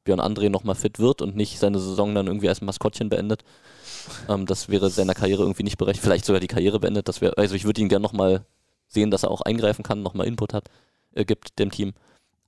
Björn 0.04 0.20
André 0.20 0.48
nochmal 0.50 0.74
fit 0.74 0.98
wird 0.98 1.20
und 1.22 1.34
nicht 1.36 1.58
seine 1.58 1.78
Saison 1.80 2.14
dann 2.14 2.26
irgendwie 2.28 2.48
als 2.48 2.60
Maskottchen 2.60 3.08
beendet. 3.08 3.42
Ähm, 4.28 4.46
das 4.46 4.68
wäre 4.68 4.88
seiner 4.90 5.14
Karriere 5.14 5.42
irgendwie 5.42 5.62
nicht 5.64 5.78
berechtigt. 5.78 6.04
Vielleicht 6.04 6.26
sogar 6.26 6.40
die 6.40 6.46
Karriere 6.46 6.78
beendet. 6.80 7.08
Das 7.08 7.20
wäre, 7.22 7.36
also 7.38 7.54
ich 7.54 7.64
würde 7.64 7.80
ihn 7.80 7.88
gerne 7.88 8.02
nochmal 8.02 8.44
sehen, 8.94 9.10
dass 9.10 9.24
er 9.24 9.30
auch 9.30 9.42
eingreifen 9.42 9.82
kann, 9.82 10.02
nochmal 10.02 10.26
Input 10.26 10.54
hat, 10.54 10.68
äh, 11.12 11.24
gibt 11.24 11.58
dem 11.58 11.70
Team. 11.70 11.92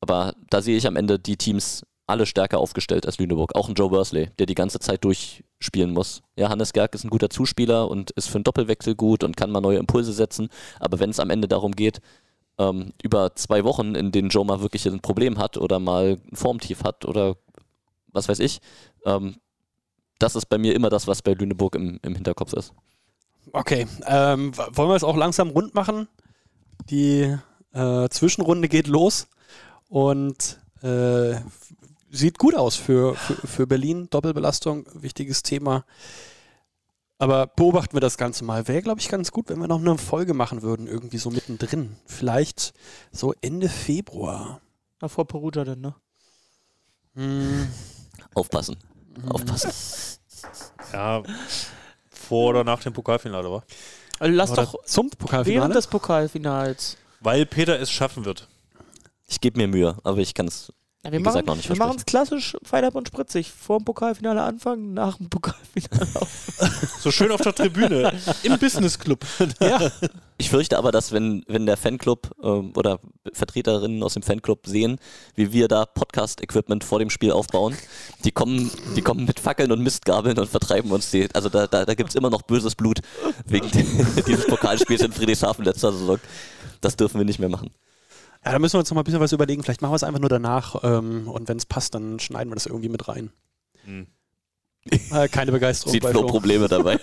Aber 0.01 0.35
da 0.51 0.63
sehe 0.63 0.77
ich 0.77 0.87
am 0.87 0.97
Ende 0.97 1.19
die 1.19 1.37
Teams 1.37 1.85
alle 2.07 2.27
stärker 2.27 2.59
aufgestellt 2.59 3.07
als 3.07 3.19
Lüneburg. 3.19 3.55
Auch 3.55 3.69
ein 3.69 3.75
Joe 3.75 3.91
Worsley, 3.91 4.31
der 4.39 4.47
die 4.47 4.55
ganze 4.55 4.79
Zeit 4.79 5.05
durchspielen 5.05 5.93
muss. 5.93 6.23
Ja, 6.37 6.49
Hannes 6.49 6.73
Gerg 6.73 6.95
ist 6.95 7.05
ein 7.05 7.11
guter 7.11 7.31
Zuspieler 7.31 7.91
und 7.91 8.13
ist 8.13 8.29
für 8.29 8.37
einen 8.37 8.45
Doppelwechsel 8.45 8.95
gut 8.95 9.25
und 9.25 9.37
kann 9.37 9.51
mal 9.51 9.61
neue 9.61 9.79
Impulse 9.79 10.13
setzen. 10.13 10.49
Aber 10.79 11.01
wenn 11.01 11.11
es 11.11 11.21
am 11.21 11.31
Ende 11.31 11.49
darum 11.49 11.73
geht, 11.73 12.01
ähm, 12.59 12.93
über 13.03 13.35
zwei 13.35 13.65
Wochen, 13.65 13.95
in 13.95 14.13
denen 14.13 14.29
Joe 14.29 14.45
mal 14.45 14.61
wirklich 14.61 14.87
ein 14.87 15.01
Problem 15.01 15.39
hat 15.39 15.57
oder 15.57 15.79
mal 15.79 16.19
ein 16.31 16.37
Formtief 16.37 16.85
hat 16.85 17.05
oder 17.05 17.37
was 18.13 18.29
weiß 18.29 18.39
ich, 18.39 18.61
ähm, 19.05 19.37
das 20.19 20.37
ist 20.37 20.47
bei 20.47 20.59
mir 20.59 20.75
immer 20.75 20.89
das, 20.89 21.07
was 21.07 21.23
bei 21.23 21.35
Lüneburg 21.35 21.75
im, 21.75 21.99
im 22.03 22.15
Hinterkopf 22.15 22.53
ist. 22.55 22.73
Okay, 23.53 23.87
ähm, 24.07 24.57
wollen 24.57 24.89
wir 24.89 24.97
es 24.97 25.05
auch 25.05 25.17
langsam 25.17 25.51
rund 25.51 25.75
machen? 25.75 26.09
Die 26.91 27.37
äh, 27.73 28.09
Zwischenrunde 28.09 28.69
geht 28.69 28.87
los 28.87 29.29
und 29.89 30.59
äh, 30.83 31.37
sieht 32.11 32.39
gut 32.39 32.55
aus 32.55 32.77
für, 32.77 33.15
für, 33.15 33.47
für 33.47 33.67
Berlin. 33.67 34.09
Doppelbelastung, 34.11 34.87
wichtiges 34.95 35.43
Thema. 35.43 35.85
Aber 37.19 37.47
beobachten 37.47 37.95
wir 37.95 38.01
das 38.01 38.19
Ganze 38.19 38.45
mal. 38.45 38.69
Wäre, 38.69 38.83
glaube 38.83 39.01
ich, 39.01 39.09
ganz 39.09 39.33
gut, 39.33 39.49
wenn 39.49 39.59
wir 39.59 39.69
noch 39.69 39.81
eine 39.81 39.97
Folge 39.97 40.35
machen 40.35 40.63
würden, 40.63 40.87
irgendwie 40.87 41.19
so 41.19 41.31
mittendrin. 41.31 41.97
Vielleicht 42.05 42.75
so 43.11 43.35
Ende 43.41 43.69
Februar. 43.69 44.61
Na, 45.01 45.09
vor 45.09 45.27
Perugia 45.27 45.65
denn, 45.65 45.81
ne? 45.81 45.95
Hm, 47.15 47.69
Aufpassen. 48.35 48.77
Aufpassen. 49.29 49.71
Ja, 50.93 51.23
vor 52.11 52.51
oder 52.51 52.65
nach 52.65 52.83
dem 52.83 52.93
Pokalfinale, 52.93 53.51
war. 53.51 53.65
Also 54.19 54.35
lass 54.35 54.51
oder 54.53 54.65
doch 54.67 54.85
zum 54.85 55.11
Pokalfinale. 55.11 55.61
während 55.61 55.75
des 55.75 55.87
Pokalfinals. 55.87 56.97
Weil 57.21 57.47
Peter 57.47 57.79
es 57.79 57.91
schaffen 57.91 58.25
wird. 58.25 58.49
Ich 59.27 59.41
gebe 59.41 59.59
mir 59.59 59.69
Mühe, 59.69 59.97
aber 60.05 60.19
ich 60.19 60.35
kann 60.35 60.47
es 60.47 60.73
Ja, 61.07 61.13
wir 61.13 61.21
Wie 61.21 61.23
machen 61.23 61.35
gesagt, 61.35 61.47
noch 61.47 61.55
nicht 61.55 61.69
wir 61.69 61.77
machen 61.77 61.97
es 61.99 62.05
klassisch 62.05 62.57
feinab 62.65 62.97
und 62.97 63.07
spritzig. 63.07 63.53
Vor 63.53 63.79
dem 63.79 63.85
Pokalfinale 63.85 64.43
anfangen, 64.43 64.93
nach 64.93 65.19
dem 65.19 65.31
Pokalfinale 65.31 66.09
auf. 66.15 66.29
So 66.99 67.13
schön 67.13 67.31
auf 67.31 67.41
der 67.43 67.55
Tribüne. 67.55 68.13
Im 68.43 68.59
Business 68.59 68.99
Club. 68.99 69.25
ja. 69.61 69.93
Ich 70.37 70.51
fürchte 70.51 70.77
aber, 70.77 70.91
dass 70.91 71.13
wenn, 71.13 71.45
wenn 71.47 71.65
der 71.65 71.77
Fanclub 71.77 72.31
ähm, 72.43 72.73
oder 72.75 72.99
Vertreterinnen 73.33 74.03
aus 74.03 74.15
dem 74.15 74.25
Fanclub 74.25 74.67
sehen, 74.67 74.99
wie 75.37 75.53
wir 75.53 75.69
da 75.69 75.87
Podcast-Equipment 75.87 76.83
vor 76.83 76.99
dem 76.99 77.09
Spiel 77.09 77.31
aufbauen, 77.31 77.77
die 78.25 78.33
kommen, 78.33 78.73
die 78.97 79.03
kommen 79.03 79.27
mit 79.27 79.39
Fackeln 79.39 79.71
und 79.71 79.83
Mistgabeln 79.83 80.37
und 80.41 80.49
vertreiben 80.49 80.91
uns 80.91 81.13
die. 81.13 81.29
Also 81.35 81.49
da, 81.49 81.69
da, 81.69 81.85
da 81.85 81.95
gibt 81.95 82.11
es 82.11 82.17
immer 82.17 82.31
noch 82.31 82.43
böses 82.43 82.75
Blut 82.75 82.99
wegen 83.47 83.71
dieses 84.27 84.47
Pokalspiels 84.49 85.03
in 85.03 85.13
Friedrichshafen 85.13 85.65
letzter 85.65 85.93
Saison. 85.93 86.19
Das 86.81 86.97
dürfen 86.97 87.19
wir 87.19 87.25
nicht 87.25 87.39
mehr 87.39 87.49
machen. 87.49 87.71
Ja, 88.47 88.53
da 88.53 88.59
müssen 88.61 88.75
wir 88.75 88.79
uns 88.79 88.89
noch 88.91 88.95
mal 88.95 89.01
ein 89.01 89.05
bisschen 89.05 89.21
was 89.21 89.33
überlegen. 89.33 89.63
Vielleicht 89.63 89.83
machen 89.83 89.91
wir 89.93 89.97
es 89.97 90.05
einfach 90.05 90.21
nur 90.21 90.29
danach 90.31 90.83
ähm, 90.85 91.27
und 91.29 91.49
wenn 91.49 91.57
es 91.59 91.67
passt, 91.67 91.95
dann 91.95 92.19
schneiden 92.21 92.49
wir 92.51 92.55
das 92.55 92.67
irgendwie 92.67 92.89
mit 92.89 93.07
rein. 93.09 93.31
Hm. 93.85 94.07
Äh, 95.11 95.29
keine 95.29 95.51
Begeisterung 95.51 95.93
Sieht 95.93 96.03
bei 96.05 96.13
Flo. 96.13 96.27
Probleme 96.27 96.69
dabei. 96.69 97.01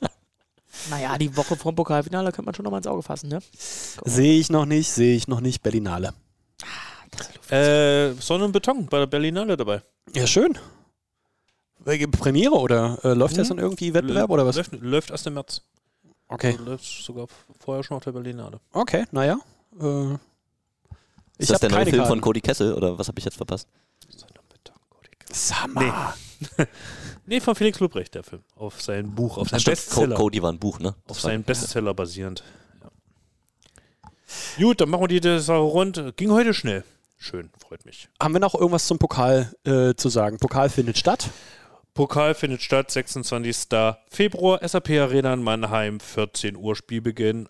naja, 0.90 1.16
die 1.16 1.34
Woche 1.36 1.56
vor 1.56 1.72
dem 1.72 1.76
Pokalfinale 1.76 2.32
könnte 2.32 2.44
man 2.46 2.54
schon 2.54 2.64
noch 2.64 2.70
mal 2.70 2.76
ins 2.78 2.86
Auge 2.86 3.02
fassen, 3.02 3.28
ne? 3.30 3.38
Sehe 4.04 4.38
ich 4.38 4.50
noch 4.50 4.66
nicht, 4.66 4.90
sehe 4.92 5.16
ich 5.16 5.26
noch 5.26 5.40
nicht. 5.40 5.62
Berlinale. 5.62 6.12
Äh, 7.50 8.12
Sonne 8.20 8.44
und 8.44 8.52
Beton 8.52 8.86
bei 8.86 8.98
der 8.98 9.06
Berlinale 9.06 9.56
dabei. 9.56 9.82
Ja, 10.14 10.26
schön. 10.26 10.58
Welche 11.78 12.08
Premiere 12.08 12.54
oder 12.54 12.98
äh, 13.04 13.14
läuft 13.14 13.36
das 13.38 13.48
Mhm. 13.48 13.56
dann 13.56 13.64
irgendwie 13.64 13.92
Wettbewerb 13.94 14.30
oder 14.30 14.46
was? 14.46 14.56
Läuft, 14.56 14.72
läuft 14.80 15.10
erst 15.10 15.26
im 15.26 15.34
März. 15.34 15.62
Okay, 16.28 16.52
Also 16.52 16.64
läuft 16.64 16.84
sogar 16.84 17.26
vorher 17.58 17.82
schon 17.84 17.96
auf 17.96 18.04
der 18.04 18.12
Berlinale. 18.12 18.60
okay, 18.72 19.04
naja. 19.12 19.38
Äh, 19.80 20.16
Ist 21.42 21.48
ich 21.50 21.52
das 21.52 21.60
der 21.60 21.70
neue 21.70 21.84
Film 21.84 21.96
von 21.98 22.06
Karten. 22.06 22.20
Cody 22.22 22.40
Kessel 22.40 22.74
oder 22.74 22.98
was 22.98 23.08
habe 23.08 23.18
ich 23.18 23.24
jetzt 23.24 23.36
verpasst? 23.36 23.68
Sag 25.30 25.68
mal. 25.74 26.14
Nee, 27.26 27.40
von 27.40 27.54
Felix 27.54 27.80
Lubrecht, 27.80 28.14
der 28.14 28.22
Film. 28.22 28.42
Auf 28.56 28.82
sein 28.82 29.14
Buch, 29.14 29.38
auf 29.38 29.48
sein 29.48 29.62
Bestseller. 29.62 30.16
Co- 30.16 30.22
Cody 30.24 30.42
war 30.42 30.52
ein 30.52 30.58
Buch, 30.58 30.78
ne? 30.78 30.88
auf 30.88 30.96
Das 31.06 31.22
seinen 31.22 31.42
Bestseller 31.44 31.94
basierend. 31.94 32.42
Ja. 32.82 32.90
Gut, 34.58 34.80
dann 34.80 34.90
machen 34.90 35.02
wir 35.02 35.08
die 35.08 35.20
das 35.20 35.46
Sache 35.46 35.58
rund. 35.58 36.16
Ging 36.16 36.30
heute 36.32 36.52
schnell. 36.54 36.84
Schön, 37.18 37.50
freut 37.58 37.84
mich. 37.86 38.08
Haben 38.20 38.34
wir 38.34 38.40
noch 38.40 38.54
irgendwas 38.54 38.86
zum 38.86 38.98
Pokal 38.98 39.54
äh, 39.64 39.94
zu 39.94 40.08
sagen? 40.08 40.38
Pokal 40.38 40.68
findet 40.68 40.98
statt. 40.98 41.30
Pokal 41.94 42.34
findet 42.34 42.62
statt, 42.62 42.90
26. 42.90 43.68
Februar, 44.10 44.66
SAP 44.66 44.90
Arena 44.90 45.32
in 45.34 45.42
Mannheim, 45.42 46.00
14 46.00 46.56
Uhr 46.56 46.74
Spielbeginn. 46.74 47.48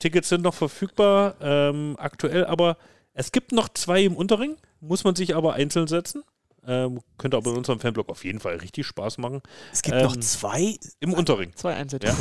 Tickets 0.00 0.28
sind 0.28 0.42
noch 0.42 0.54
verfügbar, 0.54 1.36
ähm, 1.40 1.96
aktuell, 1.98 2.44
aber 2.44 2.76
es 3.14 3.32
gibt 3.32 3.52
noch 3.52 3.68
zwei 3.70 4.02
im 4.04 4.14
Unterring, 4.16 4.56
muss 4.80 5.04
man 5.04 5.14
sich 5.14 5.34
aber 5.34 5.54
einzeln 5.54 5.86
setzen. 5.86 6.22
Ähm, 6.66 7.00
könnte 7.18 7.36
aber 7.36 7.50
in 7.50 7.58
unserem 7.58 7.78
Fanblog 7.78 8.08
auf 8.08 8.24
jeden 8.24 8.40
Fall 8.40 8.56
richtig 8.56 8.86
Spaß 8.86 9.18
machen. 9.18 9.42
Es 9.70 9.82
gibt 9.82 9.96
Ähm, 9.98 10.04
noch 10.04 10.16
zwei. 10.16 10.78
Im 10.98 11.12
Unterring. 11.12 11.52
Zwei 11.56 11.74
Einsätze. 11.74 12.14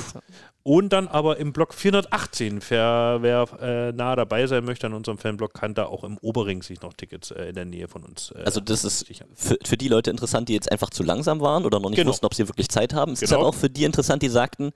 Und 0.64 0.89
dann 0.91 1.08
aber 1.08 1.38
im 1.38 1.54
Block 1.54 1.74
418, 1.74 2.62
wer, 2.68 3.20
wer 3.22 3.48
äh, 3.62 3.91
nah 3.94 4.18
dabei 4.18 4.46
sein 4.48 4.66
möchte 4.66 4.86
an 4.88 4.94
unserem 4.96 5.18
Fanblog, 5.18 5.54
kann 5.54 5.74
da 5.76 5.86
auch 5.86 6.04
im 6.04 6.18
Oberring 6.18 6.62
sich 6.62 6.82
noch 6.82 6.91
Tickets 6.94 7.32
äh, 7.32 7.46
in 7.46 7.56
der 7.56 7.64
Nähe 7.64 7.88
von 7.88 8.04
uns 8.04 8.32
äh, 8.32 8.44
Also 8.44 8.60
das 8.60 8.84
ist 8.84 9.06
für, 9.34 9.58
für 9.64 9.78
die 9.78 9.88
Leute 9.88 10.12
interessant, 10.12 10.50
die 10.50 10.54
jetzt 10.54 10.70
einfach 10.70 10.89
zu 10.89 11.04
langsam 11.04 11.39
waren 11.39 11.64
oder 11.66 11.80
noch 11.80 11.89
nicht 11.89 12.00
Genau. 12.00 12.10
wussten, 12.12 12.26
ob 12.26 12.34
sie 12.34 12.46
wirklich 12.50 12.68
Zeit 12.68 12.94
haben. 12.94 13.14
Es 13.14 13.22
ist 13.22 13.30
Genau. 13.30 13.39
aber 13.41 13.50
auch 13.50 13.56
für 13.56 13.70
die 13.70 13.86
interessant, 13.86 14.24
die 14.24 14.30
sagten, 14.30 14.74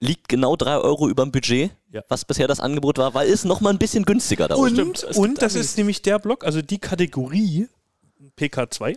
liegt 0.00 0.28
genau 0.28 0.54
3 0.56 0.76
Euro 0.78 1.08
über 1.08 1.24
dem 1.24 1.32
Budget, 1.32 1.70
Ja. 1.90 2.02
was 2.08 2.24
bisher 2.24 2.46
das 2.46 2.60
Angebot 2.60 2.98
war, 2.98 3.14
weil 3.14 3.28
es 3.28 3.44
nochmal 3.44 3.72
ein 3.72 3.78
bisschen 3.78 4.04
günstiger 4.04 4.46
da 4.48 4.54
Und, 4.54 4.78
unten. 4.78 5.16
und 5.18 5.42
das 5.42 5.54
ist 5.54 5.76
nämlich 5.76 6.02
der 6.02 6.18
Block, 6.18 6.44
also 6.44 6.62
die 6.62 6.78
Kategorie 6.78 7.68
PK2, 8.38 8.96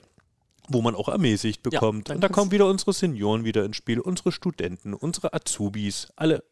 wo 0.70 0.82
man 0.82 0.94
auch 0.96 1.10
ermäßigt 1.10 1.64
bekommt. 1.64 2.10
dann 2.10 2.18
und 2.18 2.22
da 2.22 2.30
kommen 2.30 2.52
wieder 2.52 2.68
unsere 2.68 2.94
Senioren 2.94 3.44
wieder 3.44 3.66
ins 3.66 3.78
Spiel, 3.78 4.00
unsere 4.00 4.32
Studenten, 4.32 4.94
unsere 4.94 5.34
Azubis, 5.34 6.08
alle, 6.16 6.44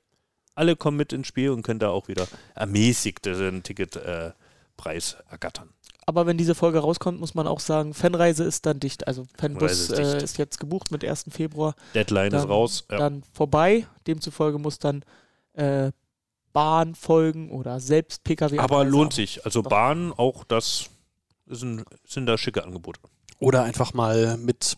alle 0.55 0.75
kommen 0.75 0.97
mit 0.97 1.13
ins 1.13 1.27
Spiel 1.27 1.51
und 1.51 1.61
können 1.61 1.79
da 1.79 1.89
auch 1.89 2.07
wieder 2.07 2.27
ermäßigt 2.55 3.25
den 3.25 3.61
Ticketpreis 3.63 5.13
äh, 5.13 5.31
ergattern. 5.31 5.69
Aber 6.09 6.25
wenn 6.25 6.39
diese 6.39 6.55
Folge 6.55 6.79
rauskommt, 6.79 7.19
muss 7.19 7.35
man 7.35 7.45
auch 7.45 7.59
sagen, 7.59 7.93
Fanreise 7.93 8.43
ist 8.43 8.65
dann 8.65 8.79
dicht. 8.79 9.07
Also 9.07 9.25
Fanbus 9.37 9.59
Fanreise 9.89 10.01
ist 10.01 10.13
äh, 10.21 10.23
ist 10.23 10.37
jetzt 10.39 10.59
gebucht 10.59 10.89
mit 10.89 11.05
1. 11.05 11.25
Februar. 11.29 11.75
Deadline 11.93 12.31
Dann- 12.31 12.41
ist 12.41 12.49
raus. 12.49 12.83
Ja. 12.89 12.97
Dann 12.97 13.21
vorbei. 13.31 13.85
Demzufolge 14.07 14.57
muss 14.57 14.79
dann 14.79 15.03
äh, 15.53 15.91
Bahn 16.51 16.95
folgen 16.95 17.51
oder 17.51 17.79
selbst 17.79 18.23
Pkw. 18.23 18.57
Aber 18.57 18.83
lohnt 18.85 19.11
haben. 19.11 19.15
sich. 19.17 19.45
Also 19.45 19.61
Doch. 19.61 19.69
Bahn, 19.69 20.11
auch 20.17 20.43
das 20.45 20.85
sind, 21.45 21.85
sind 22.07 22.25
da 22.25 22.39
schicke 22.39 22.63
Angebote. 22.63 22.99
Oder 23.37 23.61
einfach 23.61 23.93
mal 23.93 24.35
mit 24.37 24.77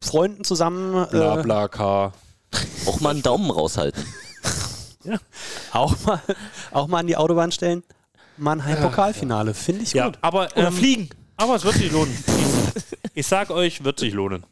Freunden 0.00 0.44
zusammen. 0.44 1.08
Bla 1.10 1.40
Äh, 1.40 1.42
bla 1.42 1.66
K. 1.66 2.12
Auch 2.86 3.00
mal 3.00 3.10
einen 3.10 3.22
Daumen 3.22 3.50
raushalten. 3.50 4.04
auch, 5.72 5.96
mal, 6.06 6.20
auch 6.70 6.86
mal 6.86 7.00
an 7.00 7.08
die 7.08 7.16
Autobahn 7.16 7.50
stellen. 7.50 7.82
Mannheim 8.36 8.80
Pokalfinale. 8.82 9.54
Finde 9.54 9.82
ich 9.82 9.92
Ja, 9.92 10.06
gut. 10.06 10.18
aber, 10.22 10.48
Oder 10.56 10.68
ähm, 10.68 10.72
fliegen. 10.74 11.08
aber 11.36 11.56
es 11.56 11.64
wird 11.64 11.74
sich 11.76 11.90
lohnen. 11.92 12.16
Ich, 12.74 12.84
ich 13.14 13.26
sag 13.26 13.50
euch, 13.50 13.84
wird 13.84 13.98
sich 14.00 14.12
lohnen. 14.12 14.44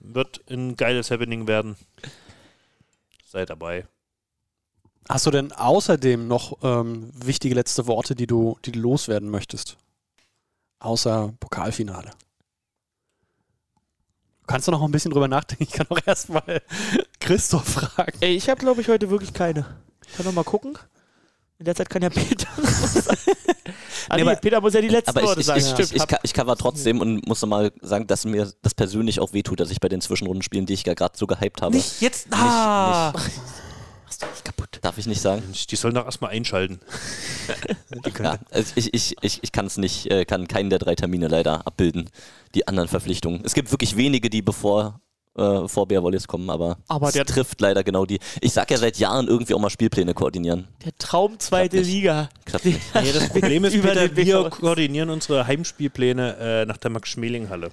Wird 0.00 0.40
ein 0.50 0.76
geiles 0.76 1.10
Happening 1.10 1.46
werden. 1.46 1.76
Seid 3.26 3.50
dabei. 3.50 3.86
Hast 5.08 5.26
du 5.26 5.30
denn 5.30 5.52
außerdem 5.52 6.26
noch 6.28 6.58
ähm, 6.62 7.10
wichtige 7.14 7.54
letzte 7.54 7.86
Worte, 7.86 8.14
die 8.14 8.26
du, 8.26 8.58
die 8.64 8.72
du 8.72 8.80
loswerden 8.80 9.30
möchtest? 9.30 9.76
Außer 10.80 11.32
Pokalfinale. 11.40 12.10
Kannst 14.46 14.66
du 14.68 14.72
noch 14.72 14.82
ein 14.82 14.90
bisschen 14.90 15.10
drüber 15.10 15.28
nachdenken? 15.28 15.64
Ich 15.64 15.72
kann 15.72 15.86
auch 15.90 16.00
erstmal 16.06 16.62
Christoph 17.20 17.66
fragen. 17.68 18.16
Ey, 18.20 18.34
ich 18.34 18.48
habe, 18.48 18.60
glaube 18.60 18.80
ich, 18.80 18.88
heute 18.88 19.10
wirklich 19.10 19.34
keine. 19.34 19.66
Ich 20.06 20.14
kann 20.16 20.24
noch 20.24 20.32
mal 20.32 20.44
gucken. 20.44 20.78
In 21.58 21.64
der 21.64 21.74
Zeit 21.74 21.90
kann 21.90 22.02
ja 22.02 22.08
Peter. 22.10 22.46
ah, 24.08 24.16
Nee, 24.16 24.22
nee, 24.24 24.30
aber- 24.30 24.36
Peter 24.36 24.60
muss 24.60 24.74
ja 24.74 24.80
die 24.80 24.88
letzten 24.88 25.10
Aber 25.10 25.20
ich, 25.22 25.26
Worte 25.26 25.40
ich, 25.40 25.46
sagen. 25.46 25.58
ich, 25.60 25.66
ich, 25.66 25.72
Stimmt, 25.72 25.92
ich, 25.92 26.02
ich, 26.12 26.18
ich 26.22 26.34
cover 26.34 26.56
trotzdem 26.56 27.00
und 27.00 27.26
muss 27.26 27.40
nochmal 27.42 27.72
sagen, 27.82 28.06
dass 28.06 28.24
mir 28.24 28.52
das 28.62 28.74
persönlich 28.74 29.20
auch 29.20 29.32
wehtut, 29.32 29.60
dass 29.60 29.70
ich 29.70 29.80
bei 29.80 29.88
den 29.88 30.00
Zwischenrundenspielen, 30.00 30.66
die 30.66 30.74
ich 30.74 30.84
ja 30.86 30.94
gerade 30.94 31.16
so 31.18 31.26
gehypt 31.26 31.60
habe, 31.62 31.74
Nicht 31.76 32.00
jetzt. 32.00 32.28
Ah. 32.30 33.12
Machst 34.04 34.22
du 34.22 34.26
nicht 34.26 34.44
kaputt. 34.44 34.78
darf 34.80 34.96
ich 34.98 35.06
nicht 35.06 35.20
sagen. 35.20 35.42
Die 35.68 35.76
sollen 35.76 35.94
doch 35.94 36.06
erstmal 36.06 36.30
einschalten. 36.30 36.80
Ja, 38.22 38.38
also 38.50 38.72
ich, 38.76 38.94
ich, 38.94 39.16
ich, 39.20 39.40
ich 39.42 39.52
kann 39.52 39.66
es 39.66 39.76
nicht, 39.76 40.10
äh, 40.10 40.24
kann 40.24 40.48
keinen 40.48 40.70
der 40.70 40.78
drei 40.78 40.94
Termine 40.94 41.28
leider 41.28 41.66
abbilden. 41.66 42.08
Die 42.54 42.66
anderen 42.68 42.88
Verpflichtungen. 42.88 43.42
Es 43.44 43.52
gibt 43.52 43.70
wirklich 43.70 43.96
wenige, 43.96 44.30
die 44.30 44.40
bevor 44.40 45.00
äh, 45.38 45.68
vor 45.68 45.86
Bär 45.86 46.02
kommen, 46.26 46.50
aber, 46.50 46.78
Aber 46.88 47.08
es 47.08 47.14
der- 47.14 47.24
trifft 47.26 47.60
leider 47.60 47.84
genau 47.84 48.04
die. 48.06 48.18
Ich 48.40 48.52
sag 48.52 48.70
ja 48.70 48.76
seit 48.76 48.98
Jahren 48.98 49.28
irgendwie 49.28 49.54
auch 49.54 49.60
mal 49.60 49.70
Spielpläne 49.70 50.14
koordinieren. 50.14 50.68
Der 50.84 50.96
Traum 50.98 51.38
zweite. 51.38 51.80
Liga. 51.80 52.28
Nee, 52.64 53.12
das 53.12 53.28
Problem 53.28 53.64
ist, 53.64 53.74
Über 53.74 53.94
wir 54.16 54.48
koordinieren 54.50 55.10
unsere 55.10 55.46
Heimspielpläne 55.46 56.36
äh, 56.38 56.66
nach 56.66 56.78
der 56.78 56.90
Max-Schmeling-Halle. 56.90 57.70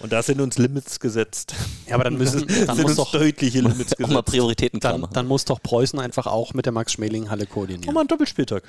Und 0.00 0.12
da 0.12 0.22
sind 0.22 0.40
uns 0.40 0.58
Limits 0.58 1.00
gesetzt. 1.00 1.54
Ja, 1.86 1.96
aber 1.96 2.04
dann 2.04 2.16
müssen, 2.16 2.46
dann 2.66 2.76
sind 2.76 2.82
muss 2.82 2.84
uns 2.92 2.96
doch, 2.96 3.12
deutliche 3.12 3.60
Limits 3.60 3.94
Auch 3.94 3.98
mal 4.00 4.06
gesetzt. 4.08 4.24
Prioritäten 4.26 4.80
klar 4.80 4.98
dann, 4.98 5.08
dann 5.12 5.26
muss 5.26 5.44
doch 5.44 5.62
Preußen 5.62 5.98
einfach 5.98 6.26
auch 6.26 6.54
mit 6.54 6.66
der 6.66 6.72
Max-Schmeling-Halle 6.72 7.46
koordinieren. 7.46 7.92
mal 7.94 8.00
einen 8.00 8.08
Doppelspieltag. 8.08 8.62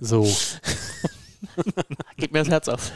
So. 0.00 0.24
Geht 2.16 2.32
mir 2.32 2.40
das 2.40 2.48
Herz 2.48 2.68
auf. 2.68 2.90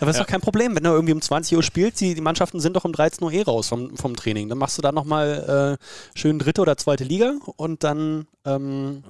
Aber 0.00 0.10
ist 0.10 0.18
doch 0.18 0.26
kein 0.26 0.40
Problem, 0.40 0.74
wenn 0.74 0.82
du 0.82 0.90
irgendwie 0.90 1.12
um 1.12 1.20
20 1.20 1.56
Uhr 1.56 1.62
spielst, 1.62 2.00
die, 2.00 2.14
die 2.14 2.20
Mannschaften 2.20 2.60
sind 2.60 2.74
doch 2.74 2.84
um 2.84 2.92
13 2.92 3.22
Uhr 3.22 3.32
eh 3.32 3.42
raus 3.42 3.68
vom, 3.68 3.96
vom 3.96 4.16
Training. 4.16 4.48
Dann 4.48 4.58
machst 4.58 4.78
du 4.78 4.82
da 4.82 4.92
nochmal 4.92 5.78
äh, 5.78 6.18
schön 6.18 6.38
dritte 6.38 6.62
oder 6.62 6.76
zweite 6.76 7.04
Liga 7.04 7.34
und 7.56 7.84
dann 7.84 8.26
ähm, 8.44 9.04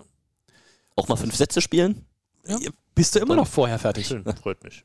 Auch 0.97 1.09
mal 1.09 1.17
fünf 1.17 1.37
Sätze 1.37 1.61
spielen? 1.61 2.05
bist 2.95 3.15
du 3.15 3.21
immer 3.21 3.37
noch 3.37 3.47
vorher 3.47 3.79
fertig. 3.79 4.07
Schön, 4.07 4.25
freut 4.43 4.65
mich. 4.65 4.85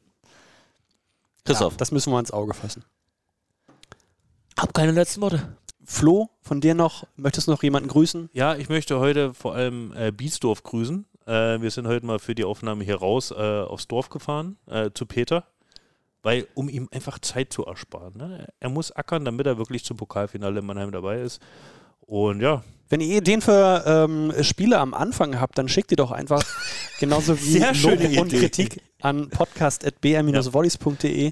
Christoph. 1.46 1.74
Ja, 1.74 1.78
das 1.78 1.92
müssen 1.92 2.12
wir 2.12 2.20
ins 2.20 2.32
Auge 2.32 2.54
fassen. 2.54 2.84
Hab 4.58 4.74
keine 4.74 4.92
letzten 4.92 5.22
Worte. 5.22 5.58
Flo, 5.84 6.30
von 6.42 6.62
dir 6.62 6.74
noch, 6.74 7.06
möchtest 7.16 7.48
du 7.48 7.52
noch 7.52 7.62
jemanden 7.62 7.90
grüßen? 7.90 8.30
Ja, 8.34 8.56
ich 8.56 8.70
möchte 8.70 9.00
heute 9.00 9.34
vor 9.34 9.54
allem 9.54 9.94
äh, 9.96 10.12
Biesdorf 10.12 10.64
grüßen. 10.64 11.06
Äh, 11.28 11.62
wir 11.62 11.70
sind 11.70 11.88
heute 11.88 12.06
mal 12.06 12.20
für 12.20 12.34
die 12.34 12.44
Aufnahme 12.44 12.84
hier 12.84 12.96
raus 12.96 13.32
äh, 13.32 13.36
aufs 13.36 13.88
Dorf 13.88 14.10
gefahren, 14.10 14.58
äh, 14.66 14.90
zu 14.94 15.06
Peter, 15.06 15.46
weil 16.26 16.48
um 16.56 16.68
ihm 16.70 16.90
einfach 16.92 17.20
Zeit 17.20 17.54
zu 17.54 17.66
ersparen. 17.66 18.18
Ne? 18.18 18.48
Er 18.60 18.70
muss 18.70 18.92
ackern, 18.92 19.24
damit 19.26 19.46
er 19.46 19.60
wirklich 19.60 19.86
zum 19.86 19.96
Pokalfinale 19.96 20.62
in 20.62 20.66
Mannheim 20.66 20.92
dabei 20.92 21.22
ist. 21.22 21.40
Und 22.02 22.42
ja, 22.42 22.64
Wenn 22.90 23.00
ihr 23.00 23.18
Ideen 23.18 23.42
für 23.42 23.84
ähm, 23.86 24.34
Spiele 24.42 24.80
am 24.80 24.96
Anfang 24.96 25.40
habt, 25.40 25.60
dann 25.60 25.70
schickt 25.70 25.92
die 25.92 25.96
doch 25.96 26.10
einfach 26.12 26.44
genauso 27.00 27.40
wie 27.40 27.60
Lob 27.60 28.22
und. 28.22 28.32
Kritik 28.32 28.82
an 29.02 29.30
podcast.br-volleys.de. 29.30 31.32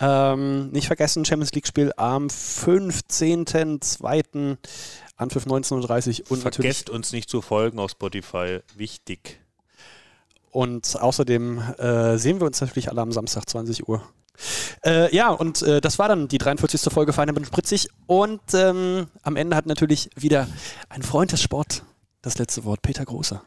Ähm, 0.00 0.70
nicht 0.72 0.88
vergessen, 0.88 1.24
Champions 1.24 1.52
League-Spiel 1.52 1.92
am 1.96 2.26
15.02. 2.26 4.56
Anpfiff 5.16 5.46
19.30 5.46 6.22
Uhr 6.22 6.32
und 6.32 6.40
vergesst 6.40 6.90
uns 6.90 7.12
nicht 7.12 7.30
zu 7.30 7.42
folgen 7.42 7.78
auf 7.78 7.92
Spotify. 7.92 8.58
Wichtig. 8.74 9.38
Und 10.50 11.00
außerdem 11.00 11.58
äh, 11.78 12.16
sehen 12.16 12.40
wir 12.40 12.46
uns 12.46 12.60
natürlich 12.60 12.90
alle 12.90 13.02
am 13.02 13.12
Samstag 13.12 13.48
20 13.48 13.88
Uhr. 13.88 14.02
Äh, 14.84 15.14
ja, 15.14 15.30
und 15.30 15.62
äh, 15.62 15.80
das 15.80 15.98
war 15.98 16.08
dann 16.08 16.28
die 16.28 16.38
43. 16.38 16.92
Folge 16.92 17.12
Feine 17.12 17.32
und 17.32 17.46
Spritzig. 17.46 17.88
Und 18.06 18.40
ähm, 18.54 19.08
am 19.22 19.36
Ende 19.36 19.56
hat 19.56 19.66
natürlich 19.66 20.10
wieder 20.16 20.46
ein 20.88 21.02
Freund 21.02 21.32
des 21.32 21.42
Sport 21.42 21.82
das 22.22 22.38
letzte 22.38 22.64
Wort, 22.64 22.82
Peter 22.82 23.04
Großer. 23.04 23.42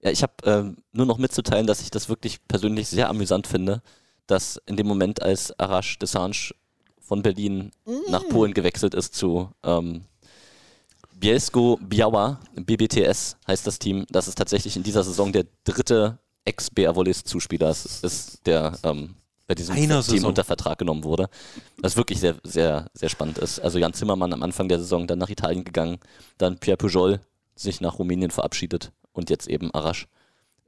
Ja, 0.00 0.10
ich 0.10 0.22
habe 0.22 0.34
ähm, 0.44 0.76
nur 0.92 1.06
noch 1.06 1.18
mitzuteilen, 1.18 1.66
dass 1.66 1.80
ich 1.80 1.90
das 1.90 2.08
wirklich 2.08 2.46
persönlich 2.46 2.88
sehr 2.88 3.08
amüsant 3.08 3.46
finde, 3.46 3.82
dass 4.26 4.60
in 4.66 4.76
dem 4.76 4.86
Moment, 4.86 5.22
als 5.22 5.58
Arash 5.58 5.98
Desange 5.98 6.52
von 7.00 7.22
Berlin 7.22 7.70
nach 8.08 8.26
Polen 8.28 8.52
gewechselt 8.52 8.94
ist 8.94 9.14
zu 9.14 9.50
ähm, 9.62 10.04
Bielsko 11.18 11.78
Biała, 11.80 12.38
BBTS 12.54 13.36
heißt 13.46 13.66
das 13.66 13.78
Team, 13.78 14.04
dass 14.10 14.26
es 14.26 14.34
tatsächlich 14.34 14.76
in 14.76 14.82
dieser 14.82 15.02
Saison 15.02 15.32
der 15.32 15.46
dritte 15.64 16.18
Ex-BR 16.44 16.94
Volleys 16.94 17.24
Zuspieler 17.24 17.70
ist, 17.70 18.04
ist, 18.04 18.46
der 18.46 18.78
ähm, 18.82 19.16
bei 19.46 19.54
diesem 19.54 19.74
Einer 19.74 20.02
Team 20.02 20.16
Saison. 20.16 20.28
unter 20.28 20.44
Vertrag 20.44 20.78
genommen 20.78 21.04
wurde. 21.04 21.28
Was 21.78 21.96
wirklich 21.96 22.20
sehr, 22.20 22.36
sehr, 22.44 22.90
sehr 22.92 23.08
spannend 23.08 23.38
ist. 23.38 23.60
Also 23.60 23.78
Jan 23.78 23.94
Zimmermann 23.94 24.32
am 24.32 24.42
Anfang 24.42 24.68
der 24.68 24.78
Saison 24.78 25.06
dann 25.06 25.18
nach 25.18 25.30
Italien 25.30 25.64
gegangen, 25.64 25.98
dann 26.36 26.58
Pierre 26.58 26.76
Pujol 26.76 27.20
sich 27.54 27.80
nach 27.80 27.98
Rumänien 27.98 28.30
verabschiedet 28.30 28.92
und 29.12 29.30
jetzt 29.30 29.48
eben 29.48 29.72
Arash. 29.72 30.08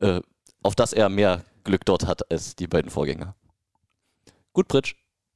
Äh, 0.01 0.20
auf 0.62 0.74
das 0.74 0.92
er 0.92 1.09
mehr 1.09 1.44
Glück 1.64 1.84
dort 1.84 2.07
hat 2.07 2.30
als 2.30 2.57
die 2.57 2.66
beiden 2.66 2.90
Vorgänger. 2.90 3.34
Gut, 4.53 4.68
Pritsch. 4.68 4.94